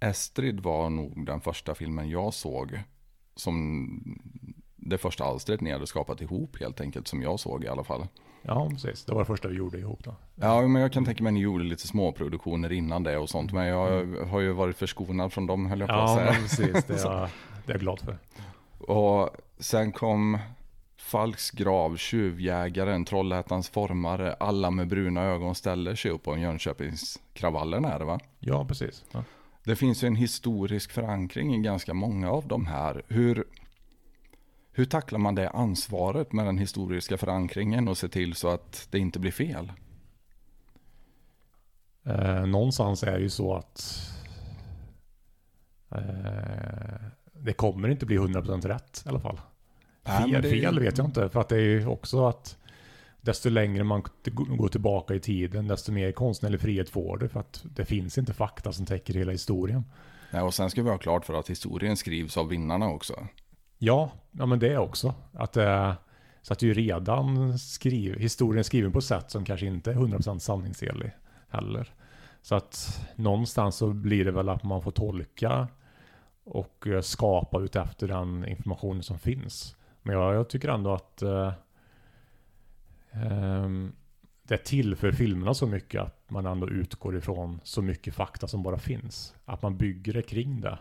Estrid 0.00 0.60
var 0.60 0.90
nog 0.90 1.26
den 1.26 1.40
första 1.40 1.74
filmen 1.74 2.10
jag 2.10 2.34
såg. 2.34 2.80
Som 3.36 3.88
det 4.76 4.98
första 4.98 5.24
alstret 5.24 5.60
ni 5.60 5.72
hade 5.72 5.86
skapat 5.86 6.20
ihop 6.20 6.60
helt 6.60 6.80
enkelt. 6.80 7.08
Som 7.08 7.22
jag 7.22 7.40
såg 7.40 7.64
i 7.64 7.68
alla 7.68 7.84
fall. 7.84 8.06
Ja, 8.42 8.68
precis. 8.70 9.04
Det 9.04 9.12
var 9.12 9.20
det 9.20 9.26
första 9.26 9.48
vi 9.48 9.54
gjorde 9.54 9.78
ihop 9.78 10.04
då. 10.04 10.14
Ja, 10.34 10.66
men 10.66 10.82
jag 10.82 10.92
kan 10.92 11.04
tänka 11.04 11.22
mig 11.22 11.30
att 11.30 11.34
ni 11.34 11.40
gjorde 11.40 11.64
lite 11.64 11.86
småproduktioner 11.88 12.72
innan 12.72 13.02
det 13.02 13.18
och 13.18 13.30
sånt. 13.30 13.52
Men 13.52 13.66
jag 13.66 14.06
har 14.26 14.40
ju 14.40 14.52
varit 14.52 14.76
förskonad 14.76 15.32
från 15.32 15.46
dem 15.46 15.66
höll 15.66 15.80
jag 15.80 15.88
på 15.88 15.94
att 15.94 16.14
säga. 16.14 16.26
Ja, 16.26 16.32
precis. 16.32 16.84
Det 16.84 16.94
är, 16.94 16.98
jag, 17.04 17.28
det 17.66 17.72
är 17.72 17.74
jag 17.74 17.80
glad 17.80 18.00
för. 18.00 18.18
Och 18.78 19.30
sen 19.58 19.92
kom 19.92 20.38
Falks 21.02 21.50
grav, 21.50 21.96
Tjuvjägaren, 21.96 23.04
Trollhättans 23.04 23.68
formare, 23.68 24.34
alla 24.34 24.70
med 24.70 24.88
bruna 24.88 25.22
ögon 25.22 25.54
ställer 25.54 25.94
sig 25.94 26.10
upp 26.10 26.22
på 26.22 26.36
Jönköpingskravallen 26.38 27.84
är 27.84 27.98
det 27.98 28.04
va? 28.04 28.20
Ja, 28.38 28.64
precis. 28.64 29.04
Ja. 29.12 29.24
Det 29.64 29.76
finns 29.76 30.04
ju 30.04 30.06
en 30.06 30.16
historisk 30.16 30.92
förankring 30.92 31.54
i 31.54 31.58
ganska 31.58 31.94
många 31.94 32.30
av 32.30 32.48
de 32.48 32.66
här. 32.66 33.02
Hur, 33.08 33.44
hur 34.72 34.84
tacklar 34.84 35.18
man 35.18 35.34
det 35.34 35.50
ansvaret 35.50 36.32
med 36.32 36.46
den 36.46 36.58
historiska 36.58 37.18
förankringen 37.18 37.88
och 37.88 37.98
se 37.98 38.08
till 38.08 38.34
så 38.34 38.48
att 38.48 38.88
det 38.90 38.98
inte 38.98 39.18
blir 39.18 39.32
fel? 39.32 39.72
Eh, 42.04 42.46
någonstans 42.46 43.02
är 43.02 43.12
det 43.12 43.22
ju 43.22 43.30
så 43.30 43.54
att 43.54 44.10
eh, 45.90 47.02
det 47.32 47.52
kommer 47.52 47.88
inte 47.88 48.06
bli 48.06 48.18
100% 48.18 48.68
rätt 48.68 49.02
i 49.06 49.08
alla 49.08 49.20
fall. 49.20 49.40
Fel, 50.04 50.42
fel 50.42 50.80
vet 50.80 50.98
jag 50.98 51.06
inte. 51.06 51.28
För 51.28 51.40
att 51.40 51.48
det 51.48 51.56
är 51.56 51.60
ju 51.60 51.86
också 51.86 52.26
att 52.26 52.58
desto 53.20 53.48
längre 53.50 53.84
man 53.84 54.02
går 54.34 54.68
tillbaka 54.68 55.14
i 55.14 55.20
tiden, 55.20 55.68
desto 55.68 55.92
mer 55.92 56.12
konstnärlig 56.12 56.60
frihet 56.60 56.90
får 56.90 57.16
du. 57.16 57.28
För 57.28 57.40
att 57.40 57.64
det 57.64 57.84
finns 57.84 58.18
inte 58.18 58.34
fakta 58.34 58.72
som 58.72 58.86
täcker 58.86 59.14
hela 59.14 59.32
historien. 59.32 59.84
Nej, 60.30 60.42
och 60.42 60.54
sen 60.54 60.70
ska 60.70 60.82
vi 60.82 60.90
ha 60.90 60.98
klart 60.98 61.24
för 61.24 61.34
att 61.34 61.50
historien 61.50 61.96
skrivs 61.96 62.36
av 62.36 62.48
vinnarna 62.48 62.88
också. 62.88 63.26
Ja, 63.78 64.10
ja 64.30 64.46
men 64.46 64.58
det 64.58 64.78
också. 64.78 65.14
Att 65.32 65.52
det 65.52 65.96
så 66.42 66.52
att 66.52 66.58
det 66.58 66.66
är 66.66 66.68
ju 66.68 66.74
redan 66.74 67.58
skriv, 67.58 68.18
historien 68.18 68.64
skriven 68.64 68.92
på 68.92 69.00
sätt 69.00 69.30
som 69.30 69.44
kanske 69.44 69.66
inte 69.66 69.90
är 69.90 69.94
100% 69.94 70.38
sanningsenlig 70.38 71.10
heller. 71.48 71.94
Så 72.42 72.54
att 72.54 73.00
någonstans 73.16 73.76
så 73.76 73.92
blir 73.92 74.24
det 74.24 74.30
väl 74.30 74.48
att 74.48 74.62
man 74.62 74.82
får 74.82 74.90
tolka 74.90 75.68
och 76.44 76.86
eh, 76.86 77.00
skapa 77.00 77.60
utefter 77.60 78.08
den 78.08 78.48
informationen 78.48 79.02
som 79.02 79.18
finns. 79.18 79.76
Men 80.02 80.16
jag, 80.16 80.34
jag 80.34 80.48
tycker 80.48 80.68
ändå 80.68 80.94
att 80.94 81.22
eh, 81.22 81.52
ehm, 83.12 83.92
det 84.42 84.58
tillför 84.58 85.12
filmerna 85.12 85.54
så 85.54 85.66
mycket 85.66 86.02
att 86.02 86.30
man 86.30 86.46
ändå 86.46 86.68
utgår 86.68 87.16
ifrån 87.16 87.60
så 87.64 87.82
mycket 87.82 88.14
fakta 88.14 88.48
som 88.48 88.62
bara 88.62 88.78
finns. 88.78 89.34
Att 89.44 89.62
man 89.62 89.76
bygger 89.76 90.12
det 90.12 90.22
kring 90.22 90.60
det. 90.60 90.78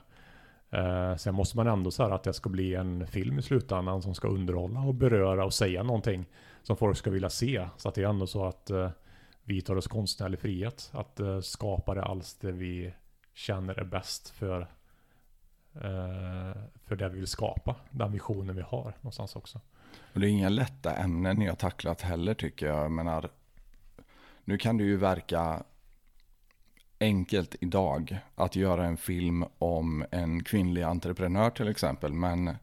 Eh, 0.70 1.16
sen 1.16 1.36
måste 1.36 1.58
man 1.58 1.68
ändå 1.68 1.92
säga 1.92 2.14
att 2.14 2.24
det 2.24 2.34
ska 2.34 2.50
bli 2.50 2.76
en 2.76 3.08
film 3.08 3.40
i 3.40 3.42
slutändan 3.42 4.02
som 4.02 4.16
ska 4.16 4.28
underhålla 4.28 4.80
och 4.80 4.96
beröra 4.96 5.46
och 5.46 5.54
säga 5.54 5.84
någonting 5.84 6.26
som 6.64 6.78
folk 6.78 6.98
ska 6.98 7.10
vilja 7.10 7.30
se. 7.30 7.68
Så 7.78 7.90
att 7.90 7.96
det 7.96 8.04
är 8.04 8.08
ändå 8.08 8.28
så 8.28 8.46
att 8.46 8.70
eh, 8.70 8.90
vi 9.44 9.62
tar 9.62 9.76
oss 9.76 9.88
konstnärlig 9.88 10.40
frihet 10.40 10.90
att 10.94 11.20
eh, 11.20 11.40
skapa 11.40 11.94
det 11.94 12.04
alls 12.04 12.36
det 12.36 12.52
vi 12.52 12.94
känner 13.34 13.80
är 13.80 13.84
bäst 13.84 14.30
för 14.30 14.68
Eh, 15.76 16.62
för 16.86 16.96
det 16.96 17.10
vi 17.10 17.20
vill 17.20 17.28
skapa, 17.28 17.76
den 17.92 18.12
visionen 18.12 18.56
vi 18.56 18.62
har 18.62 18.94
någonstans 19.02 19.36
också. 19.36 19.60
Och 20.14 20.20
det 20.20 20.28
är 20.28 20.30
inga 20.30 20.50
lätta 20.50 20.96
ämnen 20.96 21.38
ni 21.38 21.48
har 21.48 21.56
tacklat 21.56 22.02
heller 22.02 22.34
tycker 22.34 22.66
jag. 22.66 22.84
jag 22.84 22.92
menar, 22.92 23.30
nu 24.44 24.58
kan 24.58 24.78
det 24.78 24.84
ju 24.84 24.98
verka 24.98 25.64
enkelt 27.00 27.56
idag 27.62 28.20
att 28.36 28.56
göra 28.56 28.86
en 28.86 28.98
film 28.98 29.46
om 29.58 30.06
en 30.12 30.44
kvinnlig 30.44 30.84
entreprenör 30.84 31.50
till 31.50 31.68
exempel. 31.68 32.14
Men 32.14 32.56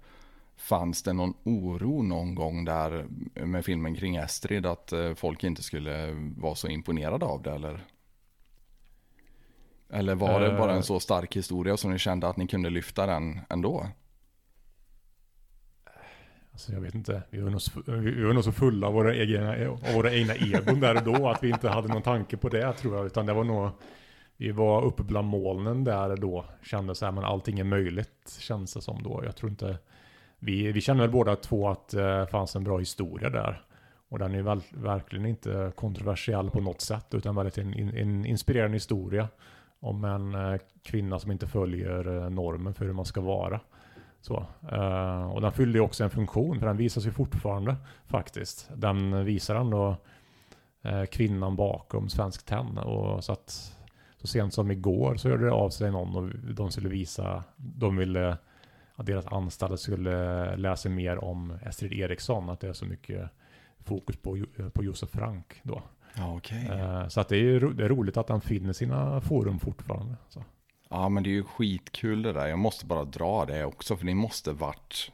fanns 0.56 1.02
det 1.02 1.12
någon 1.12 1.34
oro 1.44 2.02
någon 2.02 2.34
gång 2.34 2.64
där 2.64 3.06
med 3.34 3.64
filmen 3.64 3.94
kring 3.94 4.16
Estrid 4.16 4.66
att 4.66 4.92
eh, 4.92 5.14
folk 5.14 5.44
inte 5.44 5.62
skulle 5.62 6.12
vara 6.36 6.54
så 6.54 6.68
imponerade 6.68 7.26
av 7.26 7.42
det 7.42 7.52
eller? 7.52 7.84
Eller 9.92 10.14
var 10.14 10.40
det 10.40 10.58
bara 10.58 10.70
en 10.70 10.76
eh. 10.76 10.82
så 10.82 11.00
stark 11.00 11.36
historia 11.36 11.76
som 11.76 11.90
ni 11.90 11.98
kände 11.98 12.28
att 12.28 12.36
ni 12.36 12.46
kunde 12.46 12.70
lyfta 12.70 13.06
den 13.06 13.40
ändå? 13.50 13.86
Alltså 16.52 16.72
jag 16.72 16.80
vet 16.80 16.94
inte. 16.94 17.22
Vi 17.30 17.40
var 17.40 17.50
nog, 17.50 17.60
vi 17.86 18.24
var 18.24 18.32
nog 18.32 18.44
så 18.44 18.52
fulla 18.52 18.86
av 18.86 18.92
våra 18.92 19.14
egna, 19.14 19.50
av 19.50 19.94
våra 19.94 20.12
egna 20.12 20.34
egon 20.34 20.80
där 20.80 20.96
och 20.96 21.02
då 21.02 21.28
att 21.28 21.42
vi 21.42 21.48
inte 21.48 21.68
hade 21.68 21.88
någon 21.88 22.02
tanke 22.02 22.36
på 22.36 22.48
det 22.48 22.72
tror 22.72 22.96
jag. 22.96 23.06
Utan 23.06 23.26
det 23.26 23.32
var 23.32 23.44
nog, 23.44 23.70
vi 24.36 24.50
var 24.50 24.84
uppe 24.84 25.02
bland 25.02 25.28
molnen 25.28 25.84
där 25.84 26.16
då. 26.16 26.44
Kände 26.62 26.94
så 26.94 27.04
här, 27.04 27.12
men 27.12 27.24
allting 27.24 27.58
är 27.58 27.64
möjligt 27.64 28.38
känns 28.40 28.74
det 28.74 28.80
som 28.80 29.02
då. 29.02 29.22
Jag 29.24 29.36
tror 29.36 29.50
inte, 29.50 29.78
vi, 30.38 30.72
vi 30.72 30.80
kände 30.80 31.02
väl 31.02 31.10
båda 31.10 31.36
två 31.36 31.68
att 31.68 31.88
det 31.88 32.26
fanns 32.30 32.56
en 32.56 32.64
bra 32.64 32.78
historia 32.78 33.30
där. 33.30 33.64
Och 34.08 34.18
den 34.18 34.34
är 34.34 34.42
väl, 34.42 34.60
verkligen 34.70 35.26
inte 35.26 35.72
kontroversiell 35.76 36.50
på 36.50 36.60
något 36.60 36.80
sätt 36.80 37.14
utan 37.14 37.36
väldigt 37.36 37.58
en, 37.58 37.74
en 37.74 38.26
inspirerande 38.26 38.76
historia 38.76 39.28
om 39.80 40.04
en 40.04 40.34
eh, 40.34 40.60
kvinna 40.82 41.18
som 41.18 41.30
inte 41.30 41.46
följer 41.46 42.22
eh, 42.22 42.30
normen 42.30 42.74
för 42.74 42.84
hur 42.84 42.92
man 42.92 43.04
ska 43.04 43.20
vara. 43.20 43.60
Så, 44.20 44.46
eh, 44.72 45.30
och 45.30 45.40
den 45.40 45.52
fyllde 45.52 45.80
också 45.80 46.04
en 46.04 46.10
funktion 46.10 46.58
för 46.58 46.66
den 46.66 46.76
visas 46.76 47.06
ju 47.06 47.10
fortfarande 47.10 47.76
faktiskt. 48.06 48.70
Den 48.76 49.24
visar 49.24 49.56
ändå 49.56 49.96
kvinnan 51.10 51.56
bakom 51.56 52.08
Svensk 52.08 52.46
Tenn. 52.46 52.78
Och 52.78 53.24
så 53.24 53.32
att 53.32 53.76
så 54.16 54.26
sent 54.26 54.54
som 54.54 54.70
igår 54.70 55.16
så 55.16 55.28
hörde 55.28 55.44
det 55.44 55.52
av 55.52 55.70
sig 55.70 55.90
någon 55.90 56.16
och 56.16 56.54
de 56.54 56.70
skulle 56.70 56.88
visa, 56.88 57.44
de 57.56 57.96
ville 57.96 58.36
att 58.94 59.06
deras 59.06 59.26
anställda 59.26 59.76
skulle 59.76 60.56
läsa 60.56 60.88
mer 60.88 61.24
om 61.24 61.58
Estrid 61.62 61.92
Eriksson, 61.92 62.50
att 62.50 62.60
det 62.60 62.68
är 62.68 62.72
så 62.72 62.84
mycket 62.84 63.30
fokus 63.80 64.16
på, 64.16 64.44
på 64.72 64.84
Josef 64.84 65.10
Frank 65.10 65.60
då. 65.62 65.82
Ja, 66.18 66.36
okay. 66.36 66.68
uh, 66.68 67.08
så 67.08 67.20
att 67.20 67.28
det 67.28 67.36
är, 67.36 67.60
det 67.60 67.84
är 67.84 67.88
roligt 67.88 68.16
att 68.16 68.28
han 68.28 68.40
finner 68.40 68.72
sina 68.72 69.20
forum 69.20 69.58
fortfarande. 69.58 70.16
Så. 70.28 70.44
Ja, 70.90 71.08
men 71.08 71.22
det 71.22 71.28
är 71.28 71.32
ju 71.32 71.44
skitkul 71.44 72.22
det 72.22 72.32
där. 72.32 72.46
Jag 72.46 72.58
måste 72.58 72.86
bara 72.86 73.04
dra 73.04 73.44
det 73.44 73.64
också, 73.64 73.96
för 73.96 74.04
ni 74.04 74.14
måste 74.14 74.52
varit 74.52 75.12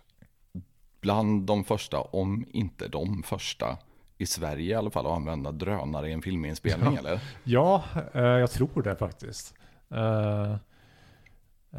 bland 1.01 1.47
de 1.47 1.65
första, 1.65 2.01
om 2.01 2.47
inte 2.51 2.89
de 2.89 3.23
första, 3.23 3.79
i 4.19 4.27
Sverige 4.27 4.73
i 4.73 4.75
alla 4.75 4.91
fall, 4.91 5.07
att 5.07 5.13
använda 5.13 5.53
drönare 5.53 6.09
i 6.09 6.13
en 6.13 6.23
filminspelning, 6.23 6.95
ja. 6.95 6.99
eller? 6.99 7.21
Ja, 7.45 7.85
eh, 8.13 8.23
jag 8.23 8.51
tror 8.51 8.83
det 8.83 8.97
faktiskt. 8.97 9.55
Eh, 9.91 10.53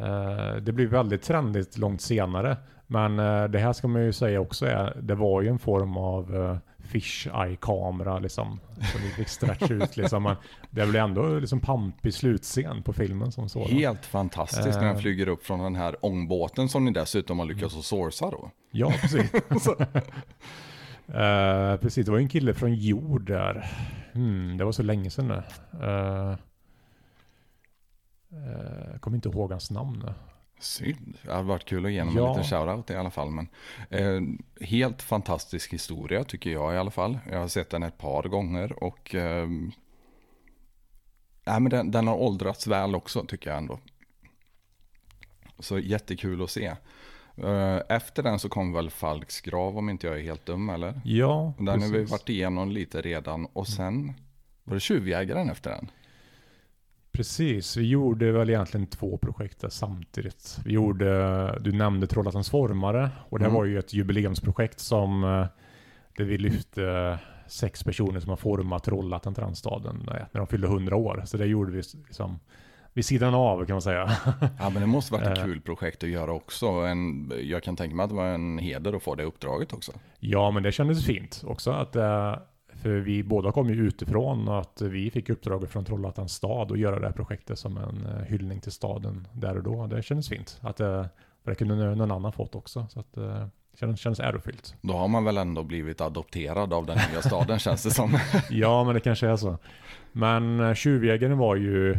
eh, 0.04 0.56
det 0.56 0.72
blev 0.72 0.88
väldigt 0.88 1.22
trendigt 1.22 1.78
långt 1.78 2.00
senare. 2.00 2.56
Men 2.86 3.18
eh, 3.18 3.44
det 3.44 3.58
här 3.58 3.72
ska 3.72 3.88
man 3.88 4.02
ju 4.02 4.12
säga 4.12 4.40
också 4.40 4.66
är, 4.66 5.00
det 5.02 5.14
var 5.14 5.42
ju 5.42 5.48
en 5.48 5.58
form 5.58 5.96
av 5.96 6.58
eh, 6.86 6.90
fish 6.90 7.26
eye 7.26 7.56
kamera 7.56 8.18
liksom. 8.18 8.60
Som 8.74 9.00
fick 9.16 9.28
stretcha 9.28 9.74
ut 9.74 9.96
liksom. 9.96 10.22
Men 10.22 10.36
det 10.70 10.86
blev 10.86 11.04
ändå 11.04 11.38
liksom 11.38 11.60
pampig 11.60 12.14
slutscen 12.14 12.82
på 12.82 12.92
filmen 12.92 13.32
som 13.32 13.48
sådan. 13.48 13.68
Helt 13.68 14.06
fantastiskt 14.06 14.78
när 14.78 14.86
den 14.86 14.96
eh. 14.96 15.00
flyger 15.00 15.28
upp 15.28 15.46
från 15.46 15.60
den 15.60 15.76
här 15.76 15.96
ångbåten 16.00 16.68
som 16.68 16.84
ni 16.84 16.90
dessutom 16.90 17.38
har 17.38 17.46
lyckats 17.46 17.76
att 17.76 17.84
sourca 17.84 18.30
då. 18.30 18.50
Ja, 18.70 18.92
precis. 19.00 19.32
uh, 21.08 21.76
precis, 21.80 22.06
det 22.06 22.12
var 22.12 22.18
en 22.18 22.28
kille 22.28 22.54
från 22.54 22.74
jord 22.74 23.26
där. 23.26 23.70
Hmm, 24.12 24.56
det 24.56 24.64
var 24.64 24.72
så 24.72 24.82
länge 24.82 25.10
sedan 25.10 25.28
nu. 25.28 25.42
Uh, 25.86 26.36
uh, 28.32 28.90
jag 28.92 29.00
kommer 29.00 29.16
inte 29.16 29.28
ihåg 29.28 29.50
hans 29.50 29.70
namn 29.70 30.02
nu. 30.06 30.12
Synd. 30.58 31.18
Det 31.22 31.32
hade 31.32 31.42
varit 31.42 31.64
kul 31.64 31.86
att 31.86 31.92
ge 31.92 32.00
honom 32.00 32.16
ja. 32.16 32.30
en 32.30 32.36
liten 32.36 32.44
shoutout 32.44 32.90
i 32.90 32.96
alla 32.96 33.10
fall. 33.10 33.30
Men, 33.30 33.48
eh, 33.90 34.20
helt 34.66 35.02
fantastisk 35.02 35.72
historia 35.72 36.24
tycker 36.24 36.50
jag 36.50 36.74
i 36.74 36.76
alla 36.76 36.90
fall. 36.90 37.18
Jag 37.30 37.38
har 37.38 37.48
sett 37.48 37.70
den 37.70 37.82
ett 37.82 37.98
par 37.98 38.22
gånger 38.22 38.84
och 38.84 39.14
eh, 39.14 39.48
nej, 41.44 41.60
men 41.60 41.70
den, 41.70 41.90
den, 41.90 42.06
har 42.06 42.14
åldrats 42.14 42.66
väl 42.66 42.94
också 42.94 43.24
tycker 43.24 43.50
jag 43.50 43.58
ändå. 43.58 43.78
Så 45.58 45.78
jättekul 45.78 46.42
att 46.42 46.50
se. 46.50 46.66
Eh, 47.36 47.80
efter 47.88 48.22
den 48.22 48.38
så 48.38 48.48
kom 48.48 48.72
väl 48.72 48.90
Falks 48.90 49.40
grav 49.40 49.78
om 49.78 49.88
inte 49.88 50.06
jag 50.06 50.16
är 50.16 50.22
helt 50.22 50.46
dum 50.46 50.70
eller? 50.70 51.00
Ja, 51.04 51.52
Den 51.58 51.66
precis. 51.66 51.90
har 51.90 51.98
vi 51.98 52.04
varit 52.04 52.28
igenom 52.28 52.70
lite 52.70 53.00
redan 53.00 53.46
och 53.46 53.68
sen 53.68 54.14
var 54.64 54.74
det 54.74 54.80
Tjuvjägaren 54.80 55.50
efter 55.50 55.70
den? 55.70 55.90
Precis, 57.16 57.76
vi 57.76 57.88
gjorde 57.88 58.32
väl 58.32 58.50
egentligen 58.50 58.86
två 58.86 59.18
projekt 59.18 59.64
samtidigt. 59.68 60.58
Vi 60.64 60.72
gjorde, 60.72 61.58
du 61.60 61.72
nämnde 61.72 62.06
Trollhättans 62.06 62.50
formare 62.50 63.10
och 63.28 63.38
det 63.38 63.44
mm. 63.44 63.54
var 63.54 63.64
ju 63.64 63.78
ett 63.78 63.94
jubileumsprojekt 63.94 64.80
som 64.80 65.24
eh, 65.24 65.46
där 66.16 66.24
vi 66.24 66.38
lyfte 66.38 67.18
sex 67.46 67.84
personer 67.84 68.20
som 68.20 68.30
har 68.30 68.36
format 68.36 68.84
Trollhättan 68.84 69.34
till 69.34 69.42
den 69.42 69.56
staden 69.56 70.02
när 70.06 70.28
de 70.32 70.46
fyllde 70.46 70.66
100 70.66 70.96
år. 70.96 71.22
Så 71.24 71.36
det 71.36 71.46
gjorde 71.46 71.72
vi 71.72 71.82
liksom 72.06 72.38
vid 72.92 73.04
sidan 73.04 73.34
av 73.34 73.66
kan 73.66 73.74
man 73.74 73.82
säga. 73.82 74.10
Ja 74.58 74.70
men 74.70 74.80
det 74.80 74.86
måste 74.86 75.12
varit 75.12 75.26
ett 75.26 75.38
eh. 75.38 75.44
kul 75.44 75.60
projekt 75.60 76.04
att 76.04 76.10
göra 76.10 76.32
också. 76.32 76.66
En, 76.66 77.32
jag 77.42 77.62
kan 77.62 77.76
tänka 77.76 77.96
mig 77.96 78.04
att 78.04 78.10
det 78.10 78.16
var 78.16 78.26
en 78.26 78.58
heder 78.58 78.92
att 78.92 79.02
få 79.02 79.14
det 79.14 79.24
uppdraget 79.24 79.72
också. 79.72 79.92
Ja 80.20 80.50
men 80.50 80.62
det 80.62 80.72
kändes 80.72 81.06
fint 81.06 81.42
också 81.46 81.70
att 81.70 81.96
för 82.82 82.90
vi 82.90 83.22
båda 83.22 83.52
kom 83.52 83.68
ju 83.68 83.86
utifrån 83.86 84.48
att 84.48 84.80
vi 84.80 85.10
fick 85.10 85.30
uppdraget 85.30 85.70
från 85.70 85.84
Trollhättans 85.84 86.32
stad 86.32 86.72
att 86.72 86.78
göra 86.78 86.98
det 87.00 87.06
här 87.06 87.12
projektet 87.12 87.58
som 87.58 87.76
en 87.76 88.06
eh, 88.06 88.22
hyllning 88.24 88.60
till 88.60 88.72
staden 88.72 89.28
där 89.32 89.56
och 89.56 89.62
då. 89.62 89.86
Det 89.86 90.02
kändes 90.02 90.28
fint. 90.28 90.58
Att 90.60 90.76
det, 90.76 90.98
eh, 90.98 91.06
det 91.44 91.54
kunde 91.54 91.94
någon 91.94 92.10
annan 92.10 92.32
fått 92.32 92.54
också. 92.54 92.86
Så 92.90 93.00
att, 93.00 93.16
eh, 93.16 93.46
det 93.72 93.78
kändes, 93.78 94.00
kändes 94.00 94.20
ärofyllt. 94.20 94.74
Då 94.80 94.92
har 94.92 95.08
man 95.08 95.24
väl 95.24 95.38
ändå 95.38 95.62
blivit 95.62 96.00
adopterad 96.00 96.72
av 96.72 96.86
den 96.86 96.98
nya 97.10 97.22
staden 97.22 97.58
känns 97.58 97.82
det 97.82 97.90
som. 97.90 98.18
ja, 98.50 98.84
men 98.84 98.94
det 98.94 99.00
kanske 99.00 99.28
är 99.28 99.36
så. 99.36 99.58
Men 100.12 100.74
Tjuvjägaren 100.74 101.38
var 101.38 101.56
ju 101.56 101.92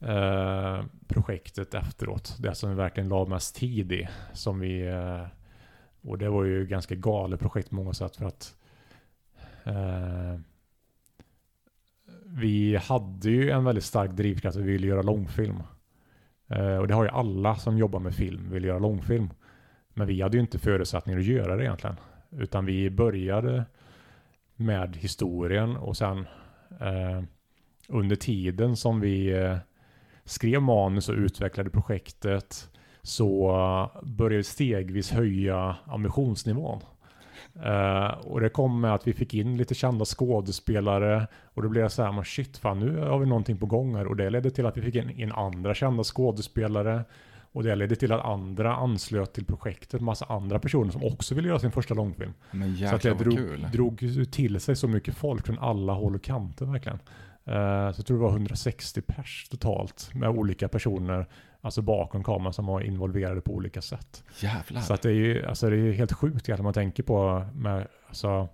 eh, 0.00 0.84
projektet 1.08 1.74
efteråt. 1.74 2.36
Det 2.38 2.54
som 2.54 2.70
vi 2.70 2.76
verkligen 2.76 3.08
la 3.08 3.24
mest 3.24 3.56
tid 3.56 3.92
i. 3.92 4.08
Som 4.32 4.60
vi, 4.60 4.86
eh, 4.86 5.26
och 6.02 6.18
det 6.18 6.28
var 6.28 6.44
ju 6.44 6.66
ganska 6.66 6.94
galet 6.94 7.40
projekt 7.40 7.68
på 7.68 7.74
många 7.74 7.92
sätt. 7.92 8.16
För 8.16 8.26
att 8.26 8.54
Eh, 9.64 10.40
vi 12.26 12.76
hade 12.76 13.30
ju 13.30 13.50
en 13.50 13.64
väldigt 13.64 13.84
stark 13.84 14.10
drivkraft 14.10 14.56
att 14.56 14.62
vi 14.62 14.72
ville 14.72 14.86
göra 14.86 15.02
långfilm. 15.02 15.62
Eh, 16.48 16.76
och 16.76 16.88
det 16.88 16.94
har 16.94 17.04
ju 17.04 17.10
alla 17.10 17.56
som 17.56 17.78
jobbar 17.78 18.00
med 18.00 18.14
film, 18.14 18.50
vill 18.50 18.64
göra 18.64 18.78
långfilm. 18.78 19.30
Men 19.88 20.06
vi 20.06 20.22
hade 20.22 20.36
ju 20.36 20.40
inte 20.40 20.58
förutsättningar 20.58 21.18
att 21.18 21.26
göra 21.26 21.56
det 21.56 21.64
egentligen. 21.64 21.96
Utan 22.30 22.64
vi 22.64 22.90
började 22.90 23.64
med 24.56 24.96
historien 24.96 25.76
och 25.76 25.96
sen 25.96 26.26
eh, 26.80 27.22
under 27.88 28.16
tiden 28.16 28.76
som 28.76 29.00
vi 29.00 29.32
eh, 29.32 29.56
skrev 30.24 30.62
manus 30.62 31.08
och 31.08 31.14
utvecklade 31.14 31.70
projektet 31.70 32.70
så 33.02 33.50
började 34.02 34.36
vi 34.36 34.44
stegvis 34.44 35.10
höja 35.10 35.76
ambitionsnivån. 35.86 36.80
Uh, 37.56 38.06
och 38.06 38.40
det 38.40 38.48
kom 38.48 38.80
med 38.80 38.94
att 38.94 39.06
vi 39.06 39.12
fick 39.12 39.34
in 39.34 39.56
lite 39.56 39.74
kända 39.74 40.04
skådespelare 40.04 41.26
och 41.44 41.62
då 41.62 41.68
blev 41.68 41.82
jag 41.82 41.92
så 41.92 42.02
här, 42.02 42.12
men 42.12 42.24
shit 42.24 42.58
fan 42.58 42.80
nu 42.80 42.98
har 42.98 43.18
vi 43.18 43.26
någonting 43.26 43.56
på 43.56 43.66
gång 43.66 43.96
här 43.96 44.06
och 44.06 44.16
det 44.16 44.30
ledde 44.30 44.50
till 44.50 44.66
att 44.66 44.76
vi 44.76 44.82
fick 44.82 44.94
in, 44.94 45.10
in 45.10 45.32
andra 45.32 45.74
kända 45.74 46.04
skådespelare 46.04 47.04
och 47.52 47.62
det 47.62 47.74
ledde 47.74 47.96
till 47.96 48.12
att 48.12 48.24
andra 48.24 48.76
anslöt 48.76 49.32
till 49.32 49.44
projektet, 49.44 50.00
massa 50.00 50.24
andra 50.24 50.58
personer 50.58 50.90
som 50.90 51.04
också 51.04 51.34
ville 51.34 51.48
göra 51.48 51.58
sin 51.58 51.72
första 51.72 51.94
långfilm. 51.94 52.32
Men 52.50 52.76
så 52.76 52.94
att 52.94 53.02
det 53.02 53.14
drog, 53.14 53.36
kul. 53.36 53.66
drog 53.72 53.98
till 54.32 54.60
sig 54.60 54.76
så 54.76 54.88
mycket 54.88 55.14
folk 55.14 55.46
från 55.46 55.58
alla 55.58 55.92
håll 55.92 56.14
och 56.14 56.22
kanter 56.22 56.66
verkligen. 56.66 56.98
Uh, 57.48 57.92
så 57.92 57.98
jag 57.98 58.06
tror 58.06 58.16
det 58.16 58.22
var 58.22 58.30
160 58.30 59.00
pers 59.00 59.48
totalt 59.50 60.10
med 60.14 60.28
olika 60.28 60.68
personer 60.68 61.26
alltså 61.64 61.82
bakom 61.82 62.24
kameran 62.24 62.52
som 62.52 62.66
var 62.66 62.80
involverade 62.80 63.40
på 63.40 63.52
olika 63.52 63.82
sätt. 63.82 64.24
Jävlar. 64.40 64.80
Så 64.80 64.94
att 64.94 65.02
det 65.02 65.08
är 65.08 65.12
ju 65.12 65.46
alltså 65.46 65.70
det 65.70 65.76
är 65.76 65.92
helt 65.92 66.12
sjukt 66.12 66.48
när 66.48 66.62
man 66.62 66.72
tänker 66.72 67.02
på 67.02 67.46
med, 67.54 67.86
alltså, 68.08 68.48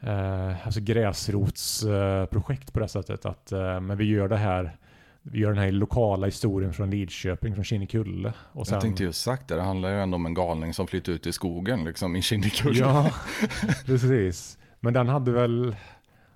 eh, 0.00 0.66
alltså 0.66 0.80
gräsrotsprojekt 0.80 2.68
eh, 2.68 2.72
på 2.72 2.80
det 2.80 2.88
sättet. 2.88 3.26
Att, 3.26 3.52
eh, 3.52 3.80
men 3.80 3.96
vi 3.96 4.04
gör 4.04 4.28
det 4.28 4.36
här 4.36 4.76
vi 5.22 5.38
gör 5.38 5.48
den 5.48 5.58
här 5.58 5.72
lokala 5.72 6.26
historien 6.26 6.72
från 6.72 6.90
Lidköping, 6.90 7.54
från 7.54 7.64
Kinnekulle. 7.64 8.32
Och 8.52 8.66
sen... 8.66 8.74
Jag 8.74 8.82
tänkte 8.82 9.04
just 9.04 9.22
sagt 9.22 9.48
det, 9.48 9.54
det 9.54 9.62
handlar 9.62 9.90
ju 9.90 10.00
ändå 10.00 10.14
om 10.14 10.26
en 10.26 10.34
galning 10.34 10.74
som 10.74 10.86
flyttar 10.86 11.12
ut 11.12 11.26
i 11.26 11.32
skogen 11.32 11.84
liksom 11.84 12.16
i 12.16 12.22
Kinnekulle. 12.22 12.78
Ja, 12.78 13.10
precis. 13.86 14.58
Men 14.80 14.94
den 14.94 15.08
hade 15.08 15.30
väl, 15.30 15.76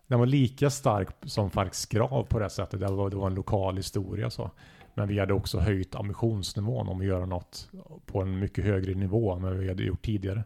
den 0.06 0.18
var 0.18 0.26
lika 0.26 0.70
stark 0.70 1.08
som 1.22 1.50
Falks 1.50 1.86
grav 1.86 2.26
på 2.28 2.38
det 2.38 2.50
sättet. 2.50 2.80
Det 2.80 2.86
var, 2.86 3.10
det 3.10 3.16
var 3.16 3.26
en 3.26 3.34
lokal 3.34 3.76
historia 3.76 4.30
så. 4.30 4.50
Men 4.96 5.08
vi 5.08 5.18
hade 5.18 5.34
också 5.34 5.58
höjt 5.58 5.94
ambitionsnivån 5.94 6.88
om 6.88 7.00
att 7.00 7.06
göra 7.06 7.26
något 7.26 7.70
på 8.06 8.22
en 8.22 8.38
mycket 8.38 8.64
högre 8.64 8.94
nivå 8.94 9.32
än 9.32 9.42
vad 9.42 9.56
vi 9.56 9.68
hade 9.68 9.82
gjort 9.82 10.02
tidigare. 10.02 10.44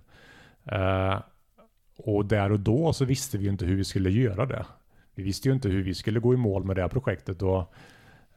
Uh, 0.72 1.20
och 1.97 2.27
där 2.27 2.52
och 2.52 2.60
då 2.60 2.93
så 2.93 3.05
visste 3.05 3.39
vi 3.39 3.48
inte 3.48 3.64
hur 3.64 3.77
vi 3.77 3.85
skulle 3.85 4.10
göra 4.10 4.47
det. 4.47 4.66
Vi 5.14 5.22
visste 5.22 5.48
ju 5.48 5.55
inte 5.55 5.68
hur 5.68 5.82
vi 5.82 5.94
skulle 5.94 6.20
gå 6.20 6.35
i 6.35 6.36
mål 6.36 6.64
med 6.64 6.77
det 6.77 6.82
här 6.82 6.89
projektet. 6.89 7.43
Och, 7.43 7.74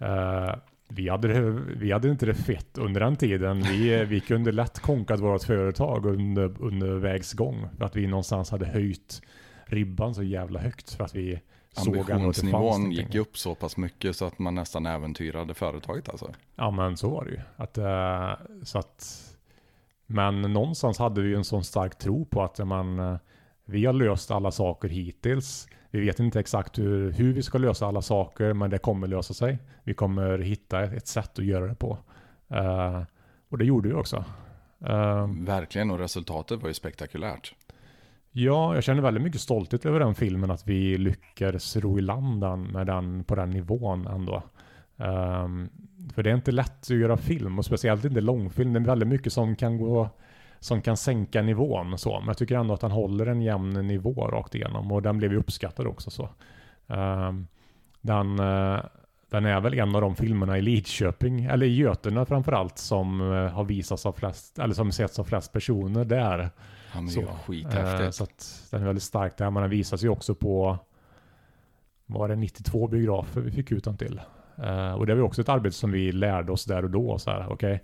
uh, 0.02 0.56
vi, 0.90 1.10
hade, 1.10 1.52
vi 1.78 1.92
hade 1.92 2.10
inte 2.10 2.26
det 2.26 2.34
fett 2.34 2.78
under 2.78 3.02
den 3.02 3.16
tiden. 3.16 3.62
Vi, 3.62 4.06
vi 4.06 4.20
kunde 4.20 4.52
lätt 4.52 4.80
konkat 4.80 5.20
vårt 5.20 5.44
företag 5.44 6.06
under, 6.06 6.54
under 6.60 6.96
vägs 6.96 7.34
gång. 7.34 7.68
För 7.78 7.86
att 7.86 7.96
vi 7.96 8.08
någonstans 8.08 8.52
hade 8.52 8.66
höjt 8.66 9.22
ribban 9.66 10.16
så 10.16 10.24
jävla 10.24 10.60
högt. 10.60 10.94
För 10.94 11.04
att 11.04 11.16
vi 11.16 11.42
Ambitionsnivån 11.76 12.92
gick 12.92 13.16
upp 13.16 13.38
så 13.38 13.56
pass 13.56 13.78
mycket 13.78 14.16
så 14.16 14.26
att 14.26 14.40
man 14.40 14.56
nästan 14.56 14.86
äventyrade 14.86 15.54
företaget 15.54 16.10
alltså. 16.10 16.34
Ja 16.56 16.72
men 16.72 16.98
så 16.98 17.10
var 17.10 17.26
det 17.26 17.32
ju. 17.32 17.40
Att, 17.56 17.78
uh, 17.78 18.64
så 18.64 18.80
att, 18.80 19.22
men 20.06 20.42
någonstans 20.42 20.98
hade 20.98 21.22
vi 21.22 21.36
en 21.36 21.44
sån 21.44 21.64
stark 21.64 21.98
tro 21.98 22.26
på 22.26 22.44
att 22.44 22.68
man, 22.68 23.00
uh, 23.00 23.18
vi 23.66 23.86
har 23.86 23.94
löst 23.94 24.32
alla 24.32 24.52
saker 24.52 24.90
hittills. 24.90 25.68
Vi 25.90 26.00
vet 26.00 26.20
inte 26.20 26.40
exakt 26.40 26.80
hur, 26.80 27.12
hur 27.12 27.34
vi 27.34 27.44
ska 27.44 27.58
lösa 27.58 27.88
alla 27.88 28.02
saker 28.02 28.54
men 28.54 28.70
det 28.70 28.78
kommer 28.78 29.08
lösa 29.08 29.34
sig. 29.34 29.58
Vi 29.84 29.94
kommer 29.94 30.40
hitta 30.40 30.84
ett, 30.84 30.94
ett 30.94 31.08
sätt 31.08 31.40
att 31.40 31.46
göra 31.46 31.68
det 31.68 31.76
på. 31.76 31.98
Uh, 32.52 33.04
och 33.50 33.58
det 33.58 33.66
gjorde 33.66 33.90
vi 33.90 33.96
också. 33.96 34.26
Verkligen 35.28 35.92
och 35.92 36.00
resultatet 36.00 36.62
var 36.62 36.68
ju 36.68 36.74
spektakulärt. 36.74 37.56
Ja, 38.36 38.76
jag 38.76 38.84
känner 38.84 39.02
väldigt 39.02 39.24
mycket 39.24 39.42
stolthet 39.42 39.86
över 39.86 40.00
den 40.00 40.16
filmen, 40.16 40.52
att 40.52 40.68
vi 40.68 40.98
lyckades 40.98 41.76
ro 41.78 42.00
i 42.00 42.02
land 42.02 42.42
den, 42.42 42.64
med 42.64 42.88
den 42.88 43.24
på 43.24 43.36
den 43.36 43.50
nivån 43.50 44.08
ändå. 44.08 44.44
Um, 44.98 45.70
för 46.14 46.24
det 46.24 46.30
är 46.30 46.36
inte 46.36 46.52
lätt 46.52 46.82
att 46.82 46.90
göra 46.90 47.18
film, 47.18 47.60
och 47.60 47.66
speciellt 47.66 48.06
inte 48.06 48.22
långfilm. 48.22 48.74
Det 48.74 48.80
är 48.80 48.84
väldigt 48.84 49.10
mycket 49.10 49.34
som 49.34 49.56
kan 49.56 49.78
gå 49.78 50.10
som 50.60 50.82
kan 50.82 50.98
sänka 50.98 51.42
nivån 51.42 51.98
så. 51.98 52.20
Men 52.20 52.28
jag 52.28 52.38
tycker 52.38 52.56
ändå 52.56 52.74
att 52.74 52.82
han 52.82 52.92
håller 52.92 53.26
en 53.26 53.42
jämn 53.42 53.88
nivå 53.88 54.28
rakt 54.28 54.56
igenom 54.56 54.92
och 54.92 55.02
den 55.02 55.18
blev 55.18 55.32
ju 55.32 55.38
uppskattad 55.38 55.88
också 55.88 56.12
så. 56.12 56.30
Um, 56.88 57.48
den, 58.02 58.40
uh, 58.40 58.80
den 59.30 59.46
är 59.46 59.60
väl 59.60 59.74
en 59.74 59.96
av 59.96 60.02
de 60.02 60.16
filmerna 60.16 60.58
i 60.58 60.62
Lidköping, 60.62 61.46
eller 61.46 61.66
i 61.66 61.76
Götene 61.76 62.26
framförallt, 62.26 62.78
som 62.78 63.22
uh, 63.22 63.50
har 63.50 63.64
visats 63.64 64.06
av 64.06 64.12
flest, 64.12 64.60
eller 64.60 64.74
som 64.74 64.92
setts 64.92 65.20
av 65.20 65.24
flest 65.24 65.54
personer 65.54 66.06
där. 66.06 66.50
Han 66.94 67.08
är 67.08 67.12
så. 67.12 67.20
ju 67.20 67.28
skithäftigt. 67.28 68.02
Uh, 68.02 68.10
så 68.10 68.24
att 68.24 68.68
den 68.72 68.82
är 68.82 68.86
väldigt 68.86 69.04
stark 69.04 69.38
där, 69.38 69.50
men 69.50 69.62
den 69.62 69.70
visas 69.70 70.04
ju 70.04 70.10
också 70.10 70.36
på, 70.36 70.78
var 72.06 72.28
det 72.28 72.36
92 72.36 72.88
biografer 72.88 73.42
vi 73.42 73.52
fick 73.52 73.72
ut 73.72 73.84
den 73.84 73.98
till. 73.98 74.22
och 74.98 75.06
det 75.06 75.16
var 75.16 75.22
också 75.22 75.42
ett 75.42 75.50
arbete 75.50 75.76
som 75.76 75.92
vi 75.92 76.12
lärde 76.12 76.52
oss 76.52 76.66
där 76.66 76.84
och 76.84 76.90
då. 76.90 77.20
Så 77.20 77.32
här, 77.32 77.52
okay, 77.52 77.80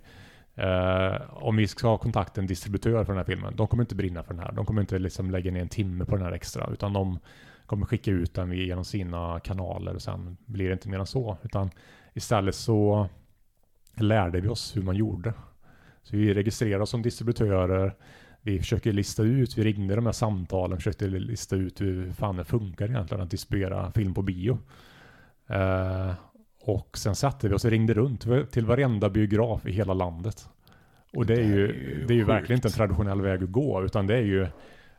Uh, 0.58 1.44
om 1.44 1.56
vi 1.56 1.68
ska 1.68 1.88
ha 1.88 1.98
kontakt 1.98 2.36
med 2.36 2.42
en 2.42 2.46
distributör 2.46 3.04
för 3.04 3.12
den 3.12 3.16
här 3.16 3.24
filmen, 3.24 3.56
de 3.56 3.66
kommer 3.66 3.82
inte 3.82 3.94
brinna 3.94 4.22
för 4.22 4.34
den 4.34 4.42
här. 4.42 4.52
De 4.52 4.66
kommer 4.66 4.80
inte 4.80 4.98
liksom 4.98 5.30
lägga 5.30 5.50
ner 5.50 5.60
en 5.60 5.68
timme 5.68 6.04
på 6.04 6.16
den 6.16 6.24
här 6.24 6.32
extra, 6.32 6.68
utan 6.72 6.92
de 6.92 7.18
kommer 7.66 7.86
skicka 7.86 8.10
ut 8.10 8.34
den 8.34 8.52
genom 8.52 8.84
sina 8.84 9.40
kanaler 9.40 9.94
och 9.94 10.02
sen 10.02 10.36
blir 10.46 10.66
det 10.66 10.72
inte 10.72 10.88
mer 10.88 10.98
än 10.98 11.06
så. 11.06 11.36
Utan 11.42 11.70
istället 12.14 12.54
så 12.54 13.08
lärde 13.96 14.40
vi 14.40 14.48
oss 14.48 14.76
hur 14.76 14.82
man 14.82 14.96
gjorde. 14.96 15.32
Så 16.02 16.16
vi 16.16 16.34
registrerade 16.34 16.82
oss 16.82 16.90
som 16.90 17.02
distributörer, 17.02 17.94
vi 18.42 18.58
försöker 18.58 18.92
lista 18.92 19.22
ut, 19.22 19.58
vi 19.58 19.64
ringde 19.64 19.94
de 19.94 20.06
här 20.06 20.12
samtalen, 20.12 20.78
försökte 20.78 21.06
lista 21.06 21.56
ut 21.56 21.80
hur 21.80 22.12
fan 22.12 22.36
det 22.36 22.44
funkar 22.44 22.88
egentligen 22.88 23.24
att 23.24 23.30
distribuera 23.30 23.92
film 23.92 24.14
på 24.14 24.22
bio. 24.22 24.58
Uh, 25.50 26.12
och 26.60 26.98
sen 26.98 27.14
satte 27.14 27.48
vi 27.48 27.54
oss 27.54 27.64
och 27.64 27.70
ringde 27.70 27.94
runt 27.94 28.26
till 28.50 28.66
varenda 28.66 29.10
biograf 29.10 29.66
i 29.66 29.72
hela 29.72 29.94
landet. 29.94 30.48
Och 31.12 31.26
det 31.26 31.34
är 31.34 31.44
ju, 31.44 31.66
det 31.66 31.72
är 31.72 31.98
ju, 31.98 32.04
det 32.06 32.14
är 32.14 32.16
ju 32.16 32.24
verkligen 32.24 32.58
inte 32.58 32.68
en 32.68 32.72
traditionell 32.72 33.20
väg 33.20 33.42
att 33.42 33.50
gå, 33.50 33.84
utan 33.84 34.06
det 34.06 34.16
är 34.16 34.22
ju 34.22 34.46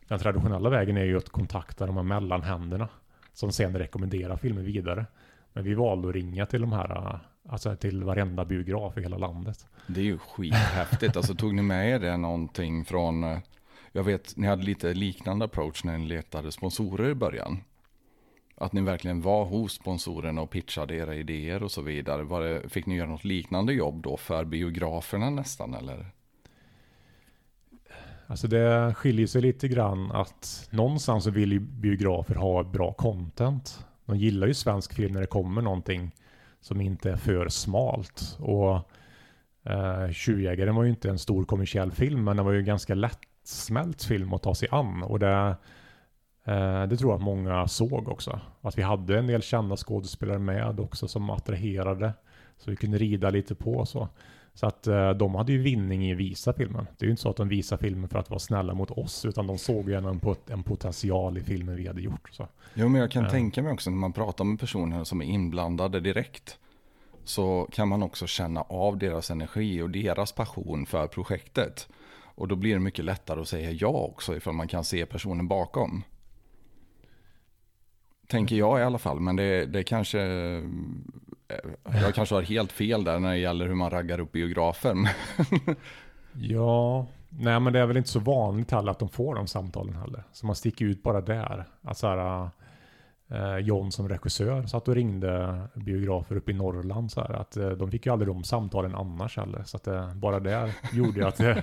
den 0.08 0.20
traditionella 0.20 0.70
vägen 0.70 0.98
är 0.98 1.06
ju 1.06 1.18
att 1.18 1.30
kontakta 1.30 1.86
de 1.86 1.96
här 1.96 2.04
mellanhänderna 2.04 2.90
som 3.34 3.52
sen 3.52 3.78
rekommenderar 3.78 4.38
filmen 4.38 4.66
vidare. 4.66 5.06
Men 5.54 5.64
vi 5.64 5.74
valde 5.74 6.10
att 6.10 6.16
ringa 6.16 6.46
till 6.46 6.62
de 6.62 6.72
här, 6.72 7.20
alltså 7.50 7.76
till 7.76 8.04
varenda 8.04 8.46
biograf 8.46 8.98
i 8.98 9.02
hela 9.02 9.18
landet. 9.18 9.66
Det 9.88 10.00
är 10.00 10.06
ju 10.06 10.18
skithäftigt. 10.18 11.18
alltså 11.18 11.36
tog 11.36 11.54
ni 11.56 11.62
med 11.62 11.90
er 11.90 12.00
det 12.00 12.18
någonting 12.18 12.86
från, 12.86 13.40
jag 13.92 14.04
vet, 14.04 14.38
ni 14.38 14.48
hade 14.48 14.64
lite 14.64 14.94
liknande 14.94 15.46
approach 15.46 15.84
när 15.84 15.98
ni 15.98 16.08
letade 16.08 16.52
sponsorer 16.52 17.10
i 17.10 17.16
början 17.16 17.62
att 18.62 18.74
ni 18.74 18.82
verkligen 18.82 19.22
var 19.22 19.46
hos 19.46 19.74
sponsorerna 19.74 20.42
och 20.42 20.50
pitchade 20.50 20.96
era 20.96 21.16
idéer 21.16 21.64
och 21.64 21.72
så 21.72 21.82
vidare. 21.82 22.24
Var 22.24 22.42
det, 22.42 22.70
fick 22.70 22.86
ni 22.86 22.96
göra 22.96 23.10
något 23.10 23.24
liknande 23.24 23.74
jobb 23.74 24.02
då 24.04 24.18
för 24.18 24.46
biograferna 24.46 25.30
nästan 25.30 25.74
eller? 25.74 26.06
Alltså 28.28 28.48
det 28.48 28.94
skiljer 28.94 29.28
sig 29.28 29.42
lite 29.42 29.68
grann 29.68 30.12
att 30.12 30.70
någonstans 30.72 31.24
så 31.24 31.32
vill 31.32 31.52
ju 31.52 31.60
biografer 31.60 32.36
ha 32.36 32.64
bra 32.64 32.94
content. 32.94 33.86
De 34.06 34.18
gillar 34.18 34.48
ju 34.48 34.54
svensk 34.54 34.94
film 34.94 35.14
när 35.14 35.22
det 35.22 35.28
kommer 35.28 35.62
någonting 35.62 36.12
som 36.62 36.82
inte 36.82 37.12
är 37.12 37.16
för 37.16 37.50
smalt. 37.50 38.38
Och 38.40 38.76
eh, 39.72 40.12
Tjuvjägaren 40.12 40.76
var 40.76 40.84
ju 40.84 40.90
inte 40.90 41.10
en 41.10 41.20
stor 41.20 41.46
kommersiell 41.46 41.92
film 41.92 42.24
men 42.24 42.38
det 42.38 42.44
var 42.44 42.52
ju 42.52 42.60
en 42.60 42.66
ganska 42.66 42.96
lättsmält 42.96 44.04
film 44.04 44.34
att 44.34 44.44
ta 44.44 44.56
sig 44.56 44.68
an. 44.72 45.04
Och 45.04 45.20
det 45.20 45.56
Eh, 46.44 46.84
det 46.88 46.98
tror 46.98 47.12
jag 47.12 47.18
att 47.18 47.26
många 47.26 47.68
såg 47.68 48.08
också. 48.08 48.40
Att 48.62 48.78
vi 48.78 48.82
hade 48.82 49.20
en 49.20 49.28
del 49.28 49.42
kända 49.42 49.78
skådespelare 49.78 50.40
med 50.40 50.80
också 50.80 51.08
som 51.08 51.30
attraherade. 51.30 52.14
Så 52.58 52.72
vi 52.72 52.76
kunde 52.78 52.98
rida 52.98 53.30
lite 53.30 53.56
på 53.56 53.86
så. 53.86 54.10
Så 54.54 54.68
att 54.68 54.88
eh, 54.88 55.10
de 55.10 55.36
hade 55.36 55.52
ju 55.52 55.58
vinning 55.62 56.06
i 56.06 56.12
att 56.12 56.18
visa 56.18 56.54
filmen. 56.54 56.88
Det 56.98 57.04
är 57.04 57.08
ju 57.08 57.12
inte 57.12 57.22
så 57.22 57.30
att 57.30 57.38
de 57.38 57.50
visar 57.50 57.78
filmen 57.78 58.10
för 58.10 58.20
att 58.20 58.30
vara 58.30 58.40
snälla 58.40 58.74
mot 58.74 58.92
oss, 58.92 59.26
utan 59.26 59.48
de 59.48 59.58
såg 59.58 59.90
ju 59.90 59.96
en, 59.96 60.22
en 60.48 60.64
potential 60.64 61.38
i 61.38 61.44
filmen 61.44 61.76
vi 61.76 61.88
hade 61.88 62.02
gjort. 62.02 62.30
Så. 62.32 62.48
Jo, 62.74 62.90
men 62.90 63.02
jag 63.02 63.12
kan 63.12 63.24
uh. 63.24 63.30
tänka 63.30 63.62
mig 63.62 63.74
också 63.74 63.90
när 63.90 63.98
man 63.98 64.14
pratar 64.14 64.44
med 64.44 64.60
personer 64.60 65.04
som 65.04 65.22
är 65.22 65.26
inblandade 65.26 66.00
direkt, 66.00 66.58
så 67.24 67.68
kan 67.72 67.88
man 67.88 68.04
också 68.04 68.28
känna 68.28 68.62
av 68.62 68.98
deras 68.98 69.32
energi 69.32 69.82
och 69.82 69.90
deras 69.90 70.32
passion 70.32 70.86
för 70.86 71.08
projektet. 71.08 71.90
Och 72.36 72.48
då 72.48 72.56
blir 72.56 72.74
det 72.74 72.80
mycket 72.80 73.06
lättare 73.06 73.42
att 73.42 73.48
säga 73.48 73.72
ja 73.72 73.88
också, 73.88 74.36
ifall 74.36 74.54
man 74.54 74.68
kan 74.68 74.84
se 74.84 75.06
personen 75.06 75.48
bakom. 75.48 76.04
Tänker 78.28 78.56
jag 78.56 78.80
i 78.80 78.84
alla 78.84 78.98
fall, 78.98 79.20
men 79.20 79.36
det, 79.36 79.66
det 79.66 79.84
kanske... 79.84 80.20
Eh, 81.86 82.02
jag 82.02 82.16
kanske 82.16 82.36
har 82.36 82.42
helt 82.42 82.72
fel 82.72 83.04
där 83.04 83.20
när 83.20 83.30
det 83.30 83.38
gäller 83.38 83.68
hur 83.68 83.76
man 83.76 83.90
raggar 83.90 84.20
upp 84.20 84.32
biografer. 84.32 84.96
ja, 86.34 87.08
nej 87.30 87.60
men 87.60 87.74
det 87.74 87.80
är 87.80 87.86
väl 87.86 87.98
inte 87.98 88.10
så 88.10 88.20
vanligt 88.20 88.72
heller 88.72 88.92
att 88.92 89.00
de 89.00 89.10
får 89.10 89.36
de 89.36 89.48
samtalen 89.48 89.96
heller. 89.96 90.24
Så 90.32 90.46
man 90.46 90.56
sticker 90.56 90.86
ut 90.86 91.04
bara 91.04 91.22
där. 91.22 91.66
Att 91.82 91.98
så 91.98 92.08
här, 92.08 92.50
eh, 93.32 93.58
John 93.58 93.92
som 93.92 94.10
regissör 94.10 94.64
satt 94.64 94.88
och 94.88 94.96
ringde 94.96 95.62
biografer 95.74 96.36
uppe 96.36 96.52
i 96.52 96.54
Norrland 96.54 97.12
så 97.12 97.22
här, 97.22 97.34
att 97.34 97.58
eh, 97.58 97.70
de 97.70 97.92
fick 97.92 98.06
ju 98.06 98.12
aldrig 98.12 98.28
de 98.28 98.44
samtalen 98.44 98.96
annars 98.96 99.38
heller. 99.38 99.64
Så 99.64 99.78
att 99.78 99.88
eh, 99.88 100.14
bara 100.14 100.40
det 100.40 100.74
gjorde 100.94 101.20
ju 101.20 101.26
att... 101.26 101.40
Eh, 101.40 101.58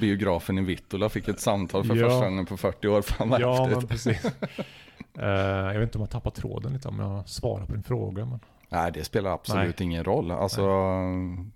Biografen 0.00 0.58
i 0.58 0.62
Vittula 0.62 1.08
fick 1.08 1.28
ett 1.28 1.40
samtal 1.40 1.84
för 1.84 1.96
ja, 1.96 2.08
första 2.08 2.24
gången 2.24 2.46
på 2.46 2.56
40 2.56 2.88
år. 2.88 3.02
Fan 3.02 3.28
vad 3.28 3.40
Ja, 3.40 3.68
men 3.70 3.86
precis. 3.86 4.24
Uh, 4.24 5.24
jag 5.24 5.78
vet 5.78 5.82
inte 5.82 5.98
om 5.98 6.02
jag 6.02 6.10
tappar 6.10 6.30
tråden 6.30 6.72
lite 6.72 6.88
om 6.88 6.98
jag 6.98 7.28
svarar 7.28 7.66
på 7.66 7.72
din 7.72 7.82
fråga. 7.82 8.24
Men... 8.24 8.40
Nej, 8.74 8.92
det 8.92 9.04
spelar 9.04 9.30
absolut 9.30 9.78
Nej. 9.78 9.86
ingen 9.86 10.04
roll. 10.04 10.30
Alltså, 10.30 10.66
Nej. 10.66 11.46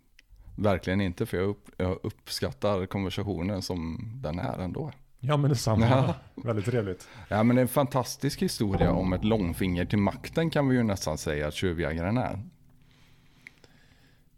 verkligen 0.56 1.00
inte, 1.00 1.26
för 1.26 1.36
jag, 1.36 1.48
upp, 1.48 1.70
jag, 1.76 1.98
uppskattar 2.02 2.86
konversationen 2.86 3.62
som 3.62 4.10
den 4.22 4.38
är 4.38 4.58
ändå. 4.58 4.90
Ja, 5.20 5.36
men 5.36 5.50
detsamma. 5.50 5.86
Ja. 5.86 6.14
Väldigt 6.34 6.64
trevligt. 6.64 7.08
Ja, 7.28 7.42
men 7.42 7.56
det 7.56 7.60
är 7.60 7.62
en 7.62 7.68
fantastisk 7.68 8.42
historia 8.42 8.92
om 8.92 9.12
ett 9.12 9.24
långfinger 9.24 9.84
till 9.84 9.98
makten 9.98 10.50
kan 10.50 10.68
vi 10.68 10.76
ju 10.76 10.82
nästan 10.82 11.18
säga 11.18 11.48
att 11.48 11.54
tjuvjägaren 11.54 12.16
är. 12.16 12.42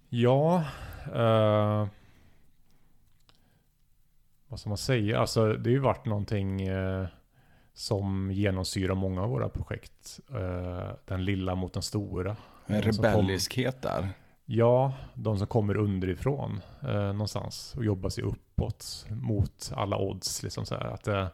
Ja, 0.09 0.65
uh, 1.07 1.89
vad 4.48 4.61
ska 4.61 4.69
man 4.69 4.78
säga? 4.78 5.20
Alltså, 5.20 5.52
det 5.52 5.70
har 5.70 5.74
ju 5.74 5.78
varit 5.78 6.07
någonting... 6.07 6.70
Uh, 6.70 7.07
som 7.81 8.31
genomsyrar 8.32 8.94
många 8.94 9.23
av 9.23 9.31
våra 9.31 9.48
projekt. 9.48 10.20
Uh, 10.35 10.90
den 11.05 11.24
lilla 11.24 11.55
mot 11.55 11.73
den 11.73 11.82
stora. 11.82 12.36
En 12.74 12.82
rebelliskhet 12.82 13.82
där. 13.82 14.09
Ja, 14.44 14.92
de 15.14 15.38
som 15.38 15.47
kommer 15.47 15.76
underifrån 15.76 16.60
uh, 16.84 16.92
någonstans 16.92 17.74
och 17.76 17.84
jobbar 17.84 18.10
sig 18.10 18.24
uppåt 18.24 19.06
mot 19.09 19.72
alla 19.74 19.97
odds. 19.97 20.42
Liksom 20.42 20.66
så, 20.66 20.74
att, 20.74 21.09
uh, 21.09 21.26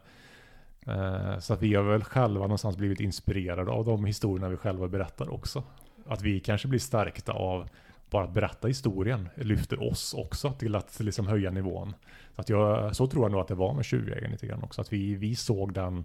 så 1.39 1.53
att 1.53 1.61
vi 1.61 1.75
har 1.75 1.83
väl 1.83 2.03
själva 2.03 2.39
någonstans 2.39 2.77
blivit 2.77 2.99
inspirerade 2.99 3.71
av 3.71 3.85
de 3.85 4.05
historierna 4.05 4.49
vi 4.49 4.57
själva 4.57 4.87
berättar 4.87 5.33
också. 5.33 5.63
Att 6.05 6.21
vi 6.21 6.39
kanske 6.39 6.67
blir 6.67 6.79
stärkta 6.79 7.31
av 7.31 7.69
bara 8.09 8.23
att 8.23 8.33
berätta 8.33 8.67
historien 8.67 9.29
lyfter 9.35 9.83
oss 9.83 10.13
också 10.13 10.51
till 10.51 10.75
att 10.75 10.99
liksom 10.99 11.27
höja 11.27 11.51
nivån. 11.51 11.93
Så, 12.35 12.41
att 12.41 12.49
jag, 12.49 12.95
så 12.95 13.07
tror 13.07 13.23
jag 13.23 13.31
nog 13.31 13.41
att 13.41 13.47
det 13.47 13.55
var 13.55 13.73
med 13.73 13.85
Tjuvjägaren 13.85 14.31
lite 14.31 14.47
grann 14.47 14.63
också. 14.63 14.81
Att 14.81 14.93
vi, 14.93 15.15
vi 15.15 15.35
såg 15.35 15.73
den 15.73 16.03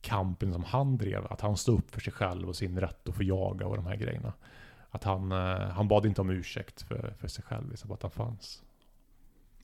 kampen 0.00 0.52
som 0.52 0.64
han 0.64 0.96
drev. 0.96 1.26
Att 1.30 1.40
han 1.40 1.56
stod 1.56 1.78
upp 1.78 1.90
för 1.90 2.00
sig 2.00 2.12
själv 2.12 2.48
och 2.48 2.56
sin 2.56 2.80
rätt 2.80 3.08
att 3.08 3.14
få 3.14 3.22
jaga 3.22 3.66
och 3.66 3.76
de 3.76 3.86
här 3.86 3.96
grejerna. 3.96 4.32
Att 4.90 5.04
han, 5.04 5.32
eh, 5.32 5.68
han 5.68 5.88
bad 5.88 6.06
inte 6.06 6.20
om 6.20 6.30
ursäkt 6.30 6.82
för, 6.82 7.14
för 7.18 7.28
sig 7.28 7.44
själv, 7.44 7.70
liksom, 7.70 7.92
att 7.92 8.02
han 8.02 8.10
fanns. 8.10 8.62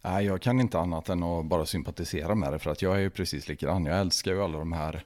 Nej, 0.03 0.27
jag 0.27 0.43
kan 0.43 0.61
inte 0.61 0.79
annat 0.79 1.09
än 1.09 1.23
att 1.23 1.47
bara 1.47 1.67
sympatisera 1.67 2.35
med 2.35 2.53
det. 2.53 2.59
För 2.59 2.71
att 2.71 2.83
jag 2.83 2.97
är 2.97 3.01
ju 3.01 3.11
precis 3.11 3.49
likadan. 3.49 3.87
Jag 3.87 4.01
älskar 4.01 4.33
ju 4.33 4.43
alla 4.43 4.59
de 4.59 4.73
här 4.73 5.05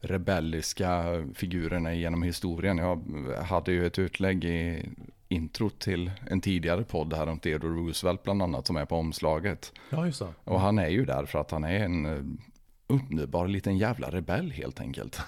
rebelliska 0.00 1.04
figurerna 1.34 1.94
genom 1.94 2.22
historien. 2.22 2.78
Jag 2.78 3.02
hade 3.42 3.72
ju 3.72 3.86
ett 3.86 3.98
utlägg 3.98 4.44
i 4.44 4.88
introt 5.28 5.78
till 5.78 6.10
en 6.26 6.40
tidigare 6.40 6.84
podd 6.84 7.14
här 7.14 7.26
om 7.26 7.38
Theodore 7.38 7.74
Roosevelt 7.74 8.22
bland 8.22 8.42
annat 8.42 8.66
som 8.66 8.76
är 8.76 8.84
på 8.84 8.96
omslaget. 8.96 9.72
Ja, 9.90 10.06
just 10.06 10.18
det. 10.18 10.28
Och 10.44 10.60
han 10.60 10.78
är 10.78 10.88
ju 10.88 11.04
där 11.04 11.24
för 11.24 11.38
att 11.38 11.50
han 11.50 11.64
är 11.64 11.84
en 11.84 12.38
underbar 12.86 13.48
liten 13.48 13.78
jävla 13.78 14.10
rebell 14.10 14.50
helt 14.50 14.80
enkelt. 14.80 15.20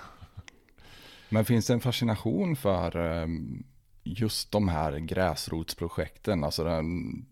Men 1.28 1.44
finns 1.44 1.66
det 1.66 1.72
en 1.72 1.80
fascination 1.80 2.56
för 2.56 2.96
ehm, 2.96 3.64
just 4.04 4.52
de 4.52 4.68
här 4.68 4.98
gräsrotsprojekten? 4.98 6.44
Alltså 6.44 6.64
den 6.64 7.26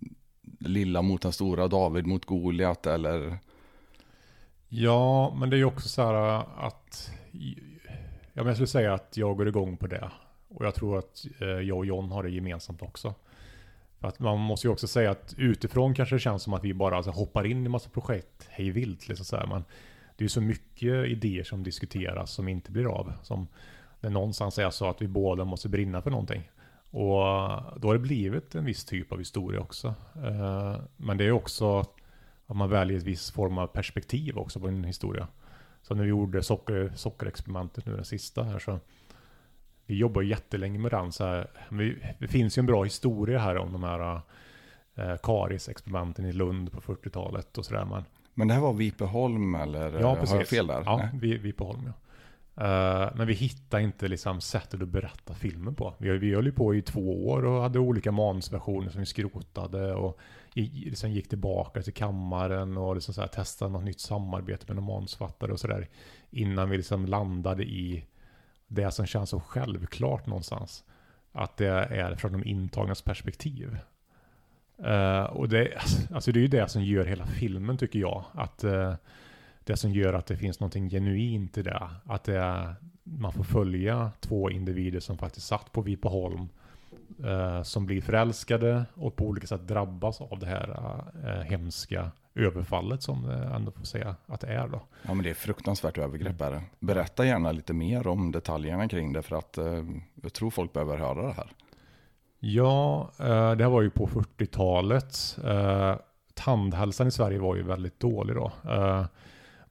lilla 0.60 1.02
mot 1.02 1.22
den 1.22 1.32
stora, 1.32 1.68
David 1.68 2.06
mot 2.06 2.24
Goliat 2.24 2.86
eller? 2.86 3.38
Ja, 4.68 5.34
men 5.34 5.50
det 5.50 5.56
är 5.56 5.58
ju 5.58 5.64
också 5.64 5.88
så 5.88 6.02
här 6.02 6.34
äh, 6.34 6.64
att 6.64 7.10
Ja, 8.34 8.42
men 8.42 8.46
jag 8.46 8.56
skulle 8.56 8.66
säga 8.66 8.94
att 8.94 9.16
jag 9.16 9.36
går 9.36 9.48
igång 9.48 9.76
på 9.76 9.86
det. 9.86 10.10
Och 10.48 10.64
jag 10.66 10.74
tror 10.74 10.98
att 10.98 11.26
äh, 11.40 11.48
jag 11.48 11.78
och 11.78 11.86
John 11.86 12.10
har 12.10 12.22
det 12.22 12.30
gemensamt 12.30 12.82
också. 12.82 13.14
För 14.00 14.08
att 14.08 14.18
man 14.18 14.38
måste 14.38 14.66
ju 14.66 14.72
också 14.72 14.86
säga 14.86 15.10
att 15.10 15.34
utifrån 15.36 15.94
kanske 15.94 16.14
det 16.14 16.20
känns 16.20 16.42
som 16.42 16.54
att 16.54 16.64
vi 16.64 16.74
bara 16.74 16.96
alltså, 16.96 17.10
hoppar 17.10 17.46
in 17.46 17.66
i 17.66 17.68
massa 17.68 17.90
projekt 17.90 18.48
hej 18.50 18.70
vilt. 18.70 19.08
Liksom 19.08 19.24
så 19.24 19.36
här. 19.36 19.46
Men 19.46 19.64
det 20.16 20.22
är 20.22 20.24
ju 20.24 20.28
så 20.28 20.40
mycket 20.40 21.06
idéer 21.06 21.44
som 21.44 21.62
diskuteras 21.62 22.30
som 22.30 22.48
inte 22.48 22.70
blir 22.70 22.86
av. 22.86 23.12
Som 23.22 23.48
det 24.00 24.10
någonstans 24.10 24.58
är 24.58 24.70
så 24.70 24.90
att 24.90 25.02
vi 25.02 25.08
båda 25.08 25.44
måste 25.44 25.68
brinna 25.68 26.02
för 26.02 26.10
någonting. 26.10 26.50
Och 26.92 27.80
då 27.80 27.88
har 27.88 27.92
det 27.92 27.98
blivit 27.98 28.54
en 28.54 28.64
viss 28.64 28.84
typ 28.84 29.12
av 29.12 29.18
historia 29.18 29.60
också. 29.60 29.94
Eh, 30.24 30.76
men 30.96 31.16
det 31.16 31.24
är 31.24 31.32
också 31.32 31.78
att 32.46 32.56
man 32.56 32.70
väljer 32.70 32.98
ett 32.98 33.04
viss 33.04 33.30
form 33.30 33.58
av 33.58 33.66
perspektiv 33.66 34.38
också 34.38 34.60
på 34.60 34.68
en 34.68 34.84
historia. 34.84 35.28
Så 35.82 35.94
när 35.94 36.02
vi 36.02 36.08
gjorde 36.08 36.42
socker, 36.42 36.92
sockerexperimentet 36.94 37.86
nu 37.86 37.96
den 37.96 38.04
sista 38.04 38.42
här 38.42 38.58
så 38.58 38.78
vi 39.86 39.94
jobbar 39.94 40.22
jättelänge 40.22 40.78
med 40.78 40.90
den. 40.90 41.12
Så 41.12 41.24
här, 41.24 41.50
det 42.18 42.28
finns 42.28 42.58
ju 42.58 42.60
en 42.60 42.66
bra 42.66 42.84
historia 42.84 43.38
här 43.38 43.56
om 43.56 43.72
de 43.72 43.82
här 43.82 44.20
eh, 44.94 45.16
Karis-experimenten 45.22 46.26
i 46.26 46.32
Lund 46.32 46.72
på 46.72 46.80
40-talet 46.80 47.58
och 47.58 47.64
sådär. 47.64 47.84
Men, 47.84 48.04
men 48.34 48.48
det 48.48 48.54
här 48.54 48.60
var 48.60 48.72
Vipeholm 48.72 49.54
eller 49.54 50.00
ja, 50.00 50.14
precis. 50.14 50.30
har 50.30 50.38
jag 50.38 50.48
fel 50.48 50.66
där? 50.66 50.82
Ja, 50.84 51.08
Nej. 51.12 51.38
Vipeholm 51.38 51.82
ja. 51.86 51.92
Uh, 52.60 53.08
men 53.14 53.26
vi 53.26 53.34
hittade 53.34 53.82
inte 53.82 54.08
liksom 54.08 54.40
sättet 54.40 54.82
att 54.82 54.88
berätta 54.88 55.34
filmen 55.34 55.74
på. 55.74 55.94
Vi, 55.98 56.18
vi 56.18 56.34
höll 56.34 56.46
ju 56.46 56.52
på 56.52 56.74
i 56.74 56.82
två 56.82 57.28
år 57.28 57.44
och 57.44 57.62
hade 57.62 57.78
olika 57.78 58.12
manusversioner 58.12 58.90
som 58.90 59.00
vi 59.00 59.06
skrotade 59.06 59.94
och 59.94 60.18
liksom 60.54 61.10
gick 61.10 61.28
tillbaka 61.28 61.82
till 61.82 61.94
kammaren 61.94 62.76
och 62.76 62.94
liksom 62.94 63.14
så 63.14 63.20
här 63.20 63.28
testade 63.28 63.72
något 63.72 63.84
nytt 63.84 64.00
samarbete 64.00 64.64
med 64.66 64.76
någon 64.76 64.84
manusfattare 64.94 65.52
och 65.52 65.60
sådär. 65.60 65.88
Innan 66.30 66.70
vi 66.70 66.76
liksom 66.76 67.06
landade 67.06 67.62
i 67.62 68.04
det 68.66 68.90
som 68.90 69.06
känns 69.06 69.30
så 69.30 69.40
självklart 69.40 70.26
någonstans. 70.26 70.84
Att 71.32 71.56
det 71.56 71.68
är 71.68 72.14
från 72.14 72.32
de 72.32 72.44
intagnas 72.44 73.02
perspektiv. 73.02 73.78
Uh, 74.86 75.22
och 75.22 75.48
det, 75.48 75.68
alltså 76.14 76.32
det 76.32 76.38
är 76.38 76.42
ju 76.42 76.48
det 76.48 76.68
som 76.68 76.84
gör 76.84 77.04
hela 77.04 77.26
filmen 77.26 77.78
tycker 77.78 77.98
jag. 77.98 78.24
Att 78.32 78.64
uh, 78.64 78.94
det 79.64 79.76
som 79.76 79.92
gör 79.92 80.14
att 80.14 80.26
det 80.26 80.36
finns 80.36 80.60
något 80.60 80.74
genuint 80.74 81.58
i 81.58 81.62
det. 81.62 81.90
Att 82.04 82.24
det 82.24 82.38
är, 82.38 82.74
man 83.02 83.32
får 83.32 83.44
följa 83.44 84.10
två 84.20 84.50
individer 84.50 85.00
som 85.00 85.18
faktiskt 85.18 85.46
satt 85.46 85.72
på 85.72 85.80
Vipeholm. 85.80 86.48
Uh, 87.24 87.62
som 87.62 87.86
blir 87.86 88.00
förälskade 88.00 88.84
och 88.94 89.16
på 89.16 89.26
olika 89.26 89.46
sätt 89.46 89.68
drabbas 89.68 90.20
av 90.20 90.38
det 90.38 90.46
här 90.46 91.42
hemska 91.42 92.10
överfallet 92.34 93.02
som 93.02 93.22
det 93.26 93.34
ändå 93.34 93.70
får 93.70 93.84
säga 93.84 94.16
att 94.26 94.40
det 94.40 94.46
är 94.46 94.68
då. 94.68 94.80
Ja 95.02 95.14
men 95.14 95.24
det 95.24 95.30
är 95.30 95.34
fruktansvärt 95.34 95.98
övergrepp 95.98 96.40
är 96.40 96.50
det. 96.50 96.62
Berätta 96.78 97.26
gärna 97.26 97.52
lite 97.52 97.72
mer 97.72 98.06
om 98.06 98.32
detaljerna 98.32 98.88
kring 98.88 99.12
det 99.12 99.22
för 99.22 99.36
att 99.36 99.58
eh, 99.58 99.84
jag 100.22 100.32
tror 100.32 100.50
folk 100.50 100.72
behöver 100.72 100.96
höra 100.96 101.26
det 101.26 101.32
här. 101.32 101.50
Ja, 102.38 103.10
eh, 103.18 103.52
det 103.52 103.64
här 103.64 103.70
var 103.70 103.82
ju 103.82 103.90
på 103.90 104.06
40-talet. 104.06 105.38
Eh, 105.44 105.96
tandhälsan 106.34 107.08
i 107.08 107.10
Sverige 107.10 107.38
var 107.38 107.56
ju 107.56 107.62
väldigt 107.62 108.00
dålig 108.00 108.36
då. 108.36 108.52
Eh, 108.64 109.04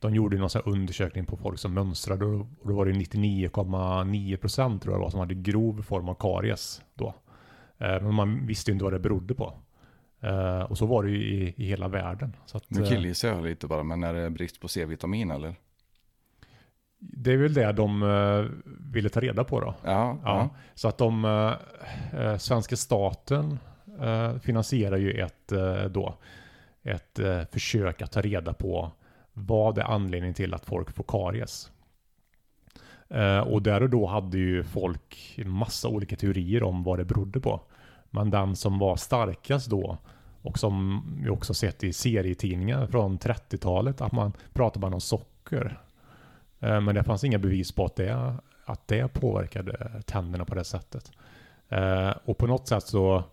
de 0.01 0.15
gjorde 0.15 0.37
någon 0.37 0.49
sån 0.49 0.61
undersökning 0.65 1.25
på 1.25 1.37
folk 1.37 1.59
som 1.59 1.73
mönstrade 1.73 2.25
och 2.25 2.47
då 2.63 2.73
var 2.73 2.85
det 2.85 2.91
99,9% 2.91 4.37
procent 4.37 4.83
tror 4.83 4.95
jag 4.95 4.99
var 4.99 5.09
som 5.09 5.19
hade 5.19 5.33
grov 5.33 5.81
form 5.81 6.09
av 6.09 6.13
karies 6.13 6.81
då. 6.93 7.13
Men 7.77 8.13
man 8.13 8.47
visste 8.47 8.71
ju 8.71 8.73
inte 8.73 8.83
vad 8.83 8.93
det 8.93 8.99
berodde 8.99 9.35
på. 9.35 9.53
och 10.69 10.77
så 10.77 10.85
var 10.85 11.03
det 11.03 11.09
ju 11.09 11.17
i, 11.17 11.53
i 11.57 11.65
hela 11.65 11.87
världen. 11.87 12.35
Så 12.45 12.57
att, 12.57 12.69
nu 12.69 12.85
killgissar 12.85 13.27
jag 13.27 13.43
lite 13.43 13.67
bara, 13.67 13.83
men 13.83 14.03
är 14.03 14.13
det 14.13 14.29
brist 14.29 14.61
på 14.61 14.67
C-vitamin 14.67 15.31
eller? 15.31 15.55
Det 17.03 17.33
är 17.33 17.37
väl 17.37 17.53
det 17.53 17.71
de 17.71 18.03
uh, 18.03 18.49
ville 18.91 19.09
ta 19.09 19.19
reda 19.19 19.43
på 19.43 19.59
då. 19.59 19.75
Ja, 19.83 20.17
ja. 20.23 20.49
Så 20.75 20.87
att 20.87 20.97
de, 20.97 21.25
uh, 21.25 22.37
svenska 22.37 22.75
staten 22.75 23.59
uh, 24.01 24.37
finansierar 24.37 24.97
ju 24.97 25.11
ett, 25.11 25.53
då, 25.89 26.15
ett 26.83 27.19
försök 27.51 28.01
att 28.01 28.11
ta 28.11 28.21
reda 28.21 28.53
på 28.53 28.91
vad 29.33 29.77
är 29.77 29.83
anledningen 29.83 30.33
till 30.33 30.53
att 30.53 30.65
folk 30.65 30.91
får 30.91 31.03
karies. 31.07 31.71
Eh, 33.09 33.39
och 33.39 33.61
där 33.61 33.83
och 33.83 33.89
då 33.89 34.05
hade 34.05 34.37
ju 34.37 34.63
folk 34.63 35.33
en 35.37 35.49
massa 35.49 35.87
olika 35.87 36.15
teorier 36.15 36.63
om 36.63 36.83
vad 36.83 36.99
det 36.99 37.05
berodde 37.05 37.39
på. 37.39 37.61
Men 38.09 38.29
den 38.29 38.55
som 38.55 38.79
var 38.79 38.95
starkast 38.95 39.69
då 39.69 39.97
och 40.41 40.59
som 40.59 41.03
vi 41.23 41.29
också 41.29 41.53
sett 41.53 41.83
i 41.83 41.93
serietidningar 41.93 42.87
från 42.87 43.19
30-talet 43.19 44.01
att 44.01 44.11
man 44.11 44.33
pratade 44.53 44.79
bara 44.79 44.93
om 44.93 45.01
socker. 45.01 45.79
Eh, 46.59 46.81
men 46.81 46.95
det 46.95 47.03
fanns 47.03 47.23
inga 47.23 47.39
bevis 47.39 47.71
på 47.71 47.85
att 47.85 47.95
det, 47.95 48.35
att 48.65 48.87
det 48.87 49.13
påverkade 49.13 50.01
tänderna 50.05 50.45
på 50.45 50.55
det 50.55 50.63
sättet. 50.63 51.11
Eh, 51.69 52.11
och 52.25 52.37
på 52.37 52.47
något 52.47 52.67
sätt 52.67 52.87
så 52.87 53.23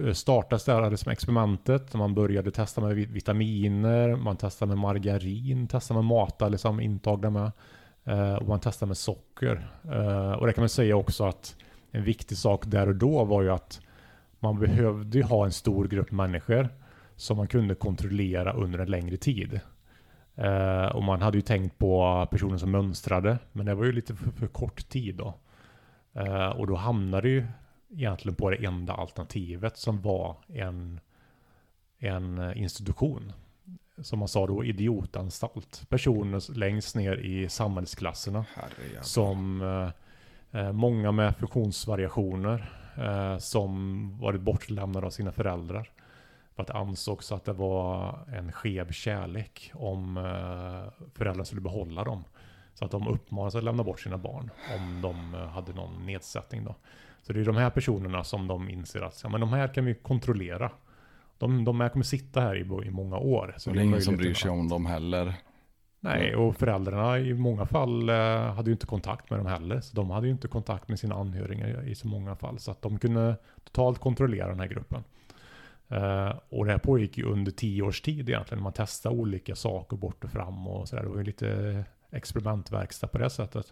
Eh, 0.00 0.12
startades 0.12 0.64
det 0.64 0.72
här 0.72 0.96
som 0.96 1.12
experimentet. 1.12 1.94
Man 1.94 2.14
började 2.14 2.50
testa 2.50 2.80
med 2.80 2.94
vitaminer, 2.94 4.16
man 4.16 4.36
testade 4.36 4.68
med 4.68 4.78
margarin, 4.78 5.68
testade 5.68 5.98
med 5.98 6.04
mata 6.04 6.48
liksom 6.48 6.80
intagna 6.80 7.30
med. 7.30 7.52
Eh, 8.04 8.34
och 8.34 8.48
man 8.48 8.60
testade 8.60 8.88
med 8.88 8.96
socker. 8.96 9.70
Eh, 9.84 10.32
och 10.32 10.46
det 10.46 10.52
kan 10.52 10.62
man 10.62 10.68
säga 10.68 10.96
också 10.96 11.24
att 11.24 11.56
en 11.90 12.04
viktig 12.04 12.38
sak 12.38 12.66
där 12.66 12.88
och 12.88 12.96
då 12.96 13.24
var 13.24 13.42
ju 13.42 13.50
att 13.50 13.80
man 14.38 14.58
behövde 14.58 15.22
ha 15.22 15.44
en 15.44 15.52
stor 15.52 15.88
grupp 15.88 16.10
människor 16.10 16.68
som 17.16 17.36
man 17.36 17.46
kunde 17.46 17.74
kontrollera 17.74 18.52
under 18.52 18.78
en 18.78 18.90
längre 18.90 19.16
tid. 19.16 19.60
Eh, 20.34 20.86
och 20.86 21.02
man 21.02 21.22
hade 21.22 21.38
ju 21.38 21.42
tänkt 21.42 21.78
på 21.78 22.26
personer 22.30 22.56
som 22.56 22.70
mönstrade, 22.70 23.38
men 23.52 23.66
det 23.66 23.74
var 23.74 23.84
ju 23.84 23.92
lite 23.92 24.14
för, 24.14 24.30
för 24.30 24.46
kort 24.46 24.88
tid 24.88 25.16
då. 25.16 25.34
Och 26.56 26.66
då 26.66 26.74
hamnade 26.74 27.28
ju 27.28 27.46
egentligen 27.90 28.36
på 28.36 28.50
det 28.50 28.64
enda 28.64 28.92
alternativet 28.92 29.76
som 29.76 30.02
var 30.02 30.36
en, 30.48 31.00
en 31.98 32.56
institution. 32.56 33.32
Som 33.98 34.18
man 34.18 34.28
sa 34.28 34.46
då, 34.46 34.64
idiotanstalt. 34.64 35.88
Personer 35.88 36.54
längst 36.54 36.96
ner 36.96 37.16
i 37.16 37.48
samhällsklasserna. 37.48 38.44
Som 39.02 39.62
uh, 39.62 40.72
många 40.72 41.12
med 41.12 41.36
funktionsvariationer. 41.36 42.72
som 43.38 44.18
varit 44.18 44.40
bortlämnade 44.40 45.06
av 45.06 45.10
sina 45.10 45.32
föräldrar. 45.32 45.90
För 46.60 46.62
att 46.62 46.66
det 46.66 46.78
ansågs 46.78 47.32
att 47.32 47.44
det 47.44 47.52
var 47.52 48.18
en 48.32 48.52
skev 48.52 48.92
kärlek 48.92 49.70
om 49.74 50.16
eh, 50.16 51.06
föräldrar 51.14 51.44
skulle 51.44 51.60
behålla 51.60 52.04
dem. 52.04 52.24
Så 52.74 52.84
att 52.84 52.90
de 52.90 53.08
uppmanades 53.08 53.54
att 53.54 53.64
lämna 53.64 53.84
bort 53.84 54.00
sina 54.00 54.18
barn 54.18 54.50
om 54.76 55.00
de 55.02 55.34
eh, 55.34 55.48
hade 55.48 55.72
någon 55.72 56.06
nedsättning 56.06 56.64
då. 56.64 56.74
Så 57.22 57.32
det 57.32 57.40
är 57.40 57.44
de 57.44 57.56
här 57.56 57.70
personerna 57.70 58.24
som 58.24 58.46
de 58.46 58.68
inser 58.68 59.00
att 59.00 59.20
ja, 59.22 59.28
men 59.28 59.40
de 59.40 59.52
här 59.52 59.74
kan 59.74 59.84
vi 59.84 59.94
kontrollera. 59.94 60.70
De, 61.38 61.64
de 61.64 61.80
här 61.80 61.88
kommer 61.88 62.04
sitta 62.04 62.40
här 62.40 62.56
i, 62.56 62.86
i 62.86 62.90
många 62.90 63.16
år. 63.16 63.54
Så 63.58 63.70
och 63.70 63.76
det 63.76 63.82
är 63.82 63.84
ingen 63.84 64.02
som 64.02 64.16
bryr 64.16 64.34
sig 64.34 64.50
om 64.50 64.68
dem 64.68 64.86
heller. 64.86 65.34
Nej, 66.00 66.36
och 66.36 66.56
föräldrarna 66.56 67.18
i 67.18 67.34
många 67.34 67.66
fall 67.66 68.08
eh, 68.08 68.54
hade 68.54 68.70
ju 68.70 68.72
inte 68.72 68.86
kontakt 68.86 69.30
med 69.30 69.38
dem 69.38 69.46
heller. 69.46 69.80
Så 69.80 69.96
de 69.96 70.10
hade 70.10 70.26
ju 70.26 70.32
inte 70.32 70.48
kontakt 70.48 70.88
med 70.88 70.98
sina 70.98 71.14
anhöriga 71.14 71.82
i 71.82 71.94
så 71.94 72.08
många 72.08 72.36
fall. 72.36 72.58
Så 72.58 72.70
att 72.70 72.82
de 72.82 72.98
kunde 72.98 73.36
totalt 73.64 73.98
kontrollera 73.98 74.48
den 74.48 74.60
här 74.60 74.66
gruppen. 74.66 75.04
Uh, 75.92 76.32
och 76.48 76.64
det 76.64 76.70
här 76.70 76.78
pågick 76.78 77.18
ju 77.18 77.24
under 77.24 77.52
tio 77.52 77.82
års 77.82 78.00
tid 78.00 78.28
egentligen. 78.28 78.62
Man 78.62 78.72
testade 78.72 79.16
olika 79.16 79.54
saker 79.54 79.96
bort 79.96 80.24
och 80.24 80.30
fram 80.30 80.68
och 80.68 80.88
sådär. 80.88 81.02
Det 81.02 81.08
var 81.08 81.16
ju 81.16 81.24
lite 81.24 81.84
experimentverkstad 82.10 83.06
på 83.06 83.18
det 83.18 83.30
sättet. 83.30 83.66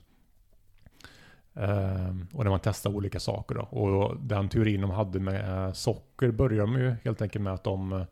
Ehm, 1.58 2.26
och 2.32 2.44
när 2.44 2.50
man 2.50 2.60
testar 2.62 2.90
olika 2.90 3.20
saker 3.20 3.54
då. 3.54 3.62
Och 3.62 4.16
den 4.20 4.48
teorin 4.48 4.80
de 4.80 4.90
hade 4.90 5.20
med 5.20 5.66
eh, 5.66 5.72
socker 5.72 6.30
började 6.30 6.72
de 6.72 6.80
ju 6.80 6.94
helt 7.04 7.22
enkelt 7.22 7.42
med 7.42 7.52
att 7.52 7.64
de 7.64 7.92
eh, 7.92 8.02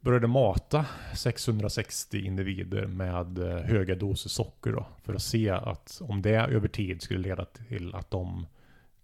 började 0.00 0.26
mata 0.26 0.86
660 1.16 2.18
individer 2.26 2.86
med 2.86 3.38
eh, 3.38 3.58
höga 3.58 3.94
doser 3.94 4.30
socker 4.30 4.72
då. 4.72 4.86
För 5.02 5.14
att 5.14 5.22
se 5.22 5.50
att 5.50 6.00
om 6.04 6.22
det 6.22 6.36
över 6.36 6.68
tid 6.68 7.02
skulle 7.02 7.20
leda 7.20 7.44
till 7.44 7.94
att 7.94 8.10
de 8.10 8.46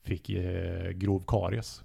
fick 0.02 0.30
grov 0.94 1.24
karies. 1.26 1.82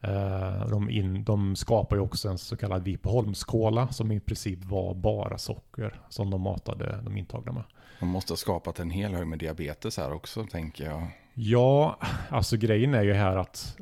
Ehm, 0.00 0.70
de, 0.70 0.90
in, 0.90 1.24
de 1.24 1.56
skapade 1.56 2.00
ju 2.00 2.04
också 2.04 2.28
en 2.28 2.38
så 2.38 2.56
kallad 2.56 2.84
Vipeholmskola 2.84 3.88
som 3.88 4.12
i 4.12 4.20
princip 4.20 4.64
var 4.64 4.94
bara 4.94 5.38
socker 5.38 6.00
som 6.08 6.30
de 6.30 6.40
matade 6.40 7.00
de 7.04 7.16
intagna 7.16 7.52
med. 7.52 7.64
De 8.00 8.08
måste 8.08 8.32
ha 8.32 8.36
skapat 8.36 8.80
en 8.80 8.90
hel 8.90 9.14
hög 9.14 9.26
med 9.26 9.38
diabetes 9.38 9.96
här 9.96 10.12
också 10.12 10.44
tänker 10.46 10.84
jag. 10.84 11.08
Ja, 11.34 11.98
alltså 12.30 12.56
grejen 12.56 12.94
är 12.94 13.02
ju 13.02 13.12
här 13.12 13.36
att 13.36 13.76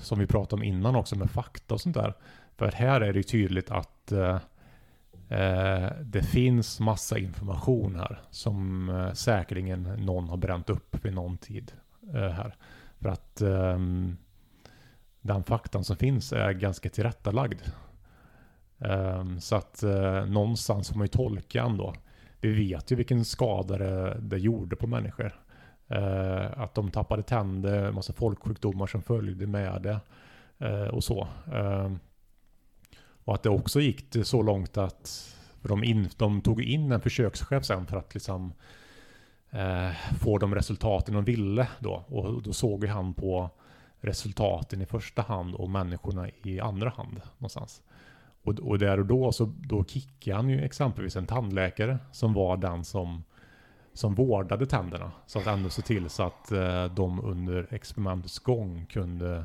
som 0.00 0.18
vi 0.18 0.26
pratade 0.26 0.60
om 0.60 0.62
innan 0.62 0.96
också 0.96 1.16
med 1.16 1.30
fakta 1.30 1.74
och 1.74 1.80
sånt 1.80 1.94
där. 1.94 2.14
För 2.56 2.72
här 2.72 3.00
är 3.00 3.12
det 3.12 3.16
ju 3.18 3.22
tydligt 3.22 3.70
att 3.70 4.12
eh, 4.12 4.38
eh, 5.28 5.90
det 6.00 6.22
finns 6.22 6.80
massa 6.80 7.18
information 7.18 7.96
här 7.96 8.22
som 8.30 8.88
eh, 8.88 9.12
säkerligen 9.12 9.82
någon 9.82 10.28
har 10.28 10.36
bränt 10.36 10.70
upp 10.70 11.04
vid 11.04 11.14
någon 11.14 11.36
tid 11.36 11.72
eh, 12.14 12.30
här. 12.30 12.56
För 12.98 13.08
att 13.08 13.40
eh, 13.40 13.78
den 15.20 15.44
faktan 15.44 15.84
som 15.84 15.96
finns 15.96 16.32
är 16.32 16.52
ganska 16.52 16.88
tillrättalagd. 16.88 17.60
Ehm, 18.78 19.40
så 19.40 19.56
att 19.56 19.82
eh, 19.82 20.26
någonstans 20.26 20.88
får 20.88 20.96
man 20.96 21.04
ju 21.04 21.08
tolka 21.08 21.62
ändå. 21.62 21.94
Vi 22.44 22.52
vet 22.52 22.90
ju 22.92 22.96
vilken 22.96 23.24
skada 23.24 23.78
det, 23.78 24.18
det 24.20 24.38
gjorde 24.38 24.76
på 24.76 24.86
människor. 24.86 25.40
Eh, 25.88 26.60
att 26.60 26.74
de 26.74 26.90
tappade 26.90 27.22
tänder, 27.22 27.92
massa 27.92 28.12
folksjukdomar 28.12 28.86
som 28.86 29.02
följde 29.02 29.46
med 29.46 29.82
det. 29.82 30.00
eh, 30.66 30.88
och 30.88 31.04
så. 31.04 31.28
Eh, 31.52 31.92
och 33.24 33.34
att 33.34 33.42
det 33.42 33.50
också 33.50 33.80
gick 33.80 34.16
så 34.22 34.42
långt 34.42 34.76
att 34.76 35.34
de, 35.62 35.84
in, 35.84 36.08
de 36.16 36.40
tog 36.40 36.62
in 36.62 36.92
en 36.92 37.00
försökschef 37.00 37.64
sen 37.64 37.86
för 37.86 37.96
att 37.96 38.14
liksom 38.14 38.52
eh, 39.50 39.90
få 40.20 40.38
de 40.38 40.54
resultaten 40.54 41.14
de 41.14 41.24
ville 41.24 41.68
då. 41.78 42.04
Och 42.06 42.42
då 42.42 42.52
såg 42.52 42.84
ju 42.84 42.90
han 42.90 43.14
på 43.14 43.50
resultaten 44.00 44.82
i 44.82 44.86
första 44.86 45.22
hand 45.22 45.54
och 45.54 45.70
människorna 45.70 46.28
i 46.42 46.60
andra 46.60 46.90
hand 46.90 47.20
någonstans. 47.38 47.82
Och, 48.44 48.60
och 48.60 48.78
där 48.78 49.00
och 49.00 49.06
då 49.06 49.32
så 49.32 49.44
då 49.44 49.84
kickade 49.84 50.36
han 50.36 50.48
ju 50.48 50.64
exempelvis 50.64 51.16
en 51.16 51.26
tandläkare 51.26 51.98
som 52.12 52.34
var 52.34 52.56
den 52.56 52.84
som 52.84 53.22
som 53.94 54.14
vårdade 54.14 54.66
tänderna. 54.66 55.12
Så 55.26 55.38
att 55.38 55.46
ändå 55.46 55.70
se 55.70 55.82
till 55.82 56.10
så 56.10 56.22
att 56.22 56.52
eh, 56.52 56.84
de 56.84 57.20
under 57.24 57.74
experimentets 57.74 58.38
gång 58.38 58.86
kunde, 58.86 59.44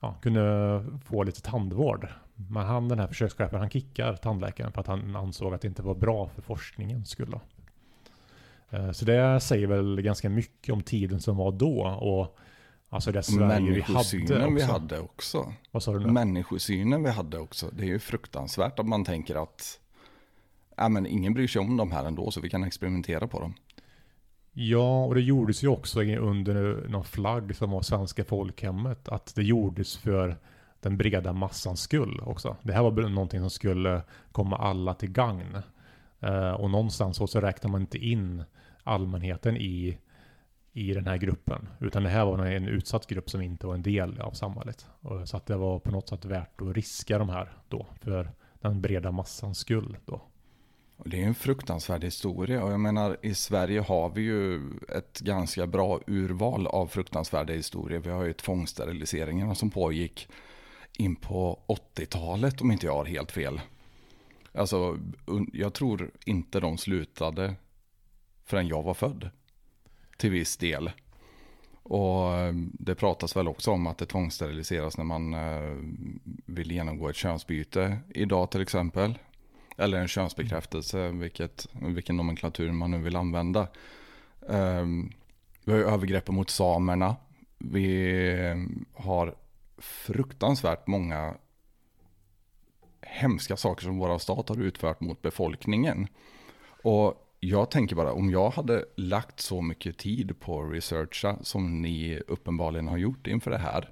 ja, 0.00 0.14
kunde 0.22 0.84
få 1.04 1.22
lite 1.22 1.42
tandvård. 1.42 2.08
Men 2.34 2.66
han, 2.66 2.88
den 2.88 2.98
här 2.98 3.06
försökschefen, 3.06 3.60
han 3.60 3.70
kickar 3.70 4.16
tandläkaren 4.16 4.72
för 4.72 4.80
att 4.80 4.86
han 4.86 5.16
ansåg 5.16 5.54
att 5.54 5.60
det 5.60 5.68
inte 5.68 5.82
var 5.82 5.94
bra 5.94 6.28
för 6.28 6.42
forskningen 6.42 7.04
skulle. 7.04 7.40
Eh, 8.70 8.90
så 8.90 9.04
det 9.04 9.40
säger 9.40 9.66
väl 9.66 10.02
ganska 10.02 10.28
mycket 10.28 10.72
om 10.72 10.82
tiden 10.82 11.20
som 11.20 11.36
var 11.36 11.52
då 11.52 11.82
och 11.82 12.38
alltså 12.90 13.12
det 13.12 13.22
Sverige 13.22 13.72
vi 13.72 13.80
hade 13.80 13.98
också. 13.98 14.16
vi 14.54 14.62
hade 14.62 15.00
också. 15.00 15.52
Vad 15.70 15.82
sa 15.82 15.92
du 15.92 16.00
nu? 16.00 16.12
Människosynen 16.12 17.02
vi 17.02 17.10
hade 17.10 17.38
också. 17.38 17.70
Det 17.72 17.82
är 17.82 17.88
ju 17.88 17.98
fruktansvärt 17.98 18.78
att 18.78 18.86
man 18.86 19.04
tänker 19.04 19.42
att 19.42 19.80
ja, 20.76 20.88
men 20.88 21.06
ingen 21.06 21.34
bryr 21.34 21.48
sig 21.48 21.60
om 21.60 21.76
de 21.76 21.92
här 21.92 22.04
ändå 22.04 22.30
så 22.30 22.40
vi 22.40 22.50
kan 22.50 22.64
experimentera 22.64 23.26
på 23.26 23.40
dem. 23.40 23.54
Ja, 24.52 25.04
och 25.04 25.14
det 25.14 25.20
gjordes 25.20 25.64
ju 25.64 25.68
också 25.68 26.00
under 26.02 26.88
någon 26.88 27.04
flagg 27.04 27.56
som 27.56 27.70
var 27.70 27.82
svenska 27.82 28.24
folkhemmet. 28.24 29.08
Att 29.08 29.34
det 29.34 29.42
gjordes 29.42 29.96
för 29.96 30.36
den 30.80 30.96
breda 30.96 31.32
massans 31.32 31.80
skull 31.80 32.20
också. 32.24 32.56
Det 32.62 32.72
här 32.72 32.82
var 32.82 33.08
någonting 33.08 33.40
som 33.40 33.50
skulle 33.50 34.02
komma 34.32 34.56
alla 34.56 34.94
till 34.94 35.10
gagn. 35.10 35.58
Uh, 36.24 36.50
och 36.50 36.70
någonstans 36.70 37.16
så, 37.16 37.26
så 37.26 37.40
räknar 37.40 37.70
man 37.70 37.80
inte 37.80 37.98
in 37.98 38.42
allmänheten 38.84 39.56
i, 39.56 39.98
i 40.72 40.94
den 40.94 41.06
här 41.06 41.16
gruppen. 41.16 41.68
Utan 41.80 42.02
det 42.02 42.08
här 42.08 42.24
var 42.24 42.46
en 42.46 42.68
utsatt 42.68 43.06
grupp 43.06 43.30
som 43.30 43.42
inte 43.42 43.66
var 43.66 43.74
en 43.74 43.82
del 43.82 44.20
av 44.20 44.32
samhället. 44.32 44.86
Och 45.00 45.28
så 45.28 45.36
att 45.36 45.46
det 45.46 45.56
var 45.56 45.78
på 45.78 45.90
något 45.90 46.08
sätt 46.08 46.24
värt 46.24 46.60
att 46.60 46.76
riska 46.76 47.18
de 47.18 47.28
här 47.28 47.52
då. 47.68 47.86
För 48.00 48.32
den 48.60 48.80
breda 48.80 49.10
massans 49.10 49.58
skull 49.58 49.96
då. 50.04 50.22
Det 51.04 51.22
är 51.22 51.26
en 51.26 51.34
fruktansvärd 51.34 52.04
historia 52.04 52.64
och 52.64 52.72
jag 52.72 52.80
menar 52.80 53.16
i 53.22 53.34
Sverige 53.34 53.80
har 53.80 54.10
vi 54.10 54.22
ju 54.22 54.60
ett 54.96 55.20
ganska 55.20 55.66
bra 55.66 56.00
urval 56.06 56.66
av 56.66 56.86
fruktansvärda 56.86 57.52
historier. 57.52 57.98
Vi 57.98 58.10
har 58.10 58.24
ju 58.24 58.32
tvångssteriliseringarna 58.32 59.54
som 59.54 59.70
pågick 59.70 60.28
in 60.98 61.16
på 61.16 61.60
80-talet 61.96 62.60
om 62.60 62.70
inte 62.70 62.86
jag 62.86 62.94
har 62.94 63.04
helt 63.04 63.32
fel. 63.32 63.60
Alltså 64.54 64.98
jag 65.52 65.74
tror 65.74 66.10
inte 66.26 66.60
de 66.60 66.78
slutade 66.78 67.54
förrän 68.44 68.68
jag 68.68 68.82
var 68.82 68.94
född. 68.94 69.30
Till 70.20 70.30
viss 70.30 70.56
del. 70.56 70.90
Och 71.82 72.34
eh, 72.34 72.52
det 72.72 72.94
pratas 72.94 73.36
väl 73.36 73.48
också 73.48 73.70
om 73.70 73.86
att 73.86 73.98
det 73.98 74.06
tvångssteriliseras 74.06 74.96
när 74.96 75.04
man 75.04 75.34
eh, 75.34 75.76
vill 76.46 76.72
genomgå 76.72 77.08
ett 77.08 77.16
könsbyte 77.16 77.98
idag 78.08 78.50
till 78.50 78.60
exempel. 78.60 79.18
Eller 79.76 79.98
en 79.98 80.08
könsbekräftelse, 80.08 81.08
vilket, 81.08 81.66
vilken 81.72 82.16
nomenklatur 82.16 82.72
man 82.72 82.90
nu 82.90 82.98
vill 82.98 83.16
använda. 83.16 83.68
Ehm, 84.48 85.12
vi 85.64 85.72
har 85.72 85.78
övergreppen 85.78 86.34
mot 86.34 86.50
samerna. 86.50 87.16
Vi 87.58 88.28
eh, 88.40 88.56
har 89.04 89.34
fruktansvärt 89.78 90.86
många 90.86 91.34
hemska 93.02 93.56
saker 93.56 93.84
som 93.84 93.98
våra 93.98 94.18
stat 94.18 94.48
har 94.48 94.60
utfört 94.62 95.00
mot 95.00 95.22
befolkningen. 95.22 96.08
Och 96.82 97.29
jag 97.40 97.70
tänker 97.70 97.96
bara, 97.96 98.12
om 98.12 98.30
jag 98.30 98.50
hade 98.50 98.84
lagt 98.96 99.40
så 99.40 99.62
mycket 99.62 99.98
tid 99.98 100.40
på 100.40 100.62
att 100.62 100.72
researcha 100.72 101.36
som 101.42 101.82
ni 101.82 102.20
uppenbarligen 102.26 102.88
har 102.88 102.98
gjort 102.98 103.26
inför 103.26 103.50
det 103.50 103.58
här, 103.58 103.90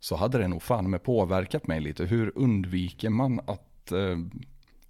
så 0.00 0.16
hade 0.16 0.38
det 0.38 0.48
nog 0.48 0.62
fan 0.62 0.90
med 0.90 1.02
påverkat 1.02 1.66
mig 1.66 1.80
lite. 1.80 2.04
Hur 2.04 2.32
undviker 2.34 3.10
man 3.10 3.40
att 3.40 3.92
eh, 3.92 4.18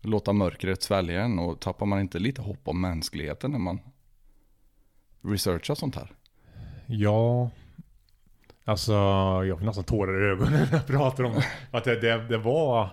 låta 0.01 0.33
mörkret 0.33 0.83
svälja 0.83 1.23
en 1.23 1.39
och 1.39 1.61
tappar 1.61 1.87
man 1.87 2.01
inte 2.01 2.19
lite 2.19 2.43
hopp 2.43 2.69
om 2.69 2.81
mänskligheten 2.81 3.51
när 3.51 3.59
man 3.59 3.81
researchar 5.23 5.75
sånt 5.75 5.97
här? 5.97 6.13
Ja, 6.87 7.51
alltså 8.65 8.93
jag 9.45 9.59
får 9.59 9.67
nästan 9.67 9.85
tårar 9.85 10.23
i 10.23 10.31
ögonen 10.31 10.53
när 10.53 10.73
jag 10.73 10.87
pratar 10.87 11.25
om 11.25 11.33
det. 11.33 11.45
Att 11.71 11.85
det, 11.85 12.01
det, 12.01 12.29
det, 12.29 12.39
var, 12.39 12.91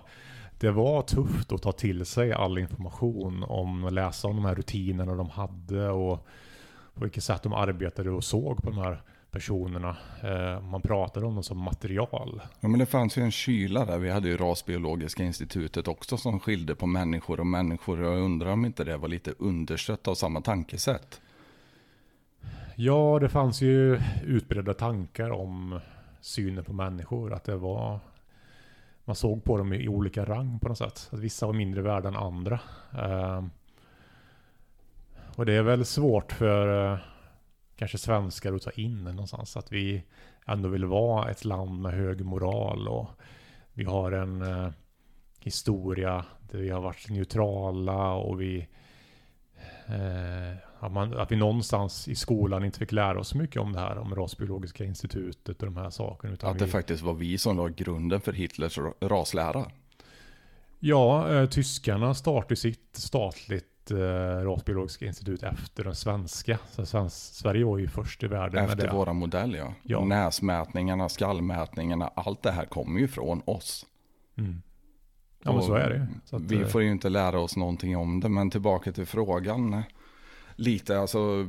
det 0.58 0.70
var 0.70 1.02
tufft 1.02 1.52
att 1.52 1.62
ta 1.62 1.72
till 1.72 2.06
sig 2.06 2.32
all 2.32 2.58
information 2.58 3.44
om 3.48 3.84
att 3.84 3.92
läsa 3.92 4.28
om 4.28 4.36
de 4.36 4.44
här 4.44 4.54
rutinerna 4.54 5.14
de 5.14 5.30
hade 5.30 5.88
och 5.88 6.26
på 6.94 7.04
vilket 7.04 7.24
sätt 7.24 7.42
de 7.42 7.52
arbetade 7.52 8.10
och 8.10 8.24
såg 8.24 8.62
på 8.62 8.70
de 8.70 8.78
här 8.78 9.02
personerna. 9.30 9.96
Eh, 10.22 10.60
man 10.60 10.82
pratade 10.82 11.26
om 11.26 11.34
dem 11.34 11.44
som 11.44 11.58
material. 11.58 12.42
Ja, 12.60 12.68
men 12.68 12.78
det 12.78 12.86
fanns 12.86 13.18
ju 13.18 13.22
en 13.22 13.30
kyla 13.30 13.84
där. 13.84 13.98
Vi 13.98 14.10
hade 14.10 14.28
ju 14.28 14.36
Rasbiologiska 14.36 15.22
institutet 15.22 15.88
också 15.88 16.16
som 16.16 16.40
skilde 16.40 16.74
på 16.74 16.86
människor 16.86 17.40
och 17.40 17.46
människor. 17.46 18.02
Jag 18.02 18.18
undrar 18.18 18.52
om 18.52 18.64
inte 18.64 18.84
det 18.84 18.96
var 18.96 19.08
lite 19.08 19.34
understött 19.38 20.08
av 20.08 20.14
samma 20.14 20.40
tankesätt. 20.40 21.20
Ja, 22.76 23.18
det 23.20 23.28
fanns 23.28 23.62
ju 23.62 24.00
utbredda 24.26 24.74
tankar 24.74 25.30
om 25.30 25.80
synen 26.20 26.64
på 26.64 26.72
människor. 26.72 27.32
Att 27.32 27.44
det 27.44 27.56
var... 27.56 28.00
Man 29.08 29.16
såg 29.16 29.44
på 29.44 29.58
dem 29.58 29.72
i 29.72 29.88
olika 29.88 30.24
rang 30.24 30.58
på 30.58 30.68
något 30.68 30.78
sätt. 30.78 31.08
Att 31.12 31.18
vissa 31.18 31.46
var 31.46 31.52
mindre 31.52 31.82
värda 31.82 32.08
än 32.08 32.16
andra. 32.16 32.60
Ehm, 32.98 33.50
och 35.36 35.46
det 35.46 35.52
är 35.52 35.62
väl 35.62 35.84
svårt 35.84 36.32
för 36.32 36.92
eh, 36.92 36.98
kanske 37.76 37.98
svenskar 37.98 38.52
att 38.52 38.62
ta 38.62 38.70
in 38.70 39.04
någonstans. 39.04 39.56
Att 39.56 39.72
vi 39.72 40.02
ändå 40.46 40.68
vill 40.68 40.84
vara 40.84 41.30
ett 41.30 41.44
land 41.44 41.82
med 41.82 41.92
hög 41.92 42.24
moral 42.24 42.88
och 42.88 43.10
vi 43.72 43.84
har 43.84 44.12
en 44.12 44.42
eh, 44.42 44.70
historia 45.40 46.24
där 46.40 46.58
vi 46.58 46.70
har 46.70 46.80
varit 46.80 47.10
neutrala 47.10 48.12
och 48.12 48.40
vi 48.40 48.68
eh, 49.86 50.67
att, 50.80 50.92
man, 50.92 51.18
att 51.18 51.32
vi 51.32 51.36
någonstans 51.36 52.08
i 52.08 52.14
skolan 52.14 52.64
inte 52.64 52.78
fick 52.78 52.92
lära 52.92 53.20
oss 53.20 53.28
så 53.28 53.36
mycket 53.36 53.62
om 53.62 53.72
det 53.72 53.80
här, 53.80 53.98
om 53.98 54.14
Rasbiologiska 54.14 54.84
institutet 54.84 55.62
och 55.62 55.66
de 55.66 55.76
här 55.76 55.90
sakerna. 55.90 56.32
Utan 56.32 56.50
att 56.50 56.58
det 56.58 56.64
vi, 56.64 56.70
faktiskt 56.70 57.02
var 57.02 57.14
vi 57.14 57.38
som 57.38 57.56
la 57.56 57.68
grunden 57.68 58.20
för 58.20 58.32
Hitlers 58.32 58.78
raslära. 59.00 59.70
Ja, 60.78 61.32
eh, 61.32 61.48
tyskarna 61.48 62.14
startade 62.14 62.56
sitt 62.56 62.90
statligt 62.92 63.90
eh, 63.90 63.96
Rasbiologiska 64.44 65.06
institut 65.06 65.42
efter 65.42 65.84
den 65.84 65.94
svenska. 65.94 66.58
Så 66.70 66.86
svensk, 66.86 67.16
Sverige 67.16 67.64
var 67.64 67.78
ju 67.78 67.88
först 67.88 68.22
i 68.22 68.26
världen 68.26 68.64
Efter 68.64 68.76
med 68.76 68.86
det. 68.86 68.96
våra 68.96 69.12
modell 69.12 69.54
ja. 69.54 69.74
ja. 69.82 70.04
Näsmätningarna, 70.04 71.08
skallmätningarna, 71.08 72.10
allt 72.14 72.42
det 72.42 72.50
här 72.50 72.64
kommer 72.64 73.00
ju 73.00 73.08
från 73.08 73.42
oss. 73.44 73.86
Mm. 74.38 74.62
Ja 75.42 75.52
men 75.52 75.62
så 75.62 75.74
är 75.74 75.90
det 75.90 76.36
att, 76.36 76.42
Vi 76.42 76.60
eh, 76.60 76.66
får 76.66 76.82
ju 76.82 76.90
inte 76.90 77.08
lära 77.08 77.40
oss 77.40 77.56
någonting 77.56 77.96
om 77.96 78.20
det, 78.20 78.28
men 78.28 78.50
tillbaka 78.50 78.92
till 78.92 79.06
frågan. 79.06 79.82
Lite 80.58 80.98
alltså... 80.98 81.48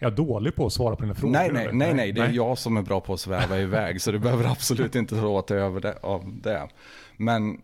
Jag 0.00 0.12
är 0.12 0.16
dålig 0.16 0.54
på 0.54 0.66
att 0.66 0.72
svara 0.72 0.96
på 0.96 1.02
dina 1.02 1.14
frågor. 1.14 1.32
Nej, 1.32 1.50
nej, 1.52 1.68
nej, 1.72 1.94
nej, 1.94 2.12
det 2.12 2.20
är 2.20 2.26
nej. 2.26 2.36
jag 2.36 2.58
som 2.58 2.76
är 2.76 2.82
bra 2.82 3.00
på 3.00 3.12
att 3.12 3.20
sväva 3.20 3.58
iväg. 3.58 4.00
Så 4.00 4.12
du 4.12 4.18
behöver 4.18 4.44
absolut 4.44 4.94
inte 4.94 5.16
ta 5.16 5.26
åt 5.26 5.48
dig 5.48 5.58
över 5.58 5.80
det, 5.80 5.98
av 6.02 6.40
det. 6.42 6.68
Men 7.16 7.60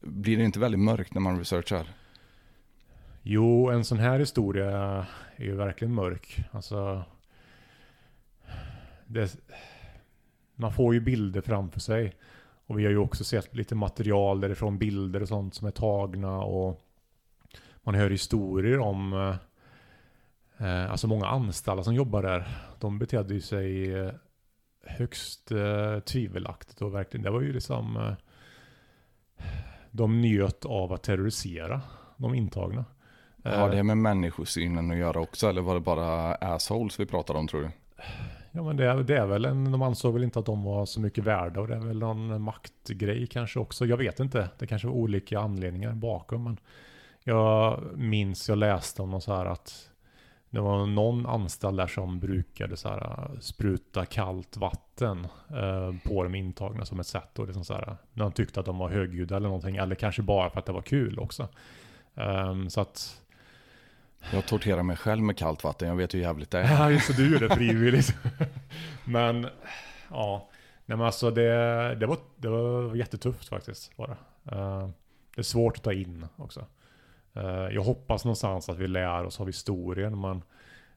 blir 0.00 0.36
det 0.36 0.44
inte 0.44 0.58
väldigt 0.58 0.80
mörkt 0.80 1.14
när 1.14 1.20
man 1.20 1.38
researchar? 1.38 1.86
Jo, 3.22 3.70
en 3.70 3.84
sån 3.84 3.98
här 3.98 4.18
historia 4.18 4.70
är 5.36 5.44
ju 5.44 5.54
verkligen 5.54 5.94
mörk. 5.94 6.36
Alltså... 6.50 7.02
Det, 9.06 9.36
man 10.54 10.72
får 10.72 10.94
ju 10.94 11.00
bilder 11.00 11.40
framför 11.40 11.80
sig. 11.80 12.14
Och 12.66 12.78
vi 12.78 12.84
har 12.84 12.90
ju 12.90 12.98
också 12.98 13.24
sett 13.24 13.54
lite 13.54 13.74
material 13.74 14.40
därifrån, 14.40 14.78
bilder 14.78 15.22
och 15.22 15.28
sånt 15.28 15.54
som 15.54 15.66
är 15.66 15.70
tagna 15.70 16.38
och 16.38 16.80
man 17.82 17.94
hör 17.94 18.10
historier 18.10 18.78
om 18.78 19.34
eh, 20.58 20.90
alltså 20.90 21.06
många 21.06 21.26
anställda 21.26 21.82
som 21.82 21.94
jobbar 21.94 22.22
där. 22.22 22.48
De 22.78 22.98
betedde 22.98 23.40
sig 23.40 23.94
eh, 23.94 24.12
högst 24.86 25.52
eh, 25.52 26.00
tvivelaktigt 26.00 26.82
och 26.82 26.94
verkligen, 26.94 27.24
det 27.24 27.30
var 27.30 27.40
ju 27.40 27.52
liksom 27.52 27.96
eh, 27.96 28.12
de 29.90 30.20
njöt 30.20 30.64
av 30.64 30.92
att 30.92 31.02
terrorisera 31.02 31.80
de 32.16 32.34
intagna. 32.34 32.84
Har 33.44 33.70
det 33.70 33.82
med 33.82 33.98
människosynen 33.98 34.90
att 34.90 34.96
göra 34.96 35.20
också 35.20 35.48
eller 35.48 35.62
var 35.62 35.74
det 35.74 35.80
bara 35.80 36.34
assholes 36.34 37.00
vi 37.00 37.06
pratade 37.06 37.38
om 37.38 37.48
tror 37.48 37.60
du? 37.60 37.70
Ja 38.50 38.62
men 38.62 38.76
det 38.76 38.86
är, 38.86 38.96
det 38.96 39.16
är 39.16 39.26
väl 39.26 39.44
en, 39.44 39.72
de 39.72 39.82
ansåg 39.82 40.14
väl 40.14 40.24
inte 40.24 40.38
att 40.38 40.46
de 40.46 40.64
var 40.64 40.86
så 40.86 41.00
mycket 41.00 41.24
värda 41.24 41.60
och 41.60 41.68
det 41.68 41.74
är 41.74 41.80
väl 41.80 41.98
någon 41.98 42.42
maktgrej 42.42 43.26
kanske 43.26 43.58
också. 43.58 43.86
Jag 43.86 43.96
vet 43.96 44.20
inte, 44.20 44.48
det 44.58 44.66
kanske 44.66 44.88
var 44.88 44.94
olika 44.94 45.40
anledningar 45.40 45.92
bakom 45.92 46.44
men 46.44 46.58
jag 47.24 47.82
minns, 47.96 48.48
jag 48.48 48.58
läste 48.58 49.02
om 49.02 49.10
något 49.10 49.24
så 49.24 49.34
här 49.34 49.46
att 49.46 49.90
det 50.50 50.60
var 50.60 50.86
någon 50.86 51.26
anställd 51.26 51.76
där 51.76 51.86
som 51.86 52.20
brukade 52.20 52.76
så 52.76 52.88
här, 52.88 53.30
spruta 53.40 54.04
kallt 54.04 54.56
vatten 54.56 55.26
eh, 55.50 55.94
på 56.04 56.22
de 56.22 56.34
intagna 56.34 56.84
som 56.84 57.00
ett 57.00 57.06
sätt. 57.06 57.38
Och 57.38 57.46
liksom 57.46 57.64
så 57.64 57.74
här, 57.74 57.96
när 58.12 58.24
de 58.24 58.32
tyckte 58.32 58.60
att 58.60 58.66
de 58.66 58.78
var 58.78 58.88
högljudda 58.88 59.36
eller 59.36 59.48
någonting. 59.48 59.76
Eller 59.76 59.94
kanske 59.94 60.22
bara 60.22 60.50
för 60.50 60.58
att 60.58 60.66
det 60.66 60.72
var 60.72 60.82
kul 60.82 61.18
också. 61.18 61.48
Um, 62.14 62.70
så 62.70 62.80
att... 62.80 63.22
Jag 64.32 64.46
torterar 64.46 64.82
mig 64.82 64.96
själv 64.96 65.22
med 65.22 65.38
kallt 65.38 65.64
vatten, 65.64 65.88
jag 65.88 65.96
vet 65.96 66.14
hur 66.14 66.20
jävligt 66.20 66.50
det 66.50 66.58
är. 66.58 66.64
Ja, 66.78 66.90
just 66.90 67.08
det, 67.08 67.22
du 67.22 67.32
gör 67.32 67.48
det 67.48 67.56
frivilligt. 67.56 68.14
men, 69.04 69.46
ja. 70.10 70.48
Nej 70.86 70.98
men 70.98 71.06
alltså 71.06 71.30
det, 71.30 71.94
det, 71.94 72.06
var, 72.06 72.18
det 72.36 72.48
var 72.48 72.94
jättetufft 72.94 73.48
faktiskt. 73.48 73.96
Bara. 73.96 74.16
Uh, 74.52 74.88
det 75.34 75.40
är 75.40 75.42
svårt 75.42 75.76
att 75.76 75.82
ta 75.82 75.92
in 75.92 76.26
också. 76.36 76.66
Eh, 77.38 77.74
jag 77.74 77.82
hoppas 77.82 78.24
någonstans 78.24 78.68
att 78.68 78.78
vi 78.78 78.88
lär 78.88 79.24
oss 79.24 79.40
av 79.40 79.46
historien. 79.46 80.18
Man, 80.18 80.42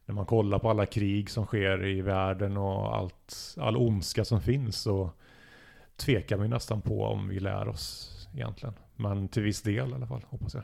när 0.05 0.15
man 0.15 0.25
kollar 0.25 0.59
på 0.59 0.69
alla 0.69 0.85
krig 0.85 1.29
som 1.29 1.45
sker 1.45 1.85
i 1.85 2.01
världen 2.01 2.57
och 2.57 2.95
allt, 2.95 3.55
all 3.57 3.77
ondska 3.77 4.25
som 4.25 4.41
finns 4.41 4.77
så 4.77 5.11
tvekar 5.95 6.37
vi 6.37 6.47
nästan 6.47 6.81
på 6.81 7.03
om 7.03 7.27
vi 7.27 7.39
lär 7.39 7.67
oss 7.67 8.11
egentligen. 8.33 8.75
Men 8.95 9.27
till 9.27 9.43
viss 9.43 9.61
del 9.61 9.89
i 9.89 9.93
alla 9.93 10.07
fall, 10.07 10.25
hoppas 10.29 10.53
jag. 10.53 10.63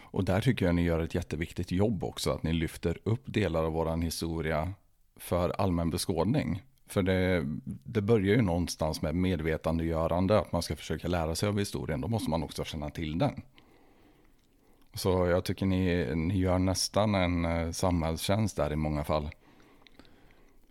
Och 0.00 0.24
där 0.24 0.40
tycker 0.40 0.66
jag 0.66 0.74
ni 0.74 0.82
gör 0.82 1.00
ett 1.00 1.14
jätteviktigt 1.14 1.70
jobb 1.70 2.04
också, 2.04 2.30
att 2.30 2.42
ni 2.42 2.52
lyfter 2.52 2.98
upp 3.04 3.22
delar 3.24 3.64
av 3.64 3.72
vår 3.72 3.96
historia 3.96 4.72
för 5.16 5.60
allmän 5.60 5.90
beskådning. 5.90 6.62
För 6.86 7.02
det, 7.02 7.44
det 7.64 8.00
börjar 8.00 8.36
ju 8.36 8.42
någonstans 8.42 9.02
med 9.02 9.14
medvetandegörande, 9.14 10.38
att 10.38 10.52
man 10.52 10.62
ska 10.62 10.76
försöka 10.76 11.08
lära 11.08 11.34
sig 11.34 11.48
av 11.48 11.58
historien, 11.58 12.00
då 12.00 12.08
måste 12.08 12.30
man 12.30 12.42
också 12.42 12.64
känna 12.64 12.90
till 12.90 13.18
den. 13.18 13.42
Så 14.94 15.26
jag 15.26 15.44
tycker 15.44 15.66
ni, 15.66 16.14
ni 16.14 16.38
gör 16.38 16.58
nästan 16.58 17.14
en 17.14 17.44
eh, 17.44 17.70
samhällstjänst 17.70 18.56
där 18.56 18.72
i 18.72 18.76
många 18.76 19.04
fall. 19.04 19.30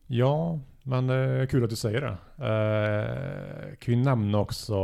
Ja, 0.08 0.60
men 0.84 1.10
eh, 1.10 1.48
kul 1.48 1.64
att 1.64 1.70
du 1.70 1.76
säger 1.76 2.02
det. 2.02 2.18
Eh, 2.46 3.76
kan 3.78 3.96
vi 3.96 3.96
nämna 3.96 4.38
också 4.38 4.76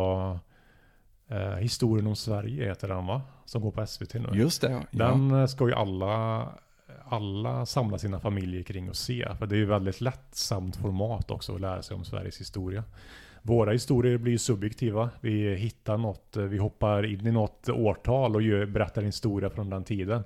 eh, 1.28 1.56
Historien 1.56 2.08
om 2.08 2.16
Sverige 2.16 2.66
heter 2.66 2.88
den 2.88 3.06
va? 3.06 3.22
Som 3.46 3.62
går 3.62 3.72
på 3.72 3.88
SVT 3.88 4.14
nu. 4.14 4.30
Just 4.34 4.62
det. 4.62 4.72
Ja. 4.72 4.82
Den 4.92 5.32
eh, 5.32 5.46
ska 5.46 5.68
ju 5.68 5.74
alla, 5.74 6.48
alla 7.06 7.66
samla 7.66 7.98
sina 7.98 8.20
familjer 8.20 8.64
kring 8.64 8.90
och 8.90 8.96
se. 8.96 9.28
För 9.40 9.46
det 9.46 9.56
är 9.56 9.60
ju 9.60 9.66
väldigt 9.66 10.02
lättsamt 10.02 10.76
format 10.76 11.32
också 11.32 11.56
att 11.56 11.62
lära 11.62 11.82
sig 11.82 11.96
om 11.96 12.06
Sveriges 12.06 12.40
historia. 12.40 12.84
Våra 13.42 13.72
historier 13.72 14.18
blir 14.18 14.38
subjektiva. 14.38 15.10
Vi 15.22 15.56
hittar 15.56 15.98
något, 15.98 16.38
eh, 16.38 16.44
vi 16.44 16.58
hoppar 16.58 17.06
in 17.06 17.28
i 17.28 17.32
något 17.32 17.70
årtal 17.70 18.36
och 18.36 18.42
gör, 18.42 18.66
berättar 18.66 19.02
en 19.02 19.06
historia 19.06 19.50
från 19.50 19.70
den 19.70 19.84
tiden. 19.84 20.24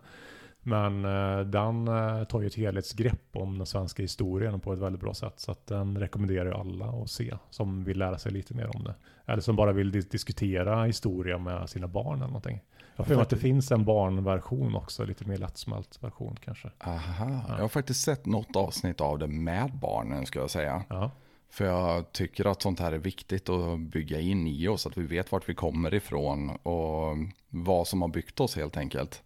Men 0.63 1.05
eh, 1.05 1.39
den 1.39 1.87
eh, 1.87 2.23
tar 2.23 2.41
ju 2.41 2.47
ett 2.47 2.55
helhetsgrepp 2.55 3.35
om 3.35 3.57
den 3.57 3.67
svenska 3.67 4.01
historien 4.01 4.59
på 4.59 4.73
ett 4.73 4.79
väldigt 4.79 5.01
bra 5.01 5.13
sätt. 5.13 5.33
Så 5.39 5.51
att 5.51 5.67
den 5.67 5.99
rekommenderar 5.99 6.45
ju 6.45 6.53
alla 6.53 6.85
att 6.85 7.09
se 7.09 7.33
som 7.49 7.83
vill 7.83 7.97
lära 7.97 8.17
sig 8.17 8.31
lite 8.31 8.53
mer 8.53 8.75
om 8.75 8.83
det. 8.83 8.95
Eller 9.25 9.41
som 9.41 9.55
bara 9.55 9.71
vill 9.71 9.91
dis 9.91 10.09
diskutera 10.09 10.83
historia 10.83 11.37
med 11.37 11.69
sina 11.69 11.87
barn 11.87 12.17
eller 12.17 12.27
någonting. 12.27 12.61
Jag 12.95 13.15
har 13.15 13.21
att 13.21 13.29
det 13.29 13.37
finns 13.37 13.71
en 13.71 13.85
barnversion 13.85 14.75
också, 14.75 15.05
lite 15.05 15.25
mer 15.25 15.37
lättsmält 15.37 16.03
version 16.03 16.37
kanske. 16.43 16.71
Aha, 16.79 17.43
ja. 17.47 17.55
jag 17.55 17.61
har 17.61 17.67
faktiskt 17.67 18.03
sett 18.03 18.25
något 18.25 18.55
avsnitt 18.55 19.01
av 19.01 19.19
det 19.19 19.27
med 19.27 19.71
barnen 19.81 20.25
ska 20.25 20.39
jag 20.39 20.49
säga. 20.49 20.83
Ja. 20.89 21.11
För 21.51 21.65
jag 21.65 22.11
tycker 22.11 22.45
att 22.45 22.61
sånt 22.61 22.79
här 22.79 22.91
är 22.91 22.97
viktigt 22.97 23.49
att 23.49 23.79
bygga 23.79 24.19
in 24.19 24.47
i 24.47 24.67
oss, 24.67 24.87
att 24.87 24.97
vi 24.97 25.03
vet 25.03 25.31
vart 25.31 25.49
vi 25.49 25.55
kommer 25.55 25.93
ifrån 25.93 26.49
och 26.49 27.17
vad 27.49 27.87
som 27.87 28.01
har 28.01 28.09
byggt 28.09 28.39
oss 28.39 28.55
helt 28.55 28.77
enkelt. 28.77 29.23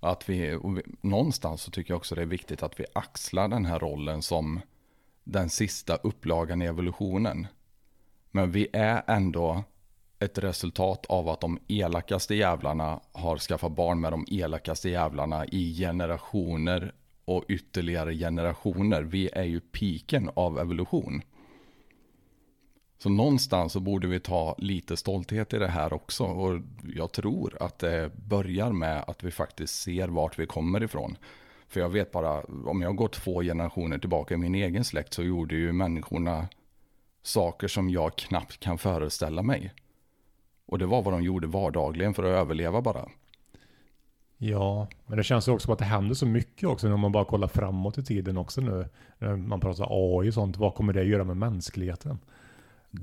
Att 0.00 0.28
vi, 0.28 0.58
någonstans 1.00 1.62
så 1.62 1.70
tycker 1.70 1.90
jag 1.90 1.96
också 1.96 2.14
det 2.14 2.22
är 2.22 2.26
viktigt 2.26 2.62
att 2.62 2.80
vi 2.80 2.84
axlar 2.92 3.48
den 3.48 3.64
här 3.64 3.78
rollen 3.78 4.22
som 4.22 4.60
den 5.24 5.50
sista 5.50 5.96
upplagan 5.96 6.62
i 6.62 6.64
evolutionen. 6.64 7.46
Men 8.30 8.50
vi 8.50 8.68
är 8.72 9.02
ändå 9.06 9.64
ett 10.18 10.38
resultat 10.38 11.06
av 11.06 11.28
att 11.28 11.40
de 11.40 11.58
elakaste 11.68 12.34
jävlarna 12.34 13.00
har 13.12 13.38
skaffat 13.38 13.72
barn 13.72 14.00
med 14.00 14.12
de 14.12 14.26
elakaste 14.30 14.88
jävlarna 14.88 15.46
i 15.46 15.76
generationer 15.78 16.94
och 17.24 17.44
ytterligare 17.48 18.14
generationer. 18.14 19.02
Vi 19.02 19.30
är 19.32 19.44
ju 19.44 19.60
piken 19.60 20.30
av 20.34 20.58
evolution. 20.58 21.22
Så 23.04 23.10
någonstans 23.10 23.72
så 23.72 23.80
borde 23.80 24.06
vi 24.06 24.20
ta 24.20 24.54
lite 24.58 24.96
stolthet 24.96 25.52
i 25.52 25.58
det 25.58 25.68
här 25.68 25.92
också. 25.92 26.24
Och 26.24 26.60
jag 26.94 27.12
tror 27.12 27.56
att 27.60 27.78
det 27.78 28.10
börjar 28.16 28.72
med 28.72 29.04
att 29.06 29.24
vi 29.24 29.30
faktiskt 29.30 29.82
ser 29.82 30.08
vart 30.08 30.38
vi 30.38 30.46
kommer 30.46 30.82
ifrån. 30.82 31.16
För 31.68 31.80
jag 31.80 31.88
vet 31.88 32.10
bara, 32.10 32.42
om 32.66 32.82
jag 32.82 32.96
går 32.96 33.08
två 33.08 33.42
generationer 33.42 33.98
tillbaka 33.98 34.34
i 34.34 34.36
min 34.36 34.54
egen 34.54 34.84
släkt 34.84 35.14
så 35.14 35.22
gjorde 35.22 35.54
ju 35.54 35.72
människorna 35.72 36.48
saker 37.22 37.68
som 37.68 37.90
jag 37.90 38.16
knappt 38.16 38.60
kan 38.60 38.78
föreställa 38.78 39.42
mig. 39.42 39.72
Och 40.66 40.78
det 40.78 40.86
var 40.86 41.02
vad 41.02 41.14
de 41.14 41.22
gjorde 41.22 41.46
vardagligen 41.46 42.14
för 42.14 42.22
att 42.22 42.40
överleva 42.40 42.82
bara. 42.82 43.08
Ja, 44.36 44.88
men 45.06 45.18
det 45.18 45.24
känns 45.24 45.48
ju 45.48 45.52
också 45.52 45.64
som 45.64 45.72
att 45.72 45.78
det 45.78 45.84
händer 45.84 46.14
så 46.14 46.26
mycket 46.26 46.68
också 46.68 46.88
när 46.88 46.96
man 46.96 47.12
bara 47.12 47.24
kollar 47.24 47.48
framåt 47.48 47.98
i 47.98 48.04
tiden 48.04 48.36
också 48.36 48.60
nu. 48.60 48.88
När 49.18 49.36
man 49.36 49.60
pratar 49.60 49.86
AI 49.90 50.30
och 50.30 50.34
sånt, 50.34 50.56
vad 50.56 50.74
kommer 50.74 50.92
det 50.92 51.04
göra 51.04 51.24
med 51.24 51.36
mänskligheten? 51.36 52.18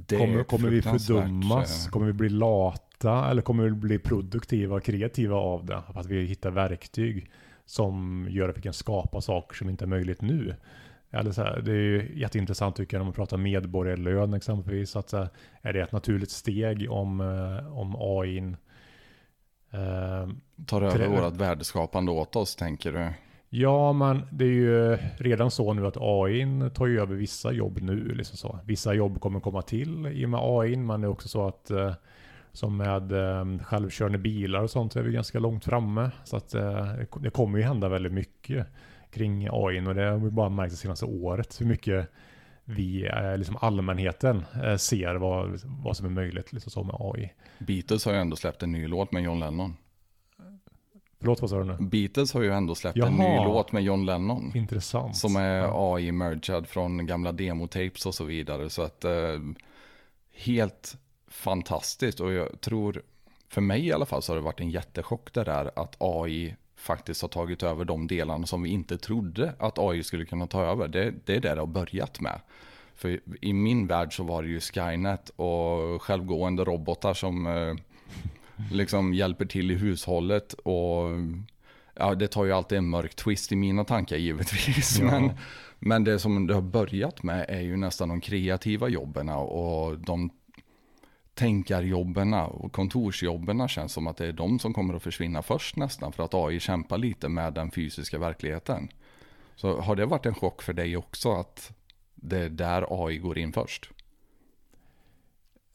Kommer, 0.08 0.44
kommer 0.44 0.70
vi 0.70 0.82
fördummas? 0.82 1.88
Kommer 1.88 2.06
vi 2.06 2.14
bli 2.14 2.30
lata? 2.30 3.30
Eller 3.30 3.42
kommer 3.42 3.64
vi 3.64 3.72
bli 3.72 4.00
produktiva 4.00 4.76
och 4.76 4.84
kreativa 4.84 5.36
av 5.36 5.66
det? 5.66 5.82
Att 5.88 6.06
vi 6.06 6.26
hittar 6.26 6.52
verktyg 6.52 7.32
som 7.66 8.28
gör 8.30 8.50
att 8.50 8.58
vi 8.58 8.62
kan 8.62 8.74
skapa 8.74 9.22
saker 9.22 9.56
som 9.56 9.70
inte 9.70 9.86
är 9.86 9.88
möjligt 9.88 10.22
nu. 10.22 10.56
Eller 11.12 11.32
så 11.32 11.42
här, 11.42 11.62
det 11.62 11.72
är 11.72 11.76
ju 11.76 12.12
jätteintressant 12.16 12.76
tycker 12.76 12.98
jag 12.98 13.00
när 13.00 13.06
man 13.06 13.14
pratar 13.14 13.38
medborgarlön 13.38 14.34
exempelvis. 14.34 14.96
Att, 14.96 15.12
här, 15.12 15.30
är 15.62 15.74
det 15.74 15.82
ett 15.82 15.92
naturligt 15.92 16.32
steg 16.32 16.92
om, 16.92 17.22
eh, 17.22 17.78
om 17.78 17.96
AI 18.00 18.38
eh, 19.72 20.30
tar 20.66 20.82
över 20.82 21.08
vårt 21.08 21.36
värdeskapande 21.36 22.12
åt 22.12 22.36
oss 22.36 22.56
tänker 22.56 22.92
du? 22.92 23.14
Ja, 23.54 23.94
men 23.94 24.22
det 24.32 24.46
är 24.46 24.50
ju 24.50 24.94
eh, 24.94 25.00
redan 25.18 25.52
så 25.52 25.74
nu 25.74 25.88
att 25.88 25.98
AI 26.00 26.70
tar 26.74 26.88
ju 26.88 27.02
över 27.02 27.16
vissa 27.16 27.52
jobb 27.52 27.82
nu. 27.82 28.14
Liksom 28.16 28.38
så. 28.38 28.60
Vissa 28.66 28.94
jobb 28.94 29.22
kommer 29.22 29.40
komma 29.40 29.62
till 29.62 30.08
i 30.08 30.26
och 30.26 30.30
med 30.30 30.40
AI, 30.44 30.76
men 30.76 31.02
det 31.02 31.08
är 31.08 31.12
också 31.12 31.28
så 31.28 31.48
att 31.48 31.72
eh, 31.72 31.94
som 32.52 32.78
med 32.78 33.12
eh, 33.12 33.64
självkörande 33.64 34.18
bilar 34.18 34.62
och 34.62 34.70
sånt 34.70 34.94
så 34.94 35.00
är 35.00 35.04
vi 35.04 35.12
ganska 35.12 35.40
långt 35.40 35.66
framme. 35.66 36.12
Så 36.24 36.38
att 36.38 36.54
eh, 36.54 36.88
det 37.20 37.30
kommer 37.30 37.58
ju 37.58 37.64
hända 37.64 37.90
väldigt 37.90 38.14
mycket 38.14 38.68
kring 39.12 39.48
AI 39.52 39.88
och 39.88 39.96
det 39.96 40.04
har 40.04 40.18
vi 40.18 40.30
bara 40.30 40.50
märkt 40.50 40.72
det 40.72 40.78
senaste 40.78 41.06
året 41.06 41.62
hur 41.62 41.66
mycket 41.66 42.10
vi, 42.64 43.08
eh, 43.08 43.38
liksom 43.38 43.58
allmänheten, 43.62 44.46
eh, 44.64 44.76
ser 44.76 45.16
vad, 45.16 45.60
vad 45.64 45.98
som 45.98 46.06
är 46.06 46.10
möjligt 46.10 46.54
liksom 46.54 46.72
så 46.72 46.84
med 46.84 46.96
AI. 47.00 47.34
Beatles 47.60 48.06
har 48.06 48.14
ju 48.14 48.20
ändå 48.20 48.36
släppt 48.36 48.64
en 48.64 48.72
ny 48.72 48.88
låt 48.88 49.12
med 49.12 49.24
John 49.24 49.40
Lennon. 49.40 49.76
Förlåt, 51.22 51.42
vad 51.42 51.50
sa 51.50 51.58
du 51.58 51.64
nu? 51.64 51.78
Beatles 51.80 52.34
har 52.34 52.42
ju 52.42 52.52
ändå 52.54 52.76
släppt 52.76 52.98
Jaha. 52.98 53.08
en 53.08 53.16
ny 53.16 53.36
låt 53.36 53.72
med 53.72 53.84
John 53.84 54.06
Lennon. 54.06 54.52
Intressant. 54.56 55.18
Som 55.18 55.36
är 55.36 55.96
AI-mergad 55.96 56.68
från 56.68 57.06
gamla 57.06 57.32
demotapes 57.32 58.06
och 58.06 58.16
så 58.16 58.24
vidare. 58.24 58.70
Så 58.70 58.82
att 58.82 59.06
eh, 59.06 59.40
helt 60.36 60.98
fantastiskt. 61.28 62.20
Och 62.20 62.34
jag 62.34 62.62
tror, 62.62 63.02
för 63.50 63.62
mig 63.62 63.88
i 63.88 63.92
alla 63.94 64.06
fall, 64.06 64.22
så 64.22 64.32
har 64.32 64.38
det 64.38 64.44
varit 64.44 64.60
en 64.60 64.70
jättechock 64.70 65.34
det 65.34 65.44
där 65.44 65.72
att 65.76 65.96
AI 66.00 66.56
faktiskt 66.76 67.22
har 67.22 67.30
tagit 67.30 67.64
över 67.64 67.86
de 67.86 68.08
delarna 68.08 68.48
som 68.48 68.64
vi 68.64 68.70
inte 68.70 68.98
trodde 68.98 69.54
att 69.60 69.80
AI 69.80 70.04
skulle 70.04 70.26
kunna 70.26 70.48
ta 70.48 70.64
över. 70.64 70.88
Det, 70.88 71.14
det 71.26 71.36
är 71.36 71.40
det 71.40 71.56
det 71.56 71.62
har 71.62 71.68
börjat 71.68 72.22
med. 72.22 72.40
För 72.96 73.20
i 73.42 73.54
min 73.54 73.88
värld 73.88 74.16
så 74.16 74.24
var 74.24 74.44
det 74.44 74.50
ju 74.50 74.60
Skynet 74.60 75.30
och 75.36 76.02
självgående 76.02 76.64
robotar 76.64 77.14
som 77.14 77.48
eh, 77.48 77.76
liksom 78.72 79.14
hjälper 79.14 79.46
till 79.46 79.72
i 79.72 79.76
hushållet 79.76 80.54
och 80.54 81.10
ja, 81.96 82.16
det 82.16 82.28
tar 82.28 82.46
ju 82.46 82.52
alltid 82.52 82.78
en 82.78 82.90
mörk 82.90 83.16
twist 83.16 83.52
i 83.52 83.56
mina 83.56 83.84
tankar 83.84 84.18
givetvis. 84.18 85.00
Ja. 85.00 85.06
Men, 85.06 85.32
men 85.80 86.04
det 86.04 86.20
som 86.20 86.48
det 86.48 86.54
har 86.54 86.62
börjat 86.62 87.24
med 87.24 87.46
är 87.50 87.62
ju 87.62 87.78
nästan 87.78 88.10
de 88.10 88.22
kreativa 88.22 88.88
jobben 88.88 89.30
och 89.30 90.00
de 90.00 90.30
tänkarjobben 91.34 92.34
och 92.34 92.72
kontorsjobben 92.72 93.68
känns 93.68 93.94
som 93.94 94.08
att 94.08 94.18
det 94.18 94.28
är 94.28 94.34
de 94.34 94.60
som 94.60 94.74
kommer 94.74 94.94
att 94.94 95.04
försvinna 95.04 95.42
först 95.42 95.76
nästan 95.76 96.12
för 96.12 96.24
att 96.24 96.34
AI 96.34 96.60
kämpar 96.60 96.98
lite 96.98 97.30
med 97.30 97.54
den 97.54 97.72
fysiska 97.72 98.18
verkligheten. 98.18 98.90
Så 99.56 99.82
har 99.82 99.96
det 99.96 100.06
varit 100.06 100.26
en 100.26 100.36
chock 100.36 100.62
för 100.62 100.74
dig 100.74 100.98
också 100.98 101.34
att 101.34 101.74
det 102.16 102.38
är 102.38 102.50
där 102.50 103.06
AI 103.08 103.18
går 103.18 103.38
in 103.38 103.54
först? 103.54 103.90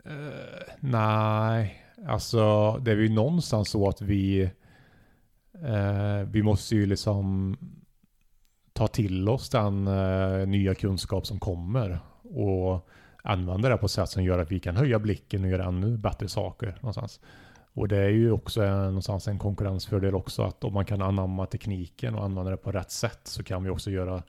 Uh, 0.07 0.13
nej, 0.81 1.86
Alltså 2.07 2.73
det 2.79 2.91
är 2.91 2.97
ju 2.97 3.09
någonstans 3.09 3.71
så 3.71 3.89
att 3.89 4.01
vi 4.01 4.43
eh, 5.63 6.29
vi 6.31 6.43
måste 6.43 6.75
ju 6.75 6.87
liksom 6.87 7.57
ta 8.73 8.87
till 8.89 9.29
oss 9.29 9.51
den 9.51 9.87
eh, 9.87 10.47
nya 10.47 10.75
kunskap 10.75 11.27
som 11.27 11.39
kommer 11.39 11.99
och 12.23 12.89
använda 13.23 13.69
det 13.69 13.77
på 13.77 13.87
ett 13.87 13.93
sätt 13.93 14.09
som 14.09 14.25
gör 14.25 14.39
att 14.39 14.53
vi 14.53 14.61
kan 14.61 14.77
höja 14.77 14.99
blicken 14.99 15.45
och 15.45 15.51
göra 15.51 15.65
ännu 15.65 15.97
bättre 15.97 16.29
saker 16.29 16.79
någonstans. 16.81 17.21
Och 17.73 17.89
det 17.89 17.97
är 17.97 18.09
ju 18.09 18.33
också 18.33 18.63
en, 18.63 18.85
någonstans 18.85 19.29
en 19.29 19.39
konkurrensfördel 19.39 20.15
också 20.15 20.43
att 20.43 20.65
om 20.65 20.75
man 20.75 20.85
kan 20.85 21.03
anamma 21.03 21.47
tekniken 21.47 22.15
och 22.15 22.25
använda 22.25 22.51
det 22.51 22.57
på 22.57 22.73
rätt 22.73 22.91
sätt 22.91 23.21
så 23.25 23.43
kan 23.43 23.65
vi 23.65 23.71
också 23.71 23.91
göra 23.91 24.23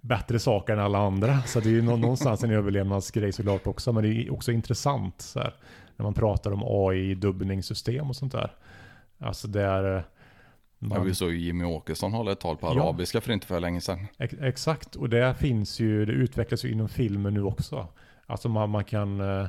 bättre 0.00 0.38
saker 0.38 0.72
än 0.72 0.78
alla 0.78 0.98
andra. 0.98 1.42
Så 1.42 1.60
det 1.60 1.68
är 1.68 1.72
ju 1.72 1.82
någonstans 1.82 2.44
en 2.44 2.50
överlevnadsgrej 2.60 3.32
såklart 3.32 3.66
också. 3.66 3.92
Men 3.92 4.02
det 4.02 4.08
är 4.08 4.32
också 4.32 4.52
intressant. 4.52 5.20
Så 5.20 5.38
här 5.38 5.54
när 6.00 6.04
man 6.04 6.14
pratar 6.14 6.52
om 6.52 6.62
AI-dubbningssystem 6.62 8.08
och 8.08 8.16
sånt 8.16 8.32
där. 8.32 8.52
Alltså 9.18 9.48
det 9.48 9.62
är, 9.62 10.04
Man, 10.78 10.98
ja, 10.98 11.04
vi 11.04 11.14
såg 11.14 11.32
ju 11.32 11.38
Jimmy 11.38 11.64
Åkesson 11.64 12.12
hålla 12.12 12.32
ett 12.32 12.40
tal 12.40 12.56
på 12.56 12.68
arabiska 12.68 13.16
ja, 13.16 13.20
för 13.20 13.32
inte 13.32 13.46
för 13.46 13.60
länge 13.60 13.80
sedan. 13.80 14.06
Ex 14.18 14.34
exakt, 14.40 14.96
och 14.96 15.08
det 15.08 15.34
finns 15.34 15.80
ju, 15.80 16.04
det 16.06 16.12
utvecklas 16.12 16.64
ju 16.64 16.72
inom 16.72 16.88
filmen 16.88 17.34
nu 17.34 17.42
också. 17.42 17.88
Alltså 18.26 18.48
man, 18.48 18.70
man 18.70 18.84
kan 18.84 19.20
eh, 19.20 19.46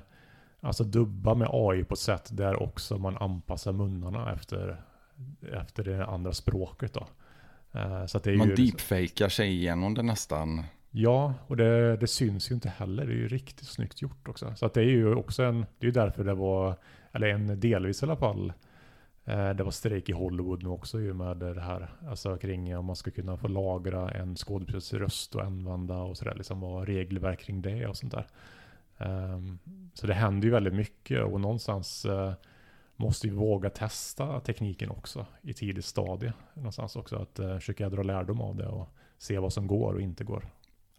alltså 0.62 0.84
dubba 0.84 1.34
med 1.34 1.48
AI 1.52 1.84
på 1.84 1.94
ett 1.94 2.00
sätt 2.00 2.30
där 2.32 2.64
också 2.64 2.98
man 2.98 3.18
anpassar 3.18 3.72
munnarna 3.72 4.34
efter, 4.34 4.82
efter 5.54 5.84
det 5.84 6.06
andra 6.06 6.34
språket 6.34 6.94
då. 6.94 7.08
Eh, 7.80 8.06
så 8.06 8.20
det 8.20 8.32
är 8.32 8.38
man 8.38 8.48
ju, 8.48 8.56
deepfakar 8.56 9.30
sig 9.30 9.50
igenom 9.50 9.94
det 9.94 10.04
nästan. 10.04 10.64
Ja, 10.94 11.34
och 11.48 11.58
det, 11.58 11.98
det, 11.98 12.08
syns 12.08 12.52
ju 12.52 12.56
inte 12.56 12.70
heller. 12.70 13.06
Det 13.06 13.12
är 13.12 13.18
ju 13.18 13.28
riktigt 13.28 13.68
snyggt 13.68 14.02
gjort 14.02 14.28
också. 14.28 14.54
Så 14.56 14.66
att 14.66 14.74
det 14.74 14.82
är 14.82 14.90
ju 14.90 15.16
också 15.16 15.44
en, 15.44 15.60
det 15.60 15.86
är 15.86 15.86
ju 15.86 15.92
därför 15.92 16.24
det 16.24 16.34
var, 16.34 16.76
eller 17.12 17.28
en 17.28 17.60
delvis 17.60 18.04
i 18.04 18.06
alla 18.06 18.16
fall, 18.16 18.54
eh, 19.26 19.50
det 19.50 19.64
var 19.64 19.72
strejk 19.72 20.10
i 20.10 20.12
Hollywood 20.12 20.64
nu 20.64 20.70
också 20.70 21.00
ju 21.00 21.14
med 21.14 21.38
det 21.38 21.62
här, 21.62 21.90
alltså 22.08 22.38
kring 22.38 22.78
om 22.78 22.86
man 22.86 22.96
ska 22.96 23.12
kunna 23.12 23.38
få 23.38 23.48
lagra 23.48 24.12
en 24.12 24.36
skådespelares 24.36 24.94
röst 24.94 25.36
och 25.36 25.44
använda 25.44 25.98
och 25.98 26.18
sådär, 26.18 26.36
liksom 26.36 26.60
vad 26.60 26.88
regelverk 26.88 27.40
kring 27.40 27.62
det 27.62 27.88
och 27.88 27.98
sånt 27.98 28.14
där. 28.14 28.28
Um, 28.98 29.60
så 29.94 30.08
det 30.08 30.14
händer 30.14 30.46
ju 30.46 30.52
väldigt 30.52 30.74
mycket 30.74 31.24
och 31.24 31.42
någonstans 31.42 32.06
uh, 32.06 32.34
måste 32.96 33.28
vi 33.28 33.34
våga 33.34 33.70
testa 33.70 34.40
tekniken 34.40 34.90
också 34.90 35.26
i 35.42 35.54
tidigt 35.54 35.86
stadie. 35.86 36.34
Någonstans 36.54 36.96
också 36.96 37.16
att 37.16 37.40
uh, 37.40 37.56
försöka 37.56 37.90
dra 37.90 38.04
lärdom 38.04 38.42
av 38.42 38.56
det 38.56 38.68
och 38.68 38.90
se 39.18 39.40
vad 39.40 39.54
som 39.54 39.68
går 39.68 39.94
och 39.94 40.02
inte 40.02 40.24
går. 40.24 40.46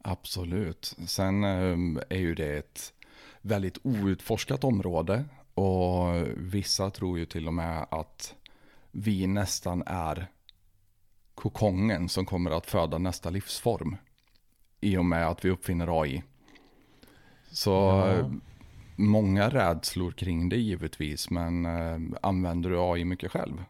Absolut. 0.03 0.97
Sen 1.07 1.45
um, 1.45 2.01
är 2.09 2.19
ju 2.19 2.35
det 2.35 2.57
ett 2.57 2.93
väldigt 3.41 3.79
outforskat 3.83 4.65
område 4.65 5.25
och 5.55 6.29
vissa 6.37 6.91
tror 6.91 7.19
ju 7.19 7.27
till 7.27 7.47
och 7.47 7.55
med 7.55 7.87
att 7.91 8.35
vi 8.91 9.27
nästan 9.27 9.83
är 9.87 10.27
kokongen 11.35 12.09
som 12.09 12.27
kommer 12.27 12.51
att 12.51 12.67
föda 12.67 12.99
nästa 12.99 13.31
livsform. 13.31 13.97
I 14.81 14.97
och 14.97 15.05
med 15.05 15.29
att 15.29 15.45
vi 15.45 15.51
uppfinner 15.51 16.03
AI. 16.03 16.23
Så 17.51 17.71
ja. 17.71 18.31
många 18.97 19.49
rädslor 19.49 20.11
kring 20.11 20.49
det 20.49 20.57
givetvis, 20.57 21.31
men 21.31 21.67
äh, 21.67 22.19
använder 22.23 22.71
du 22.71 22.81
AI 22.81 23.05
mycket 23.05 23.33
själv? 23.33 23.65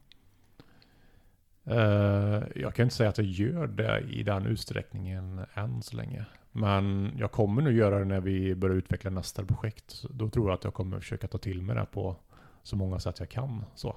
Uh, 1.70 2.42
jag 2.56 2.74
kan 2.74 2.82
inte 2.82 2.94
säga 2.94 3.08
att 3.08 3.18
jag 3.18 3.26
gör 3.26 3.66
det 3.66 4.00
i 4.00 4.22
den 4.22 4.46
utsträckningen 4.46 5.40
än 5.54 5.82
så 5.82 5.96
länge. 5.96 6.24
Men 6.52 7.12
jag 7.18 7.32
kommer 7.32 7.62
nog 7.62 7.72
göra 7.72 7.98
det 7.98 8.04
när 8.04 8.20
vi 8.20 8.54
börjar 8.54 8.76
utveckla 8.76 9.10
nästa 9.10 9.44
projekt. 9.44 10.04
Då 10.10 10.28
tror 10.28 10.48
jag 10.48 10.54
att 10.54 10.64
jag 10.64 10.74
kommer 10.74 11.00
försöka 11.00 11.28
ta 11.28 11.38
till 11.38 11.62
mig 11.62 11.76
det 11.76 11.86
på 11.92 12.16
så 12.62 12.76
många 12.76 12.98
sätt 12.98 13.18
jag 13.18 13.28
kan. 13.28 13.64
Så, 13.74 13.96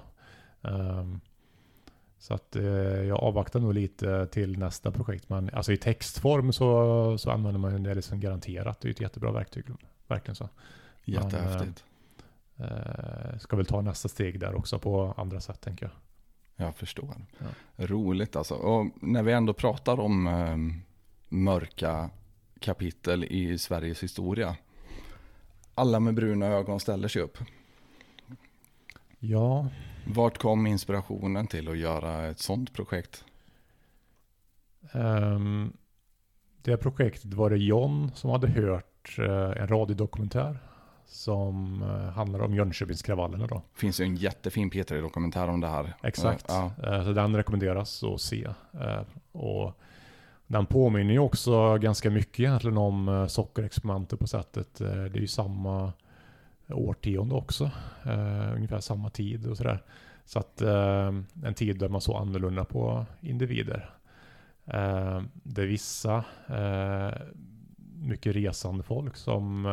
um, 0.62 1.20
så 2.18 2.34
att 2.34 2.56
uh, 2.56 2.64
jag 3.04 3.18
avvaktar 3.18 3.60
nog 3.60 3.74
lite 3.74 4.26
till 4.26 4.58
nästa 4.58 4.90
projekt. 4.90 5.28
Men 5.28 5.50
alltså 5.52 5.72
i 5.72 5.76
textform 5.76 6.52
så, 6.52 7.18
så 7.18 7.30
använder 7.30 7.58
man 7.58 7.82
det 7.82 7.94
liksom 7.94 8.20
garanterat. 8.20 8.80
Det 8.80 8.88
är 8.88 8.90
ett 8.90 9.00
jättebra 9.00 9.32
verktyg. 9.32 9.64
Verkligen 10.06 10.36
så. 10.36 10.48
Jättehäftigt. 11.04 11.84
Men, 12.56 12.68
uh, 12.68 13.38
ska 13.38 13.56
väl 13.56 13.66
ta 13.66 13.80
nästa 13.80 14.08
steg 14.08 14.40
där 14.40 14.54
också 14.54 14.78
på 14.78 15.14
andra 15.16 15.40
sätt 15.40 15.60
tänker 15.60 15.86
jag. 15.86 15.92
Jag 16.56 16.76
förstår. 16.76 17.14
Ja. 17.38 17.46
Roligt 17.86 18.36
alltså. 18.36 18.54
Och 18.54 18.86
när 19.00 19.22
vi 19.22 19.32
ändå 19.32 19.52
pratar 19.52 20.00
om 20.00 20.26
um, 20.26 20.82
mörka 21.28 22.10
kapitel 22.60 23.24
i 23.24 23.58
Sveriges 23.58 24.02
historia. 24.02 24.56
Alla 25.74 26.00
med 26.00 26.14
bruna 26.14 26.46
ögon 26.46 26.80
ställer 26.80 27.08
sig 27.08 27.22
upp. 27.22 27.38
Ja. 29.18 29.68
Vart 30.06 30.38
kom 30.38 30.66
inspirationen 30.66 31.46
till 31.46 31.68
att 31.68 31.78
göra 31.78 32.26
ett 32.26 32.38
sånt 32.38 32.72
projekt? 32.72 33.24
Um, 34.92 35.72
det 36.62 36.76
projektet 36.76 37.34
var 37.34 37.50
det 37.50 37.56
John 37.56 38.10
som 38.14 38.30
hade 38.30 38.48
hört 38.48 39.18
uh, 39.18 39.26
en 39.30 39.68
radiodokumentär 39.68 40.58
som 41.06 41.82
uh, 41.82 41.88
handlar 41.88 42.40
om 42.40 42.54
Jönköpingskravallerna 42.54 43.46
då. 43.46 43.54
Det 43.54 43.80
finns 43.80 44.00
ju 44.00 44.04
en 44.04 44.16
jättefin 44.16 44.70
P3-dokumentär 44.70 45.48
om 45.48 45.60
det 45.60 45.68
här. 45.68 45.94
Exakt, 46.02 46.44
ja. 46.48 46.72
så 47.04 47.12
den 47.12 47.36
rekommenderas 47.36 48.04
att 48.04 48.20
se. 48.20 48.48
och 49.32 49.72
den 50.46 50.66
påminner 50.66 51.12
ju 51.12 51.18
också 51.18 51.78
ganska 51.78 52.10
mycket 52.10 52.40
egentligen 52.40 52.78
om 52.78 53.26
sockerexperimentet 53.28 54.18
på 54.18 54.26
sättet. 54.26 54.74
Det 54.78 54.86
är 54.86 55.16
ju 55.16 55.26
samma 55.26 55.92
årtionde 56.68 57.34
också. 57.34 57.70
Ungefär 58.54 58.80
samma 58.80 59.10
tid 59.10 59.46
och 59.46 59.56
sådär. 59.56 59.82
Så 60.24 60.38
att 60.38 60.60
en 61.42 61.54
tid 61.56 61.78
där 61.78 61.88
man 61.88 62.00
såg 62.00 62.16
annorlunda 62.16 62.64
på 62.64 63.06
individer. 63.20 63.90
det 65.32 65.62
är 65.62 65.66
vissa 65.66 66.24
mycket 67.94 68.36
resande 68.36 68.82
folk 68.82 69.16
som 69.16 69.66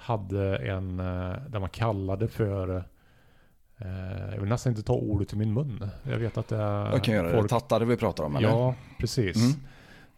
hade 0.00 0.56
en, 0.56 0.96
där 0.96 1.58
man 1.58 1.68
kallade 1.68 2.28
för 2.28 2.84
jag 4.32 4.40
vill 4.40 4.48
nästan 4.48 4.70
inte 4.70 4.82
ta 4.82 4.92
ordet 4.92 5.32
i 5.32 5.36
min 5.36 5.52
mun. 5.52 5.90
Jag 6.02 6.18
vet 6.18 6.38
att 6.38 6.48
det 6.48 6.56
är... 6.56 6.90
Jag 6.90 7.04
kan 7.04 7.14
göra 7.14 7.30
folk... 7.30 7.42
det. 7.42 7.48
Tattare 7.48 7.84
vi 7.84 7.96
pratar 7.96 8.24
om 8.24 8.36
eller? 8.36 8.48
Ja, 8.48 8.74
precis. 8.98 9.56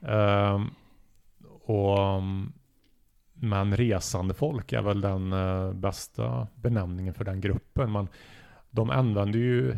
Mm. 0.03 0.15
Uh, 0.15 0.67
och, 1.65 2.23
men 3.35 3.77
resande 3.77 4.35
folk 4.35 4.73
är 4.73 4.83
väl 4.83 5.01
den 5.01 5.33
uh, 5.33 5.73
bästa 5.73 6.47
benämningen 6.55 7.15
för 7.15 7.25
den 7.25 7.41
gruppen. 7.41 7.91
Man, 7.91 8.09
de 8.71 8.91
använder 8.91 9.39
ju 9.39 9.77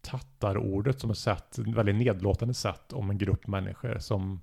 tattarordet 0.00 1.00
som 1.00 1.10
ett 1.10 1.18
sätt, 1.18 1.58
väldigt 1.58 1.96
nedlåtande 1.96 2.54
sätt 2.54 2.92
om 2.92 3.10
en 3.10 3.18
grupp 3.18 3.46
människor 3.46 3.98
som, 3.98 4.40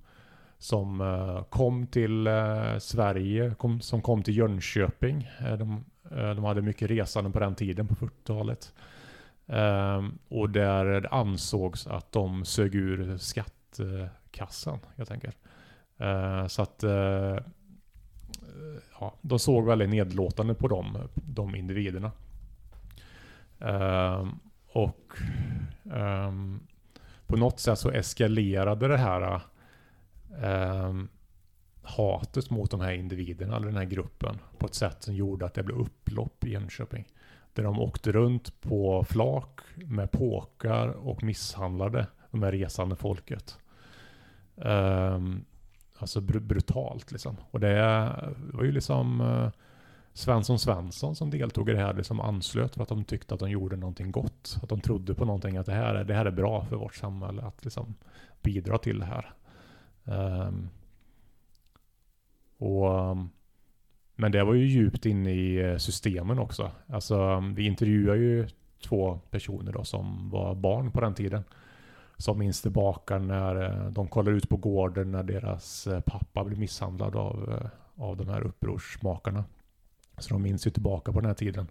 som 0.58 1.00
eh, 1.00 1.44
kom 1.44 1.86
till 1.86 2.26
eh, 2.26 2.78
Sverige, 2.78 3.54
kom, 3.54 3.80
som 3.80 4.02
kom 4.02 4.22
till 4.22 4.36
Jönköping. 4.36 5.28
Eh, 5.40 5.56
de, 5.58 5.84
de 6.10 6.44
hade 6.44 6.62
mycket 6.62 6.90
resande 6.90 7.30
på 7.30 7.38
den 7.40 7.54
tiden, 7.54 7.86
på 7.86 7.94
40-talet. 7.94 8.74
Ehm, 9.46 10.18
och 10.28 10.50
där 10.50 10.84
det 10.84 11.08
ansågs 11.08 11.86
att 11.86 12.12
de 12.12 12.44
sög 12.44 12.74
ur 12.74 13.16
skattkassan, 13.16 14.78
jag 14.96 15.08
tänker. 15.08 15.32
så 16.48 16.62
att 16.62 16.84
ja, 19.00 19.14
de 19.20 19.38
såg 19.38 19.66
väldigt 19.66 19.88
nedlåtande 19.88 20.54
på 20.54 20.68
dem, 20.68 20.98
de 21.14 21.54
individerna. 21.54 22.12
Ehm, 23.60 24.38
och 24.72 25.12
ehm, 25.94 26.60
på 27.26 27.36
något 27.36 27.60
sätt 27.60 27.78
så 27.78 27.90
eskalerade 27.90 28.88
det 28.88 28.96
här 28.98 29.40
eh, 30.42 30.94
hatet 31.82 32.50
mot 32.50 32.70
de 32.70 32.80
här 32.80 32.92
individerna, 32.92 33.56
eller 33.56 33.66
den 33.66 33.76
här 33.76 33.84
gruppen, 33.84 34.38
på 34.58 34.66
ett 34.66 34.74
sätt 34.74 35.02
som 35.02 35.14
gjorde 35.14 35.46
att 35.46 35.54
det 35.54 35.62
blev 35.62 35.78
upplopp 35.78 36.44
i 36.44 36.50
Jönköping. 36.50 37.04
Där 37.52 37.62
de 37.62 37.80
åkte 37.80 38.12
runt 38.12 38.60
på 38.60 39.04
flak 39.04 39.60
med 39.74 40.10
påkar 40.10 40.88
och 40.88 41.22
misshandlade 41.22 42.06
de 42.30 42.42
här 42.42 42.52
resande 42.52 42.96
folket. 42.96 43.58
Eh, 44.56 45.20
alltså 45.98 46.20
br 46.20 46.38
brutalt 46.38 47.12
liksom. 47.12 47.36
Och 47.50 47.60
det 47.60 47.74
var 48.52 48.64
ju 48.64 48.72
liksom 48.72 49.20
eh, 49.20 49.50
Svensson 50.12 50.58
Svensson 50.58 51.16
som 51.16 51.30
deltog 51.30 51.70
i 51.70 51.72
det 51.72 51.78
här 51.78 51.94
liksom 51.94 52.20
anslöt 52.20 52.74
för 52.74 52.82
att 52.82 52.88
de 52.88 53.04
tyckte 53.04 53.34
att 53.34 53.40
de 53.40 53.50
gjorde 53.50 53.76
någonting 53.76 54.10
gott. 54.10 54.58
Att 54.62 54.68
de 54.68 54.80
trodde 54.80 55.14
på 55.14 55.24
någonting, 55.24 55.56
att 55.56 55.66
det 55.66 55.72
här, 55.72 56.04
det 56.04 56.14
här 56.14 56.26
är 56.26 56.30
bra 56.30 56.64
för 56.64 56.76
vårt 56.76 56.94
samhälle 56.94 57.42
att 57.42 57.64
liksom 57.64 57.94
bidra 58.42 58.78
till 58.78 58.98
det 58.98 59.04
här. 59.04 59.34
Um, 60.06 60.68
och, 62.58 63.10
um, 63.10 63.30
men 64.16 64.32
det 64.32 64.44
var 64.44 64.54
ju 64.54 64.66
djupt 64.66 65.06
inne 65.06 65.30
i 65.30 65.70
eh, 65.70 65.76
systemen 65.76 66.38
också. 66.38 66.70
Alltså 66.86 67.16
ehm, 67.16 67.54
vi 67.54 67.66
intervjuar 67.66 68.14
ju 68.14 68.48
två 68.82 69.20
personer 69.30 69.72
då 69.72 69.84
som 69.84 70.30
var 70.30 70.54
barn 70.54 70.90
på 70.90 71.00
den 71.00 71.14
tiden 71.14 71.44
som 72.16 72.38
minns 72.38 72.62
tillbaka 72.62 73.18
när 73.18 73.62
eh, 73.64 73.90
de 73.90 74.08
kollar 74.08 74.32
ut 74.32 74.48
på 74.48 74.56
gården 74.56 75.12
när 75.12 75.22
deras 75.22 75.86
eh, 75.86 76.00
pappa 76.00 76.44
blir 76.44 76.56
misshandlad 76.56 77.16
av, 77.16 77.68
av 77.96 78.16
de 78.16 78.28
här 78.28 78.42
upprorsmakarna. 78.42 79.44
Så 80.18 80.34
de 80.34 80.42
minns 80.42 80.66
ju 80.66 80.70
tillbaka 80.70 81.12
på 81.12 81.20
den 81.20 81.26
här 81.26 81.34
tiden. 81.34 81.66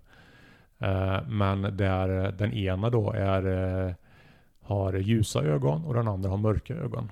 Men 1.28 1.62
där 1.62 2.32
den 2.32 2.54
ena 2.54 2.90
då 2.90 3.12
är, 3.12 3.96
har 4.62 4.94
ljusa 4.94 5.42
ögon 5.42 5.86
och 5.86 5.94
den 5.94 6.08
andra 6.08 6.30
har 6.30 6.38
mörka 6.38 6.76
ögon. 6.76 7.12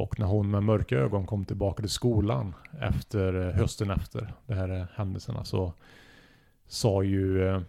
Och 0.00 0.18
när 0.18 0.26
hon 0.26 0.50
med 0.50 0.62
mörka 0.62 0.96
ögon 0.96 1.26
kom 1.26 1.44
tillbaka 1.44 1.82
till 1.82 1.90
skolan 1.90 2.54
efter 2.80 3.32
hösten 3.52 3.90
efter 3.90 4.32
de 4.46 4.54
här 4.54 4.88
händelserna 4.94 5.44
så 5.44 5.72
sa 6.66 7.02
ju 7.02 7.60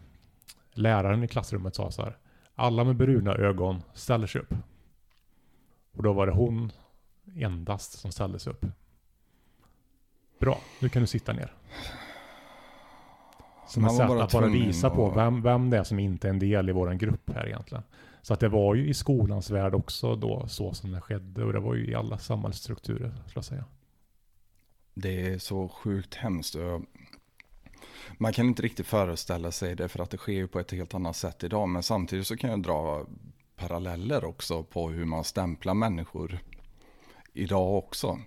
läraren 0.74 1.24
i 1.24 1.28
klassrummet 1.28 1.76
sa 1.76 1.92
så 1.92 2.02
här. 2.02 2.18
Alla 2.56 2.84
med 2.84 2.96
bruna 2.96 3.34
ögon 3.34 3.84
ställer 3.94 4.28
sig 4.28 4.42
upp. 4.42 4.54
Och 5.92 6.04
då 6.04 6.14
var 6.14 6.28
det 6.28 6.34
hon 6.34 6.72
endast 7.36 8.00
som 8.00 8.12
ställde 8.12 8.40
sig 8.40 8.54
upp. 8.54 8.66
Bra, 10.40 10.60
nu 10.80 10.90
kan 10.90 11.02
du 11.02 11.08
sitta 11.08 11.34
ner. 11.34 11.54
Som 13.68 13.86
ett 13.86 13.96
sätt 13.96 14.10
att 14.10 14.32
bara 14.32 14.48
visa 14.48 14.90
på 14.90 15.10
vem, 15.10 15.42
vem 15.42 15.70
det 15.70 15.78
är 15.78 15.84
som 15.84 16.00
inte 16.00 16.28
är 16.28 16.30
en 16.30 16.40
del 16.40 16.70
i 16.70 16.72
vår 16.72 16.94
grupp 16.94 17.30
här 17.36 17.48
egentligen. 17.48 17.84
Så 18.22 18.34
att 18.34 18.40
det 18.40 18.50
var 18.50 18.76
ju 18.76 18.90
i 18.90 18.94
skolans 18.94 19.50
värld 19.50 19.76
också 19.76 20.16
då 20.16 20.48
så 20.48 20.74
som 20.74 20.92
det 20.92 21.02
skedde 21.02 21.44
och 21.44 21.54
det 21.54 21.60
var 21.60 21.76
ju 21.76 21.88
i 21.88 21.96
alla 21.96 22.18
samhällsstrukturer, 22.18 23.10
skulle 23.10 23.36
jag 23.36 23.46
säga. 23.46 23.66
Det 24.94 25.22
är 25.22 25.38
så 25.38 25.70
sjukt 25.70 26.16
hemskt. 26.16 26.56
Man 28.18 28.34
kan 28.34 28.46
inte 28.46 28.62
riktigt 28.62 28.88
föreställa 28.88 29.52
sig 29.52 29.76
det 29.76 29.88
för 29.88 30.04
att 30.04 30.10
det 30.10 30.18
sker 30.18 30.34
ju 30.34 30.48
på 30.48 30.60
ett 30.60 30.72
helt 30.72 30.94
annat 30.94 31.16
sätt 31.16 31.44
idag. 31.44 31.70
Men 31.70 31.84
samtidigt 31.84 32.28
så 32.28 32.38
kan 32.38 32.50
jag 32.50 32.64
dra 32.64 33.06
paralleller 33.56 34.26
också 34.26 34.64
på 34.64 34.90
hur 34.90 35.06
man 35.06 35.24
stämplar 35.24 35.74
människor 35.74 36.40
idag 37.34 37.78
också. 37.78 38.20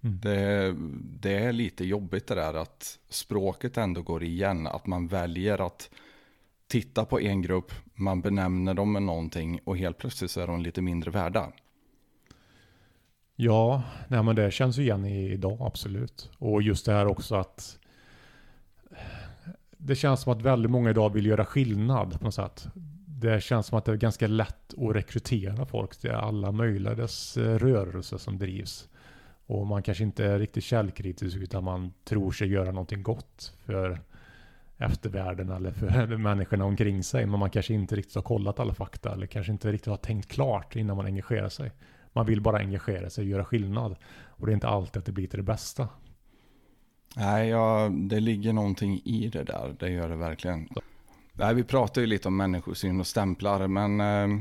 Mm. 0.00 0.20
Det, 0.20 0.74
det, 1.20 1.38
är 1.38 1.52
lite 1.52 1.84
jobbigt 1.84 2.26
det 2.26 2.34
där 2.34 2.54
att 2.54 2.98
språket 3.08 3.76
ändå 3.76 4.02
går 4.02 4.22
igen. 4.22 4.66
Att 4.66 4.86
man 4.86 5.06
väljer 5.06 5.66
att 5.66 5.90
titta 6.70 7.04
på 7.04 7.20
en 7.20 7.42
grupp, 7.42 7.72
man 7.94 8.20
benämner 8.20 8.74
dem 8.74 8.92
med 8.92 9.02
någonting 9.02 9.60
och 9.64 9.78
helt 9.78 9.98
plötsligt 9.98 10.30
så 10.30 10.40
är 10.40 10.46
de 10.46 10.62
lite 10.62 10.82
mindre 10.82 11.10
värda. 11.10 11.52
Ja, 13.36 13.82
nej 14.08 14.22
men 14.22 14.36
det 14.36 14.50
känns 14.50 14.78
ju 14.78 14.82
igen 14.82 15.04
idag 15.06 15.58
absolut. 15.60 16.30
Och 16.38 16.62
just 16.62 16.86
det 16.86 16.92
här 16.92 17.06
också 17.06 17.34
att 17.34 17.78
det 19.78 19.94
känns 19.94 20.20
som 20.20 20.32
att 20.32 20.42
väldigt 20.42 20.70
många 20.70 20.90
idag 20.90 21.12
vill 21.12 21.26
göra 21.26 21.44
skillnad 21.44 22.18
på 22.18 22.24
något 22.24 22.34
sätt. 22.34 22.66
Det 23.06 23.42
känns 23.42 23.66
som 23.66 23.78
att 23.78 23.84
det 23.84 23.92
är 23.92 23.96
ganska 23.96 24.26
lätt 24.26 24.74
att 24.78 24.96
rekrytera 24.96 25.66
folk 25.66 25.96
till 25.96 26.10
alla 26.10 26.52
möjliga 26.52 26.94
dess 26.94 27.36
eh, 27.36 27.58
rörelser 27.58 28.18
som 28.18 28.38
drivs. 28.38 28.88
Och 29.46 29.66
man 29.66 29.82
kanske 29.82 30.04
inte 30.04 30.24
är 30.24 30.38
riktigt 30.38 30.64
källkritisk 30.64 31.36
utan 31.36 31.64
man 31.64 31.92
tror 32.04 32.32
sig 32.32 32.48
göra 32.48 32.70
någonting 32.70 33.02
gott 33.02 33.52
för 33.64 34.00
eftervärlden 34.80 35.50
eller 35.50 35.70
för 35.70 36.16
människorna 36.16 36.64
omkring 36.64 37.02
sig. 37.02 37.26
Men 37.26 37.40
man 37.40 37.50
kanske 37.50 37.74
inte 37.74 37.96
riktigt 37.96 38.14
har 38.14 38.22
kollat 38.22 38.60
alla 38.60 38.74
fakta 38.74 39.12
eller 39.12 39.26
kanske 39.26 39.52
inte 39.52 39.72
riktigt 39.72 39.90
har 39.90 39.96
tänkt 39.96 40.28
klart 40.28 40.76
innan 40.76 40.96
man 40.96 41.06
engagerar 41.06 41.48
sig. 41.48 41.72
Man 42.12 42.26
vill 42.26 42.40
bara 42.40 42.58
engagera 42.58 43.10
sig 43.10 43.22
och 43.22 43.28
göra 43.28 43.44
skillnad. 43.44 43.96
Och 44.26 44.46
det 44.46 44.52
är 44.52 44.54
inte 44.54 44.68
alltid 44.68 45.00
att 45.00 45.06
det 45.06 45.12
blir 45.12 45.26
till 45.26 45.38
det 45.38 45.42
bästa. 45.42 45.88
Nej, 47.16 47.48
ja, 47.48 47.90
det 47.92 48.20
ligger 48.20 48.52
någonting 48.52 49.00
i 49.04 49.28
det 49.32 49.44
där. 49.44 49.76
Det 49.78 49.90
gör 49.90 50.08
det 50.08 50.16
verkligen. 50.16 50.68
Nej, 51.32 51.54
vi 51.54 51.64
pratar 51.64 52.00
ju 52.00 52.06
lite 52.06 52.28
om 52.28 52.36
människosyn 52.36 53.00
och 53.00 53.06
stämplar, 53.06 53.66
men 53.66 54.00
eh, 54.00 54.40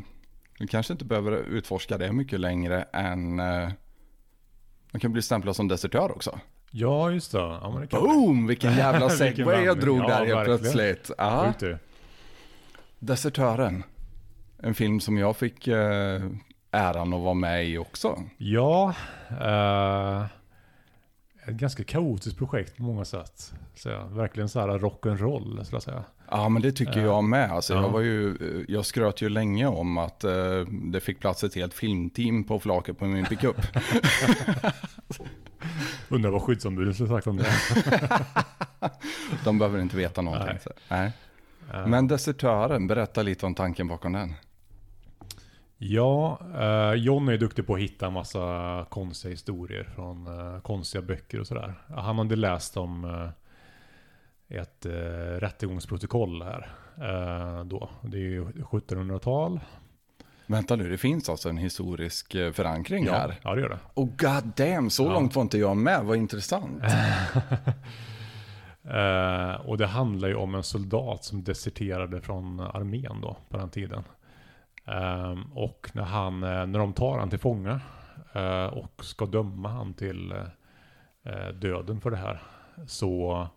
vi 0.60 0.68
kanske 0.68 0.94
inte 0.94 1.06
behöver 1.06 1.32
utforska 1.32 1.98
det 1.98 2.14
mycket 2.14 2.40
längre 2.40 2.84
än 2.84 3.40
eh, 3.40 3.70
man 4.92 5.00
kan 5.00 5.14
bli 5.14 5.22
stämplad 5.22 5.56
som 5.56 5.68
desertör 5.68 6.12
också. 6.12 6.40
Ja, 6.72 7.12
just 7.12 7.32
det. 7.32 7.38
Ja, 7.38 7.72
men 7.74 7.82
det 7.82 7.88
Boom! 7.88 8.48
Vilken 8.48 8.74
jävla 8.78 9.10
segway 9.10 9.64
jag 9.64 9.80
drog 9.80 10.00
ja, 10.00 10.08
där 10.08 10.26
helt 10.26 10.46
plötsligt. 10.46 11.12
Ja. 11.18 11.54
Desertören. 13.00 13.84
En 14.58 14.74
film 14.74 15.00
som 15.00 15.18
jag 15.18 15.38
fick 15.38 15.68
eh, 15.68 16.22
äran 16.72 17.14
att 17.14 17.22
vara 17.22 17.34
med 17.34 17.68
i 17.68 17.78
också. 17.78 18.24
Ja. 18.38 18.94
Uh, 19.32 20.26
ett 21.50 21.56
ganska 21.56 21.84
kaotiskt 21.84 22.38
projekt 22.38 22.78
på 22.78 22.84
många 22.84 23.06
sätt. 23.06 23.54
Så, 23.76 23.90
verkligen 24.12 24.50
så 24.50 24.60
här 24.60 24.68
rock'n'roll, 24.68 25.64
skulle 25.64 25.76
jag 25.76 25.84
säga. 25.84 26.04
Ja, 26.32 26.50
men 26.50 26.62
det 26.62 26.72
tycker 26.72 27.00
jag 27.00 27.24
med. 27.24 27.52
Alltså, 27.52 27.74
ja. 27.74 27.82
jag, 27.82 27.90
var 27.90 28.00
ju, 28.02 28.36
jag 28.68 28.86
skröt 28.86 29.22
ju 29.22 29.30
länge 29.30 29.68
om 29.68 29.98
att 29.98 30.24
uh, 30.24 30.66
det 30.68 31.00
fick 31.00 31.20
plats 31.20 31.44
ett 31.44 31.56
helt 31.56 31.74
filmteam 31.74 32.44
på 32.44 32.60
flaket 32.60 32.98
på 32.98 33.06
min 33.06 33.26
pickup. 33.26 33.56
Undrar 36.10 36.30
vad 36.30 36.42
skyddsombuden 36.42 36.94
skulle 36.94 37.10
sagt 37.10 37.28
om 37.28 37.38
det. 37.38 37.52
De 39.44 39.60
behöver 39.60 39.82
inte 39.82 39.98
veta 39.98 40.22
någonting. 40.22 40.58
Nej. 40.90 41.12
Nej. 41.74 41.88
Men 41.88 42.08
desertören, 42.08 42.88
berätta 42.88 43.22
lite 43.22 43.46
om 43.46 43.56
tanken 43.56 43.88
bakom 43.88 44.14
den. 44.14 44.34
Ja, 45.78 46.40
eh, 46.60 46.94
John 46.94 47.30
är 47.30 47.38
duktig 47.38 47.68
på 47.68 47.74
att 47.74 47.80
hitta 47.80 48.08
en 48.08 48.14
massa 48.14 48.86
konstiga 48.90 49.32
historier 49.32 49.84
från 49.96 50.28
eh, 50.28 50.62
konstiga 50.62 51.02
böcker 51.02 51.40
och 51.40 51.48
sådär. 51.48 51.74
Han 51.96 52.18
hade 52.18 52.36
läst 52.36 52.78
om 52.78 53.06
eh, 53.06 53.30
ett 54.50 54.86
eh, 54.86 54.92
rättegångsprotokoll 55.40 56.42
här 56.42 56.70
eh, 56.98 57.66
då. 57.66 57.90
Det 58.02 58.18
är 58.18 58.22
ju 58.22 58.46
1700-tal. 58.46 59.60
Vänta 60.46 60.76
nu, 60.76 60.90
det 60.90 60.98
finns 60.98 61.30
alltså 61.30 61.50
en 61.50 61.58
historisk 61.58 62.36
eh, 62.36 62.52
förankring 62.52 63.06
ja, 63.06 63.14
här? 63.14 63.40
Ja, 63.42 63.56
det 63.56 63.62
gör 63.62 63.70
det. 63.70 63.80
Och 63.94 64.08
god 64.08 64.52
damn, 64.56 64.90
så 64.90 65.04
ja. 65.04 65.14
långt 65.14 65.36
var 65.36 65.44
inte 65.44 65.58
jag 65.58 65.78
med, 65.78 66.06
vad 66.06 66.18
intressant. 66.18 66.84
uh, 68.86 69.56
och 69.70 69.78
det 69.78 69.88
handlar 69.88 70.28
ju 70.28 70.36
om 70.36 70.56
en 70.56 70.64
soldat 70.64 71.24
som 71.24 71.44
deserterade 71.44 72.22
från 72.22 72.60
armén 72.60 73.22
då, 73.22 73.38
på 73.50 73.58
den 73.58 73.70
tiden. 73.70 74.04
Uh, 74.88 75.58
och 75.58 75.90
när, 75.94 76.04
han, 76.04 76.40
när 76.40 76.80
de 76.80 76.94
tar 76.94 77.20
han 77.20 77.30
till 77.30 77.40
fånga 77.40 77.82
uh, 78.36 78.66
och 78.66 79.06
ska 79.06 79.26
döma 79.26 79.70
han 79.70 79.94
till 79.94 80.34
döden 81.54 82.02
för 82.02 82.12
det 82.12 82.18
här, 82.18 82.42
så 82.88 83.48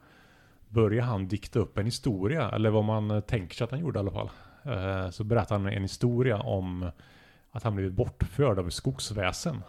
börjar 0.72 1.04
han 1.04 1.28
dikta 1.28 1.58
upp 1.58 1.78
en 1.78 1.84
historia, 1.84 2.50
eller 2.50 2.70
vad 2.70 2.84
man 2.84 3.10
eh, 3.10 3.20
tänker 3.20 3.56
sig 3.56 3.64
att 3.64 3.70
han 3.70 3.80
gjorde 3.80 3.98
i 3.98 4.00
alla 4.00 4.10
fall. 4.10 4.30
Eh, 4.64 5.10
så 5.10 5.24
berättar 5.24 5.58
han 5.58 5.66
en 5.66 5.82
historia 5.82 6.38
om 6.38 6.90
att 7.50 7.62
han 7.62 7.74
blivit 7.74 7.92
bortförd 7.92 8.58
av 8.58 8.70
skogsväsen. 8.70 9.62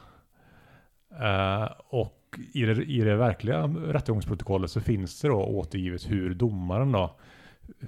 Eh, 1.19 1.69
och 1.87 2.39
i 2.53 2.61
det, 2.61 2.83
i 2.83 2.99
det 2.99 3.15
verkliga 3.15 3.67
rättegångsprotokollet 3.67 4.71
så 4.71 4.81
finns 4.81 5.21
det 5.21 5.27
då 5.27 5.43
återgivet 5.43 6.11
hur 6.11 6.33
domaren 6.33 6.91
då 6.91 7.15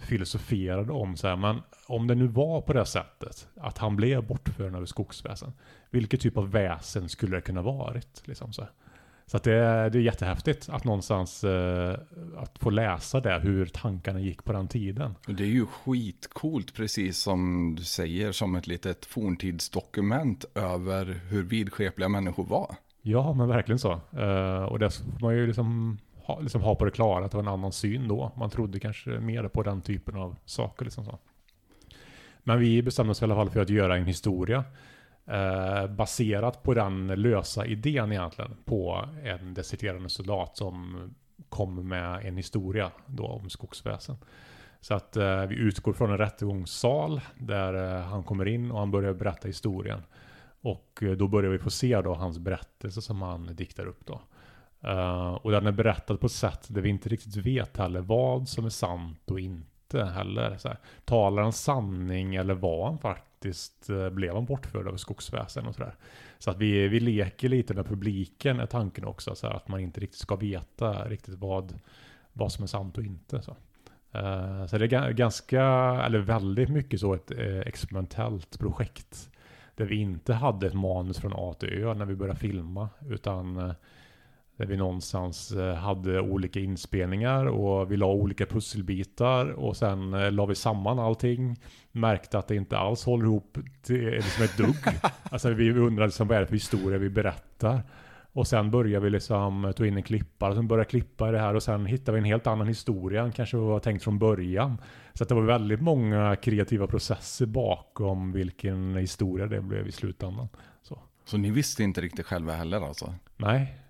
filosoferade 0.02 0.94
om 0.94 1.18
så 1.18 1.28
här, 1.28 1.36
men 1.36 1.62
om 1.88 2.08
det 2.08 2.16
nu 2.16 2.28
var 2.28 2.62
på 2.62 2.74
det 2.74 2.86
sättet 2.86 3.48
att 3.56 3.78
han 3.78 3.96
blev 3.96 4.28
bortförd 4.28 4.76
av 4.76 4.86
skogsväsen, 4.86 5.54
vilket 5.90 6.22
typ 6.22 6.38
av 6.38 6.52
väsen 6.52 7.10
skulle 7.10 7.38
det 7.38 7.42
kunna 7.42 7.62
varit? 7.62 8.28
Liksom 8.28 8.54
så 8.54 8.62
här. 8.62 8.72
Så 9.28 9.38
att 9.38 9.44
det, 9.44 9.54
är, 9.54 9.90
det 9.90 9.98
är 9.98 10.02
jättehäftigt 10.02 10.70
att 10.70 10.84
någonstans 10.84 11.44
eh, 11.44 11.98
att 12.38 12.60
få 12.60 12.70
läsa 12.70 13.20
det, 13.20 13.40
hur 13.40 13.66
tankarna 13.66 14.20
gick 14.20 14.44
på 14.44 14.54
den 14.54 14.68
tiden. 14.68 15.16
Det 15.28 15.44
är 15.44 15.48
ju 15.48 15.66
skitcoolt, 15.66 16.74
precis 16.74 17.18
som 17.18 17.74
du 17.76 17.84
säger, 17.84 18.32
som 18.32 18.56
ett 18.56 18.68
litet 18.68 19.06
forntidsdokument 19.06 20.46
över 20.56 21.06
hur 21.30 21.44
vidskepliga 21.44 22.10
människor 22.10 22.46
var. 22.46 22.76
Ja, 23.02 23.34
men 23.34 23.48
verkligen 23.48 23.80
så. 23.80 23.92
Eh, 24.18 24.64
och 24.64 24.80
det 24.80 24.90
får 24.90 25.22
man 25.22 25.36
ju 25.36 25.48
liksom 25.48 25.98
ha, 26.24 26.40
liksom 26.40 26.62
ha 26.62 26.76
på 26.76 26.86
det 26.86 26.92
klara 26.92 27.26
att 27.26 27.32
det 27.32 27.38
var 27.38 27.44
en 27.44 27.50
annan 27.50 27.72
syn 27.72 28.08
då. 28.08 28.32
Man 28.38 28.50
trodde 28.50 28.80
kanske 28.80 29.10
mer 29.10 29.48
på 29.48 29.64
den 29.64 29.82
typen 29.82 30.16
av 30.16 30.36
saker. 30.46 30.86
Liksom 30.86 31.06
så. 31.06 31.20
Men 32.44 32.60
vi 32.60 32.82
bestämde 32.82 33.12
oss 33.12 33.22
i 33.22 33.26
alla 33.26 33.36
fall 33.36 33.50
för 33.50 33.60
att 33.60 33.70
göra 33.70 33.98
en 33.98 34.06
historia 34.06 34.64
Eh, 35.28 35.88
baserat 35.88 36.64
på 36.64 36.74
den 36.74 37.08
lösa 37.08 37.66
idén 37.66 38.12
egentligen 38.12 38.56
på 38.66 39.10
en 39.24 39.54
deserterande 39.54 40.10
soldat 40.10 40.58
som 40.58 41.10
kom 41.50 41.88
med 41.88 42.26
en 42.26 42.38
historia 42.38 42.92
då 43.06 43.26
om 43.26 43.50
skogsväsen. 43.50 44.18
Så 44.82 44.94
att 44.94 45.18
eh, 45.18 45.46
vi 45.46 45.56
utgår 45.56 45.94
från 45.94 46.12
en 46.12 46.18
rättegångssal 46.18 47.22
där 47.38 47.98
eh, 47.98 48.02
han 48.02 48.24
kommer 48.24 48.48
in 48.48 48.72
och 48.72 48.80
han 48.80 48.92
börjar 48.92 49.14
berätta 49.14 49.48
historien. 49.48 50.04
Och 50.62 51.00
eh, 51.02 51.12
då 51.12 51.28
börjar 51.28 51.52
vi 51.52 51.60
få 51.60 51.70
se 51.70 52.02
då 52.02 52.14
hans 52.14 52.40
berättelse 52.40 53.02
som 53.02 53.22
han 53.22 53.56
diktar 53.56 53.86
upp 53.86 54.06
då. 54.06 54.22
Uh, 54.88 55.34
och 55.34 55.52
den 55.52 55.68
är 55.68 55.72
berättad 55.72 56.18
på 56.18 56.26
ett 56.26 56.32
sätt 56.32 56.68
där 56.70 56.82
vi 56.82 56.90
inte 56.90 57.10
riktigt 57.10 57.36
vet 57.36 57.78
heller 57.78 58.02
vad 58.02 58.50
som 58.50 58.66
är 58.66 58.70
sant 58.70 59.32
och 59.32 59.40
inte 59.40 60.06
heller. 60.06 60.58
Så 60.58 60.68
här, 60.68 60.78
talar 61.06 61.44
han 61.44 61.54
sanning 61.54 62.36
eller 62.36 62.54
var 62.54 62.86
han 62.86 62.98
faktiskt 63.46 63.90
eh, 63.90 64.10
blev 64.10 64.34
han 64.34 64.46
bortförd 64.46 64.88
av 64.88 64.98
skogsväsen 64.98 65.66
och 65.66 65.76
sådär. 65.76 65.96
Så 66.40 66.52
att 66.52 66.58
vi, 66.58 66.88
vi 66.88 67.00
leker 67.00 67.50
lite 67.50 67.74
med 67.74 67.86
publiken 67.86 68.60
är 68.60 68.66
tanken 68.66 69.06
också, 69.06 69.36
så 69.36 69.48
att 69.48 69.68
man 69.68 69.80
inte 69.80 70.00
riktigt 70.00 70.20
ska 70.20 70.36
veta 70.36 71.10
riktigt 71.10 71.36
vad, 71.36 71.80
vad 72.34 72.52
som 72.52 72.64
är 72.64 72.68
sant 72.68 72.98
och 72.98 73.04
inte. 73.04 73.42
Så. 73.42 73.52
Uh, 74.16 74.66
så 74.66 74.78
det 74.78 74.94
är 74.94 75.12
ganska, 75.12 75.62
eller 76.06 76.20
väldigt 76.20 76.70
mycket 76.70 77.00
så 77.00 77.14
ett 77.14 77.32
uh, 77.32 77.60
experimentellt 77.60 78.60
projekt. 78.60 79.30
Där 79.76 79.86
vi 79.86 79.96
inte 79.96 80.34
hade 80.34 80.68
ett 80.68 80.74
manus 80.74 81.18
från 81.18 81.34
A 81.36 81.54
till 81.60 81.70
Ö 81.70 81.94
när 81.94 82.06
vi 82.06 82.16
började 82.16 82.40
filma, 82.40 82.90
utan 83.10 83.58
uh, 83.58 83.74
där 84.58 84.66
vi 84.66 84.78
någonstans 84.78 85.52
eh, 85.52 85.76
hade 85.76 86.20
olika 86.20 86.60
inspelningar 86.60 87.46
och 87.46 87.92
vi 87.92 87.98
la 87.98 88.06
olika 88.06 88.46
pusselbitar 88.46 89.52
och 89.52 89.78
sen 89.78 90.14
eh, 90.14 90.32
la 90.32 90.46
vi 90.46 90.56
samman 90.56 91.00
allting. 91.00 91.56
Märkte 91.92 92.40
att 92.40 92.48
det 92.48 92.56
inte 92.56 92.78
alls 92.78 93.06
håller 93.06 93.26
ihop 93.26 93.58
till 93.82 94.10
liksom 94.10 94.44
ett 94.44 94.58
dugg. 94.58 94.76
alltså 95.24 95.50
vi 95.50 95.72
undrade 95.72 96.08
liksom 96.08 96.28
vad 96.28 96.38
är 96.38 96.42
det 96.42 96.48
för 96.48 96.54
historia 96.54 96.98
vi 96.98 97.10
berättar. 97.10 97.84
Och 98.36 98.48
sen 98.48 98.72
började 98.72 99.04
vi 99.04 99.10
liksom 99.10 99.74
ta 99.76 99.86
in 99.86 99.98
en 99.98 100.04
klippare 100.04 100.56
som 100.56 100.68
började 100.68 100.90
klippa 100.90 101.32
det 101.32 101.40
här 101.40 101.54
och 101.54 101.64
sen 101.64 101.86
hittade 101.86 102.12
vi 102.12 102.20
en 102.20 102.26
helt 102.26 102.48
annan 102.48 102.68
historia 102.68 103.24
än 103.24 103.32
kanske 103.32 103.58
var 103.58 103.80
tänkt 103.80 104.04
från 104.04 104.20
början. 104.20 104.78
Så 105.14 105.24
det 105.24 105.34
var 105.34 105.42
väldigt 105.42 105.82
många 105.82 106.36
kreativa 106.36 106.88
processer 106.88 107.46
bakom 107.46 108.32
vilken 108.32 108.96
historia 108.96 109.48
det 109.48 109.62
blev 109.62 109.88
i 109.88 109.92
slutändan. 109.92 110.48
Så, 110.82 111.00
så 111.26 111.38
ni 111.38 111.52
visste 111.52 111.84
inte 111.84 112.02
riktigt 112.02 112.26
själva 112.26 112.54
heller 112.54 112.88
alltså? 112.88 113.14
Nej, 113.38 113.85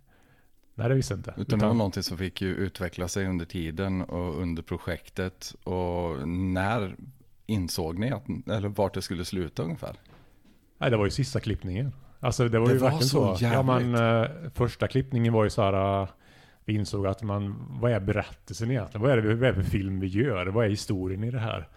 Nej, 0.75 0.89
det 0.89 0.95
visste 0.95 1.13
jag 1.13 1.19
inte. 1.19 1.29
Utan, 1.31 1.41
Utan 1.41 1.59
det 1.59 1.65
var 1.65 1.73
någonting 1.73 2.03
som 2.03 2.17
fick 2.17 2.41
ju 2.41 2.55
utveckla 2.55 3.07
sig 3.07 3.27
under 3.27 3.45
tiden 3.45 4.01
och 4.01 4.41
under 4.41 4.63
projektet. 4.63 5.55
Och 5.63 6.27
när 6.27 6.95
insåg 7.45 7.99
ni 7.99 8.11
att, 8.11 8.23
eller 8.49 8.69
vart 8.69 8.93
det 8.93 9.01
skulle 9.01 9.25
sluta 9.25 9.63
ungefär? 9.63 9.95
Nej, 10.77 10.91
det 10.91 10.97
var 10.97 11.05
ju 11.05 11.11
sista 11.11 11.39
klippningen. 11.39 11.93
Alltså 12.19 12.49
det 12.49 12.59
var 12.59 12.67
Det 12.67 12.73
ju 12.73 12.79
var 12.79 12.89
verkligen 12.89 13.09
så 13.09 13.35
så. 13.35 13.45
Ja 13.45 13.63
men 13.63 13.95
eh, 13.95 14.25
första 14.53 14.87
klippningen 14.87 15.33
var 15.33 15.43
ju 15.43 15.49
så 15.49 15.61
här. 15.61 16.01
eh, 16.01 16.07
vi 16.67 16.73
insåg 16.73 17.07
att 17.07 17.23
man, 17.23 17.55
vad 17.81 17.91
är 17.91 17.99
berättelsen 17.99 18.71
egentligen? 18.71 19.01
Vad 19.01 19.11
är 19.11 19.17
det, 19.21 19.35
vad 19.35 19.49
är 19.49 19.53
det 19.53 19.63
för 19.63 19.69
film 19.71 19.99
vi 19.99 20.07
gör? 20.07 20.47
Vad 20.47 20.65
är 20.65 20.69
historien 20.69 21.23
i 21.23 21.31
det 21.31 21.39
här? 21.39 21.67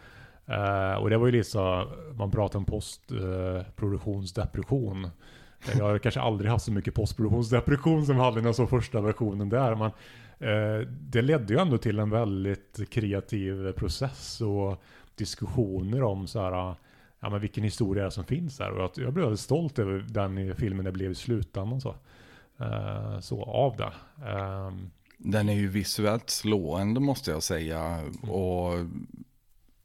Eh, 0.46 0.94
och 1.02 1.10
det 1.10 1.18
var 1.18 1.26
ju 1.26 1.32
lite 1.32 1.50
så, 1.50 1.92
man 2.18 2.30
pratar 2.30 2.58
om 2.58 2.64
postproduktionsdepression. 2.64 5.10
Jag 5.78 5.84
har 5.84 5.98
kanske 5.98 6.20
aldrig 6.20 6.50
haft 6.50 6.64
så 6.64 6.72
mycket 6.72 6.94
postproduktionsdepression 6.94 8.06
som 8.06 8.16
vi 8.16 8.22
hade 8.22 8.40
i 8.40 8.42
den 8.42 8.54
så 8.54 8.66
första 8.66 9.00
versionen 9.00 9.48
där. 9.48 9.74
Men, 9.74 9.90
eh, 10.38 10.88
det 10.88 11.22
ledde 11.22 11.54
ju 11.54 11.60
ändå 11.60 11.78
till 11.78 11.98
en 11.98 12.10
väldigt 12.10 12.90
kreativ 12.90 13.72
process 13.72 14.40
och 14.40 14.82
diskussioner 15.14 16.02
om 16.02 16.26
så 16.26 16.40
här, 16.40 16.74
ja, 17.20 17.30
men 17.30 17.40
vilken 17.40 17.64
historia 17.64 18.02
är 18.02 18.04
det 18.04 18.10
som 18.10 18.24
finns 18.24 18.56
där. 18.56 18.70
Och 18.70 18.82
jag, 18.82 18.90
jag 19.06 19.12
blev 19.12 19.24
väldigt 19.24 19.40
stolt 19.40 19.78
över 19.78 20.04
den 20.08 20.56
filmen 20.56 20.84
det 20.84 20.92
blev 20.92 21.10
i 21.10 21.14
slutändan. 21.14 21.80
Så, 21.80 21.94
Eh, 22.60 23.20
så 23.20 23.42
av 23.42 23.76
det. 23.76 23.92
Ehm, 24.26 24.90
Den 25.18 25.48
är 25.48 25.54
ju 25.54 25.68
visuellt 25.68 26.30
slående 26.30 27.00
måste 27.00 27.30
jag 27.30 27.42
säga. 27.42 28.00
Och 28.22 28.72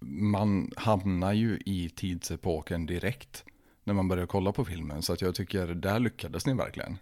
man 0.05 0.71
hamnar 0.75 1.33
ju 1.33 1.59
i 1.65 1.89
tidsepoken 1.95 2.85
direkt 2.85 3.45
när 3.83 3.93
man 3.93 4.07
börjar 4.07 4.25
kolla 4.25 4.51
på 4.51 4.65
filmen. 4.65 5.01
Så 5.01 5.13
att 5.13 5.21
jag 5.21 5.35
tycker 5.35 5.67
där 5.67 5.99
lyckades 5.99 6.45
ni 6.45 6.53
verkligen. 6.53 6.97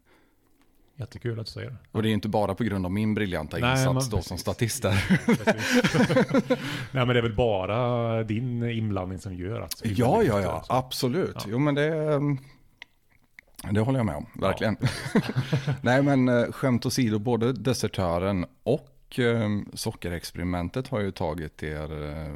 jättekul 0.96 1.40
att 1.40 1.46
du 1.46 1.52
säger 1.52 1.70
det. 1.70 1.76
Och 1.92 2.04
det 2.04 2.10
är 2.10 2.14
inte 2.14 2.30
bara 2.30 2.56
på 2.56 2.64
grund 2.64 2.86
av 2.86 2.92
min 2.92 3.14
briljanta 3.14 3.58
Nej, 3.58 3.72
insats 3.72 3.86
men 3.86 4.10
då 4.10 4.18
precis. 4.18 4.28
som 4.28 4.38
statist 4.38 4.84
där. 4.84 5.20
Nej 6.92 7.06
men 7.06 7.08
det 7.08 7.18
är 7.18 7.22
väl 7.22 7.36
bara 7.36 8.24
din 8.24 8.64
inblandning 8.70 9.20
som 9.20 9.34
gör 9.36 9.62
att 9.62 9.82
Ja, 9.84 10.24
ja, 10.24 10.42
ja, 10.42 10.64
så. 10.68 10.74
absolut. 10.74 11.36
Ja. 11.36 11.42
Jo, 11.48 11.60
men 11.60 11.76
det, 11.76 12.20
det 13.72 13.80
håller 13.82 14.00
jag 14.00 14.06
med 14.06 14.16
om, 14.16 14.26
verkligen. 14.34 14.78
Nej, 15.82 16.04
men 16.04 16.30
eh, 16.30 16.52
skämt 16.52 16.86
åsido, 16.86 17.20
både 17.20 17.54
Desertören 17.54 18.46
och 18.64 19.20
eh, 19.20 19.50
Sockerexperimentet 19.74 20.88
har 20.88 21.00
ju 21.00 21.12
tagit 21.12 21.64
er 21.64 22.04
eh, 22.10 22.36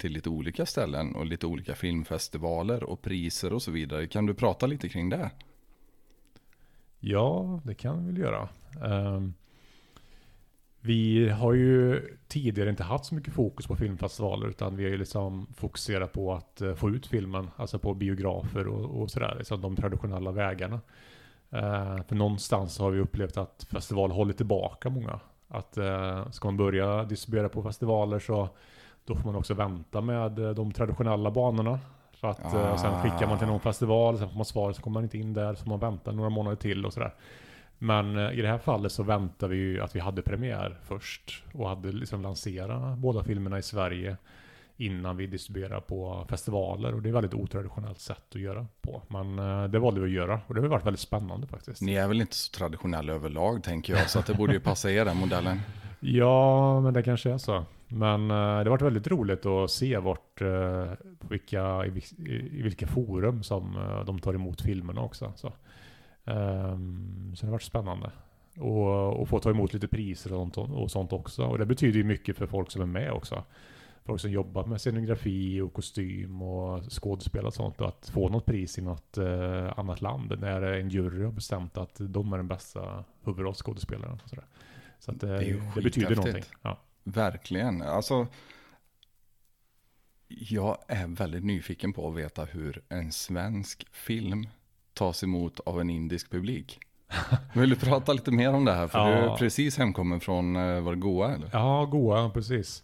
till 0.00 0.12
lite 0.12 0.28
olika 0.28 0.66
ställen 0.66 1.14
och 1.14 1.26
lite 1.26 1.46
olika 1.46 1.74
filmfestivaler 1.74 2.84
och 2.84 3.02
priser 3.02 3.52
och 3.52 3.62
så 3.62 3.70
vidare. 3.70 4.06
Kan 4.06 4.26
du 4.26 4.34
prata 4.34 4.66
lite 4.66 4.88
kring 4.88 5.08
det? 5.08 5.30
Ja, 7.00 7.60
det 7.64 7.74
kan 7.74 8.06
vi 8.06 8.12
väl 8.12 8.20
göra. 8.20 8.48
Ehm, 8.84 9.34
vi 10.80 11.28
har 11.28 11.52
ju 11.52 12.02
tidigare 12.28 12.70
inte 12.70 12.82
haft 12.82 13.04
så 13.04 13.14
mycket 13.14 13.34
fokus 13.34 13.66
på 13.66 13.76
filmfestivaler 13.76 14.48
utan 14.48 14.76
vi 14.76 14.84
har 14.84 14.90
ju 14.90 14.96
liksom 14.96 15.46
fokuserat 15.56 16.12
på 16.12 16.34
att 16.34 16.60
eh, 16.60 16.74
få 16.74 16.90
ut 16.90 17.06
filmen, 17.06 17.50
alltså 17.56 17.78
på 17.78 17.94
biografer 17.94 18.68
och, 18.68 19.02
och 19.02 19.10
sådär, 19.10 19.34
liksom 19.38 19.60
de 19.60 19.76
traditionella 19.76 20.32
vägarna. 20.32 20.80
Ehm, 21.50 22.04
för 22.04 22.14
någonstans 22.14 22.78
har 22.78 22.90
vi 22.90 23.00
upplevt 23.00 23.36
att 23.36 23.66
festival 23.70 24.10
håller 24.10 24.32
tillbaka 24.32 24.90
många. 24.90 25.20
Att 25.52 25.78
uh, 25.78 26.30
ska 26.30 26.48
man 26.48 26.56
börja 26.56 27.04
distribuera 27.04 27.48
på 27.48 27.62
festivaler 27.62 28.18
så 28.18 28.48
då 29.10 29.16
får 29.16 29.24
man 29.24 29.34
också 29.34 29.54
vänta 29.54 30.00
med 30.00 30.38
eh, 30.38 30.50
de 30.50 30.72
traditionella 30.72 31.30
banorna. 31.30 31.78
Så 32.20 32.26
att 32.26 32.54
eh, 32.54 32.76
sen 32.76 33.02
skickar 33.02 33.26
man 33.26 33.38
till 33.38 33.46
någon 33.46 33.60
festival, 33.60 34.18
sen 34.18 34.28
får 34.28 34.36
man 34.36 34.44
svar, 34.44 34.72
så 34.72 34.82
kommer 34.82 34.94
man 34.94 35.02
inte 35.02 35.18
in 35.18 35.34
där, 35.34 35.54
så 35.54 35.62
får 35.62 35.70
man 35.70 35.80
vänta 35.80 36.12
några 36.12 36.30
månader 36.30 36.56
till 36.56 36.86
och 36.86 36.92
sådär. 36.92 37.14
Men 37.78 38.18
eh, 38.18 38.38
i 38.38 38.42
det 38.42 38.48
här 38.48 38.58
fallet 38.58 38.92
så 38.92 39.02
väntar 39.02 39.48
vi 39.48 39.56
ju 39.56 39.80
att 39.80 39.96
vi 39.96 40.00
hade 40.00 40.22
premiär 40.22 40.78
först 40.82 41.44
och 41.54 41.68
hade 41.68 41.92
liksom 41.92 42.22
lanserat 42.22 42.98
båda 42.98 43.24
filmerna 43.24 43.58
i 43.58 43.62
Sverige 43.62 44.16
innan 44.76 45.16
vi 45.16 45.26
distribuerar 45.26 45.80
på 45.80 46.26
festivaler 46.28 46.94
och 46.94 47.02
det 47.02 47.08
är 47.08 47.12
väldigt 47.12 47.34
otraditionellt 47.34 48.00
sätt 48.00 48.24
att 48.34 48.40
göra 48.40 48.66
på. 48.82 49.02
Men 49.08 49.36
det 49.70 49.78
valde 49.78 50.00
vi 50.00 50.06
att 50.06 50.12
göra 50.12 50.40
och 50.46 50.54
det 50.54 50.60
har 50.60 50.68
varit 50.68 50.86
väldigt 50.86 51.00
spännande 51.00 51.46
faktiskt. 51.46 51.82
Ni 51.82 51.94
är 51.94 52.08
väl 52.08 52.20
inte 52.20 52.36
så 52.36 52.52
traditionella 52.52 53.12
överlag 53.12 53.62
tänker 53.62 53.96
jag, 53.96 54.10
så 54.10 54.18
att 54.18 54.26
det 54.26 54.34
borde 54.34 54.52
ju 54.52 54.60
passa 54.60 54.90
er 54.90 55.04
den 55.04 55.16
modellen. 55.16 55.60
Ja, 56.00 56.80
men 56.80 56.94
det 56.94 57.02
kanske 57.02 57.30
är 57.30 57.38
så. 57.38 57.64
Men 57.90 58.30
eh, 58.30 58.36
det 58.36 58.36
har 58.36 58.70
varit 58.70 58.82
väldigt 58.82 59.06
roligt 59.06 59.46
att 59.46 59.70
se 59.70 59.98
vart, 59.98 60.42
eh, 60.42 60.92
på 61.18 61.28
vilka, 61.28 61.86
i, 61.86 62.02
i, 62.18 62.62
vilka 62.62 62.86
forum 62.86 63.42
som 63.42 63.76
eh, 63.76 64.04
de 64.04 64.18
tar 64.18 64.34
emot 64.34 64.60
filmerna 64.60 65.00
också. 65.00 65.32
Så, 65.36 65.52
Ehm, 66.30 67.32
så 67.36 67.46
det 67.46 67.46
har 67.46 67.52
varit 67.52 67.62
spännande. 67.62 68.10
Och, 68.58 69.20
och 69.20 69.28
få 69.28 69.38
ta 69.38 69.50
emot 69.50 69.72
lite 69.72 69.88
priser 69.88 70.32
och 70.32 70.54
sånt, 70.54 70.70
och 70.70 70.90
sånt 70.90 71.12
också. 71.12 71.44
Och 71.44 71.58
det 71.58 71.66
betyder 71.66 71.98
ju 71.98 72.04
mycket 72.04 72.36
för 72.36 72.46
folk 72.46 72.70
som 72.70 72.82
är 72.82 72.86
med 72.86 73.12
också. 73.12 73.44
Folk 74.04 74.20
som 74.20 74.30
jobbar 74.30 74.64
med 74.64 74.80
scenografi 74.80 75.60
och 75.60 75.72
kostym 75.72 76.42
och 76.42 76.92
skådespel 76.92 77.46
och 77.46 77.54
sånt. 77.54 77.80
Och 77.80 77.88
att 77.88 78.10
få 78.14 78.28
något 78.28 78.46
pris 78.46 78.78
i 78.78 78.82
något 78.82 79.18
eh, 79.18 79.78
annat 79.78 80.00
land 80.00 80.40
när 80.40 80.62
en 80.62 80.88
jury 80.88 81.24
har 81.24 81.32
bestämt 81.32 81.76
att 81.78 81.96
de 82.00 82.32
är 82.32 82.36
den 82.36 82.48
bästa 82.48 83.04
huvudrollsskådespelaren. 83.24 84.18
Så 84.98 85.10
att, 85.10 85.22
eh, 85.22 85.28
Det 85.28 85.62
det 85.74 85.82
betyder 85.82 86.16
någonting. 86.16 86.44
Ja. 86.62 86.78
Verkligen. 87.12 87.82
Alltså, 87.82 88.26
jag 90.28 90.78
är 90.88 91.06
väldigt 91.06 91.44
nyfiken 91.44 91.92
på 91.92 92.08
att 92.08 92.16
veta 92.16 92.44
hur 92.44 92.82
en 92.88 93.12
svensk 93.12 93.86
film 93.92 94.46
tas 94.94 95.22
emot 95.24 95.60
av 95.60 95.80
en 95.80 95.90
indisk 95.90 96.30
publik. 96.30 96.78
Vill 97.54 97.70
du 97.70 97.76
prata 97.76 98.12
lite 98.12 98.30
mer 98.30 98.52
om 98.52 98.64
det 98.64 98.72
här? 98.72 98.88
För 98.88 98.98
Ja. 98.98 99.06
du 99.06 99.12
är 99.32 99.36
precis 99.36 99.78
hemkommen 99.78 100.20
från, 100.20 100.56
eh, 100.56 100.80
var 100.80 100.92
det 100.94 101.00
Goa 101.00 101.34
eller? 101.34 101.50
Ja, 101.52 101.84
goa, 101.84 102.30
precis. 102.30 102.82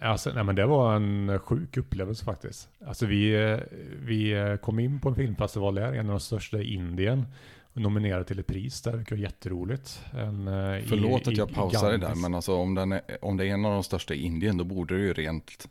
Alltså, 0.00 0.30
nej, 0.32 0.44
men 0.44 0.54
det 0.56 0.66
var 0.66 0.96
en 0.96 1.38
sjuk 1.38 1.76
upplevelse 1.76 2.24
faktiskt. 2.24 2.68
Alltså, 2.86 3.06
vi, 3.06 3.50
eh, 3.52 3.58
vi 3.98 4.34
kom 4.62 4.78
in 4.78 5.00
på 5.00 5.08
en 5.08 5.14
filmfestival 5.14 5.74
där, 5.74 5.92
en 5.92 6.06
av 6.06 6.12
de 6.12 6.20
största 6.20 6.58
i 6.58 6.74
Indien. 6.74 7.26
Och 7.74 7.80
nominerade 7.80 8.24
till 8.24 8.38
ett 8.38 8.46
pris 8.46 8.82
där, 8.82 8.92
vilket 8.96 9.18
var 9.18 9.22
jätteroligt. 9.22 10.04
En, 10.12 10.48
eh, 10.48 10.78
i- 10.78 10.82
Förlåt 10.88 11.22
att 11.26 11.32
i- 11.32 11.36
jag 11.36 11.50
i 11.50 11.54
pausar 11.54 11.90
det 11.92 11.98
där, 11.98 12.14
men 12.14 12.34
alltså 12.34 12.54
om, 12.56 12.74
den 12.74 12.92
är, 12.92 13.00
om 13.22 13.36
det 13.36 13.46
är 13.46 13.48
en 13.54 13.64
av 13.64 13.72
de 13.72 13.82
största 13.82 14.14
i 14.14 14.22
Indien, 14.22 14.56
då 14.58 14.64
borde 14.64 14.94
det 14.94 15.00
ju 15.00 15.12
rent 15.12 15.68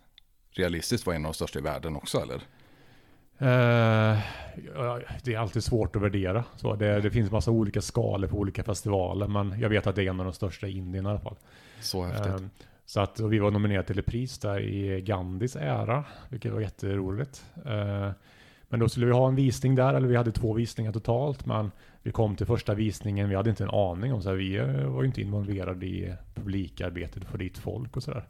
realistiskt 0.52 1.06
vara 1.06 1.16
en 1.16 1.26
av 1.26 1.32
de 1.32 1.36
största 1.36 1.60
i 1.60 1.62
världen 1.62 1.96
också, 1.96 2.22
eller? 2.22 2.42
Eh, 3.38 4.20
ja, 4.76 5.00
det 5.24 5.34
är 5.34 5.38
alltid 5.40 5.64
svårt 5.64 5.96
att 5.96 6.02
värdera. 6.02 6.44
Så 6.56 6.76
det, 6.76 7.02
det 7.02 7.12
finns 7.12 7.32
massa 7.32 7.52
olika 7.52 7.82
skalor 7.82 8.28
på 8.28 8.38
olika 8.38 8.64
festivaler, 8.64 9.28
men 9.28 9.60
jag 9.60 9.70
vet 9.70 9.88
att 9.88 9.96
det 9.96 10.04
är 10.04 10.10
en 10.10 10.20
av 10.20 10.26
de 10.26 10.34
största 10.34 10.68
i 10.68 10.78
Indien 10.78 11.06
i 11.06 11.10
alla 11.10 11.20
fall. 11.20 11.36
Så 11.80 12.04
häftigt. 12.04 12.26
Ehm, 12.28 12.50
Så 12.86 13.00
att 13.00 13.20
vi 13.20 13.40
var 13.40 13.52
nominerade 13.52 13.88
till 13.88 14.00
ett 14.00 14.06
pris 14.06 14.40
där 14.40 14.60
i 14.60 15.02
Gandhis 15.02 15.56
ära, 15.56 16.04
vilket 16.30 16.52
var 16.54 16.62
jätteroligt. 16.62 17.46
Ehm, 17.66 18.12
Men 18.70 18.80
då 18.80 18.90
skulle 18.90 19.06
vi 19.06 19.12
ha 19.12 19.28
en 19.28 19.36
visning 19.36 19.76
där, 19.76 19.94
eller 19.94 20.08
vi 20.08 20.16
hade 20.16 20.32
två 20.32 20.54
visningar 20.54 20.92
totalt, 20.92 21.46
men 21.46 21.72
vi 22.04 22.12
kom 22.12 22.36
till 22.36 22.46
första 22.46 22.74
visningen, 22.74 23.30
vi 23.30 23.36
hade 23.36 23.50
inte 23.50 23.64
en 23.64 23.70
aning 23.70 24.14
om 24.14 24.22
så 24.22 24.30
här, 24.30 24.36
vi 24.36 24.58
eh, 24.58 24.86
var 24.86 25.02
ju 25.02 25.08
inte 25.08 25.22
involverade 25.22 25.86
i 25.86 26.16
publikarbetet 26.36 27.26
för 27.26 27.38
dit 27.38 27.58
folk 27.58 27.98
och 27.98 28.04
sådär. 28.04 28.28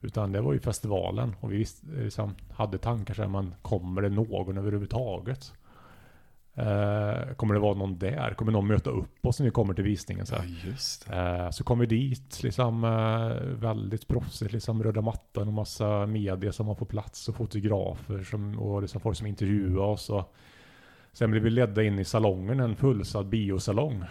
Utan 0.00 0.32
det 0.32 0.40
var 0.40 0.52
ju 0.52 0.60
festivalen 0.60 1.36
och 1.40 1.52
vi 1.52 1.56
visste, 1.56 1.86
eh, 1.96 2.04
liksom, 2.04 2.34
hade 2.52 2.78
tankar 2.78 3.14
så 3.14 3.22
här, 3.22 3.28
man 3.28 3.54
kommer 3.62 4.02
det 4.02 4.08
någon 4.08 4.58
överhuvudtaget? 4.58 5.52
Eh, 6.56 7.34
kommer 7.36 7.54
det 7.54 7.60
vara 7.60 7.74
någon 7.74 7.98
där? 7.98 8.34
Kommer 8.34 8.52
någon 8.52 8.66
möta 8.66 8.90
upp 8.90 9.26
oss 9.26 9.38
när 9.38 9.44
vi 9.44 9.50
kommer 9.50 9.74
till 9.74 9.84
visningen? 9.84 10.26
Så? 10.26 10.34
Ja. 11.06 11.44
Eh, 11.44 11.50
så 11.50 11.64
kom 11.64 11.78
vi 11.78 11.86
dit, 11.86 12.42
liksom 12.42 12.84
eh, 12.84 13.46
väldigt 13.60 14.08
proffsigt, 14.08 14.52
liksom 14.52 14.82
röda 14.82 15.00
mattan 15.00 15.48
och 15.48 15.54
massa 15.54 16.06
media 16.06 16.52
som 16.52 16.66
var 16.66 16.74
på 16.74 16.84
plats 16.84 17.28
och 17.28 17.36
fotografer 17.36 18.22
som, 18.22 18.58
och 18.58 18.82
liksom 18.82 19.00
folk 19.00 19.16
som 19.16 19.26
intervjuade 19.26 19.80
oss. 19.80 20.10
Och 20.10 20.34
sen 21.14 21.30
blev 21.30 21.42
vi 21.42 21.50
ledda 21.50 21.82
in 21.82 21.98
i 21.98 22.04
salongen, 22.04 22.60
en 22.60 22.76
fullsatt 22.76 23.26
biosalong. 23.26 24.04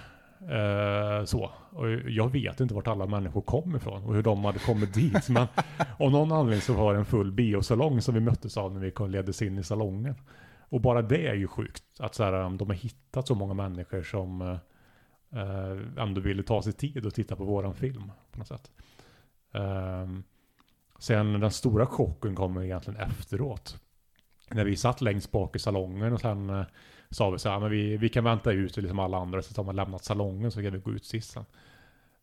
Eh, 0.50 1.26
så. 1.26 1.52
Och 1.70 1.90
jag 1.90 2.32
vet 2.32 2.60
inte 2.60 2.74
vart 2.74 2.88
alla 2.88 3.06
människor 3.06 3.42
kom 3.42 3.76
ifrån 3.76 4.04
och 4.04 4.16
hur 4.16 4.24
de 4.24 4.46
hade 4.46 4.60
kommit 4.60 4.94
dit. 4.94 5.30
Men 5.30 5.48
av 6.00 6.12
någon 6.12 6.32
anledning 6.32 6.62
så 6.62 6.74
var 6.74 6.94
det 6.94 7.00
en 7.00 7.06
full 7.06 7.32
biosalong 7.32 8.02
som 8.02 8.14
vi 8.14 8.20
möttes 8.20 8.58
av 8.58 8.74
när 8.74 8.80
vi 8.80 9.12
leddes 9.12 9.42
in 9.42 9.58
i 9.58 9.64
salongen. 9.64 10.16
Och 10.70 10.82
bara 10.82 11.02
det 11.02 11.28
är 11.28 11.34
ju 11.34 11.48
sjukt. 11.48 11.84
Att 12.00 12.16
så 12.16 12.24
här, 12.24 12.34
um, 12.34 12.58
de 12.58 12.70
har 12.70 12.76
hittat 12.76 13.28
så 13.28 13.36
många 13.36 13.54
människor 13.54 14.04
som 14.04 14.42
eh, 14.42 14.58
eh, 15.42 16.04
ändå 16.04 16.22
ville 16.22 16.44
ta 16.44 16.62
sig 16.62 16.74
tid 16.74 17.06
och 17.06 17.14
titta 17.14 17.36
på 17.36 17.44
våran 17.44 17.76
film 17.76 18.12
på 18.32 18.40
något 18.40 18.48
sätt. 18.48 18.72
Ehm, 19.54 20.24
sen 21.00 21.40
den 21.40 21.52
stora 21.52 21.86
chocken 21.86 22.36
kommer 22.36 22.64
egentligen 22.64 23.00
efteråt. 23.00 23.80
När 24.52 24.66
vi 24.66 24.76
satt 24.76 25.02
längst 25.02 25.32
bak 25.32 25.56
i 25.56 25.60
salongen 25.60 26.14
och 26.14 26.22
sen 26.22 26.50
eh, 26.50 26.66
sa 27.14 27.30
vi 27.30 27.40
så 27.40 27.50
här, 27.50 27.60
men 27.60 27.72
vi, 27.72 27.98
vi 27.98 28.10
kan 28.10 28.24
vänta 28.24 28.52
ut 28.52 28.78
liksom 28.78 29.00
alla 29.00 29.18
andra 29.18 29.42
så 29.42 29.62
har 29.62 29.66
man 29.66 29.76
lämnat 29.76 30.04
salongen 30.04 30.52
så 30.52 30.62
kan 30.62 30.72
vi 30.72 30.80
gå 30.80 30.92
ut 30.92 31.06
sist 31.06 31.32
sen. 31.32 31.46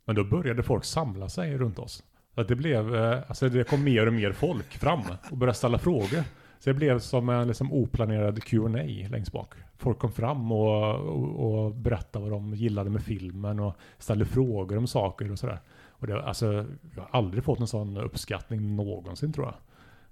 Men 0.05 0.17
då 0.17 0.25
började 0.25 0.63
folk 0.63 0.85
samla 0.85 1.29
sig 1.29 1.59
runt 1.59 1.79
oss. 1.79 2.05
Så 2.35 2.43
det 2.43 2.55
blev, 2.55 2.95
eh, 2.95 3.19
alltså 3.29 3.49
det 3.49 3.69
kom 3.69 3.85
mer 3.85 4.07
och 4.07 4.13
mer 4.13 4.33
folk 4.33 4.79
fram 4.79 5.01
och 5.31 5.37
började 5.37 5.57
ställa 5.57 5.79
frågor. 5.79 6.25
Så 6.59 6.71
det 6.71 6.75
blev 6.75 6.99
som 6.99 7.29
en 7.29 7.49
liksom 7.49 7.73
oplanerad 7.73 8.43
Q&A 8.45 9.09
längst 9.11 9.33
bak. 9.33 9.55
Folk 9.79 9.99
kom 9.99 10.13
fram 10.13 10.53
och, 10.53 10.95
och, 10.95 11.65
och 11.65 11.75
berättade 11.75 12.31
vad 12.31 12.33
de 12.33 12.55
gillade 12.55 12.91
med 12.91 13.03
filmen 13.03 13.61
och 13.61 13.77
ställde 13.99 14.25
frågor 14.25 14.79
om 14.79 14.87
saker 14.87 15.33
och 15.33 15.39
sådär. 15.39 15.61
Och 15.89 16.07
det, 16.07 16.23
alltså, 16.23 16.67
jag 16.97 17.03
har 17.03 17.09
aldrig 17.19 17.45
fått 17.45 17.61
en 17.61 17.67
sån 17.67 17.97
uppskattning 17.97 18.77
någonsin 18.77 19.33
tror 19.33 19.47
jag. 19.47 19.55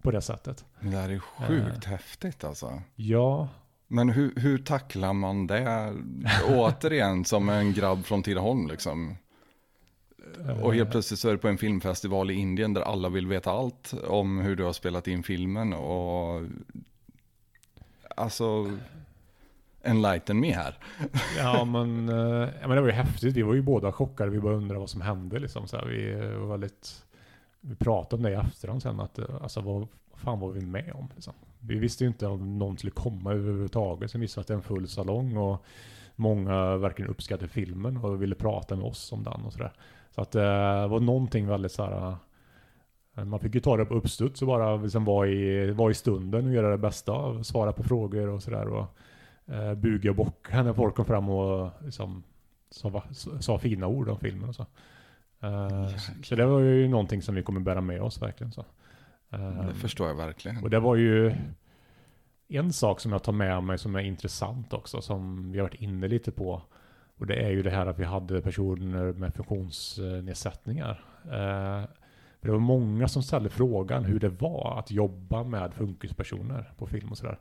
på 0.02 0.10
det 0.10 0.20
sättet. 0.20 0.64
Men 0.80 0.90
det 0.90 0.98
här 0.98 1.10
är 1.10 1.18
sjukt 1.18 1.86
uh, 1.86 1.90
häftigt 1.90 2.44
alltså. 2.44 2.82
Ja. 2.94 3.48
Men 3.88 4.08
hur, 4.08 4.32
hur 4.36 4.58
tacklar 4.58 5.12
man 5.12 5.46
det? 5.46 5.94
Återigen 6.48 7.24
som 7.24 7.48
en 7.48 7.72
grabb 7.72 8.04
från 8.04 8.22
Tidaholm 8.22 8.68
liksom. 8.68 9.16
Och 10.62 10.74
helt 10.74 10.90
plötsligt 10.90 11.20
så 11.20 11.28
är 11.28 11.32
du 11.32 11.38
på 11.38 11.48
en 11.48 11.58
filmfestival 11.58 12.30
i 12.30 12.34
Indien 12.34 12.74
där 12.74 12.82
alla 12.82 13.08
vill 13.08 13.26
veta 13.26 13.50
allt 13.50 13.94
om 14.08 14.38
hur 14.38 14.56
du 14.56 14.64
har 14.64 14.72
spelat 14.72 15.08
in 15.08 15.22
filmen 15.22 15.72
och 15.72 16.42
alltså 18.16 18.66
enlighten 19.82 20.40
me 20.40 20.52
här. 20.52 20.78
ja, 21.38 21.64
men, 21.64 22.08
eh, 22.08 22.48
ja, 22.60 22.68
men 22.68 22.70
det 22.70 22.80
var 22.80 22.88
ju 22.88 22.94
häftigt. 22.94 23.36
Vi 23.36 23.42
var 23.42 23.54
ju 23.54 23.62
båda 23.62 23.92
chockade. 23.92 24.30
Vi 24.30 24.40
bara 24.40 24.54
undrade 24.54 24.80
vad 24.80 24.90
som 24.90 25.00
hände 25.00 25.38
liksom. 25.38 25.68
Så 25.68 25.76
här, 25.76 25.86
vi 25.86 26.14
var 26.36 26.46
väldigt, 26.46 27.04
vi 27.60 27.74
pratade 27.76 28.16
om 28.16 28.22
det 28.22 28.30
i 28.30 28.34
efterhand 28.34 28.82
sen. 28.82 29.00
Att, 29.00 29.18
eh, 29.18 29.26
alltså, 29.42 29.60
vad 29.60 29.88
fan 30.14 30.40
var 30.40 30.50
vi 30.50 30.60
med 30.60 30.92
om? 30.94 31.08
Liksom. 31.14 31.34
Vi 31.60 31.78
visste 31.78 32.04
ju 32.04 32.08
inte 32.08 32.26
om 32.26 32.58
någon 32.58 32.78
skulle 32.78 32.90
komma 32.90 33.32
överhuvudtaget. 33.32 34.10
Sen 34.10 34.20
visste 34.20 34.40
vi 34.40 34.40
att 34.40 34.46
det 34.46 34.54
är 34.54 34.56
en 34.56 34.62
full 34.62 34.88
salong 34.88 35.36
och 35.36 35.64
många 36.16 36.76
verkligen 36.76 37.10
uppskattade 37.10 37.48
filmen 37.48 37.96
och 37.96 38.22
ville 38.22 38.34
prata 38.34 38.76
med 38.76 38.84
oss 38.84 39.12
om 39.12 39.24
den 39.24 39.44
och 39.44 39.52
sådär. 39.52 39.72
Så 40.10 40.20
att 40.20 40.34
eh, 40.34 40.42
det 40.42 40.88
var 40.88 41.00
någonting 41.00 41.46
väldigt 41.46 41.72
så 41.72 41.84
här. 41.84 42.16
Man 43.24 43.40
fick 43.40 43.54
ju 43.54 43.60
ta 43.60 43.76
det 43.76 43.84
på 43.84 43.94
uppstuds 43.94 44.42
och 44.42 44.48
bara 44.48 44.76
liksom 44.76 45.04
vara, 45.04 45.28
i, 45.28 45.70
vara 45.70 45.90
i 45.90 45.94
stunden 45.94 46.46
och 46.46 46.52
göra 46.52 46.70
det 46.70 46.78
bästa. 46.78 47.44
Svara 47.44 47.72
på 47.72 47.82
frågor 47.82 48.28
och 48.28 48.42
sådär 48.42 48.86
eh, 49.46 49.74
buga 49.74 50.10
och 50.10 50.16
bocka 50.16 50.62
när 50.62 50.72
folk 50.72 50.94
kom 50.94 51.04
fram 51.04 51.28
och 51.28 51.70
liksom, 51.84 52.22
sa, 52.70 53.02
sa 53.40 53.58
fina 53.58 53.86
ord 53.86 54.08
om 54.08 54.18
filmen 54.18 54.48
och 54.48 54.54
så. 54.54 54.66
Eh, 55.40 55.88
så 56.22 56.34
det 56.34 56.46
var 56.46 56.60
ju 56.60 56.88
någonting 56.88 57.22
som 57.22 57.34
vi 57.34 57.42
kommer 57.42 57.60
bära 57.60 57.80
med 57.80 58.02
oss 58.02 58.22
verkligen. 58.22 58.52
Så. 58.52 58.64
Eh, 59.30 59.66
det 59.66 59.74
förstår 59.74 60.08
jag 60.08 60.14
verkligen. 60.14 60.62
Och 60.62 60.70
det 60.70 60.80
var 60.80 60.96
ju 60.96 61.34
en 62.48 62.72
sak 62.72 63.00
som 63.00 63.12
jag 63.12 63.22
tar 63.22 63.32
med 63.32 63.62
mig 63.62 63.78
som 63.78 63.96
är 63.96 64.00
intressant 64.00 64.72
också, 64.72 65.00
som 65.00 65.52
vi 65.52 65.58
har 65.58 65.66
varit 65.68 65.80
inne 65.80 66.08
lite 66.08 66.30
på. 66.30 66.62
Och 67.16 67.26
det 67.26 67.34
är 67.34 67.50
ju 67.50 67.62
det 67.62 67.70
här 67.70 67.86
att 67.86 67.98
vi 67.98 68.04
hade 68.04 68.42
personer 68.42 69.12
med 69.12 69.34
funktionsnedsättningar. 69.34 71.04
Eh, 71.24 71.82
det 72.40 72.50
var 72.50 72.58
många 72.58 73.08
som 73.08 73.22
ställde 73.22 73.48
frågan 73.48 74.04
hur 74.04 74.20
det 74.20 74.28
var 74.28 74.78
att 74.78 74.90
jobba 74.90 75.44
med 75.44 75.74
funkispersoner 75.74 76.72
på 76.78 76.86
film 76.86 77.10
och 77.10 77.18
sådär. 77.18 77.38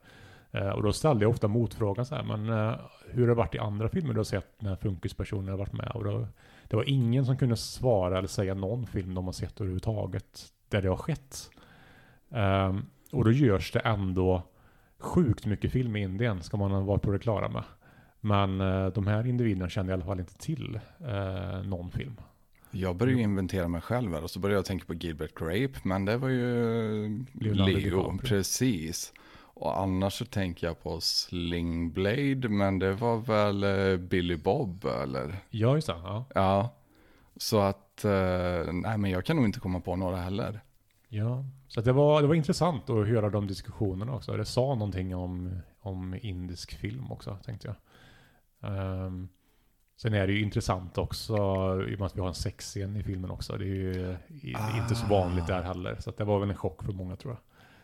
Eh, 0.51 0.69
och 0.69 0.83
då 0.83 0.93
ställde 0.93 1.25
jag 1.25 1.29
ofta 1.29 1.47
motfrågan 1.47 2.05
så 2.05 2.15
här, 2.15 2.23
men 2.23 2.75
hur 3.07 3.21
har 3.21 3.27
det 3.27 3.33
varit 3.33 3.55
i 3.55 3.59
andra 3.59 3.89
filmer 3.89 4.13
du 4.13 4.19
har 4.19 4.23
sett 4.23 4.61
när 4.61 4.75
funkispersoner 4.75 5.51
har 5.51 5.57
varit 5.57 5.73
med? 5.73 5.91
Och 5.93 6.03
då, 6.03 6.27
det 6.67 6.75
var 6.75 6.89
ingen 6.89 7.25
som 7.25 7.37
kunde 7.37 7.55
svara 7.55 8.17
eller 8.17 8.27
säga 8.27 8.53
någon 8.53 8.87
film 8.87 9.13
de 9.13 9.25
har 9.25 9.31
sett 9.31 9.61
överhuvudtaget 9.61 10.45
där 10.69 10.81
det 10.81 10.89
har 10.89 10.97
skett. 10.97 11.49
Um, 12.29 12.85
och 13.11 13.23
då 13.23 13.31
görs 13.31 13.71
det 13.71 13.79
ändå 13.79 14.43
sjukt 14.99 15.45
mycket 15.45 15.71
film 15.71 15.95
i 15.95 16.01
Indien, 16.01 16.43
ska 16.43 16.57
man 16.57 16.85
vara 16.85 16.99
på 16.99 17.11
det 17.11 17.19
klara 17.19 17.49
med. 17.49 17.63
Men 18.19 18.61
uh, 18.61 18.93
de 18.93 19.07
här 19.07 19.27
individerna 19.27 19.69
kände 19.69 19.91
i 19.91 19.93
alla 19.93 20.05
fall 20.05 20.19
inte 20.19 20.37
till 20.37 20.79
uh, 21.01 21.67
någon 21.67 21.91
film. 21.91 22.15
Jag 22.71 22.95
började 22.95 23.21
inventera 23.21 23.67
mig 23.67 23.81
själv 23.81 24.13
här 24.13 24.23
och 24.23 24.29
så 24.29 24.39
började 24.39 24.57
jag 24.57 24.65
tänka 24.65 24.85
på 24.85 24.93
Gilbert 24.93 25.39
Grape, 25.39 25.79
men 25.83 26.05
det 26.05 26.17
var 26.17 26.29
ju 26.29 27.25
Leonardo 27.33 27.77
Leo, 27.77 28.17
precis. 28.17 29.13
Och 29.39 29.79
annars 29.79 30.13
så 30.13 30.25
tänker 30.25 30.67
jag 30.67 30.83
på 30.83 31.01
Sling 31.01 31.91
Blade, 31.91 32.49
men 32.49 32.79
det 32.79 32.93
var 32.93 33.17
väl 33.17 33.63
eh, 33.63 33.97
Billy 33.97 34.35
Bob 34.35 34.85
eller? 34.85 35.35
Ja, 35.49 35.75
just 35.75 35.87
det. 35.87 35.93
Ja. 35.93 36.25
ja. 36.35 36.73
Så 37.37 37.59
att, 37.59 38.05
nej 38.73 38.97
men 38.97 39.11
jag 39.11 39.25
kan 39.25 39.35
nog 39.35 39.45
inte 39.45 39.59
komma 39.59 39.79
på 39.79 39.95
några 39.95 40.17
heller. 40.17 40.59
Ja, 41.09 41.45
så 41.67 41.81
det 41.81 41.91
var, 41.91 42.21
det 42.21 42.27
var 42.27 42.35
intressant 42.35 42.89
att 42.89 43.07
höra 43.07 43.29
de 43.29 43.47
diskussionerna 43.47 44.15
också. 44.15 44.37
Det 44.37 44.45
sa 44.45 44.75
någonting 44.75 45.15
om, 45.15 45.59
om 45.79 46.15
indisk 46.21 46.77
film 46.77 47.11
också, 47.11 47.37
tänkte 47.45 47.67
jag. 47.67 47.75
Um, 49.05 49.29
sen 50.01 50.13
är 50.13 50.27
det 50.27 50.33
ju 50.33 50.41
intressant 50.41 50.97
också, 50.97 51.33
i 51.87 51.95
och 51.95 51.99
med 51.99 52.05
att 52.05 52.15
vi 52.15 52.21
har 52.21 52.27
en 52.27 52.33
sexscen 52.33 52.95
i 52.95 53.03
filmen 53.03 53.31
också. 53.31 53.57
Det 53.57 53.65
är 53.65 53.67
ju 53.67 54.17
ah. 54.55 54.77
inte 54.81 54.95
så 54.95 55.07
vanligt 55.07 55.47
där 55.47 55.63
heller. 55.63 55.95
Så 55.99 56.11
det 56.11 56.23
var 56.23 56.39
väl 56.39 56.49
en 56.49 56.55
chock 56.55 56.83
för 56.83 56.93
många 56.93 57.15
tror 57.15 57.33
jag. 57.33 57.39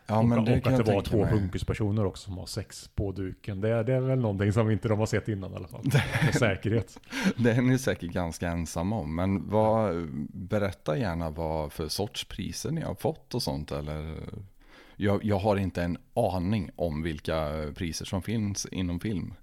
Ja, 0.06 0.22
men 0.22 0.38
och, 0.38 0.44
det 0.44 0.60
och 0.60 0.66
att 0.66 0.86
det 0.86 0.92
var 0.92 1.02
två 1.02 1.26
funkispersoner 1.26 2.04
också 2.04 2.24
som 2.24 2.38
har 2.38 2.46
sex 2.46 2.90
på 2.94 3.12
duken. 3.12 3.60
Det, 3.60 3.82
det 3.82 3.94
är 3.94 4.00
väl 4.00 4.18
någonting 4.18 4.52
som 4.52 4.70
inte 4.70 4.88
de 4.88 4.98
har 4.98 5.06
sett 5.06 5.28
innan 5.28 5.52
i 5.52 5.56
alla 5.56 5.68
fall. 5.68 5.84
Med 6.24 6.34
säkerhet. 6.34 7.00
det 7.36 7.50
är 7.50 7.62
ni 7.62 7.78
säkert 7.78 8.10
ganska 8.10 8.48
ensamma 8.48 8.96
om. 8.96 9.14
Men 9.14 9.48
vad, 9.50 10.08
berätta 10.32 10.98
gärna 10.98 11.30
vad 11.30 11.72
för 11.72 11.88
sorts 11.88 12.24
priser 12.24 12.70
ni 12.70 12.80
har 12.80 12.94
fått 12.94 13.34
och 13.34 13.42
sånt. 13.42 13.72
Eller, 13.72 14.16
jag, 14.96 15.24
jag 15.24 15.38
har 15.38 15.56
inte 15.56 15.82
en 15.82 15.98
aning 16.14 16.70
om 16.76 17.02
vilka 17.02 17.48
priser 17.74 18.04
som 18.04 18.22
finns 18.22 18.66
inom 18.66 19.00
film. 19.00 19.34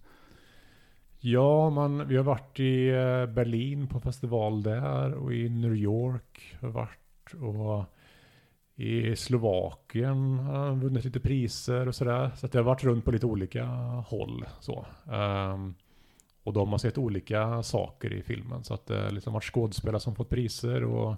Ja, 1.20 1.70
man, 1.70 2.08
vi 2.08 2.18
har 2.18 2.24
varit 2.24 2.60
i 2.60 2.90
eh, 2.90 3.26
Berlin 3.26 3.88
på 3.88 4.00
festival 4.00 4.64
där 4.64 5.14
och 5.14 5.34
i 5.34 5.50
New 5.50 5.76
York 5.76 6.56
har 6.62 6.70
varit. 6.70 7.34
Och 7.34 7.86
i 8.82 9.16
Slovakien 9.16 10.40
har 10.40 10.58
han 10.58 10.80
vunnit 10.80 11.06
lite 11.06 11.20
priser 11.20 11.88
och 11.88 11.96
sådär. 11.96 12.32
Så 12.36 12.46
att 12.46 12.52
det 12.52 12.60
har 12.60 12.64
varit 12.64 12.84
runt 12.84 13.06
på 13.06 13.12
lite 13.12 13.26
olika 13.26 13.66
håll. 14.08 14.46
Så. 14.60 14.86
Um, 15.06 15.76
och 16.44 16.54
de 16.54 16.72
har 16.72 16.78
sett 16.78 16.98
olika 16.98 17.64
saker 17.64 18.14
i 18.14 18.24
filmen. 18.24 18.64
Så 18.64 18.74
att 18.74 18.86
det 18.86 19.02
har 19.02 19.12
liksom 19.12 19.34
varit 19.34 19.44
skådespelare 19.44 20.00
som 20.00 20.16
fått 20.16 20.30
priser 20.30 20.84
och 20.84 21.16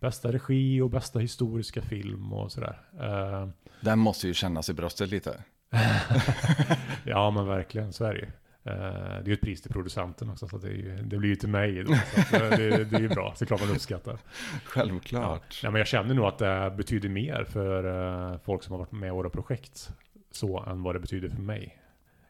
bästa 0.00 0.32
regi 0.32 0.80
och 0.80 0.90
bästa 0.90 1.18
historiska 1.18 1.82
film 1.82 2.32
och 2.32 2.52
sådär. 2.52 2.80
Uh, 3.00 3.48
Den 3.80 3.98
måste 3.98 4.26
ju 4.26 4.34
kännas 4.34 4.70
i 4.70 4.74
bröstet 4.74 5.10
lite. 5.10 5.44
ja 7.04 7.30
men 7.30 7.46
verkligen, 7.46 7.92
så 7.92 8.04
är 8.04 8.14
det 8.14 8.20
ju. 8.20 8.30
Eh, 8.70 9.22
det 9.22 9.24
är 9.24 9.26
ju 9.26 9.32
ett 9.32 9.40
pris 9.40 9.62
till 9.62 9.72
producenten 9.72 10.30
också, 10.30 10.48
så 10.48 10.58
det, 10.58 10.68
ju, 10.68 10.96
det 11.02 11.16
blir 11.16 11.28
ju 11.28 11.36
till 11.36 11.48
mig 11.48 11.84
då. 11.84 11.94
Så 12.30 12.38
det, 12.38 12.84
det 12.84 12.96
är 12.96 13.00
ju 13.00 13.08
bra, 13.08 13.32
så 13.36 13.46
klart 13.46 13.60
man 13.60 13.70
uppskattar. 13.70 14.18
Självklart. 14.64 15.60
Ja. 15.62 15.70
men 15.70 15.78
jag 15.78 15.86
känner 15.86 16.14
nog 16.14 16.24
att 16.24 16.38
det 16.38 16.74
betyder 16.76 17.08
mer 17.08 17.44
för 17.44 17.86
uh, 17.86 18.38
folk 18.38 18.62
som 18.62 18.72
har 18.72 18.78
varit 18.78 18.92
med 18.92 19.08
i 19.08 19.10
våra 19.10 19.30
projekt, 19.30 19.90
så 20.30 20.60
än 20.60 20.82
vad 20.82 20.94
det 20.94 21.00
betyder 21.00 21.28
för 21.28 21.42
mig. 21.42 21.76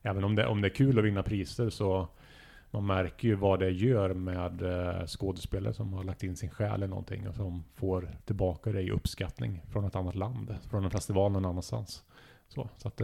Även 0.02 0.24
om 0.24 0.34
det, 0.34 0.46
om 0.46 0.60
det 0.60 0.68
är 0.68 0.74
kul 0.74 0.98
att 0.98 1.04
vinna 1.04 1.22
priser 1.22 1.70
så 1.70 2.08
man 2.70 2.86
märker 2.86 3.28
ju 3.28 3.34
vad 3.34 3.58
det 3.58 3.70
gör 3.70 4.14
med 4.14 4.62
skådespelare 5.08 5.74
som 5.74 5.92
har 5.92 6.04
lagt 6.04 6.22
in 6.22 6.36
sin 6.36 6.50
själ 6.50 6.82
i 6.82 6.86
någonting 6.86 7.28
och 7.28 7.34
som 7.34 7.64
får 7.74 8.10
tillbaka 8.24 8.72
det 8.72 8.82
i 8.82 8.90
uppskattning 8.90 9.62
från 9.68 9.84
ett 9.84 9.96
annat 9.96 10.14
land, 10.14 10.54
från 10.70 10.84
en 10.84 10.90
festival 10.90 11.32
någon 11.32 11.44
annanstans. 11.44 12.02
Så, 12.48 12.68
så 12.76 12.88
att 12.88 13.00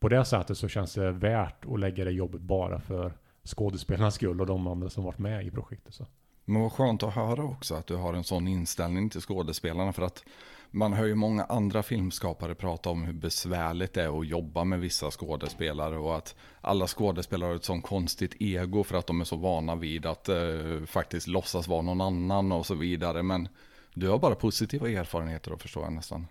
på 0.00 0.08
det 0.08 0.24
sättet 0.24 0.58
så 0.58 0.68
känns 0.68 0.94
det 0.94 1.12
värt 1.12 1.64
att 1.66 1.80
lägga 1.80 2.04
det 2.04 2.10
jobbet 2.10 2.40
bara 2.40 2.80
för 2.80 3.12
skådespelarnas 3.44 4.14
skull 4.14 4.40
och 4.40 4.46
de 4.46 4.66
andra 4.66 4.90
som 4.90 5.04
varit 5.04 5.18
med 5.18 5.46
i 5.46 5.50
projektet. 5.50 5.94
Så. 5.94 6.06
Men 6.44 6.62
vad 6.62 6.72
skönt 6.72 7.02
att 7.02 7.14
höra 7.14 7.44
också 7.44 7.74
att 7.74 7.86
du 7.86 7.96
har 7.96 8.14
en 8.14 8.24
sån 8.24 8.48
inställning 8.48 9.10
till 9.10 9.20
skådespelarna 9.20 9.92
för 9.92 10.02
att 10.02 10.24
man 10.70 10.92
hör 10.92 11.04
ju 11.04 11.14
många 11.14 11.44
andra 11.44 11.82
filmskapare 11.82 12.54
prata 12.54 12.90
om 12.90 13.04
hur 13.04 13.12
besvärligt 13.12 13.92
det 13.92 14.02
är 14.02 14.20
att 14.20 14.26
jobba 14.26 14.64
med 14.64 14.80
vissa 14.80 15.10
skådespelare 15.10 15.98
och 15.98 16.16
att 16.16 16.34
alla 16.60 16.86
skådespelare 16.86 17.48
har 17.48 17.56
ett 17.56 17.64
sånt 17.64 17.84
konstigt 17.84 18.36
ego 18.40 18.84
för 18.84 18.98
att 18.98 19.06
de 19.06 19.20
är 19.20 19.24
så 19.24 19.36
vana 19.36 19.74
vid 19.74 20.06
att 20.06 20.28
eh, 20.28 20.84
faktiskt 20.86 21.26
låtsas 21.26 21.68
vara 21.68 21.82
någon 21.82 22.00
annan 22.00 22.52
och 22.52 22.66
så 22.66 22.74
vidare. 22.74 23.22
Men 23.22 23.48
du 23.94 24.08
har 24.08 24.18
bara 24.18 24.34
positiva 24.34 24.90
erfarenheter 24.90 25.52
att 25.52 25.62
förstå 25.62 25.90
nästan. 25.90 26.26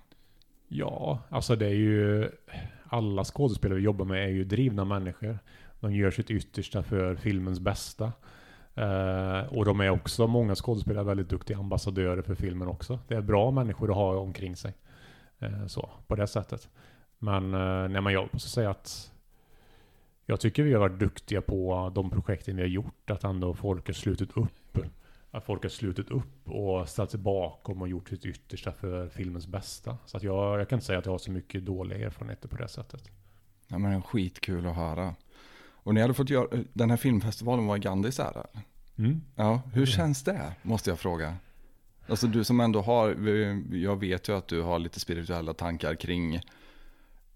Ja, 0.67 1.19
alltså 1.29 1.55
det 1.55 1.65
är 1.65 1.75
ju 1.75 2.31
alla 2.95 3.23
skådespelare 3.23 3.79
vi 3.79 3.85
jobbar 3.85 4.05
med 4.05 4.23
är 4.23 4.29
ju 4.29 4.43
drivna 4.43 4.85
människor. 4.85 5.39
De 5.79 5.93
gör 5.93 6.11
sitt 6.11 6.31
yttersta 6.31 6.83
för 6.83 7.15
filmens 7.15 7.59
bästa. 7.59 8.13
Uh, 8.77 9.53
och 9.53 9.65
de 9.65 9.81
är 9.81 9.89
också, 9.89 10.27
många 10.27 10.55
skådespelare, 10.55 11.03
väldigt 11.03 11.29
duktiga 11.29 11.57
ambassadörer 11.57 12.21
för 12.21 12.35
filmen 12.35 12.67
också. 12.67 12.99
Det 13.07 13.15
är 13.15 13.21
bra 13.21 13.51
människor 13.51 13.89
att 13.89 13.95
ha 13.95 14.17
omkring 14.17 14.55
sig. 14.55 14.73
Uh, 15.43 15.67
så, 15.67 15.89
på 16.07 16.15
det 16.15 16.27
sättet. 16.27 16.69
Men 17.19 17.53
uh, 17.53 17.89
nej, 17.89 18.01
men 18.01 18.13
jag 18.13 18.29
måste 18.33 18.49
säga 18.49 18.69
att 18.69 19.11
jag 20.25 20.39
tycker 20.39 20.63
vi 20.63 20.73
har 20.73 20.79
varit 20.79 20.99
duktiga 20.99 21.41
på 21.41 21.91
de 21.95 22.09
projekten 22.09 22.55
vi 22.55 22.61
har 22.61 22.69
gjort. 22.69 23.09
Att 23.09 23.23
ändå 23.23 23.53
folk 23.53 23.87
har 23.87 23.93
slutit 23.93 24.37
upp 24.37 24.64
att 25.35 25.45
folk 25.45 25.63
har 25.63 25.69
slutit 25.69 26.11
upp 26.11 26.49
och 26.49 26.89
ställt 26.89 27.11
sig 27.11 27.19
bakom 27.19 27.81
och 27.81 27.87
gjort 27.87 28.09
sitt 28.09 28.25
yttersta 28.25 28.71
för 28.71 29.09
filmens 29.09 29.47
bästa. 29.47 29.97
Så 30.05 30.17
att 30.17 30.23
jag, 30.23 30.59
jag 30.59 30.69
kan 30.69 30.77
inte 30.77 30.85
säga 30.85 30.99
att 30.99 31.05
jag 31.05 31.13
har 31.13 31.17
så 31.17 31.31
mycket 31.31 31.65
dåliga 31.65 32.05
erfarenheter 32.05 32.47
på 32.47 32.55
det 32.55 32.67
sättet. 32.67 33.11
Ja 33.67 33.77
men 33.77 34.03
skitkul 34.03 34.67
att 34.67 34.75
höra. 34.75 35.15
Och 35.67 35.93
ni 35.93 36.01
hade 36.01 36.13
fått 36.13 36.29
göra, 36.29 36.63
den 36.73 36.89
här 36.89 36.97
filmfestivalen 36.97 37.65
var 37.65 37.77
i 37.77 37.79
Gandhis 37.79 38.19
ära? 38.19 38.47
Mm. 38.97 39.21
Ja, 39.35 39.61
hur 39.65 39.77
mm. 39.77 39.85
känns 39.85 40.23
det? 40.23 40.53
Måste 40.61 40.89
jag 40.89 40.99
fråga. 40.99 41.35
Alltså 42.07 42.27
du 42.27 42.43
som 42.43 42.59
ändå 42.59 42.81
har, 42.81 43.29
jag 43.75 43.99
vet 43.99 44.29
ju 44.29 44.37
att 44.37 44.47
du 44.47 44.61
har 44.61 44.79
lite 44.79 44.99
spirituella 44.99 45.53
tankar 45.53 45.95
kring 45.95 46.41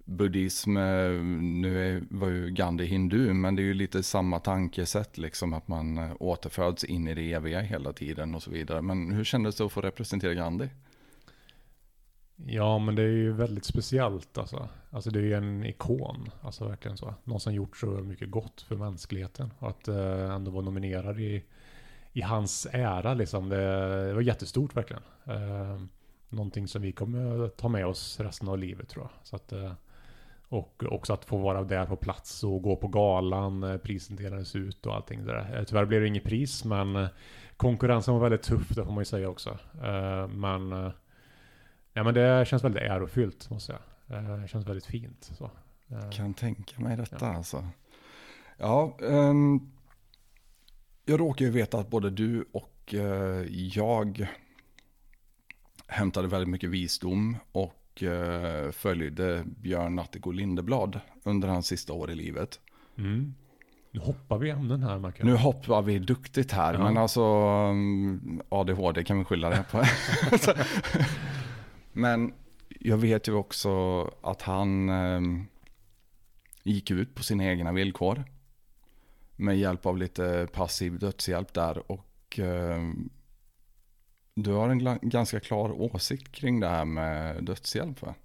buddhism, 0.09 0.77
eh, 0.77 1.11
nu 1.41 1.87
är, 1.87 2.03
var 2.09 2.27
ju 2.27 2.49
Gandhi 2.49 2.85
hindu, 2.85 3.33
men 3.33 3.55
det 3.55 3.61
är 3.61 3.63
ju 3.63 3.73
lite 3.73 4.03
samma 4.03 4.39
tankesätt, 4.39 5.17
liksom 5.17 5.53
att 5.53 5.67
man 5.67 5.97
eh, 5.97 6.11
återföds 6.19 6.83
in 6.83 7.07
i 7.07 7.13
det 7.13 7.33
eviga 7.33 7.59
hela 7.59 7.93
tiden 7.93 8.35
och 8.35 8.43
så 8.43 8.51
vidare. 8.51 8.81
Men 8.81 9.11
hur 9.11 9.23
kändes 9.23 9.55
det 9.55 9.65
att 9.65 9.71
få 9.71 9.81
representera 9.81 10.33
Gandhi? 10.33 10.69
Ja, 12.45 12.79
men 12.79 12.95
det 12.95 13.01
är 13.01 13.07
ju 13.07 13.31
väldigt 13.31 13.65
speciellt 13.65 14.37
alltså. 14.37 14.69
Alltså 14.89 15.09
det 15.09 15.19
är 15.19 15.23
ju 15.23 15.33
en 15.33 15.65
ikon, 15.65 16.29
alltså 16.41 16.67
verkligen 16.67 16.97
så. 16.97 17.13
Någon 17.23 17.39
som 17.39 17.53
gjort 17.53 17.77
så 17.77 17.87
mycket 17.87 18.31
gott 18.31 18.61
för 18.61 18.75
mänskligheten. 18.75 19.51
Och 19.59 19.69
att 19.69 19.87
eh, 19.87 20.31
ändå 20.31 20.51
vara 20.51 20.65
nominerad 20.65 21.19
i, 21.19 21.43
i 22.13 22.21
hans 22.21 22.67
ära 22.71 23.13
liksom. 23.13 23.49
Det, 23.49 24.05
det 24.07 24.13
var 24.13 24.21
jättestort 24.21 24.75
verkligen. 24.77 25.03
Eh, 25.25 25.81
någonting 26.29 26.67
som 26.67 26.81
vi 26.81 26.91
kommer 26.91 27.47
ta 27.47 27.67
med 27.67 27.85
oss 27.85 28.19
resten 28.19 28.47
av 28.47 28.57
livet 28.57 28.89
tror 28.89 29.03
jag. 29.03 29.27
Så 29.27 29.35
att, 29.35 29.51
eh, 29.51 29.73
och 30.49 30.83
också 30.89 31.13
att 31.13 31.25
få 31.25 31.37
vara 31.37 31.63
där 31.63 31.85
på 31.85 31.95
plats 31.95 32.43
och 32.43 32.61
gå 32.61 32.75
på 32.75 32.87
galan, 32.87 33.63
eh, 33.63 33.77
prisen 33.77 34.15
delades 34.15 34.55
ut 34.55 34.85
och 34.85 34.95
allting 34.95 35.25
det 35.25 35.31
där. 35.31 35.57
Eh, 35.57 35.63
tyvärr 35.63 35.85
blev 35.85 36.01
det 36.01 36.07
inget 36.07 36.23
pris, 36.23 36.65
men 36.65 36.95
eh, 36.95 37.07
konkurrensen 37.57 38.13
var 38.13 38.21
väldigt 38.21 38.43
tuff, 38.43 38.69
det 38.69 38.85
får 38.85 38.91
man 38.91 39.01
ju 39.01 39.05
säga 39.05 39.29
också. 39.29 39.57
Men 40.29 40.91
Ja 41.93 42.03
men 42.03 42.13
det 42.13 42.47
känns 42.47 42.63
väldigt 42.63 42.81
ärofyllt 42.81 43.49
måste 43.49 43.71
jag 43.71 43.81
säga. 44.21 44.37
Det 44.37 44.47
känns 44.47 44.67
väldigt 44.67 44.85
fint. 44.85 45.31
Så. 45.37 45.51
Kan 46.11 46.33
tänka 46.33 46.81
mig 46.81 46.97
detta 46.97 47.17
ja. 47.19 47.35
alltså. 47.35 47.67
Ja, 48.57 48.97
um, 49.01 49.71
jag 51.05 51.19
råkar 51.19 51.45
ju 51.45 51.51
veta 51.51 51.79
att 51.79 51.89
både 51.89 52.09
du 52.09 52.45
och 52.51 52.93
uh, 52.93 53.43
jag 53.51 54.27
hämtade 55.87 56.27
väldigt 56.27 56.49
mycket 56.49 56.69
visdom 56.69 57.37
och 57.51 57.88
uh, 58.03 58.71
följde 58.71 59.43
Björn 59.45 59.95
Natthiko 59.95 60.31
Lindeblad 60.31 60.99
under 61.23 61.47
hans 61.47 61.67
sista 61.67 61.93
år 61.93 62.11
i 62.11 62.15
livet. 62.15 62.59
Mm. 62.97 63.33
Nu 63.91 63.99
hoppar 63.99 64.37
vi 64.37 64.49
ämnen 64.49 64.83
här 64.83 64.99
Marcus. 64.99 65.23
Nu 65.23 65.35
hoppar 65.35 65.81
vi 65.81 65.99
duktigt 65.99 66.51
här, 66.51 66.73
ja. 66.73 66.83
men 66.83 66.97
alltså 66.97 67.21
um, 67.21 68.41
ADHD 68.49 69.03
kan 69.03 69.17
vi 69.17 69.23
skylla 69.23 69.49
det 69.49 69.65
på. 69.71 69.83
Men 71.93 72.33
jag 72.79 72.97
vet 72.97 73.27
ju 73.27 73.33
också 73.33 74.03
att 74.21 74.41
han 74.41 74.89
eh, 74.89 75.21
gick 76.63 76.91
ut 76.91 77.15
på 77.15 77.23
sina 77.23 77.45
egna 77.45 77.71
villkor. 77.71 78.23
Med 79.35 79.57
hjälp 79.57 79.85
av 79.85 79.97
lite 79.97 80.47
passiv 80.53 80.99
dödshjälp 80.99 81.53
där. 81.53 81.91
Och 81.91 82.39
eh, 82.39 82.81
du 84.43 84.53
har 84.53 84.69
en 84.69 84.99
ganska 85.01 85.39
klar 85.39 85.81
åsikt 85.81 86.31
kring 86.31 86.59
det 86.59 86.67
här 86.67 86.85
med 86.85 87.43
dödshjälp 87.43 88.01
va? 88.01 88.15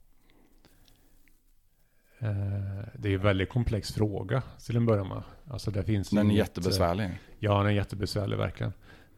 Eh, 2.18 2.88
det 2.94 3.08
är 3.08 3.14
en 3.14 3.20
väldigt 3.20 3.48
komplex 3.48 3.92
fråga 3.92 4.42
till 4.66 4.76
en 4.76 4.86
början 4.86 5.08
med. 5.08 5.22
Alltså 5.50 5.70
det 5.70 5.84
finns 5.84 6.10
den 6.10 6.30
är 6.30 6.34
jättebesvärlig. 6.34 7.10
Ja, 7.38 7.58
den 7.58 7.66
är 7.66 7.70
jättebesvärlig 7.70 8.36
verkligen. 8.36 8.72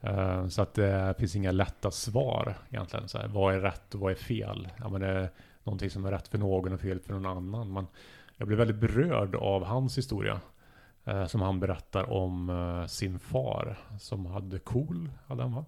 Uh, 0.05 0.49
så 0.49 0.63
att 0.63 0.75
det 0.75 1.15
finns 1.19 1.37
inga 1.37 1.53
lätta 1.53 1.91
svar 1.91 2.59
egentligen. 2.71 3.09
Så 3.09 3.19
här, 3.19 3.29
vad 3.29 3.55
är 3.55 3.61
rätt 3.61 3.95
och 3.95 4.01
vad 4.01 4.13
är 4.13 4.17
fel? 4.17 4.69
Ja, 4.79 4.89
men 4.89 5.01
det 5.01 5.07
är 5.07 5.31
någonting 5.63 5.91
som 5.91 6.05
är 6.05 6.11
rätt 6.11 6.29
för 6.29 6.39
någon 6.39 6.73
och 6.73 6.81
fel 6.81 7.01
för 7.01 7.13
någon 7.13 7.27
annan. 7.27 7.73
Men 7.73 7.87
jag 8.37 8.49
blev 8.49 8.59
väldigt 8.59 8.77
berörd 8.77 9.35
av 9.35 9.65
hans 9.65 9.99
historia. 9.99 10.41
Som 11.27 11.41
han 11.41 11.61
berättar 11.61 12.11
om 12.11 12.87
sin 12.89 13.19
far 13.19 13.79
som 14.01 14.27
hade 14.27 14.59
KOL, 14.59 15.11
hade 15.27 15.43
han 15.43 15.53
va? 15.53 15.65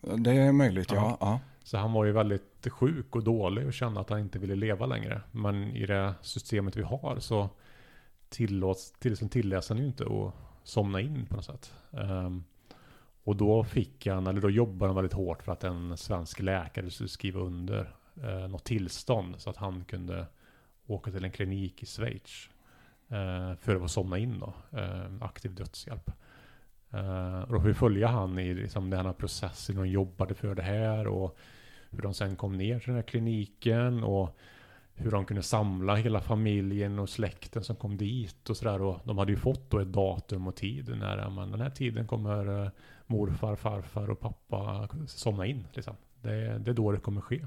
Det 0.00 0.30
är 0.30 0.52
möjligt, 0.52 0.92
ja. 0.92 1.16
ja. 1.20 1.40
Så 1.62 1.78
han 1.78 1.92
var 1.92 2.04
ju 2.04 2.12
väldigt 2.12 2.68
sjuk 2.70 3.16
och 3.16 3.24
dålig 3.24 3.66
och 3.66 3.72
kände 3.72 4.00
att 4.00 4.10
han 4.10 4.20
inte 4.20 4.38
ville 4.38 4.54
leva 4.54 4.86
längre. 4.86 5.20
Men 5.30 5.76
i 5.76 5.86
det 5.86 6.14
systemet 6.22 6.76
vi 6.76 6.82
har 6.82 7.16
så 7.18 7.48
tillåts, 8.28 8.92
tillåts 9.28 9.68
han 9.68 9.78
ju 9.78 9.86
inte 9.86 10.04
att 10.04 10.34
somna 10.64 11.00
in 11.00 11.26
på 11.26 11.36
något 11.36 11.44
sätt. 11.44 11.72
Um, 11.90 12.44
och 13.24 13.36
då 13.36 13.64
fick 13.64 14.06
han, 14.06 14.26
eller 14.26 14.40
då 14.40 14.50
jobbade 14.50 14.88
han 14.88 14.96
väldigt 14.96 15.12
hårt 15.12 15.42
för 15.42 15.52
att 15.52 15.64
en 15.64 15.96
svensk 15.96 16.40
läkare 16.40 16.90
skulle 16.90 17.08
skriva 17.08 17.40
under 17.40 17.94
eh, 18.22 18.48
något 18.48 18.64
tillstånd 18.64 19.34
så 19.38 19.50
att 19.50 19.56
han 19.56 19.84
kunde 19.84 20.26
åka 20.86 21.10
till 21.10 21.24
en 21.24 21.32
klinik 21.32 21.82
i 21.82 21.86
Schweiz 21.86 22.48
eh, 23.08 23.54
för 23.54 23.74
att 23.74 23.80
få 23.80 23.88
somna 23.88 24.18
in 24.18 24.38
då, 24.38 24.78
eh, 24.78 25.10
aktiv 25.20 25.54
dödshjälp. 25.54 26.10
Uh, 26.94 27.40
och 27.40 27.52
då 27.52 27.60
får 27.60 27.68
vi 27.68 27.74
följa 27.74 28.08
han 28.08 28.38
i 28.38 28.54
liksom, 28.54 28.90
den 28.90 29.06
här 29.06 29.12
processen, 29.12 29.76
hur 29.76 29.84
de 29.84 29.90
jobbade 29.90 30.34
för 30.34 30.54
det 30.54 30.62
här 30.62 31.06
och 31.06 31.38
hur 31.90 32.02
de 32.02 32.14
sen 32.14 32.36
kom 32.36 32.58
ner 32.58 32.78
till 32.78 32.86
den 32.86 32.96
här 32.96 33.02
kliniken 33.02 34.04
och 34.04 34.36
hur 34.94 35.10
de 35.10 35.24
kunde 35.24 35.42
samla 35.42 35.94
hela 35.94 36.20
familjen 36.20 36.98
och 36.98 37.08
släkten 37.08 37.64
som 37.64 37.76
kom 37.76 37.96
dit 37.96 38.50
och 38.50 38.56
sådär. 38.56 38.82
Och 38.82 39.00
de 39.04 39.18
hade 39.18 39.32
ju 39.32 39.38
fått 39.38 39.70
då 39.70 39.78
ett 39.78 39.92
datum 39.92 40.46
och 40.46 40.56
tid 40.56 40.98
när 40.98 41.30
man, 41.30 41.50
den 41.50 41.60
här 41.60 41.70
tiden 41.70 42.06
kommer 42.06 42.64
eh, 42.64 42.70
morfar, 43.06 43.56
farfar 43.56 44.10
och 44.10 44.20
pappa 44.20 44.88
somna 45.06 45.46
in. 45.46 45.66
Liksom. 45.72 45.96
Det, 46.22 46.58
det 46.58 46.70
är 46.70 46.74
då 46.74 46.92
det 46.92 47.00
kommer 47.00 47.20
ske. 47.20 47.46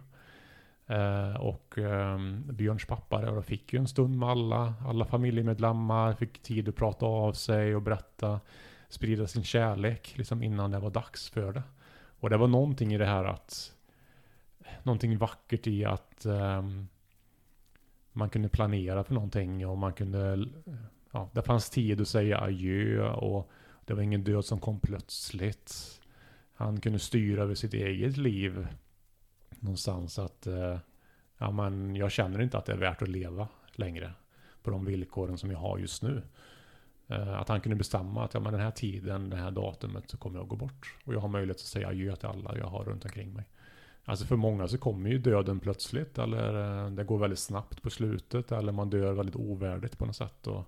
Uh, 0.90 1.36
och 1.36 1.78
um, 1.78 2.44
Björns 2.52 2.86
pappa 2.86 3.22
då 3.22 3.42
fick 3.42 3.74
ju 3.74 3.80
en 3.80 3.88
stund 3.88 4.18
med 4.18 4.30
alla, 4.30 4.74
alla 4.88 5.06
familjemedlemmar, 5.06 6.14
fick 6.14 6.42
tid 6.42 6.70
att 6.70 6.76
prata 6.76 7.06
av 7.06 7.34
sig 7.34 7.76
och 7.76 7.82
berätta, 7.82 8.40
sprida 8.94 9.28
sin 9.28 9.44
kärlek 9.44 10.14
liksom 10.18 10.44
innan 10.44 10.72
det 10.72 10.80
var 10.80 10.90
dags 10.90 11.30
för 11.30 11.54
det. 11.54 11.64
Och 12.20 12.30
det 12.30 12.38
var 12.38 12.48
någonting 12.48 12.94
i 12.94 12.98
det 12.98 13.06
här 13.06 13.24
att, 13.24 13.76
någonting 14.84 15.18
vackert 15.18 15.68
i 15.68 15.86
att 15.86 16.26
um, 16.26 16.88
man 18.12 18.30
kunde 18.30 18.50
planera 18.50 19.04
för 19.04 19.14
någonting 19.14 19.68
och 19.68 19.78
man 19.78 19.94
kunde, 19.94 20.48
ja, 21.12 21.30
det 21.34 21.42
fanns 21.42 21.70
tid 21.70 22.02
att 22.02 22.08
säga 22.08 22.42
adjö 22.42 23.10
och 23.10 23.52
det 23.86 23.94
var 23.94 24.02
ingen 24.02 24.24
död 24.24 24.46
som 24.46 24.60
kom 24.60 24.80
plötsligt. 24.80 26.02
Han 26.54 26.82
kunde 26.82 27.00
styra 27.00 27.44
över 27.44 27.56
sitt 27.56 27.74
eget 27.74 28.18
liv 28.18 28.68
någonstans 29.60 30.20
att, 30.20 30.48
uh, 30.48 30.78
ja 31.38 31.52
men 31.52 31.96
jag 31.96 32.12
känner 32.12 32.42
inte 32.42 32.58
att 32.58 32.66
det 32.66 32.74
är 32.74 32.78
värt 32.78 33.02
att 33.02 33.08
leva 33.08 33.48
längre 33.72 34.14
på 34.64 34.70
de 34.70 34.86
villkoren 34.86 35.38
som 35.38 35.52
jag 35.52 35.60
har 35.60 35.78
just 35.78 36.04
nu. 36.04 36.22
Eh, 37.08 37.40
att 37.40 37.50
han 37.50 37.62
kunde 37.62 37.76
bestämma 37.76 38.24
att 38.24 38.34
ja, 38.34 38.40
men 38.40 38.54
den 38.54 38.62
här 38.62 38.72
tiden, 38.72 39.30
det 39.30 39.38
här 39.38 39.52
datumet 39.52 40.10
så 40.10 40.18
kommer 40.18 40.38
jag 40.38 40.44
att 40.44 40.50
gå 40.50 40.56
bort. 40.56 40.98
Och 41.06 41.14
jag 41.14 41.20
har 41.20 41.28
möjlighet 41.28 41.58
att 41.58 41.62
säga 41.62 41.88
adjö 41.88 42.16
till 42.16 42.28
alla 42.28 42.58
jag 42.58 42.68
har 42.68 42.84
runt 42.84 43.06
omkring 43.06 43.34
mig. 43.34 43.46
Alltså 44.06 44.26
för 44.26 44.36
många 44.36 44.68
så 44.68 44.78
kommer 44.78 45.10
ju 45.10 45.18
döden 45.18 45.60
plötsligt 45.60 46.18
eller 46.18 46.84
eh, 46.84 46.92
det 46.92 47.04
går 47.04 47.18
väldigt 47.18 47.40
snabbt 47.40 47.82
på 47.82 47.90
slutet 47.90 48.52
eller 48.52 48.72
man 48.72 48.90
dör 48.90 49.14
väldigt 49.14 49.36
ovärdigt 49.36 49.98
på 49.98 50.06
något 50.06 50.16
sätt. 50.16 50.48
Och, 50.48 50.64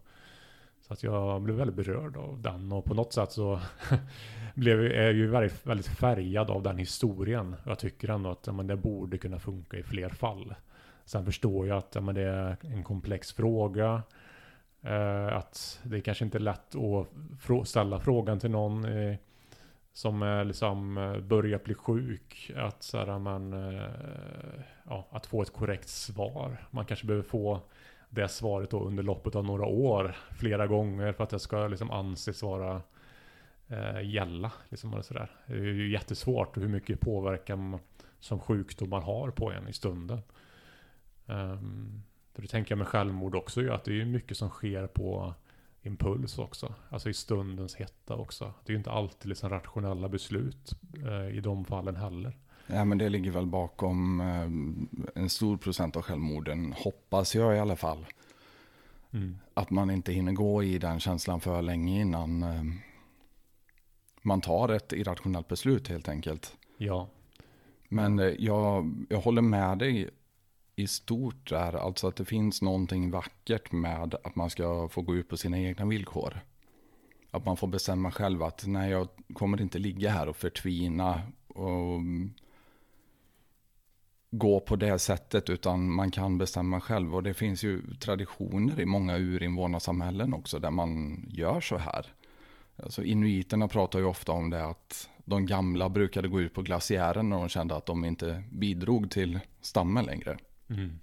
så 0.88 0.94
att 0.94 1.04
jag 1.04 1.42
blev 1.42 1.56
väldigt 1.56 1.76
berörd 1.76 2.18
av 2.18 2.42
den 2.42 2.72
och 2.72 2.86
på 2.86 2.94
något 2.94 3.14
sätt 3.14 3.32
så 3.32 3.60
blev, 4.56 4.80
är 4.80 5.04
jag 5.04 5.14
ju 5.14 5.28
väldigt, 5.28 5.66
väldigt 5.66 5.88
färgad 5.88 6.50
av 6.50 6.64
den 6.64 6.78
historien. 6.78 7.56
Jag 7.66 7.80
tycker 7.80 8.10
ändå 8.10 8.30
att 8.30 8.56
men, 8.56 8.68
det 8.68 8.76
borde 8.76 9.18
kunna 9.18 9.40
funka 9.40 9.78
i 9.78 9.84
fler 9.84 10.10
fall. 10.10 10.56
Sen 11.06 11.26
förstår 11.26 11.68
jag 11.68 11.78
att 11.78 12.04
men, 12.04 12.16
det 12.16 12.22
är 12.22 12.58
en 12.62 12.84
komplex 12.84 13.34
fråga. 13.34 14.04
Eh, 14.86 15.38
att 15.38 15.80
det 15.84 16.02
kanske 16.02 16.26
inte 16.26 16.38
är 16.38 16.40
lätt 16.40 16.76
att 16.76 17.68
ställa 17.68 18.00
frågan 18.00 18.40
till 18.40 18.52
någon. 18.52 18.86
Eh, 18.86 19.16
som 19.96 20.22
är 20.22 20.44
liksom 20.44 20.98
eh, 20.98 21.20
börjar 21.20 21.60
bli 21.64 21.74
sjuk. 21.74 22.52
Att, 22.56 22.84
så 22.84 22.98
här, 22.98 23.20
man, 23.20 23.54
eh, 23.54 23.90
ja, 24.84 25.08
att 25.10 25.26
få 25.26 25.42
ett 25.42 25.54
korrekt 25.54 25.90
svar. 25.90 26.68
Man 26.72 26.86
kanske 26.86 27.06
behöver 27.06 27.24
få 27.24 27.62
det 28.10 28.28
svaret 28.28 28.70
då 28.70 28.80
under 28.80 29.04
loppet 29.04 29.36
av 29.36 29.46
några 29.46 29.66
år. 29.66 30.16
Flera 30.32 30.68
gånger 30.68 31.14
för 31.14 31.24
att 31.24 31.30
det 31.30 31.40
ska 31.40 31.68
liksom 31.68 31.92
anses 31.92 32.44
vara 32.44 32.82
eh, 33.68 34.10
gälla. 34.10 34.52
Liksom, 34.70 34.94
eller 34.94 35.02
så 35.02 35.14
där. 35.14 35.32
Det 35.46 35.54
är 35.54 35.64
ju 35.64 35.92
jättesvårt 35.92 36.58
hur 36.58 36.68
mycket 36.68 37.00
påverkan 37.00 37.80
som 38.20 38.40
sjukdomar 38.40 39.02
har 39.02 39.32
på 39.32 39.52
en 39.52 39.68
i 39.68 39.74
stunden. 39.74 40.22
Um, 41.26 42.04
det 42.42 42.48
tänker 42.48 42.72
jag 42.72 42.78
med 42.78 42.88
självmord 42.88 43.36
också 43.36 43.62
ju, 43.62 43.72
att 43.72 43.84
det 43.84 44.02
är 44.02 44.06
mycket 44.06 44.38
som 44.38 44.50
sker 44.50 44.88
på 44.88 45.34
impuls 45.84 46.40
också. 46.40 46.74
Alltså 46.90 47.10
i 47.10 47.14
stundens 47.14 47.76
hetta 47.76 48.16
också. 48.16 48.54
Det 48.64 48.70
är 48.70 48.74
ju 48.74 48.78
inte 48.78 48.92
alltid 48.92 49.30
liksom 49.30 49.50
rationella 49.50 50.10
beslut 50.10 50.72
eh, 51.06 51.38
i 51.38 51.40
de 51.40 51.66
fallen 51.66 51.96
heller. 51.96 52.38
Ja 52.68 52.86
men 52.86 52.98
det 52.98 53.10
ligger 53.10 53.32
väl 53.32 53.46
bakom 53.46 54.22
eh, 54.22 55.22
en 55.22 55.30
stor 55.30 55.58
procent 55.58 55.96
av 55.96 56.02
självmorden, 56.02 56.74
hoppas 56.78 57.36
jag 57.36 57.56
i 57.56 57.60
alla 57.60 57.76
fall. 57.76 58.06
Mm. 59.12 59.38
Att 59.54 59.70
man 59.70 59.90
inte 59.90 60.14
hinner 60.14 60.32
gå 60.32 60.64
i 60.64 60.78
den 60.78 61.00
känslan 61.00 61.42
för 61.42 61.62
länge 61.62 62.02
innan 62.02 62.44
eh, 62.44 62.64
man 64.22 64.42
tar 64.42 64.70
ett 64.70 64.94
irrationellt 64.94 65.48
beslut 65.48 65.88
helt 65.88 66.10
enkelt. 66.10 66.58
Ja. 66.78 67.08
Men 67.90 68.20
eh, 68.20 68.26
jag, 68.40 68.94
jag 69.10 69.20
håller 69.20 69.42
med 69.42 69.78
dig 69.78 70.10
i 70.76 70.88
stort 70.88 71.52
är 71.52 71.74
alltså 71.74 72.08
att 72.08 72.16
det 72.16 72.26
finns 72.26 72.62
någonting 72.62 73.12
vackert 73.12 73.72
med 73.72 74.16
att 74.24 74.36
man 74.36 74.50
ska 74.50 74.90
få 74.90 75.02
gå 75.02 75.16
ut 75.16 75.30
på 75.30 75.38
sina 75.38 75.60
egna 75.60 75.86
villkor. 75.86 76.40
Att 77.32 77.46
man 77.46 77.58
får 77.58 77.68
bestämma 77.68 78.12
själv 78.12 78.44
att 78.44 78.64
nej, 78.68 78.92
jag 78.92 79.08
kommer 79.34 79.62
inte 79.62 79.80
ligga 79.80 80.10
här 80.10 80.30
och 80.30 80.36
förtvina 80.36 81.22
och 81.48 81.96
mm, 81.96 82.34
gå 84.32 84.60
på 84.60 84.76
det 84.76 85.00
sättet, 85.00 85.50
utan 85.50 85.92
man 85.92 86.12
kan 86.12 86.38
bestämma 86.38 86.82
själv. 86.82 87.16
Och 87.16 87.24
det 87.24 87.34
finns 87.34 87.64
ju 87.64 87.96
traditioner 87.96 88.80
i 88.80 88.86
många 88.86 89.18
urinvånarsamhällen 89.18 90.34
också 90.34 90.60
där 90.60 90.72
man 90.72 91.24
gör 91.30 91.62
så 91.62 91.78
här. 91.78 92.14
Alltså 92.84 93.04
inuiterna 93.04 93.68
pratar 93.68 94.00
ju 94.00 94.06
ofta 94.06 94.32
om 94.32 94.50
det 94.50 94.66
att 94.66 95.10
de 95.26 95.46
gamla 95.46 95.90
brukade 95.90 96.28
gå 96.28 96.42
ut 96.42 96.54
på 96.54 96.62
glaciären 96.62 97.30
när 97.30 97.38
de 97.38 97.50
kände 97.50 97.76
att 97.76 97.86
de 97.86 98.06
inte 98.06 98.44
bidrog 98.52 99.12
till 99.12 99.40
stammen 99.62 100.06
längre. 100.06 100.38
Mm. 100.70 101.00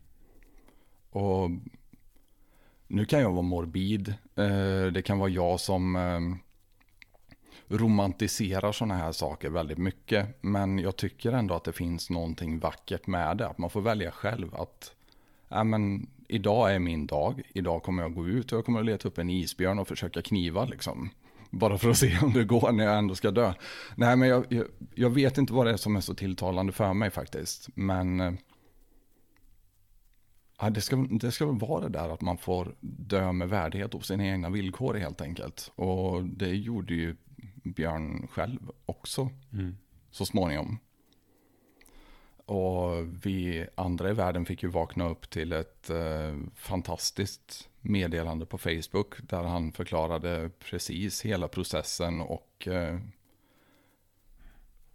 Och 1.11 1.51
nu 2.87 3.05
kan 3.05 3.21
jag 3.21 3.31
vara 3.31 3.43
morbid. 3.43 4.15
Eh, 4.35 4.87
det 4.93 5.03
kan 5.05 5.19
vara 5.19 5.31
jag 5.31 5.61
som 5.61 5.97
eh, 5.97 6.21
romantiserar 7.77 8.73
sådana 8.73 8.95
här 8.95 9.13
saker 9.13 9.51
väldigt 9.51 9.79
mycket. 9.79 10.39
Men 10.41 10.79
jag 10.79 10.97
tycker 10.97 11.33
ändå 11.33 11.55
att 11.55 11.65
det 11.65 11.73
finns 11.73 12.11
någonting 12.11 12.59
vackert 12.59 13.07
med 13.07 13.37
det. 13.37 13.49
Att 13.49 13.59
man 13.59 13.71
får 13.71 13.81
välja 13.81 14.11
själv 14.11 14.55
att 14.55 14.93
äh, 15.51 15.65
men, 15.65 16.07
idag 16.29 16.75
är 16.75 16.79
min 16.79 17.07
dag. 17.07 17.43
Idag 17.55 17.83
kommer 17.83 18.03
jag 18.03 18.15
gå 18.15 18.27
ut 18.27 18.53
och 18.53 18.59
jag 18.59 18.65
kommer 18.65 18.81
att 18.81 18.87
leta 18.87 19.09
upp 19.09 19.19
en 19.19 19.31
isbjörn 19.31 19.79
och 19.79 19.89
försöka 19.89 20.23
kniva 20.23 20.65
liksom. 20.65 21.11
Bara 21.51 21.79
för 21.79 21.91
att 21.91 21.99
se 21.99 22.19
om 22.23 22.33
det 22.33 22.45
går 22.45 22.73
när 22.73 22.85
jag 22.85 22.99
ändå 22.99 23.15
ska 23.15 23.31
dö. 23.31 23.53
Nej, 23.95 24.17
men 24.17 24.29
jag, 24.29 24.45
jag, 24.49 24.67
jag 24.95 25.11
vet 25.11 25.39
inte 25.39 25.53
vad 25.53 25.67
det 25.67 25.73
är 25.73 25.77
som 25.77 25.97
är 25.97 26.01
så 26.01 26.15
tilltalande 26.15 26.73
för 26.73 26.95
mig 26.95 27.11
faktiskt. 27.11 27.69
Men 27.75 28.21
eh, 28.21 28.33
ja, 30.63 30.71
det, 30.71 30.81
ska, 30.81 30.97
det 30.97 31.33
ska 31.33 31.47
väl 31.47 31.59
vara 31.59 31.81
det 31.81 31.99
där 31.99 32.09
att 32.09 32.21
man 32.21 32.39
får 32.39 32.75
dö 32.81 33.33
med 33.33 33.49
värdighet 33.49 33.95
och 33.95 34.05
sina 34.05 34.27
egna 34.27 34.51
villkor 34.51 34.95
helt 34.95 35.21
enkelt. 35.21 35.73
Och 35.75 36.25
det 36.25 36.49
gjorde 36.49 36.95
ju 36.95 37.17
Björn 37.65 38.29
själv 38.31 38.71
också 38.87 39.31
mm. 39.53 39.77
så 40.11 40.27
småningom. 40.27 40.79
Och 42.45 43.07
vi 43.27 43.67
andra 43.75 44.11
i 44.11 44.13
världen 44.13 44.45
fick 44.45 44.63
ju 44.63 44.69
vakna 44.69 45.09
upp 45.09 45.31
till 45.31 45.53
ett 45.53 45.91
eh, 45.91 46.37
fantastiskt 46.55 47.69
meddelande 47.81 48.47
på 48.47 48.59
Facebook 48.59 49.15
där 49.23 49.43
han 49.43 49.73
förklarade 49.73 50.51
precis 50.59 51.23
hela 51.23 51.49
processen 51.49 52.21
och 52.21 52.69
eh, 52.69 52.99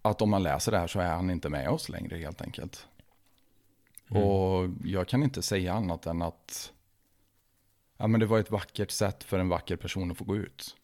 att 0.02 0.22
om 0.22 0.30
man 0.30 0.42
läser 0.42 0.72
det 0.72 0.78
här 0.78 0.86
så 0.86 1.00
är 1.00 1.14
han 1.14 1.30
inte 1.30 1.48
med 1.48 1.68
oss 1.68 1.88
längre 1.88 2.16
helt 2.16 2.42
enkelt. 2.42 2.88
Mm. 4.10 4.22
Och 4.22 4.68
jag 4.84 5.08
kan 5.08 5.22
inte 5.22 5.42
säga 5.42 5.72
annat 5.72 6.06
än 6.06 6.22
att 6.22 6.72
ja, 7.96 8.06
men 8.06 8.20
det 8.20 8.26
var 8.26 8.38
ett 8.38 8.50
vackert 8.50 8.90
sätt 8.90 9.24
för 9.24 9.38
en 9.38 9.48
vacker 9.48 9.76
person 9.76 10.10
att 10.10 10.16
få 10.16 10.24
gå 10.24 10.36
ut. 10.36 10.76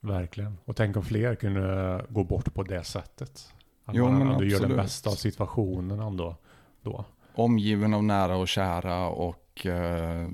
Verkligen. 0.00 0.58
Och 0.64 0.76
tänk 0.76 0.96
om 0.96 1.02
fler 1.02 1.34
kunde 1.34 2.04
gå 2.08 2.24
bort 2.24 2.54
på 2.54 2.62
det 2.62 2.84
sättet. 2.84 3.54
Att 3.84 3.94
jo, 3.94 4.10
man 4.10 4.22
ändå 4.22 4.44
gör 4.44 4.68
det 4.68 4.74
bästa 4.74 5.10
av 5.10 5.14
situationen 5.14 6.00
ändå. 6.00 6.36
Då. 6.82 7.04
Omgiven 7.34 7.94
av 7.94 8.04
nära 8.04 8.36
och 8.36 8.48
kära 8.48 9.06
och 9.06 9.66
eh, 9.66 10.28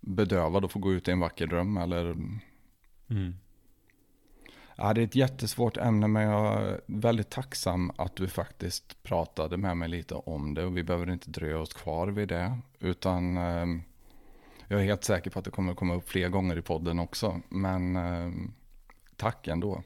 bedövad 0.00 0.64
och 0.64 0.70
få 0.70 0.78
gå 0.78 0.92
ut 0.92 1.08
i 1.08 1.10
en 1.10 1.20
vacker 1.20 1.46
dröm. 1.46 1.76
Eller... 1.76 2.04
Mm. 3.10 3.34
Ja, 4.82 4.92
det 4.92 5.00
är 5.00 5.04
ett 5.04 5.14
jättesvårt 5.14 5.76
ämne 5.76 6.08
men 6.08 6.22
jag 6.22 6.62
är 6.62 6.80
väldigt 6.86 7.30
tacksam 7.30 7.92
att 7.96 8.16
du 8.16 8.28
faktiskt 8.28 9.02
pratade 9.02 9.56
med 9.56 9.76
mig 9.76 9.88
lite 9.88 10.14
om 10.14 10.54
det. 10.54 10.64
Och 10.64 10.76
vi 10.76 10.82
behöver 10.82 11.10
inte 11.10 11.30
dröja 11.30 11.58
oss 11.58 11.72
kvar 11.72 12.08
vid 12.08 12.28
det. 12.28 12.58
Utan 12.78 13.36
eh, 13.36 13.66
jag 14.68 14.80
är 14.80 14.84
helt 14.84 15.04
säker 15.04 15.30
på 15.30 15.38
att 15.38 15.44
det 15.44 15.50
kommer 15.50 15.74
komma 15.74 15.94
upp 15.94 16.08
fler 16.08 16.28
gånger 16.28 16.58
i 16.58 16.62
podden 16.62 16.98
också. 16.98 17.40
Men 17.48 17.96
eh, 17.96 18.32
tack 19.16 19.48
ändå. 19.48 19.82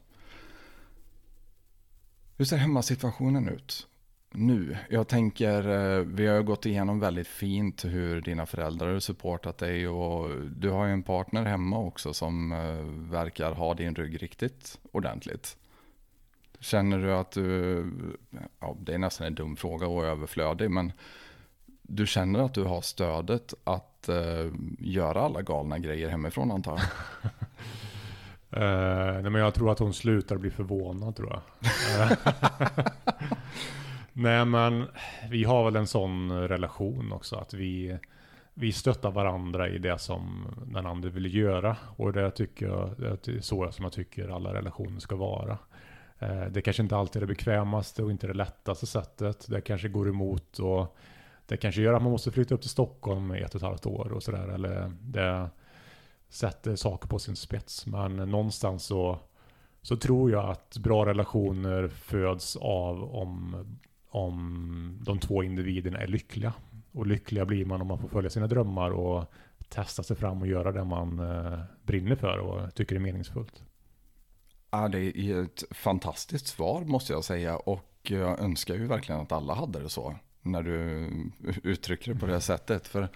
Hur 2.36 2.44
ser 2.44 2.56
hemmasituationen 2.56 3.48
ut? 3.48 3.86
Nu? 4.35 4.77
Jag 4.89 5.09
tänker, 5.09 5.69
eh, 5.69 6.05
vi 6.05 6.27
har 6.27 6.43
gått 6.43 6.66
igenom 6.66 7.01
väldigt 7.01 7.28
fint 7.28 7.85
hur 7.85 8.20
dina 8.20 8.47
föräldrar 8.47 8.93
har 8.93 9.01
supportat 9.01 9.59
dig 9.59 9.89
och 9.89 10.31
du 10.56 10.70
har 10.70 10.86
ju 10.86 10.93
en 10.93 11.02
partner 11.02 11.44
hemma 11.44 11.78
också 11.78 12.15
som 12.15 12.52
eh, 12.52 13.11
verkar 13.12 13.52
ha 13.52 13.74
din 13.74 13.94
rygg 13.94 14.23
riktigt 14.23 14.78
ordentligt. 14.93 15.56
Känner 16.61 16.98
du 16.98 17.12
att 17.12 17.31
du, 17.31 17.85
ja 18.61 18.77
det 18.81 18.94
är 18.94 18.98
nästan 18.98 19.27
en 19.27 19.35
dum 19.35 19.56
fråga 19.56 19.86
och 19.86 20.05
överflödig, 20.05 20.70
men 20.70 20.93
du 21.82 22.06
känner 22.06 22.39
att 22.39 22.55
du 22.55 22.65
har 22.65 22.81
stödet 22.81 23.55
att 23.65 24.09
uh, 24.09 24.52
göra 24.78 25.20
alla 25.20 25.43
galna 25.43 25.78
grejer 25.78 26.09
hemifrån 26.09 26.51
antar 26.51 26.73
jag? 26.73 26.82
uh, 28.62 29.23
nej 29.23 29.31
men 29.31 29.40
jag 29.40 29.55
tror 29.55 29.73
att 29.73 29.78
hon 29.78 29.94
slutar 29.94 30.36
bli 30.36 30.51
förvånad 30.51 31.16
tror 31.16 31.32
jag. 31.32 31.43
Nej 34.16 34.44
men 34.44 34.84
vi 35.30 35.44
har 35.44 35.64
väl 35.64 35.76
en 35.76 35.86
sån 35.86 36.32
relation 36.48 37.12
också 37.12 37.36
att 37.36 37.54
vi, 37.54 37.98
vi 38.54 38.72
stöttar 38.72 39.10
varandra 39.10 39.68
i 39.68 39.78
det 39.78 39.98
som 39.98 40.46
den 40.66 40.86
andra 40.86 41.08
vill 41.08 41.34
göra. 41.34 41.76
Och 41.96 42.12
det 42.12 42.30
tycker 42.30 42.66
jag, 42.66 42.90
det 42.98 43.28
är 43.28 43.40
så 43.40 43.72
som 43.72 43.82
jag 43.82 43.92
tycker 43.92 44.28
alla 44.28 44.54
relationer 44.54 45.00
ska 45.00 45.16
vara. 45.16 45.58
Eh, 46.18 46.44
det 46.44 46.62
kanske 46.62 46.82
inte 46.82 46.96
alltid 46.96 47.22
är 47.22 47.26
det 47.26 47.34
bekvämaste 47.34 48.02
och 48.02 48.10
inte 48.10 48.26
det 48.26 48.34
lättaste 48.34 48.86
sättet. 48.86 49.46
Det 49.48 49.60
kanske 49.60 49.88
går 49.88 50.08
emot 50.08 50.58
och 50.58 50.96
det 51.46 51.56
kanske 51.56 51.82
gör 51.82 51.94
att 51.94 52.02
man 52.02 52.12
måste 52.12 52.30
flytta 52.30 52.54
upp 52.54 52.60
till 52.60 52.70
Stockholm 52.70 53.34
i 53.34 53.40
ett 53.40 53.54
och 53.54 53.60
ett 53.60 53.66
halvt 53.66 53.86
år 53.86 54.12
och 54.12 54.22
sådär. 54.22 54.48
Eller 54.48 54.92
det 55.00 55.50
sätter 56.28 56.76
saker 56.76 57.08
på 57.08 57.18
sin 57.18 57.36
spets. 57.36 57.86
Men 57.86 58.16
någonstans 58.16 58.84
så, 58.84 59.18
så 59.82 59.96
tror 59.96 60.30
jag 60.30 60.50
att 60.50 60.78
bra 60.78 61.06
relationer 61.06 61.88
föds 61.88 62.56
av 62.56 63.14
om 63.14 63.56
om 64.14 64.98
de 65.02 65.18
två 65.18 65.42
individerna 65.42 65.98
är 65.98 66.06
lyckliga. 66.06 66.52
Och 66.92 67.06
lyckliga 67.06 67.44
blir 67.44 67.64
man 67.64 67.80
om 67.80 67.86
man 67.86 67.98
får 67.98 68.08
följa 68.08 68.30
sina 68.30 68.46
drömmar 68.46 68.90
och 68.90 69.32
testa 69.68 70.02
sig 70.02 70.16
fram 70.16 70.42
och 70.42 70.48
göra 70.48 70.72
det 70.72 70.84
man 70.84 71.18
eh, 71.18 71.58
brinner 71.82 72.16
för 72.16 72.38
och 72.38 72.74
tycker 72.74 72.96
är 72.96 73.00
meningsfullt. 73.00 73.62
Ja, 74.70 74.88
det 74.88 75.18
är 75.18 75.42
ett 75.42 75.64
fantastiskt 75.70 76.46
svar 76.46 76.84
måste 76.84 77.12
jag 77.12 77.24
säga 77.24 77.56
och 77.56 77.90
jag 78.02 78.40
önskar 78.40 78.74
ju 78.74 78.86
verkligen 78.86 79.20
att 79.20 79.32
alla 79.32 79.54
hade 79.54 79.78
det 79.78 79.88
så 79.88 80.14
när 80.42 80.62
du 80.62 81.10
uttrycker 81.62 82.14
det 82.14 82.20
på 82.20 82.26
det 82.26 82.40
sättet. 82.40 82.88
För 82.88 83.08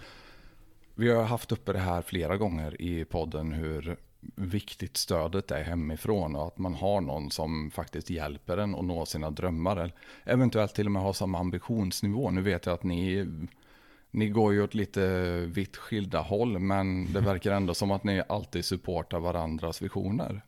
vi 0.95 1.11
har 1.11 1.23
haft 1.23 1.51
uppe 1.51 1.73
det 1.73 1.79
här 1.79 2.01
flera 2.01 2.37
gånger 2.37 2.81
i 2.81 3.05
podden 3.05 3.51
hur 3.51 3.97
viktigt 4.35 4.97
stödet 4.97 5.51
är 5.51 5.63
hemifrån 5.63 6.35
och 6.35 6.47
att 6.47 6.57
man 6.57 6.73
har 6.73 7.01
någon 7.01 7.31
som 7.31 7.71
faktiskt 7.71 8.09
hjälper 8.09 8.57
en 8.57 8.75
att 8.75 8.85
nå 8.85 9.05
sina 9.05 9.29
drömmar. 9.29 9.91
Eventuellt 10.23 10.75
till 10.75 10.85
och 10.85 10.91
med 10.91 11.01
ha 11.01 11.13
samma 11.13 11.39
ambitionsnivå. 11.39 12.29
Nu 12.29 12.41
vet 12.41 12.65
jag 12.65 12.73
att 12.73 12.83
ni, 12.83 13.27
ni 14.11 14.29
går 14.29 14.53
ju 14.53 14.63
åt 14.63 14.73
lite 14.73 15.29
vitt 15.45 15.77
skilda 15.77 16.21
håll 16.21 16.59
men 16.59 17.13
det 17.13 17.19
verkar 17.19 17.51
ändå 17.51 17.73
som 17.73 17.91
att 17.91 18.03
ni 18.03 18.23
alltid 18.29 18.65
supportar 18.65 19.19
varandras 19.19 19.81
visioner. 19.81 20.41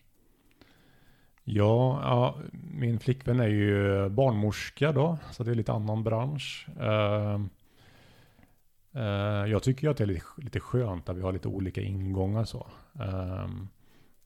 Ja, 1.44 2.00
ja, 2.04 2.36
min 2.74 3.00
flickvän 3.00 3.40
är 3.40 3.48
ju 3.48 4.10
barnmorska 4.10 4.92
då, 4.92 5.18
så 5.32 5.44
det 5.44 5.52
är 5.52 5.56
lite 5.56 5.72
annan 5.72 6.04
bransch. 6.04 6.68
Uh, 6.82 7.46
uh, 8.96 9.52
jag 9.52 9.64
tycker 9.64 9.84
ju 9.84 9.92
att 9.92 9.98
det 9.98 10.04
är 10.04 10.08
lite, 10.08 10.26
lite 10.38 10.60
skönt 10.60 11.10
att 11.10 11.18
vi 11.18 11.22
har 11.22 11.34
lite 11.34 11.48
olika 11.48 11.82
ingångar 11.82 12.44
så. 12.44 12.68
Um, 12.94 13.70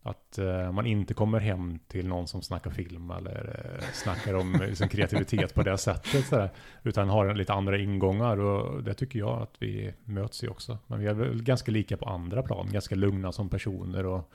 att 0.07 0.39
uh, 0.39 0.71
man 0.71 0.85
inte 0.85 1.13
kommer 1.13 1.39
hem 1.39 1.79
till 1.87 2.07
någon 2.07 2.27
som 2.27 2.41
snackar 2.41 2.71
film 2.71 3.11
eller 3.11 3.65
uh, 3.79 3.85
snackar 3.93 4.33
om 4.33 4.61
liksom, 4.67 4.87
kreativitet 4.87 5.53
på 5.53 5.63
det 5.63 5.77
sättet. 5.77 6.25
Sådär, 6.25 6.49
utan 6.83 7.09
har 7.09 7.33
lite 7.33 7.53
andra 7.53 7.77
ingångar 7.77 8.37
och 8.37 8.83
det 8.83 8.93
tycker 8.93 9.19
jag 9.19 9.41
att 9.41 9.53
vi 9.59 9.93
möts 10.03 10.43
i 10.43 10.47
också. 10.47 10.77
Men 10.87 10.99
vi 10.99 11.07
är 11.07 11.13
väl 11.13 11.43
ganska 11.43 11.71
lika 11.71 11.97
på 11.97 12.05
andra 12.05 12.43
plan, 12.43 12.69
ganska 12.71 12.95
lugna 12.95 13.31
som 13.31 13.49
personer 13.49 14.05
och, 14.05 14.31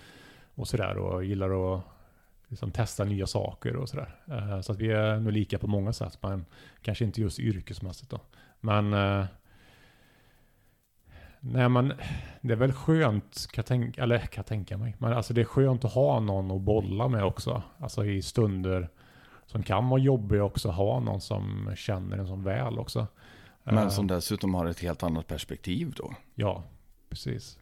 och 0.55 0.69
sådär 0.69 0.99
och 0.99 1.25
gillar 1.25 1.77
att 1.77 1.85
liksom, 2.49 2.71
testa 2.71 3.05
nya 3.05 3.27
saker 3.27 3.77
och 3.77 3.89
sådär. 3.89 4.15
Uh, 4.29 4.61
så 4.61 4.73
att 4.73 4.79
vi 4.79 4.91
är 4.91 5.21
nog 5.21 5.33
lika 5.33 5.59
på 5.59 5.67
många 5.67 5.93
sätt, 5.93 6.19
men 6.23 6.45
kanske 6.83 7.05
inte 7.05 7.21
just 7.21 7.39
yrkesmässigt 7.39 8.11
då. 8.11 8.21
Men 8.61 8.95
Nej 11.41 11.69
men 11.69 11.93
det 12.41 12.53
är 12.53 12.57
väl 12.57 12.73
skönt, 12.73 13.47
kan 13.53 13.65
tänka, 13.65 14.03
eller 14.03 14.19
kan 14.19 14.45
tänka 14.45 14.79
mig. 14.79 14.97
Men 14.99 15.13
alltså 15.13 15.35
det 15.35 15.41
är 15.41 15.45
skönt 15.45 15.85
att 15.85 15.93
ha 15.93 16.21
någon 16.21 16.51
att 16.51 16.61
bolla 16.61 17.09
med 17.09 17.25
också. 17.25 17.63
Alltså 17.79 18.05
i 18.05 18.23
stunder 18.23 18.89
som 19.47 19.63
kan 19.63 19.89
vara 19.89 20.01
jobbiga 20.01 20.45
också. 20.45 20.69
Ha 20.69 21.01
någon 21.01 21.21
som 21.21 21.73
känner 21.77 22.19
en 22.19 22.27
som 22.27 22.45
väl 22.45 22.79
också. 22.79 23.07
Men 23.65 23.79
uh, 23.79 23.89
som 23.89 24.07
dessutom 24.07 24.55
har 24.55 24.67
ett 24.67 24.81
helt 24.81 25.03
annat 25.03 25.27
perspektiv 25.27 25.93
då. 25.97 26.15
Ja, 26.35 26.65
precis. 27.09 27.59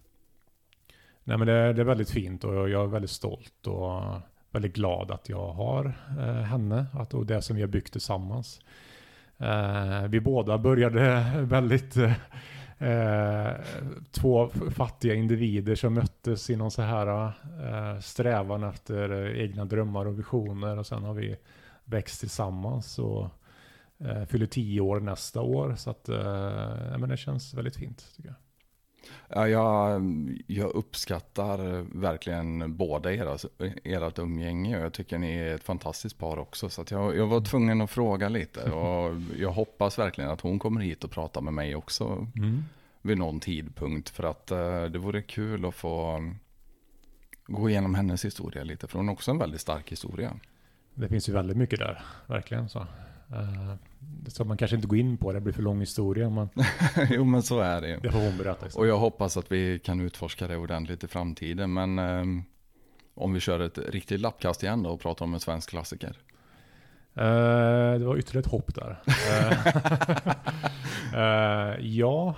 Nej 1.25 1.39
men 1.39 1.47
det, 1.47 1.73
det 1.73 1.83
är 1.83 1.85
väldigt 1.85 2.11
fint 2.11 2.45
och 2.45 2.71
jag 2.71 2.83
är 2.83 2.87
väldigt 2.87 3.11
stolt 3.11 3.67
och 3.67 4.03
väldigt 4.51 4.75
glad 4.75 5.11
att 5.11 5.29
jag 5.29 5.53
har 5.53 5.87
uh, 6.19 6.25
henne. 6.25 6.87
Att, 6.93 7.15
och 7.15 7.27
det 7.27 7.43
som 7.43 7.57
vi 7.57 7.63
har 7.63 7.69
byggt 7.69 7.93
tillsammans. 7.93 8.61
Uh, 9.41 10.09
vi 10.09 10.21
båda 10.21 10.59
började 10.59 11.33
väldigt 11.41 11.97
eh, 11.97 12.13
Eh, 12.79 13.53
två 14.11 14.49
fattiga 14.71 15.15
individer 15.15 15.75
som 15.75 15.95
möttes 15.95 16.51
i 16.51 16.57
någon 16.57 16.71
så 16.71 16.83
här 16.83 17.27
eh, 17.27 18.01
strävan 18.01 18.63
efter 18.63 19.11
eh, 19.11 19.41
egna 19.43 19.65
drömmar 19.65 20.07
och 20.07 20.19
visioner 20.19 20.79
och 20.79 20.87
sen 20.87 21.03
har 21.03 21.15
vi 21.15 21.37
växt 21.85 22.21
tillsammans 22.21 22.99
och 22.99 23.29
eh, 23.99 24.25
fyller 24.25 24.47
tio 24.47 24.81
år 24.81 25.01
nästa 25.01 25.41
år 25.41 25.75
så 25.75 25.91
att 25.91 26.09
eh, 26.09 26.99
men 26.99 27.09
det 27.09 27.17
känns 27.17 27.55
väldigt 27.55 27.77
fint 27.77 28.13
tycker 28.17 28.29
jag. 28.29 28.37
Ja, 29.29 29.49
jag, 29.49 30.03
jag 30.47 30.71
uppskattar 30.71 31.59
verkligen 31.99 32.77
båda 32.77 33.13
era, 33.13 33.39
ert 33.85 34.19
umgänge 34.19 34.79
och 34.79 34.85
jag 34.85 34.93
tycker 34.93 35.19
ni 35.19 35.35
är 35.35 35.55
ett 35.55 35.65
fantastiskt 35.65 36.19
par 36.19 36.39
också. 36.39 36.69
Så 36.69 36.85
jag, 36.91 37.17
jag 37.17 37.27
var 37.27 37.41
tvungen 37.41 37.81
att 37.81 37.91
fråga 37.91 38.29
lite 38.29 38.71
och 38.71 39.15
jag 39.39 39.53
hoppas 39.53 39.99
verkligen 39.99 40.31
att 40.31 40.41
hon 40.41 40.59
kommer 40.59 40.81
hit 40.81 41.05
och 41.05 41.11
pratar 41.11 41.41
med 41.41 41.53
mig 41.53 41.75
också 41.75 42.27
mm. 42.37 42.65
vid 43.03 43.19
någon 43.19 43.41
tidpunkt. 43.41 44.09
För 44.09 44.25
att 44.25 44.53
uh, 44.53 44.85
det 44.85 44.99
vore 44.99 45.23
kul 45.23 45.65
att 45.65 45.75
få 45.75 46.23
gå 47.47 47.71
igenom 47.71 47.95
hennes 47.95 48.25
historia 48.25 48.65
lite, 48.65 48.87
för 48.87 48.99
hon 48.99 49.09
har 49.09 49.15
också 49.15 49.31
en 49.31 49.39
väldigt 49.39 49.61
stark 49.61 49.93
historia. 49.93 50.33
Det 50.95 51.09
finns 51.09 51.29
ju 51.29 51.33
väldigt 51.33 51.57
mycket 51.57 51.79
där, 51.79 52.03
verkligen 52.27 52.69
så. 52.69 52.87
Uh, 53.33 53.75
så 54.29 54.45
man 54.45 54.57
kanske 54.57 54.77
inte 54.77 54.89
går 54.89 54.99
in 54.99 55.17
på 55.17 55.33
det, 55.33 55.39
det 55.39 55.41
blir 55.41 55.53
för 55.53 55.63
lång 55.63 55.81
historia. 55.81 56.31
Man... 56.31 56.49
jo 57.11 57.25
men 57.25 57.43
så 57.43 57.61
är 57.61 57.81
det 57.81 57.99
Det 58.03 58.13
får 58.13 58.19
hon 58.19 58.39
berätta. 58.39 58.79
Och 58.79 58.87
jag 58.87 58.99
hoppas 58.99 59.37
att 59.37 59.53
vi 59.53 59.79
kan 59.79 60.01
utforska 60.01 60.47
det 60.47 60.57
ordentligt 60.57 61.05
i 61.05 61.09
framtiden. 61.09 61.73
Men 61.73 61.99
um, 61.99 62.45
om 63.15 63.35
vi 63.35 63.41
kör 63.41 63.61
ett 63.61 63.79
riktigt 63.79 64.21
lappkast 64.21 64.63
igen 64.63 64.83
då 64.83 64.91
och 64.91 65.01
pratar 65.01 65.25
om 65.25 65.35
en 65.35 65.41
svensk 65.41 65.71
klassiker. 65.71 66.17
Uh, 67.19 67.99
det 67.99 68.05
var 68.05 68.17
ytterligare 68.17 68.45
ett 68.45 68.53
hopp 68.53 68.75
där. 68.75 69.01
uh, 71.15 71.87
ja, 71.87 72.35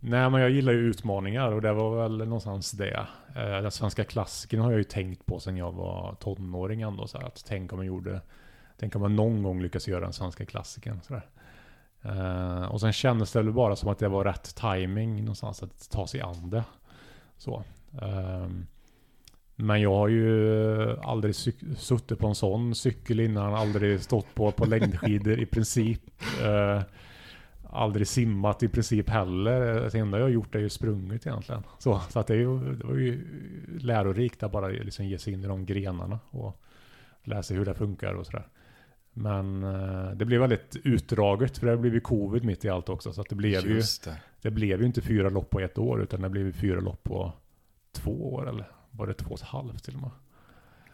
nej 0.00 0.30
men 0.30 0.40
jag 0.40 0.50
gillar 0.50 0.72
ju 0.72 0.78
utmaningar 0.78 1.52
och 1.52 1.62
det 1.62 1.72
var 1.72 2.02
väl 2.02 2.18
någonstans 2.18 2.70
det. 2.72 3.06
den 3.34 3.70
svenska 3.70 4.04
klassikern 4.04 4.60
har 4.60 4.70
jag 4.70 4.78
ju 4.78 4.84
tänkt 4.84 5.26
på 5.26 5.40
sedan 5.40 5.56
jag 5.56 5.72
var 5.72 6.14
tonåring 6.20 6.82
ändå. 6.82 7.06
Så 7.06 7.18
här, 7.18 7.26
att 7.26 7.44
tänk 7.48 7.72
om 7.72 7.78
jag 7.78 7.86
gjorde 7.86 8.20
Tänk 8.82 8.96
om 8.96 9.02
man 9.02 9.16
någon 9.16 9.42
gång 9.42 9.62
lyckas 9.62 9.88
göra 9.88 10.00
den 10.00 10.12
svenska 10.12 10.46
klassikern. 10.46 11.00
Sådär. 11.02 11.26
Uh, 12.06 12.64
och 12.64 12.80
sen 12.80 12.92
kändes 12.92 13.32
det 13.32 13.42
väl 13.42 13.52
bara 13.52 13.76
som 13.76 13.88
att 13.88 13.98
det 13.98 14.08
var 14.08 14.24
rätt 14.24 14.54
timing 14.54 15.16
någonstans 15.16 15.62
att 15.62 15.90
ta 15.90 16.06
sig 16.06 16.20
an 16.20 16.50
det. 16.50 16.64
Så. 17.36 17.64
Um, 18.00 18.66
men 19.56 19.80
jag 19.80 19.94
har 19.94 20.08
ju 20.08 20.96
aldrig 21.00 21.34
suttit 21.76 22.18
på 22.18 22.26
en 22.26 22.34
sån 22.34 22.74
cykel 22.74 23.20
innan, 23.20 23.54
aldrig 23.54 24.00
stått 24.00 24.34
på, 24.34 24.52
på 24.52 24.64
längdskidor 24.64 25.40
i 25.40 25.46
princip. 25.46 26.10
Uh, 26.44 26.82
aldrig 27.70 28.08
simmat 28.08 28.62
i 28.62 28.68
princip 28.68 29.08
heller. 29.08 29.90
Det 29.92 29.98
enda 29.98 30.18
jag 30.18 30.24
har 30.24 30.30
gjort 30.30 30.54
är 30.54 30.60
ju 30.60 30.68
sprungit 30.68 31.26
egentligen. 31.26 31.62
Så, 31.78 32.00
så 32.10 32.18
att 32.18 32.26
det, 32.26 32.34
är 32.34 32.38
ju, 32.38 32.74
det 32.74 32.86
var 32.86 32.94
ju 32.94 33.24
lärorikt 33.80 34.42
att 34.42 34.52
bara 34.52 34.68
liksom 34.68 35.06
ge 35.06 35.18
sig 35.18 35.32
in 35.32 35.44
i 35.44 35.46
de 35.46 35.66
grenarna 35.66 36.18
och 36.30 36.62
läsa 37.24 37.54
hur 37.54 37.64
det 37.64 37.74
funkar 37.74 38.14
och 38.14 38.26
sådär. 38.26 38.48
Men 39.12 39.64
uh, 39.64 40.10
det 40.10 40.24
blev 40.24 40.40
väldigt 40.40 40.76
utdraget 40.84 41.58
för 41.58 41.66
det 41.66 41.76
blev 41.76 41.94
ju 41.94 42.00
covid 42.00 42.44
mitt 42.44 42.64
i 42.64 42.68
allt 42.68 42.88
också. 42.88 43.12
Så 43.12 43.20
att 43.20 43.28
det 43.28 43.34
blev 43.34 43.66
Just 43.66 44.06
ju 44.06 44.10
det. 44.10 44.16
det 44.42 44.50
blev 44.50 44.80
ju 44.80 44.86
inte 44.86 45.00
fyra 45.00 45.28
lopp 45.28 45.50
på 45.50 45.60
ett 45.60 45.78
år 45.78 46.02
utan 46.02 46.22
det 46.22 46.28
blev 46.28 46.52
fyra 46.52 46.80
lopp 46.80 47.04
på 47.04 47.32
två 47.92 48.34
år 48.34 48.48
eller 48.48 48.70
var 48.90 49.06
det 49.06 49.14
två 49.14 49.30
och 49.30 49.38
ett 49.38 49.46
halvt 49.46 49.84
till 49.84 49.94
och 49.94 50.00
med. 50.00 50.10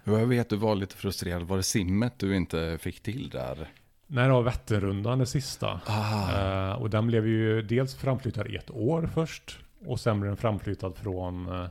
Jag 0.04 0.26
vet 0.26 0.48
du 0.48 0.56
var 0.56 0.74
lite 0.74 0.96
frustrerad. 0.96 1.42
Var 1.42 1.56
det 1.56 1.62
simmet 1.62 2.12
du 2.16 2.36
inte 2.36 2.78
fick 2.80 3.02
till 3.02 3.30
där? 3.30 3.68
Nej, 4.06 4.26
det 4.26 4.32
var 4.32 4.42
Vätternrundan 4.42 5.18
det 5.18 5.26
sista. 5.26 5.80
Uh, 5.88 6.82
och 6.82 6.90
den 6.90 7.06
blev 7.06 7.26
ju 7.26 7.62
dels 7.62 7.94
framflyttad 7.94 8.54
ett 8.54 8.70
år 8.70 9.10
först. 9.14 9.58
Och 9.86 10.00
sen 10.00 10.20
blev 10.20 10.30
den 10.30 10.36
framflyttad 10.36 10.96
från, 10.96 11.48
uh, 11.48 11.66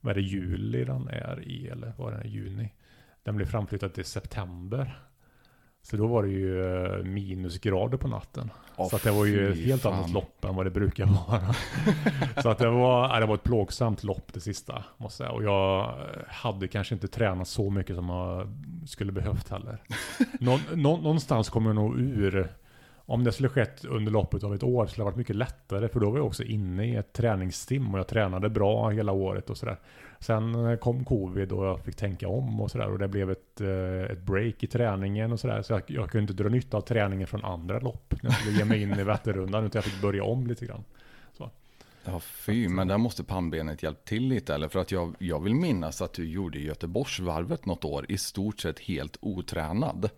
vad 0.00 0.10
är 0.10 0.14
det, 0.14 0.26
juli 0.26 0.84
den 0.84 1.08
är 1.08 1.42
i? 1.42 1.68
Eller 1.68 1.92
var 1.96 2.12
det 2.12 2.28
juni? 2.28 2.72
Den 3.22 3.36
blev 3.36 3.46
framflyttad 3.46 3.94
till 3.94 4.04
september. 4.04 5.05
Så 5.90 5.96
då 5.96 6.06
var 6.06 6.22
det 6.22 6.28
ju 6.28 6.84
eh, 6.84 7.04
minusgrader 7.04 7.96
på 7.98 8.08
natten. 8.08 8.50
Oh, 8.76 8.88
så 8.88 8.96
att 8.96 9.02
det 9.02 9.10
var 9.10 9.24
ju 9.24 9.52
ett 9.52 9.58
helt 9.58 9.82
fan. 9.82 9.92
annat 9.92 10.10
lopp 10.10 10.44
än 10.44 10.56
vad 10.56 10.66
det 10.66 10.70
brukar 10.70 11.06
vara. 11.28 11.54
så 12.42 12.48
att 12.48 12.58
det 12.58 12.70
var, 12.70 13.20
det 13.20 13.26
var 13.26 13.34
ett 13.34 13.42
plågsamt 13.42 14.04
lopp 14.04 14.32
det 14.32 14.40
sista, 14.40 14.84
måste 14.96 15.24
jag. 15.24 15.34
Och 15.34 15.44
jag 15.44 15.94
hade 16.28 16.68
kanske 16.68 16.94
inte 16.94 17.08
tränat 17.08 17.48
så 17.48 17.70
mycket 17.70 17.96
som 17.96 18.08
jag 18.08 18.48
skulle 18.86 19.12
behövt 19.12 19.48
heller. 19.48 19.78
Nå, 20.40 20.58
nå, 20.74 20.96
någonstans 20.96 21.48
kommer 21.48 21.68
jag 21.68 21.74
nog 21.74 21.98
ur 21.98 22.48
om 23.08 23.24
det 23.24 23.32
skulle 23.32 23.48
skett 23.48 23.84
under 23.84 24.12
loppet 24.12 24.44
av 24.44 24.54
ett 24.54 24.62
år 24.62 24.86
skulle 24.86 25.02
det 25.02 25.04
varit 25.04 25.16
mycket 25.16 25.36
lättare 25.36 25.88
för 25.88 26.00
då 26.00 26.10
var 26.10 26.18
jag 26.18 26.26
också 26.26 26.42
inne 26.42 26.86
i 26.86 26.96
ett 26.96 27.12
träningsstim 27.12 27.94
och 27.94 27.98
jag 27.98 28.06
tränade 28.06 28.48
bra 28.48 28.90
hela 28.90 29.12
året 29.12 29.50
och 29.50 29.56
sådär. 29.56 29.76
Sen 30.20 30.54
eh, 30.54 30.76
kom 30.76 31.04
covid 31.04 31.52
och 31.52 31.66
jag 31.66 31.80
fick 31.80 31.96
tänka 31.96 32.28
om 32.28 32.60
och 32.60 32.70
sådär 32.70 32.90
och 32.90 32.98
det 32.98 33.08
blev 33.08 33.30
ett, 33.30 33.60
eh, 33.60 34.12
ett 34.12 34.22
break 34.22 34.62
i 34.62 34.66
träningen 34.66 35.32
och 35.32 35.40
sådär. 35.40 35.62
Så 35.62 35.72
jag, 35.72 35.82
jag 35.86 36.10
kunde 36.10 36.32
inte 36.32 36.42
dra 36.42 36.48
nytta 36.48 36.76
av 36.76 36.80
träningen 36.80 37.26
från 37.26 37.44
andra 37.44 37.78
lopp 37.78 38.14
när 38.22 38.30
jag 38.30 38.38
skulle 38.40 38.58
ge 38.58 38.64
mig 38.64 38.82
in 38.82 38.92
i 38.92 39.02
Vätternrundan 39.02 39.64
utan 39.64 39.78
jag 39.78 39.84
fick 39.84 40.02
börja 40.02 40.24
om 40.24 40.46
lite 40.46 40.66
grann. 40.66 40.84
Så. 41.38 41.50
Ja 42.04 42.20
fy, 42.20 42.68
men 42.68 42.88
där 42.88 42.98
måste 42.98 43.24
pannbenet 43.24 43.82
hjälpt 43.82 44.04
till 44.04 44.28
lite 44.28 44.54
eller? 44.54 44.68
För 44.68 44.80
att 44.80 44.90
jag, 44.90 45.14
jag 45.18 45.42
vill 45.42 45.54
minnas 45.54 46.02
att 46.02 46.12
du 46.12 46.28
gjorde 46.28 46.58
Göteborgsvarvet 46.58 47.66
något 47.66 47.84
år 47.84 48.06
i 48.08 48.18
stort 48.18 48.60
sett 48.60 48.78
helt 48.78 49.16
otränad. 49.20 50.10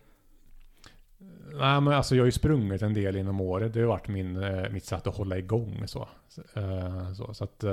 Nej, 1.53 1.81
men 1.81 1.89
alltså 1.89 2.15
jag 2.15 2.23
har 2.23 2.27
ju 2.27 2.33
sprungit 2.33 2.83
en 2.83 2.95
del 2.95 3.17
inom 3.17 3.41
året. 3.41 3.73
Det 3.73 3.81
har 3.81 3.87
varit 3.87 4.09
min, 4.09 4.43
eh, 4.43 4.71
mitt 4.71 4.85
sätt 4.85 5.07
att 5.07 5.17
hålla 5.17 5.39
igång. 5.39 5.83
Så, 5.87 6.09
så, 7.17 7.35
så 7.35 7.45
att 7.45 7.65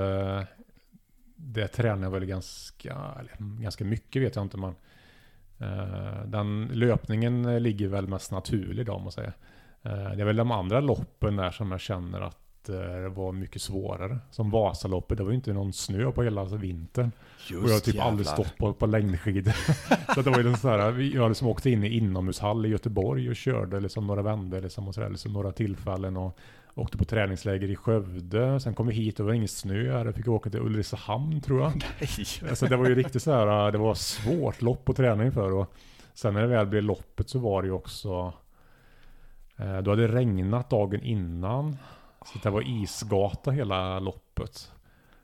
det 1.36 1.68
tränar 1.68 2.04
jag 2.04 2.12
väl 2.12 2.26
ganska, 2.26 3.14
ganska 3.40 3.86
mycket 3.86 4.22
vet 4.22 4.36
jag 4.36 4.46
inte. 4.46 4.58
Men, 4.58 4.76
uh, 5.62 6.26
den 6.26 6.70
löpningen 6.74 7.64
ligger 7.64 7.88
väl 7.88 8.08
mest 8.08 8.32
naturlig 8.32 8.86
då, 8.86 8.94
om 8.94 9.04
man 9.04 9.12
säger. 9.12 9.34
det 9.82 10.22
är 10.22 10.26
väl 10.26 10.36
de 10.36 10.52
andra 10.52 10.80
loppen 10.80 11.36
där 11.36 11.52
som 11.52 11.72
jag 11.72 11.82
känner 11.82 12.22
att 12.22 12.46
det 12.66 13.10
var 13.10 13.32
mycket 13.32 13.62
svårare. 13.62 14.20
Som 14.32 14.52
Vasaloppet, 14.52 15.18
det 15.18 15.24
var 15.24 15.32
ju 15.32 15.36
inte 15.36 15.54
någon 15.54 15.74
snö 15.74 16.12
på 16.12 16.24
hela 16.24 16.46
vintern. 16.46 17.12
Just 17.50 17.64
och 17.64 17.70
jag 17.70 17.74
har 17.74 17.80
typ 17.80 17.96
jävlar. 17.96 18.10
aldrig 18.10 18.28
stått 18.28 18.58
på, 18.58 18.74
på 18.74 18.86
längdskidor. 18.86 19.54
så 20.16 20.22
det 20.22 20.30
var 20.30 20.40
ju 20.40 20.56
så 20.56 20.70
här, 20.70 21.00
jag 21.16 21.30
liksom 21.30 21.48
åkte 21.48 21.70
in 21.70 21.84
i 21.84 21.98
inomhushall 21.98 22.66
i 22.66 22.70
Göteborg 22.70 23.30
och 23.30 23.36
körde 23.36 23.80
liksom 23.80 24.08
några 24.08 24.22
vändor 24.22 24.62
liksom 24.62 24.88
och 24.88 24.96
så 24.96 25.02
där, 25.02 25.10
liksom 25.10 25.34
några 25.34 25.52
tillfällen. 25.52 26.18
Och 26.18 26.40
åkte 26.76 26.98
på 26.98 27.06
träningsläger 27.06 27.72
i 27.72 27.76
Skövde. 27.76 28.60
Sen 28.60 28.74
kom 28.74 28.88
vi 28.88 28.94
hit 28.94 29.20
och 29.20 29.26
det 29.26 29.28
var 29.28 29.34
ingen 29.34 29.48
snö 29.48 29.92
här. 29.92 30.12
Fick 30.12 30.28
åka 30.28 30.50
till 30.50 30.60
Ulricehamn 30.60 31.42
tror 31.42 31.62
jag. 31.62 31.72
Nej. 31.76 32.50
Alltså 32.50 32.66
det 32.66 32.78
var 32.78 32.90
ju 32.90 32.96
riktigt 32.96 33.24
så 33.24 33.32
här, 33.32 33.72
det 33.72 33.78
var 33.78 33.94
svårt 33.94 34.62
lopp 34.62 34.90
att 34.90 34.96
träna 34.96 35.26
inför. 35.26 35.52
Och 35.54 35.74
sen 36.14 36.34
när 36.34 36.42
det 36.42 36.48
väl 36.48 36.68
blev 36.68 36.84
loppet 36.84 37.30
så 37.30 37.40
var 37.40 37.62
det 37.62 37.68
ju 37.68 37.74
också 37.74 38.34
eh, 39.58 39.78
då 39.78 39.92
hade 39.92 40.08
det 40.08 40.16
regnat 40.16 40.70
dagen 40.70 41.02
innan. 41.04 41.78
Så 42.26 42.40
det 42.44 42.50
var 42.50 42.82
isgata 42.82 43.52
hela 43.52 44.00
loppet. 44.00 44.72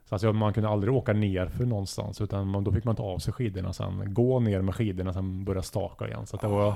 Så 0.04 0.14
alltså 0.14 0.32
man 0.32 0.52
kunde 0.52 0.68
aldrig 0.68 0.94
åka 0.94 1.12
ner 1.12 1.46
för 1.46 1.64
någonstans 1.64 2.20
utan 2.20 2.48
man, 2.48 2.64
då 2.64 2.72
fick 2.72 2.84
man 2.84 2.96
ta 2.96 3.02
av 3.02 3.18
sig 3.18 3.32
skidorna 3.32 3.72
sen. 3.72 4.14
Gå 4.14 4.40
ner 4.40 4.60
med 4.60 4.74
skidorna 4.74 5.12
sen 5.12 5.44
börja 5.44 5.62
staka 5.62 6.08
igen. 6.08 6.26
Så 6.26 6.36
det 6.36 6.46
var, 6.46 6.74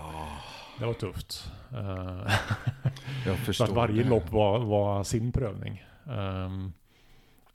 det 0.79 0.87
var 0.87 0.93
tufft. 0.93 1.53
Eh, 1.73 2.33
Jag 3.27 3.39
förstår 3.39 3.65
så 3.67 3.73
att 3.73 3.77
varje 3.77 4.03
det. 4.03 4.09
lopp 4.09 4.33
var, 4.33 4.59
var 4.59 5.05
sin 5.05 5.33
prövning. 5.33 5.85
Um, 6.05 6.73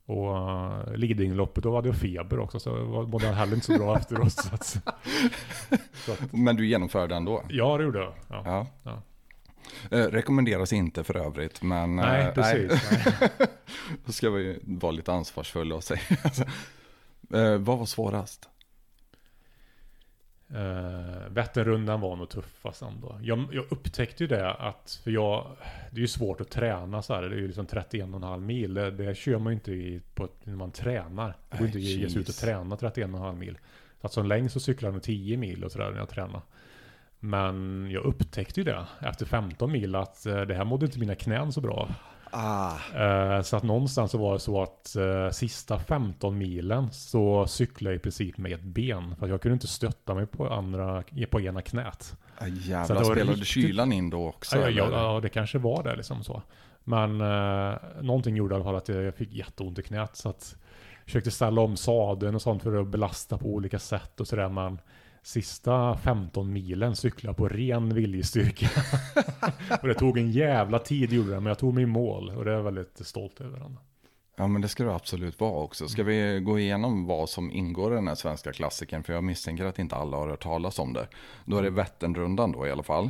och 0.05 0.35
uh, 0.35 0.95
Lidingöloppet, 0.95 1.63
då 1.63 1.75
hade 1.75 1.87
jag 1.87 1.97
feber 1.97 2.39
också 2.39 2.59
så 2.59 2.69
mådde 3.11 3.25
jag 3.25 3.33
heller 3.33 3.53
inte 3.53 3.65
så 3.65 3.77
bra 3.77 3.97
efteråt. 3.97 4.31
Så 4.31 4.55
att, 4.55 4.65
så 5.93 6.11
att, 6.11 6.33
Men 6.33 6.55
du 6.55 6.67
genomförde 6.67 7.15
ändå? 7.15 7.43
Ja, 7.49 7.77
det 7.77 7.83
gjorde 7.83 7.99
jag. 7.99 8.13
Ja, 8.29 8.43
ja. 8.45 8.67
ja. 8.83 9.01
Eh, 9.97 10.05
rekommenderas 10.05 10.73
inte 10.73 11.03
för 11.03 11.17
övrigt, 11.17 11.61
men... 11.61 11.95
Nej, 11.95 12.25
eh, 12.25 12.33
precis. 12.33 12.91
Nej. 12.91 13.29
Då 14.05 14.11
ska 14.11 14.29
vi 14.29 14.59
vara 14.63 14.91
lite 14.91 15.13
ansvarsfulla 15.13 15.75
och 15.75 15.83
säga. 15.83 15.99
eh, 17.33 17.57
vad 17.57 17.77
var 17.77 17.85
svårast? 17.85 18.49
Uh, 20.55 21.29
Vätternrundan 21.29 22.01
var 22.01 22.15
nog 22.15 22.29
tuffast 22.29 22.81
ändå. 22.81 23.19
Jag, 23.21 23.47
jag 23.51 23.65
upptäckte 23.69 24.23
ju 24.23 24.27
det 24.27 24.53
att, 24.53 25.01
för 25.03 25.11
jag, 25.11 25.47
det 25.91 25.97
är 25.97 26.01
ju 26.01 26.07
svårt 26.07 26.41
att 26.41 26.49
träna 26.49 27.01
så 27.01 27.13
här. 27.13 27.21
Det 27.21 27.35
är 27.35 27.39
ju 27.39 27.47
liksom 27.47 27.67
31,5 27.67 28.39
mil. 28.39 28.73
Det, 28.73 28.91
det 28.91 29.17
kör 29.17 29.39
man 29.39 29.53
ju 29.53 29.55
inte 29.55 29.71
i 29.71 30.01
på, 30.15 30.27
när 30.43 30.55
man 30.55 30.71
tränar. 30.71 31.35
Det 31.49 31.57
går 31.57 31.67
inte 31.67 31.77
att 31.77 31.83
ge 31.83 32.09
sig 32.09 32.21
ut 32.21 32.29
och 32.29 32.35
träna 32.35 32.75
31,5 32.75 33.35
mil. 33.35 33.57
Att 34.01 34.13
som 34.13 34.25
längst 34.25 34.53
så 34.53 34.59
cyklar 34.59 34.91
jag 34.91 35.03
10 35.03 35.37
mil 35.37 35.63
och 35.63 35.71
sådär 35.71 35.91
när 35.91 35.97
jag 35.97 36.09
tränar. 36.09 36.41
Men 37.19 37.87
jag 37.91 38.03
upptäckte 38.03 38.59
ju 38.59 38.63
det 38.63 38.85
efter 38.99 39.25
15 39.25 39.71
mil 39.71 39.95
att 39.95 40.25
eh, 40.25 40.41
det 40.41 40.53
här 40.53 40.65
mådde 40.65 40.85
inte 40.85 40.99
mina 40.99 41.15
knän 41.15 41.51
så 41.51 41.61
bra. 41.61 41.89
Ah. 42.31 42.77
Eh, 42.95 43.41
så 43.41 43.57
att 43.57 43.63
någonstans 43.63 44.11
så 44.11 44.17
var 44.17 44.33
det 44.33 44.39
så 44.39 44.61
att 44.61 44.95
uh, 44.97 45.29
sista 45.29 45.79
15 45.79 46.37
milen 46.37 46.91
så 46.91 47.47
cyklade 47.47 47.93
jag 47.93 47.99
i 47.99 48.03
princip 48.03 48.37
med 48.37 48.51
ett 48.51 48.61
ben. 48.61 49.15
För 49.19 49.27
jag 49.27 49.41
kunde 49.41 49.53
inte 49.53 49.67
stötta 49.67 50.13
mig 50.13 50.25
på, 50.25 50.49
andra, 50.49 51.03
på 51.29 51.41
ena 51.41 51.61
knät. 51.61 52.15
Ah, 52.37 52.47
jävlar, 52.47 53.03
spelade 53.03 53.31
riktigt... 53.31 53.47
kylan 53.47 53.93
in 53.93 54.09
då 54.09 54.27
också? 54.27 54.57
Ja, 54.57 54.69
ja, 54.69 54.89
ja, 54.91 55.19
det 55.19 55.29
kanske 55.29 55.57
var 55.57 55.83
det 55.83 55.95
liksom 55.95 56.23
så. 56.23 56.41
Men 56.83 57.21
uh, 57.21 57.75
någonting 58.01 58.35
gjorde 58.35 58.53
i 58.53 58.55
alla 58.55 58.63
fall 58.63 58.75
att 58.75 58.89
jag 58.89 59.15
fick 59.15 59.33
jätteont 59.33 59.79
i 59.79 59.83
knät. 59.83 60.15
Så 60.15 60.29
att 60.29 60.55
jag 60.99 61.05
försökte 61.05 61.31
ställa 61.31 61.61
om 61.61 61.77
sadeln 61.77 62.35
och 62.35 62.41
sånt 62.41 62.63
för 62.63 62.81
att 62.81 62.87
belasta 62.87 63.37
på 63.37 63.45
olika 63.45 63.79
sätt 63.79 64.19
och 64.19 64.27
sådär. 64.27 64.49
Men 64.49 64.79
Sista 65.23 65.97
15 65.97 66.53
milen 66.53 66.95
cyklade 66.95 67.37
på 67.37 67.47
ren 67.47 67.93
viljestyrka. 67.93 68.69
och 69.81 69.87
det 69.87 69.93
tog 69.93 70.17
en 70.17 70.31
jävla 70.31 70.79
tid 70.79 71.13
gjorde 71.13 71.29
det, 71.29 71.39
men 71.39 71.45
jag 71.45 71.59
tog 71.59 71.73
mig 71.73 71.83
i 71.83 71.87
mål 71.87 72.29
och 72.29 72.45
det 72.45 72.51
är 72.51 72.55
jag 72.55 72.63
väldigt 72.63 73.07
stolt 73.07 73.41
över. 73.41 73.59
Den. 73.59 73.79
Ja 74.35 74.47
men 74.47 74.61
det 74.61 74.67
ska 74.67 74.83
det 74.83 74.95
absolut 74.95 75.39
vara 75.39 75.63
också. 75.63 75.87
Ska 75.87 76.03
vi 76.03 76.39
gå 76.39 76.59
igenom 76.59 77.05
vad 77.05 77.29
som 77.29 77.51
ingår 77.51 77.91
i 77.91 77.95
den 77.95 78.07
här 78.07 78.15
svenska 78.15 78.51
klassikern? 78.51 79.03
För 79.03 79.13
jag 79.13 79.23
misstänker 79.23 79.65
att 79.65 79.79
inte 79.79 79.95
alla 79.95 80.17
har 80.17 80.27
hört 80.29 80.43
talas 80.43 80.79
om 80.79 80.93
det. 80.93 81.07
Då 81.45 81.57
är 81.57 81.63
det 81.63 81.69
Vätternrundan 81.69 82.51
då 82.51 82.67
i 82.67 82.71
alla 82.71 82.83
fall. 82.83 83.09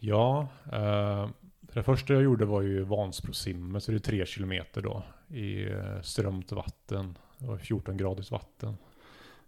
Ja, 0.00 0.48
eh, 0.72 1.28
det 1.60 1.82
första 1.82 2.12
jag 2.12 2.22
gjorde 2.22 2.44
var 2.44 2.62
ju 2.62 2.82
Vansbrosimmet, 2.82 3.82
så 3.82 3.90
det 3.90 3.96
är 3.96 3.98
tre 3.98 4.26
kilometer 4.26 4.82
då 4.82 5.02
i 5.36 5.66
strömt 6.02 6.52
vatten. 6.52 7.18
och 7.38 7.60
14 7.60 7.96
graders 7.96 8.30
vatten. 8.30 8.76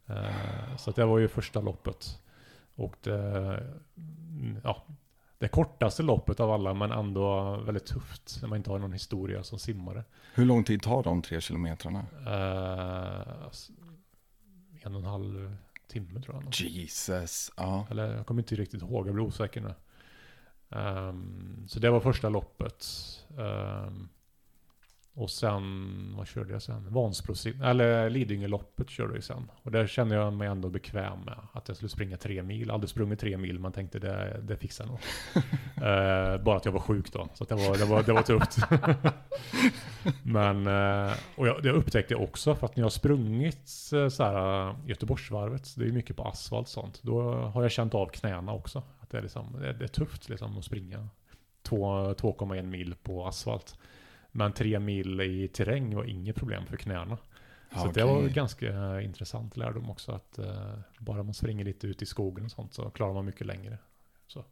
Eh, 0.09 0.76
så 0.76 0.90
det 0.90 1.05
var 1.05 1.18
ju 1.18 1.28
första 1.28 1.60
loppet. 1.60 2.18
Och 2.74 2.97
det, 3.02 3.66
ja, 4.64 4.86
det 5.39 5.48
kortaste 5.48 6.02
loppet 6.02 6.40
av 6.40 6.51
alla 6.51 6.74
men 6.74 6.93
ändå 6.93 7.56
väldigt 7.56 7.86
tufft 7.86 8.39
när 8.43 8.48
man 8.48 8.56
inte 8.56 8.70
har 8.70 8.78
någon 8.78 8.93
historia 8.93 9.43
som 9.43 9.59
simmare. 9.59 10.05
Hur 10.35 10.44
lång 10.44 10.64
tid 10.64 10.82
tar 10.82 11.02
de 11.02 11.22
tre 11.22 11.40
kilometrarna? 11.40 12.06
Uh, 12.26 13.48
en 14.82 14.94
och 14.94 15.01
en 15.01 15.05
halv 15.05 15.56
timme 15.89 16.22
tror 16.22 16.43
jag. 16.44 16.55
Jesus, 16.55 17.52
ja. 17.56 17.86
Eller 17.90 18.16
jag 18.16 18.26
kommer 18.26 18.43
inte 18.43 18.55
riktigt 18.55 18.82
ihåg, 18.82 19.09
jag 19.09 19.14
blir 19.14 19.24
osäker 19.24 19.60
nu. 19.60 19.74
Um, 20.78 21.64
så 21.68 21.80
det 21.80 21.90
var 21.90 22.01
första 22.01 22.28
loppet. 22.28 22.86
Um, 23.36 24.09
och 25.19 25.31
sen, 25.31 26.15
vad 26.16 26.27
körde 26.27 26.53
jag 26.53 26.62
sen? 26.62 26.86
Vansbro, 26.90 27.35
eller 27.62 28.11
Lidingöloppet 28.11 28.90
körde 28.90 29.15
jag 29.15 29.24
sen. 29.24 29.51
Och 29.62 29.73
där 29.73 29.86
kände 29.86 30.15
jag 30.15 30.32
mig 30.32 30.49
ändå 30.49 30.69
bekväm 30.69 31.20
med 31.20 31.39
att 31.53 31.69
jag 31.69 31.77
skulle 31.77 31.89
springa 31.89 32.16
tre 32.16 32.43
mil. 32.43 32.70
Aldrig 32.70 32.90
sprungit 32.90 33.20
tre 33.20 33.36
mil, 33.36 33.59
man 33.59 33.73
tänkte 33.73 33.99
det, 33.99 34.40
det 34.43 34.57
fixar 34.57 34.86
nog. 34.86 34.99
uh, 35.36 36.45
bara 36.45 36.57
att 36.57 36.65
jag 36.65 36.73
var 36.73 36.81
sjuk 36.81 37.12
då, 37.12 37.28
så 37.35 37.45
det, 37.45 37.55
var, 37.55 37.78
det, 37.78 37.85
var, 37.85 38.03
det 38.03 38.12
var 38.12 38.23
tufft. 38.23 38.57
Men, 40.23 40.66
uh, 40.66 41.12
och 41.36 41.49
jag, 41.49 41.62
det 41.62 41.70
upptäckte 41.70 42.15
jag 42.15 42.23
också, 42.23 42.55
för 42.55 42.66
att 42.66 42.77
när 42.77 42.81
jag 42.81 42.86
har 42.86 42.90
sprungit 42.90 43.69
så 44.11 44.24
här, 44.24 44.74
Göteborgsvarvet, 44.86 45.74
det 45.77 45.85
är 45.85 45.93
mycket 45.93 46.16
på 46.16 46.24
asfalt 46.24 46.69
sånt, 46.69 47.01
då 47.03 47.32
har 47.32 47.62
jag 47.62 47.70
känt 47.70 47.95
av 47.95 48.07
knäna 48.07 48.53
också. 48.53 48.82
Att 49.01 49.11
det 49.11 49.19
är, 49.19 49.23
liksom, 49.23 49.57
det, 49.61 49.73
det 49.73 49.85
är 49.85 49.89
tufft 49.89 50.28
liksom 50.28 50.59
att 50.59 50.65
springa 50.65 51.09
2,1 51.69 52.62
mil 52.62 52.95
på 53.03 53.27
asfalt. 53.27 53.78
Men 54.39 54.52
tre 54.52 54.78
mil 54.78 55.20
i 55.20 55.48
terräng 55.48 55.97
var 55.97 56.05
inget 56.05 56.36
problem 56.36 56.66
för 56.66 56.77
knäna. 56.77 57.19
Så 57.73 57.81
okay. 57.81 57.93
det 57.93 58.05
var 58.05 58.28
ganska 58.28 59.01
intressant 59.01 59.56
lärdom 59.56 59.90
också 59.90 60.12
att 60.12 60.39
uh, 60.39 60.78
bara 60.98 61.23
man 61.23 61.35
springer 61.35 61.65
lite 61.65 61.86
ut 61.86 62.02
i 62.02 62.06
skogen 62.06 62.44
och 62.44 62.51
sånt 62.51 62.74
så 62.74 62.90
klarar 62.90 63.15
man 63.15 63.24
mycket 63.24 63.47
längre. 63.47 63.78
Så. 64.27 64.44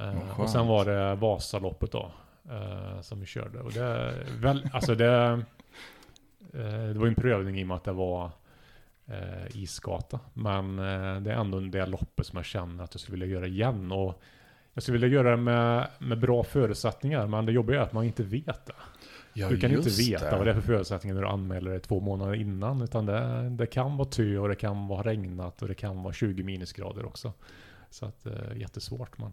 Uh, 0.00 0.40
och 0.40 0.50
sen 0.50 0.66
var 0.66 0.84
det 0.84 1.14
Vasaloppet 1.14 1.92
då 1.92 2.10
uh, 2.50 3.00
som 3.00 3.20
vi 3.20 3.26
körde. 3.26 3.60
Och 3.60 3.72
det, 3.72 4.14
väl, 4.40 4.70
alltså 4.72 4.94
det, 4.94 5.42
det 6.92 6.98
var 6.98 7.06
en 7.06 7.14
prövning 7.14 7.60
i 7.60 7.62
och 7.62 7.68
med 7.68 7.76
att 7.76 7.84
det 7.84 7.92
var 7.92 8.30
isgata. 9.48 10.20
Men 10.32 10.76
det 11.24 11.32
är 11.32 11.40
ändå 11.40 11.60
det 11.60 11.86
loppet 11.86 12.26
som 12.26 12.36
jag 12.36 12.44
känner 12.46 12.84
att 12.84 12.94
jag 12.94 13.00
skulle 13.00 13.16
vilja 13.16 13.36
göra 13.36 13.46
igen. 13.46 13.92
Och 13.92 14.22
jag 14.76 14.82
skulle 14.82 14.98
vilja 14.98 15.08
göra 15.08 15.30
det 15.30 15.36
med, 15.36 15.88
med 15.98 16.20
bra 16.20 16.44
förutsättningar, 16.44 17.26
men 17.26 17.46
det 17.46 17.52
jobbiga 17.52 17.78
är 17.78 17.82
att 17.82 17.92
man 17.92 18.04
inte 18.04 18.22
vet 18.22 18.66
det. 18.66 18.72
Ja, 19.32 19.48
du 19.48 19.60
kan 19.60 19.70
inte 19.70 19.90
veta 19.90 20.30
det. 20.30 20.36
vad 20.36 20.46
det 20.46 20.50
är 20.50 20.54
för 20.54 20.60
förutsättningar 20.60 21.14
när 21.14 21.22
du 21.22 21.28
anmäler 21.28 21.70
dig 21.70 21.80
två 21.80 22.00
månader 22.00 22.34
innan. 22.34 22.82
Utan 22.82 23.06
det, 23.06 23.48
det 23.50 23.66
kan 23.66 23.96
vara 23.96 24.08
tö 24.08 24.38
och 24.38 24.48
det 24.48 24.54
kan 24.54 24.88
vara 24.88 25.02
regnat 25.02 25.62
och 25.62 25.68
det 25.68 25.74
kan 25.74 26.02
vara 26.02 26.12
20 26.12 26.42
minusgrader 26.42 27.06
också. 27.06 27.32
Så 27.90 28.06
att 28.06 28.26
eh, 28.26 28.56
jättesvårt. 28.56 29.18
Men, 29.18 29.32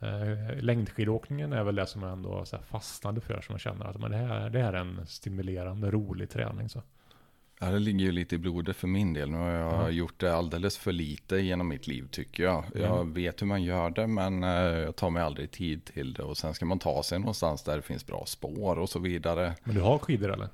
eh, 0.00 0.62
längdskidåkningen 0.62 1.52
är 1.52 1.64
väl 1.64 1.74
det 1.74 1.86
som 1.86 2.02
jag 2.02 2.12
ändå 2.12 2.44
så 2.44 2.58
fastnade 2.58 3.20
för. 3.20 3.40
Som 3.40 3.52
jag 3.52 3.60
känner 3.60 3.86
att 3.86 4.00
men 4.00 4.10
det, 4.10 4.16
här, 4.16 4.50
det 4.50 4.62
här 4.62 4.72
är 4.72 4.80
en 4.80 5.06
stimulerande, 5.06 5.90
rolig 5.90 6.30
träning. 6.30 6.68
Så. 6.68 6.82
Ja, 7.60 7.66
det 7.66 7.78
ligger 7.78 8.04
ju 8.04 8.12
lite 8.12 8.34
i 8.34 8.38
blodet 8.38 8.76
för 8.76 8.88
min 8.88 9.12
del. 9.12 9.30
Nu 9.30 9.38
har 9.38 9.50
jag 9.50 9.80
mm. 9.80 9.94
gjort 9.94 10.20
det 10.20 10.34
alldeles 10.34 10.78
för 10.78 10.92
lite 10.92 11.36
genom 11.36 11.68
mitt 11.68 11.86
liv 11.86 12.08
tycker 12.10 12.42
jag. 12.42 12.64
Jag 12.74 13.00
mm. 13.00 13.12
vet 13.12 13.42
hur 13.42 13.46
man 13.46 13.62
gör 13.62 13.90
det 13.90 14.06
men 14.06 14.44
eh, 14.44 14.50
jag 14.50 14.96
tar 14.96 15.10
mig 15.10 15.22
aldrig 15.22 15.50
tid 15.50 15.84
till 15.84 16.12
det. 16.12 16.22
Och 16.22 16.36
sen 16.36 16.54
ska 16.54 16.64
man 16.64 16.78
ta 16.78 17.02
sig 17.02 17.18
någonstans 17.18 17.62
där 17.62 17.76
det 17.76 17.82
finns 17.82 18.06
bra 18.06 18.24
spår 18.26 18.78
och 18.78 18.88
så 18.88 18.98
vidare. 18.98 19.54
Men 19.64 19.74
du 19.74 19.80
har 19.80 19.98
skidor 19.98 20.32
eller? 20.32 20.48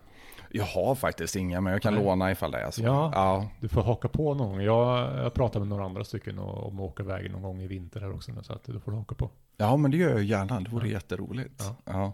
Jag 0.51 0.65
har 0.65 0.95
faktiskt 0.95 1.37
inga 1.37 1.61
men 1.61 1.73
jag 1.73 1.83
kan 1.83 1.95
Nej. 1.95 2.05
låna 2.05 2.31
ifall 2.31 2.51
det 2.51 2.59
är 2.59 2.71
så. 2.71 2.83
Ja, 2.83 3.11
ja, 3.15 3.49
du 3.61 3.69
får 3.69 3.83
haka 3.83 4.09
på 4.09 4.35
någon 4.35 4.49
gång. 4.49 4.61
Jag, 4.61 5.19
jag 5.25 5.35
pratar 5.35 5.61
med 5.61 5.69
några 5.69 5.85
andra 5.85 6.05
stycken 6.05 6.39
om 6.39 6.81
att 6.81 6.91
åka 6.91 7.03
iväg 7.03 7.31
någon 7.31 7.43
gång 7.43 7.63
i 7.63 7.67
vinter 7.67 8.01
här 8.01 8.15
också. 8.15 8.33
Så 8.43 8.53
att 8.53 8.65
du 8.65 8.81
får 8.81 8.93
haka 8.93 9.15
på. 9.15 9.31
Ja 9.57 9.77
men 9.77 9.91
det 9.91 9.97
gör 9.97 10.11
jag 10.11 10.23
gärna. 10.23 10.61
Det 10.61 10.71
vore 10.71 10.89
ja. 10.89 10.93
jätteroligt. 10.93 11.65
Ja. 11.85 12.13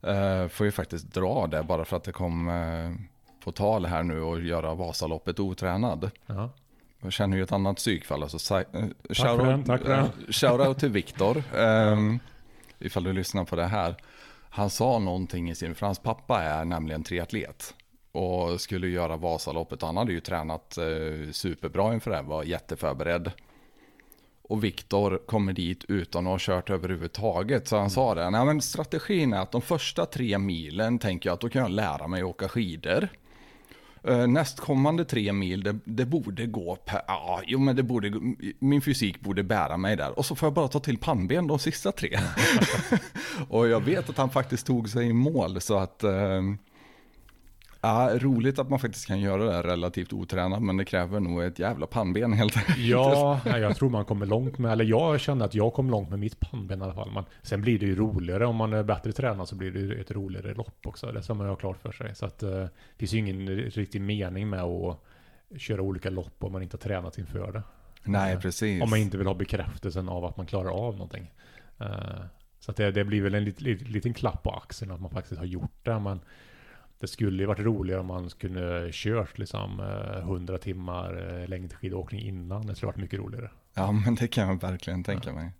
Ja. 0.00 0.42
Uh, 0.42 0.48
får 0.48 0.66
ju 0.66 0.72
faktiskt 0.72 1.14
dra 1.14 1.46
det 1.46 1.62
bara 1.62 1.84
för 1.84 1.96
att 1.96 2.04
det 2.04 2.12
kom... 2.12 2.48
Uh, 2.48 2.96
på 3.44 3.52
tal 3.52 3.86
här 3.86 4.02
nu 4.02 4.20
och 4.20 4.40
göra 4.40 4.74
Vasaloppet 4.74 5.40
otränad. 5.40 6.10
Ja. 6.26 6.50
Jag 7.02 7.12
känner 7.12 7.36
ju 7.36 7.42
ett 7.42 7.52
annat 7.52 7.76
psykfall. 7.76 8.22
Alltså, 8.22 8.54
uh, 8.54 8.62
shoutout, 9.10 9.66
tack 9.66 9.88
uh, 9.88 10.04
shoutout 10.28 10.78
till 10.78 10.90
Viktor. 10.90 11.42
Um, 11.56 12.18
ifall 12.78 13.04
du 13.04 13.12
lyssnar 13.12 13.44
på 13.44 13.56
det 13.56 13.66
här. 13.66 13.96
Han 14.50 14.70
sa 14.70 14.98
någonting 14.98 15.50
i 15.50 15.54
sin, 15.54 15.74
för 15.74 15.86
hans 15.86 15.98
pappa 15.98 16.42
är 16.42 16.64
nämligen 16.64 17.02
triatlet. 17.02 17.74
Och 18.12 18.60
skulle 18.60 18.88
göra 18.88 19.16
Vasaloppet. 19.16 19.82
Han 19.82 19.96
hade 19.96 20.12
ju 20.12 20.20
tränat 20.20 20.78
uh, 20.80 21.30
superbra 21.30 21.94
inför 21.94 22.10
det, 22.10 22.22
var 22.22 22.44
jätteförberedd. 22.44 23.32
Och 24.42 24.64
Viktor 24.64 25.20
kommer 25.26 25.52
dit 25.52 25.84
utan 25.88 26.26
att 26.26 26.30
ha 26.30 26.38
kört 26.40 26.70
överhuvudtaget. 26.70 27.68
Så 27.68 27.76
han 27.76 27.82
mm. 27.82 27.90
sa 27.90 28.14
det, 28.14 28.30
nej 28.30 28.44
men 28.44 28.60
strategin 28.60 29.32
är 29.32 29.40
att 29.40 29.52
de 29.52 29.62
första 29.62 30.06
tre 30.06 30.38
milen 30.38 30.98
tänker 30.98 31.28
jag 31.28 31.34
att 31.34 31.40
då 31.40 31.48
kan 31.48 31.62
jag 31.62 31.70
lära 31.70 32.06
mig 32.06 32.22
att 32.22 32.28
åka 32.28 32.48
skidor. 32.48 33.08
Eh, 34.04 34.26
nästkommande 34.26 35.04
tre 35.04 35.32
mil, 35.32 35.62
det, 35.62 35.78
det 35.84 36.06
borde 36.06 36.46
gå 36.46 36.76
per, 36.76 37.00
ja, 37.06 37.40
jo 37.46 37.58
men 37.58 37.76
det 37.76 37.82
borde, 37.82 38.12
min 38.58 38.82
fysik 38.82 39.20
borde 39.20 39.42
bära 39.42 39.76
mig 39.76 39.96
där. 39.96 40.18
Och 40.18 40.26
så 40.26 40.34
får 40.34 40.46
jag 40.46 40.54
bara 40.54 40.68
ta 40.68 40.80
till 40.80 40.98
pannben 40.98 41.46
de 41.46 41.58
sista 41.58 41.92
tre. 41.92 42.18
och 43.48 43.68
jag 43.68 43.80
vet 43.80 44.10
att 44.10 44.16
han 44.16 44.30
faktiskt 44.30 44.66
tog 44.66 44.88
sig 44.88 45.06
i 45.06 45.12
mål 45.12 45.60
så 45.60 45.78
att 45.78 46.04
eh, 46.04 46.42
Ja, 47.82 48.10
roligt 48.14 48.58
att 48.58 48.70
man 48.70 48.78
faktiskt 48.78 49.06
kan 49.06 49.20
göra 49.20 49.44
det 49.44 49.52
här 49.52 49.62
relativt 49.62 50.12
otränat, 50.12 50.62
men 50.62 50.76
det 50.76 50.84
kräver 50.84 51.20
nog 51.20 51.42
ett 51.42 51.58
jävla 51.58 51.86
pannben 51.86 52.32
helt 52.32 52.56
enkelt. 52.56 52.78
Ja, 52.78 53.40
jag 53.44 53.76
tror 53.76 53.90
man 53.90 54.04
kommer 54.04 54.26
långt 54.26 54.58
med, 54.58 54.72
eller 54.72 54.84
jag 54.84 55.20
känner 55.20 55.44
att 55.44 55.54
jag 55.54 55.72
kom 55.72 55.90
långt 55.90 56.10
med 56.10 56.18
mitt 56.18 56.40
pannben 56.40 56.80
i 56.80 56.84
alla 56.84 56.94
fall. 56.94 57.10
Men 57.14 57.24
sen 57.42 57.62
blir 57.62 57.78
det 57.78 57.86
ju 57.86 57.96
roligare, 57.96 58.46
om 58.46 58.56
man 58.56 58.72
är 58.72 58.82
bättre 58.82 59.12
tränad 59.12 59.48
så 59.48 59.56
blir 59.56 59.70
det 59.70 59.80
ju 59.80 60.00
ett 60.00 60.10
roligare 60.10 60.54
lopp 60.54 60.86
också. 60.86 61.12
Det 61.12 61.22
ska 61.22 61.34
man 61.34 61.48
ha 61.48 61.56
klart 61.56 61.78
för 61.82 61.92
sig. 61.92 62.14
Så 62.14 62.26
att 62.26 62.42
eh, 62.42 62.50
det 62.50 62.70
finns 62.96 63.12
ju 63.12 63.18
ingen 63.18 63.48
riktig 63.48 64.00
mening 64.00 64.50
med 64.50 64.62
att 64.62 65.00
köra 65.56 65.82
olika 65.82 66.10
lopp 66.10 66.44
om 66.44 66.52
man 66.52 66.62
inte 66.62 66.76
har 66.76 66.80
tränat 66.80 67.18
inför 67.18 67.52
det. 67.52 67.62
Nej, 68.04 68.32
eh, 68.32 68.40
precis. 68.40 68.82
Om 68.82 68.90
man 68.90 68.98
inte 68.98 69.18
vill 69.18 69.26
ha 69.26 69.34
bekräftelsen 69.34 70.08
av 70.08 70.24
att 70.24 70.36
man 70.36 70.46
klarar 70.46 70.70
av 70.70 70.92
någonting. 70.92 71.32
Eh, 71.78 71.88
så 72.58 72.70
att 72.70 72.76
det, 72.76 72.90
det 72.90 73.04
blir 73.04 73.22
väl 73.22 73.34
en 73.34 73.44
liten, 73.44 73.66
liten 73.66 74.14
klapp 74.14 74.42
på 74.42 74.50
axeln 74.50 74.90
att 74.90 75.00
man 75.00 75.10
faktiskt 75.10 75.38
har 75.38 75.46
gjort 75.46 75.84
det. 75.84 75.98
Men 75.98 76.20
det 77.00 77.06
skulle 77.06 77.42
ju 77.42 77.46
varit 77.46 77.60
roligare 77.60 78.00
om 78.00 78.06
man 78.06 78.28
kunde 78.28 78.88
kört 78.92 79.38
liksom 79.38 79.80
100 80.16 80.54
eh, 80.54 80.60
timmar 80.60 81.40
eh, 81.40 81.48
längdskidåkning 81.48 82.20
innan. 82.20 82.66
Det 82.66 82.74
skulle 82.74 82.86
varit 82.86 83.00
mycket 83.00 83.18
roligare. 83.18 83.50
Ja, 83.74 83.92
men 83.92 84.14
det 84.14 84.28
kan 84.28 84.48
jag 84.48 84.60
verkligen 84.60 85.04
tänka 85.04 85.30
ja. 85.30 85.34
mig. 85.34 85.50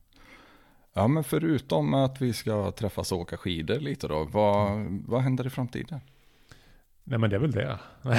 Ja, 0.93 1.09
men 1.09 1.25
förutom 1.25 1.95
att 1.95 2.23
vi 2.23 2.33
ska 2.33 2.71
träffas 2.71 3.13
och 3.13 3.19
åka 3.19 3.37
skidor 3.37 3.81
lite 3.81 4.09
då, 4.09 4.25
vad, 4.25 4.73
mm. 4.73 5.05
vad 5.07 5.21
händer 5.21 5.47
i 5.47 5.51
framtiden? 5.51 6.01
Nej, 7.05 7.19
men 7.19 7.31
det 7.31 7.37
är 7.37 7.41
väl 7.41 7.53
det. 7.53 7.79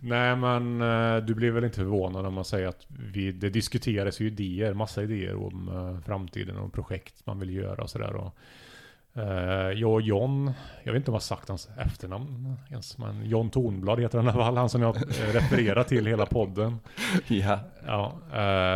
Nej, 0.00 0.36
men 0.36 0.82
eh, 0.82 1.16
du 1.16 1.34
blir 1.34 1.50
väl 1.50 1.64
inte 1.64 1.76
förvånad 1.76 2.26
om 2.26 2.34
man 2.34 2.44
säger 2.44 2.68
att 2.68 2.86
vi, 2.88 3.32
det 3.32 3.50
diskuteras 3.50 4.20
ju 4.20 4.26
idéer, 4.26 4.74
massa 4.74 5.02
idéer 5.02 5.34
om 5.34 6.02
framtiden 6.06 6.56
och 6.56 6.72
projekt 6.72 7.26
man 7.26 7.38
vill 7.38 7.50
göra 7.54 7.82
och 7.82 7.90
sådär. 7.90 8.30
Uh, 9.16 9.72
jag 9.72 9.92
och 9.92 10.02
John, 10.02 10.52
jag 10.84 10.92
vet 10.92 11.00
inte 11.00 11.10
om 11.10 11.12
jag 11.12 11.20
har 11.20 11.20
sagt 11.20 11.48
hans 11.48 11.68
efternamn 11.78 12.56
ens, 12.70 12.98
men 12.98 13.26
John 13.26 13.50
Tornblad 13.50 14.00
heter 14.00 14.18
han 14.18 14.26
i 14.26 14.30
alla 14.30 14.44
fall, 14.44 14.56
han 14.56 14.68
som 14.68 14.82
jag 14.82 14.96
refererar 15.32 15.84
till 15.84 16.06
hela 16.06 16.26
podden. 16.26 16.78
Ja. 17.28 17.60
ja 17.86 18.12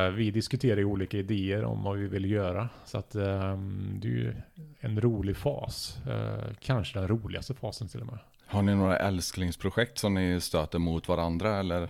uh, 0.09 0.15
vi 0.15 0.31
diskuterar 0.31 0.77
ju 0.77 0.85
olika 0.85 1.19
idéer 1.19 1.65
om 1.65 1.83
vad 1.83 1.97
vi 1.97 2.09
vill 2.09 2.31
göra. 2.31 2.69
Så 2.85 2.99
att 2.99 3.15
um, 3.15 3.99
det 4.03 4.09
är 4.09 4.13
ju 4.13 4.35
en 4.81 5.01
rolig 5.01 5.37
fas. 5.37 5.99
Uh, 6.09 6.55
kanske 6.61 6.99
den 6.99 7.09
roligaste 7.09 7.55
fasen 7.55 7.89
till 7.89 8.01
och 8.01 8.07
med. 8.07 8.19
Har 8.47 8.63
ni 8.63 8.75
några 8.75 8.99
älsklingsprojekt 8.99 9.99
som 9.99 10.15
ni 10.15 10.41
stöter 10.41 10.79
mot 10.79 11.09
varandra 11.09 11.59
eller 11.59 11.89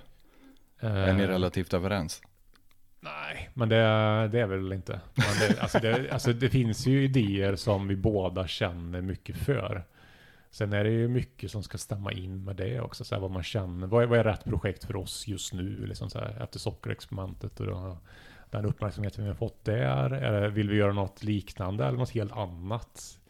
är 0.81 1.15
ni 1.15 1.27
relativt 1.27 1.75
överens? 1.75 2.23
Nej, 3.05 3.51
men 3.55 3.69
det, 3.69 3.77
det 4.33 4.41
är 4.41 4.47
väl 4.47 4.73
inte. 4.73 5.01
Det, 5.15 5.61
alltså, 5.61 5.79
det, 5.79 6.11
alltså 6.13 6.33
det 6.33 6.49
finns 6.49 6.87
ju 6.87 7.05
idéer 7.05 7.57
som 7.57 7.89
vi 7.89 7.97
båda 7.97 8.47
känner 8.47 9.01
mycket 9.01 9.37
för. 9.37 9.85
Sen 10.51 10.73
är 10.73 10.85
det 10.85 10.91
ju 10.91 11.09
mycket 11.09 11.51
som 11.51 11.63
ska 11.63 11.79
stämma 11.79 12.13
in 12.13 12.45
med 12.45 12.57
det 12.57 12.81
också. 12.81 13.05
Så 13.05 13.15
här, 13.15 13.23
vad 13.23 13.31
man 13.31 13.43
känner. 13.43 13.87
Vad 13.87 14.03
är, 14.03 14.07
vad 14.07 14.19
är 14.19 14.25
rätt 14.25 14.45
projekt 14.45 14.85
för 14.85 14.97
oss 14.97 15.29
just 15.29 15.53
nu? 15.53 15.87
Liksom 15.87 16.11
så 16.11 16.19
här, 16.19 16.43
efter 16.43 16.59
sockerexperimentet 16.59 17.61
och 17.61 17.67
då, 17.67 17.99
den 18.51 18.65
uppmärksamheten 18.65 19.25
vi 19.25 19.31
har 19.31 19.37
fått 19.37 19.65
där. 19.65 20.11
Eller 20.11 20.49
vill 20.49 20.71
vi 20.71 20.77
göra 20.77 20.93
något 20.93 21.23
liknande 21.25 21.85
eller 21.85 21.99
något 21.99 22.11
helt 22.11 22.33
annat? 22.33 23.21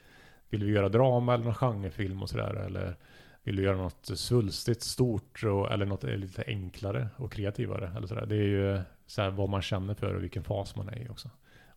Vill 0.50 0.64
vi 0.64 0.72
göra 0.72 0.88
drama 0.88 1.34
eller 1.34 1.44
någon 1.44 1.54
genrefilm 1.54 2.22
och 2.22 2.30
sådär? 2.30 2.54
Eller 2.54 2.96
vill 3.42 3.56
vi 3.56 3.64
göra 3.64 3.76
något 3.76 4.10
svulstigt, 4.14 4.82
stort 4.82 5.44
och, 5.44 5.72
eller 5.72 5.86
något 5.86 6.02
lite 6.02 6.44
enklare 6.46 7.08
och 7.16 7.32
kreativare? 7.32 7.92
Eller 7.96 8.06
sådär. 8.06 8.26
Det 8.26 8.36
är 8.36 8.48
ju 8.48 8.80
så 9.12 9.30
vad 9.30 9.48
man 9.48 9.62
känner 9.62 9.94
för 9.94 10.14
och 10.14 10.22
vilken 10.22 10.44
fas 10.44 10.76
man 10.76 10.88
är 10.88 10.98
i 10.98 11.08
också. 11.08 11.30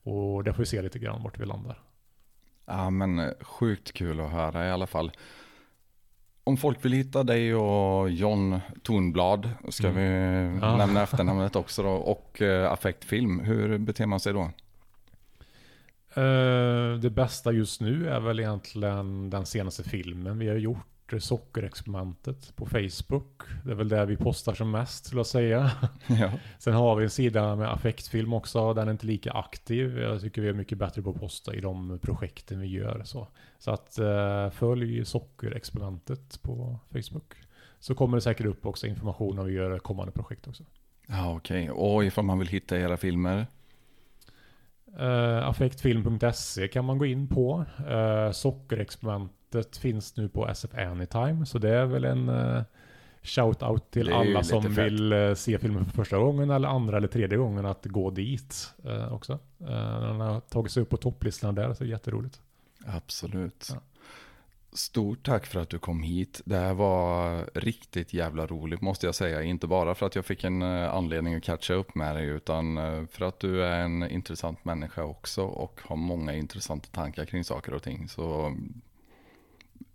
Och 0.03 0.43
det 0.43 0.53
får 0.53 0.59
vi 0.59 0.65
se 0.65 0.81
lite 0.81 0.99
grann 0.99 1.23
vart 1.23 1.39
vi 1.39 1.45
landar. 1.45 1.79
Ja 2.65 2.89
men 2.89 3.19
eh, 3.19 3.31
sjukt 3.41 3.93
kul 3.93 4.19
att 4.19 4.31
höra 4.31 4.67
i 4.67 4.71
alla 4.71 4.87
fall. 4.87 5.11
Om 6.43 6.57
folk 6.57 6.85
vill 6.85 6.93
hitta 6.93 7.23
dig 7.23 7.55
och 7.55 8.09
John 8.09 8.59
Tornblad, 8.83 9.49
ska 9.69 9.87
mm. 9.87 10.53
vi 10.53 10.59
ja. 10.59 10.77
nämna 10.77 11.01
efternamnet 11.03 11.55
också 11.55 11.83
då, 11.83 11.89
och 11.89 12.41
uh, 12.41 12.71
Affektfilm, 12.71 13.39
hur 13.39 13.77
beter 13.77 14.05
man 14.05 14.19
sig 14.19 14.33
då? 14.33 14.51
Uh, 16.21 16.99
det 16.99 17.09
bästa 17.09 17.51
just 17.51 17.81
nu 17.81 18.09
är 18.09 18.19
väl 18.19 18.39
egentligen 18.39 19.29
den 19.29 19.45
senaste 19.45 19.83
filmen 19.83 20.39
vi 20.39 20.49
har 20.49 20.55
gjort 20.55 20.94
sockerexperimentet 21.19 22.55
på 22.55 22.65
Facebook. 22.65 23.41
Det 23.63 23.71
är 23.71 23.75
väl 23.75 23.89
där 23.89 24.05
vi 24.05 24.17
postar 24.17 24.53
som 24.53 24.71
mest, 24.71 25.05
skulle 25.05 25.19
jag 25.19 25.25
säga. 25.25 25.71
Ja. 26.07 26.31
Sen 26.59 26.73
har 26.73 26.95
vi 26.95 27.03
en 27.03 27.09
sida 27.09 27.55
med 27.55 27.71
affektfilm 27.71 28.33
också. 28.33 28.73
Den 28.73 28.87
är 28.87 28.91
inte 28.91 29.05
lika 29.05 29.31
aktiv. 29.31 29.99
Jag 29.99 30.21
tycker 30.21 30.41
vi 30.41 30.49
är 30.49 30.53
mycket 30.53 30.77
bättre 30.77 31.01
på 31.01 31.09
att 31.09 31.19
posta 31.19 31.55
i 31.55 31.61
de 31.61 31.99
projekten 32.01 32.59
vi 32.59 32.67
gör. 32.67 33.01
Så, 33.03 33.27
så 33.59 33.71
att 33.71 33.99
uh, 33.99 34.49
följ 34.49 35.05
sockerexperimentet 35.05 36.41
på 36.41 36.79
Facebook. 36.91 37.33
Så 37.79 37.95
kommer 37.95 38.17
det 38.17 38.21
säkert 38.21 38.45
upp 38.45 38.65
också 38.65 38.87
information 38.87 39.39
om 39.39 39.45
vi 39.45 39.53
gör 39.53 39.79
kommande 39.79 40.11
projekt 40.11 40.47
också. 40.47 40.63
Ja, 41.07 41.35
okej. 41.35 41.71
Okay. 41.71 41.83
Och 41.83 42.05
ifall 42.05 42.25
man 42.25 42.39
vill 42.39 42.47
hitta 42.47 42.77
era 42.77 42.97
filmer? 42.97 43.47
Uh, 44.99 45.47
affektfilm.se 45.47 46.67
kan 46.67 46.85
man 46.85 46.97
gå 46.97 47.05
in 47.05 47.27
på. 47.27 47.65
Uh, 47.79 48.31
sockerexperimentet 49.63 49.77
finns 49.77 50.17
nu 50.17 50.29
på 50.29 50.47
SF 50.47 50.75
Anytime. 50.75 51.45
Så 51.45 51.59
det 51.59 51.69
är 51.69 51.85
väl 51.85 52.05
en 52.05 52.29
uh, 52.29 52.63
shout-out 53.21 53.91
till 53.91 54.13
alla 54.13 54.43
som 54.43 54.73
vill 54.73 55.13
uh, 55.13 55.35
se 55.35 55.59
filmen 55.59 55.85
för 55.85 55.91
första 55.91 56.17
gången 56.17 56.49
eller 56.49 56.67
andra 56.67 56.97
eller 56.97 57.07
tredje 57.07 57.37
gången 57.37 57.65
att 57.65 57.85
gå 57.85 58.11
dit 58.11 58.73
uh, 58.85 59.13
också. 59.13 59.39
den 59.57 60.19
har 60.19 60.39
tagit 60.39 60.71
sig 60.71 60.83
upp 60.83 60.89
på 60.89 60.97
topplistorna 60.97 61.53
där, 61.53 61.73
så 61.73 61.83
det 61.83 61.89
är 61.89 61.91
jätteroligt. 61.91 62.41
Absolut. 62.85 63.71
Ja. 63.73 63.81
Stort 64.73 65.25
tack 65.25 65.45
för 65.45 65.61
att 65.61 65.69
du 65.69 65.79
kom 65.79 66.03
hit. 66.03 66.41
Det 66.45 66.57
här 66.57 66.73
var 66.73 67.45
riktigt 67.53 68.13
jävla 68.13 68.47
roligt 68.47 68.81
måste 68.81 69.05
jag 69.05 69.15
säga. 69.15 69.41
Inte 69.41 69.67
bara 69.67 69.95
för 69.95 70.05
att 70.05 70.15
jag 70.15 70.25
fick 70.25 70.43
en 70.43 70.61
anledning 70.63 71.35
att 71.35 71.43
catcha 71.43 71.73
upp 71.73 71.95
med 71.95 72.15
dig 72.15 72.25
utan 72.27 72.77
för 73.07 73.25
att 73.25 73.39
du 73.39 73.63
är 73.63 73.79
en 73.79 74.09
intressant 74.09 74.65
människa 74.65 75.03
också 75.03 75.43
och 75.43 75.79
har 75.83 75.95
många 75.95 76.33
intressanta 76.33 76.87
tankar 76.91 77.25
kring 77.25 77.43
saker 77.43 77.73
och 77.73 77.83
ting. 77.83 78.07
Så 78.07 78.55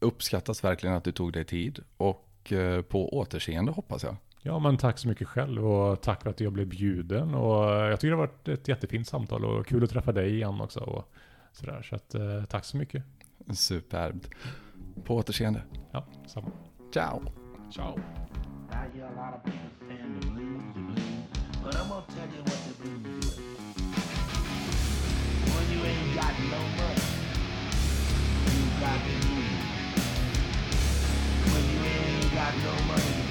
uppskattas 0.00 0.64
verkligen 0.64 0.96
att 0.96 1.04
du 1.04 1.12
tog 1.12 1.32
dig 1.32 1.44
tid 1.44 1.84
och 1.96 2.52
eh, 2.52 2.82
på 2.82 3.18
återseende 3.18 3.72
hoppas 3.72 4.02
jag. 4.02 4.16
Ja, 4.42 4.58
men 4.58 4.76
tack 4.76 4.98
så 4.98 5.08
mycket 5.08 5.28
själv 5.28 5.66
och 5.66 6.02
tack 6.02 6.22
för 6.22 6.30
att 6.30 6.40
jag 6.40 6.52
blev 6.52 6.66
bjuden. 6.66 7.34
Och 7.34 7.64
jag 7.64 8.00
tycker 8.00 8.10
det 8.10 8.16
har 8.16 8.26
varit 8.26 8.48
ett 8.48 8.68
jättefint 8.68 9.08
samtal 9.08 9.44
och 9.44 9.66
kul 9.66 9.84
att 9.84 9.90
träffa 9.90 10.12
dig 10.12 10.34
igen 10.34 10.60
också. 10.60 10.80
Och 10.80 11.12
sådär. 11.52 11.82
Så 11.82 11.96
att, 11.96 12.14
eh, 12.14 12.44
tack 12.44 12.64
så 12.64 12.76
mycket. 12.76 13.04
Superbt. 13.52 14.30
På 15.04 15.16
återseende. 15.16 15.62
Ja, 15.92 16.06
samma. 16.26 16.50
Ciao. 16.92 17.22
Ciao. 17.70 17.98
I 29.02 29.29
got 32.40 32.56
no 32.64 32.72
money. 32.86 33.29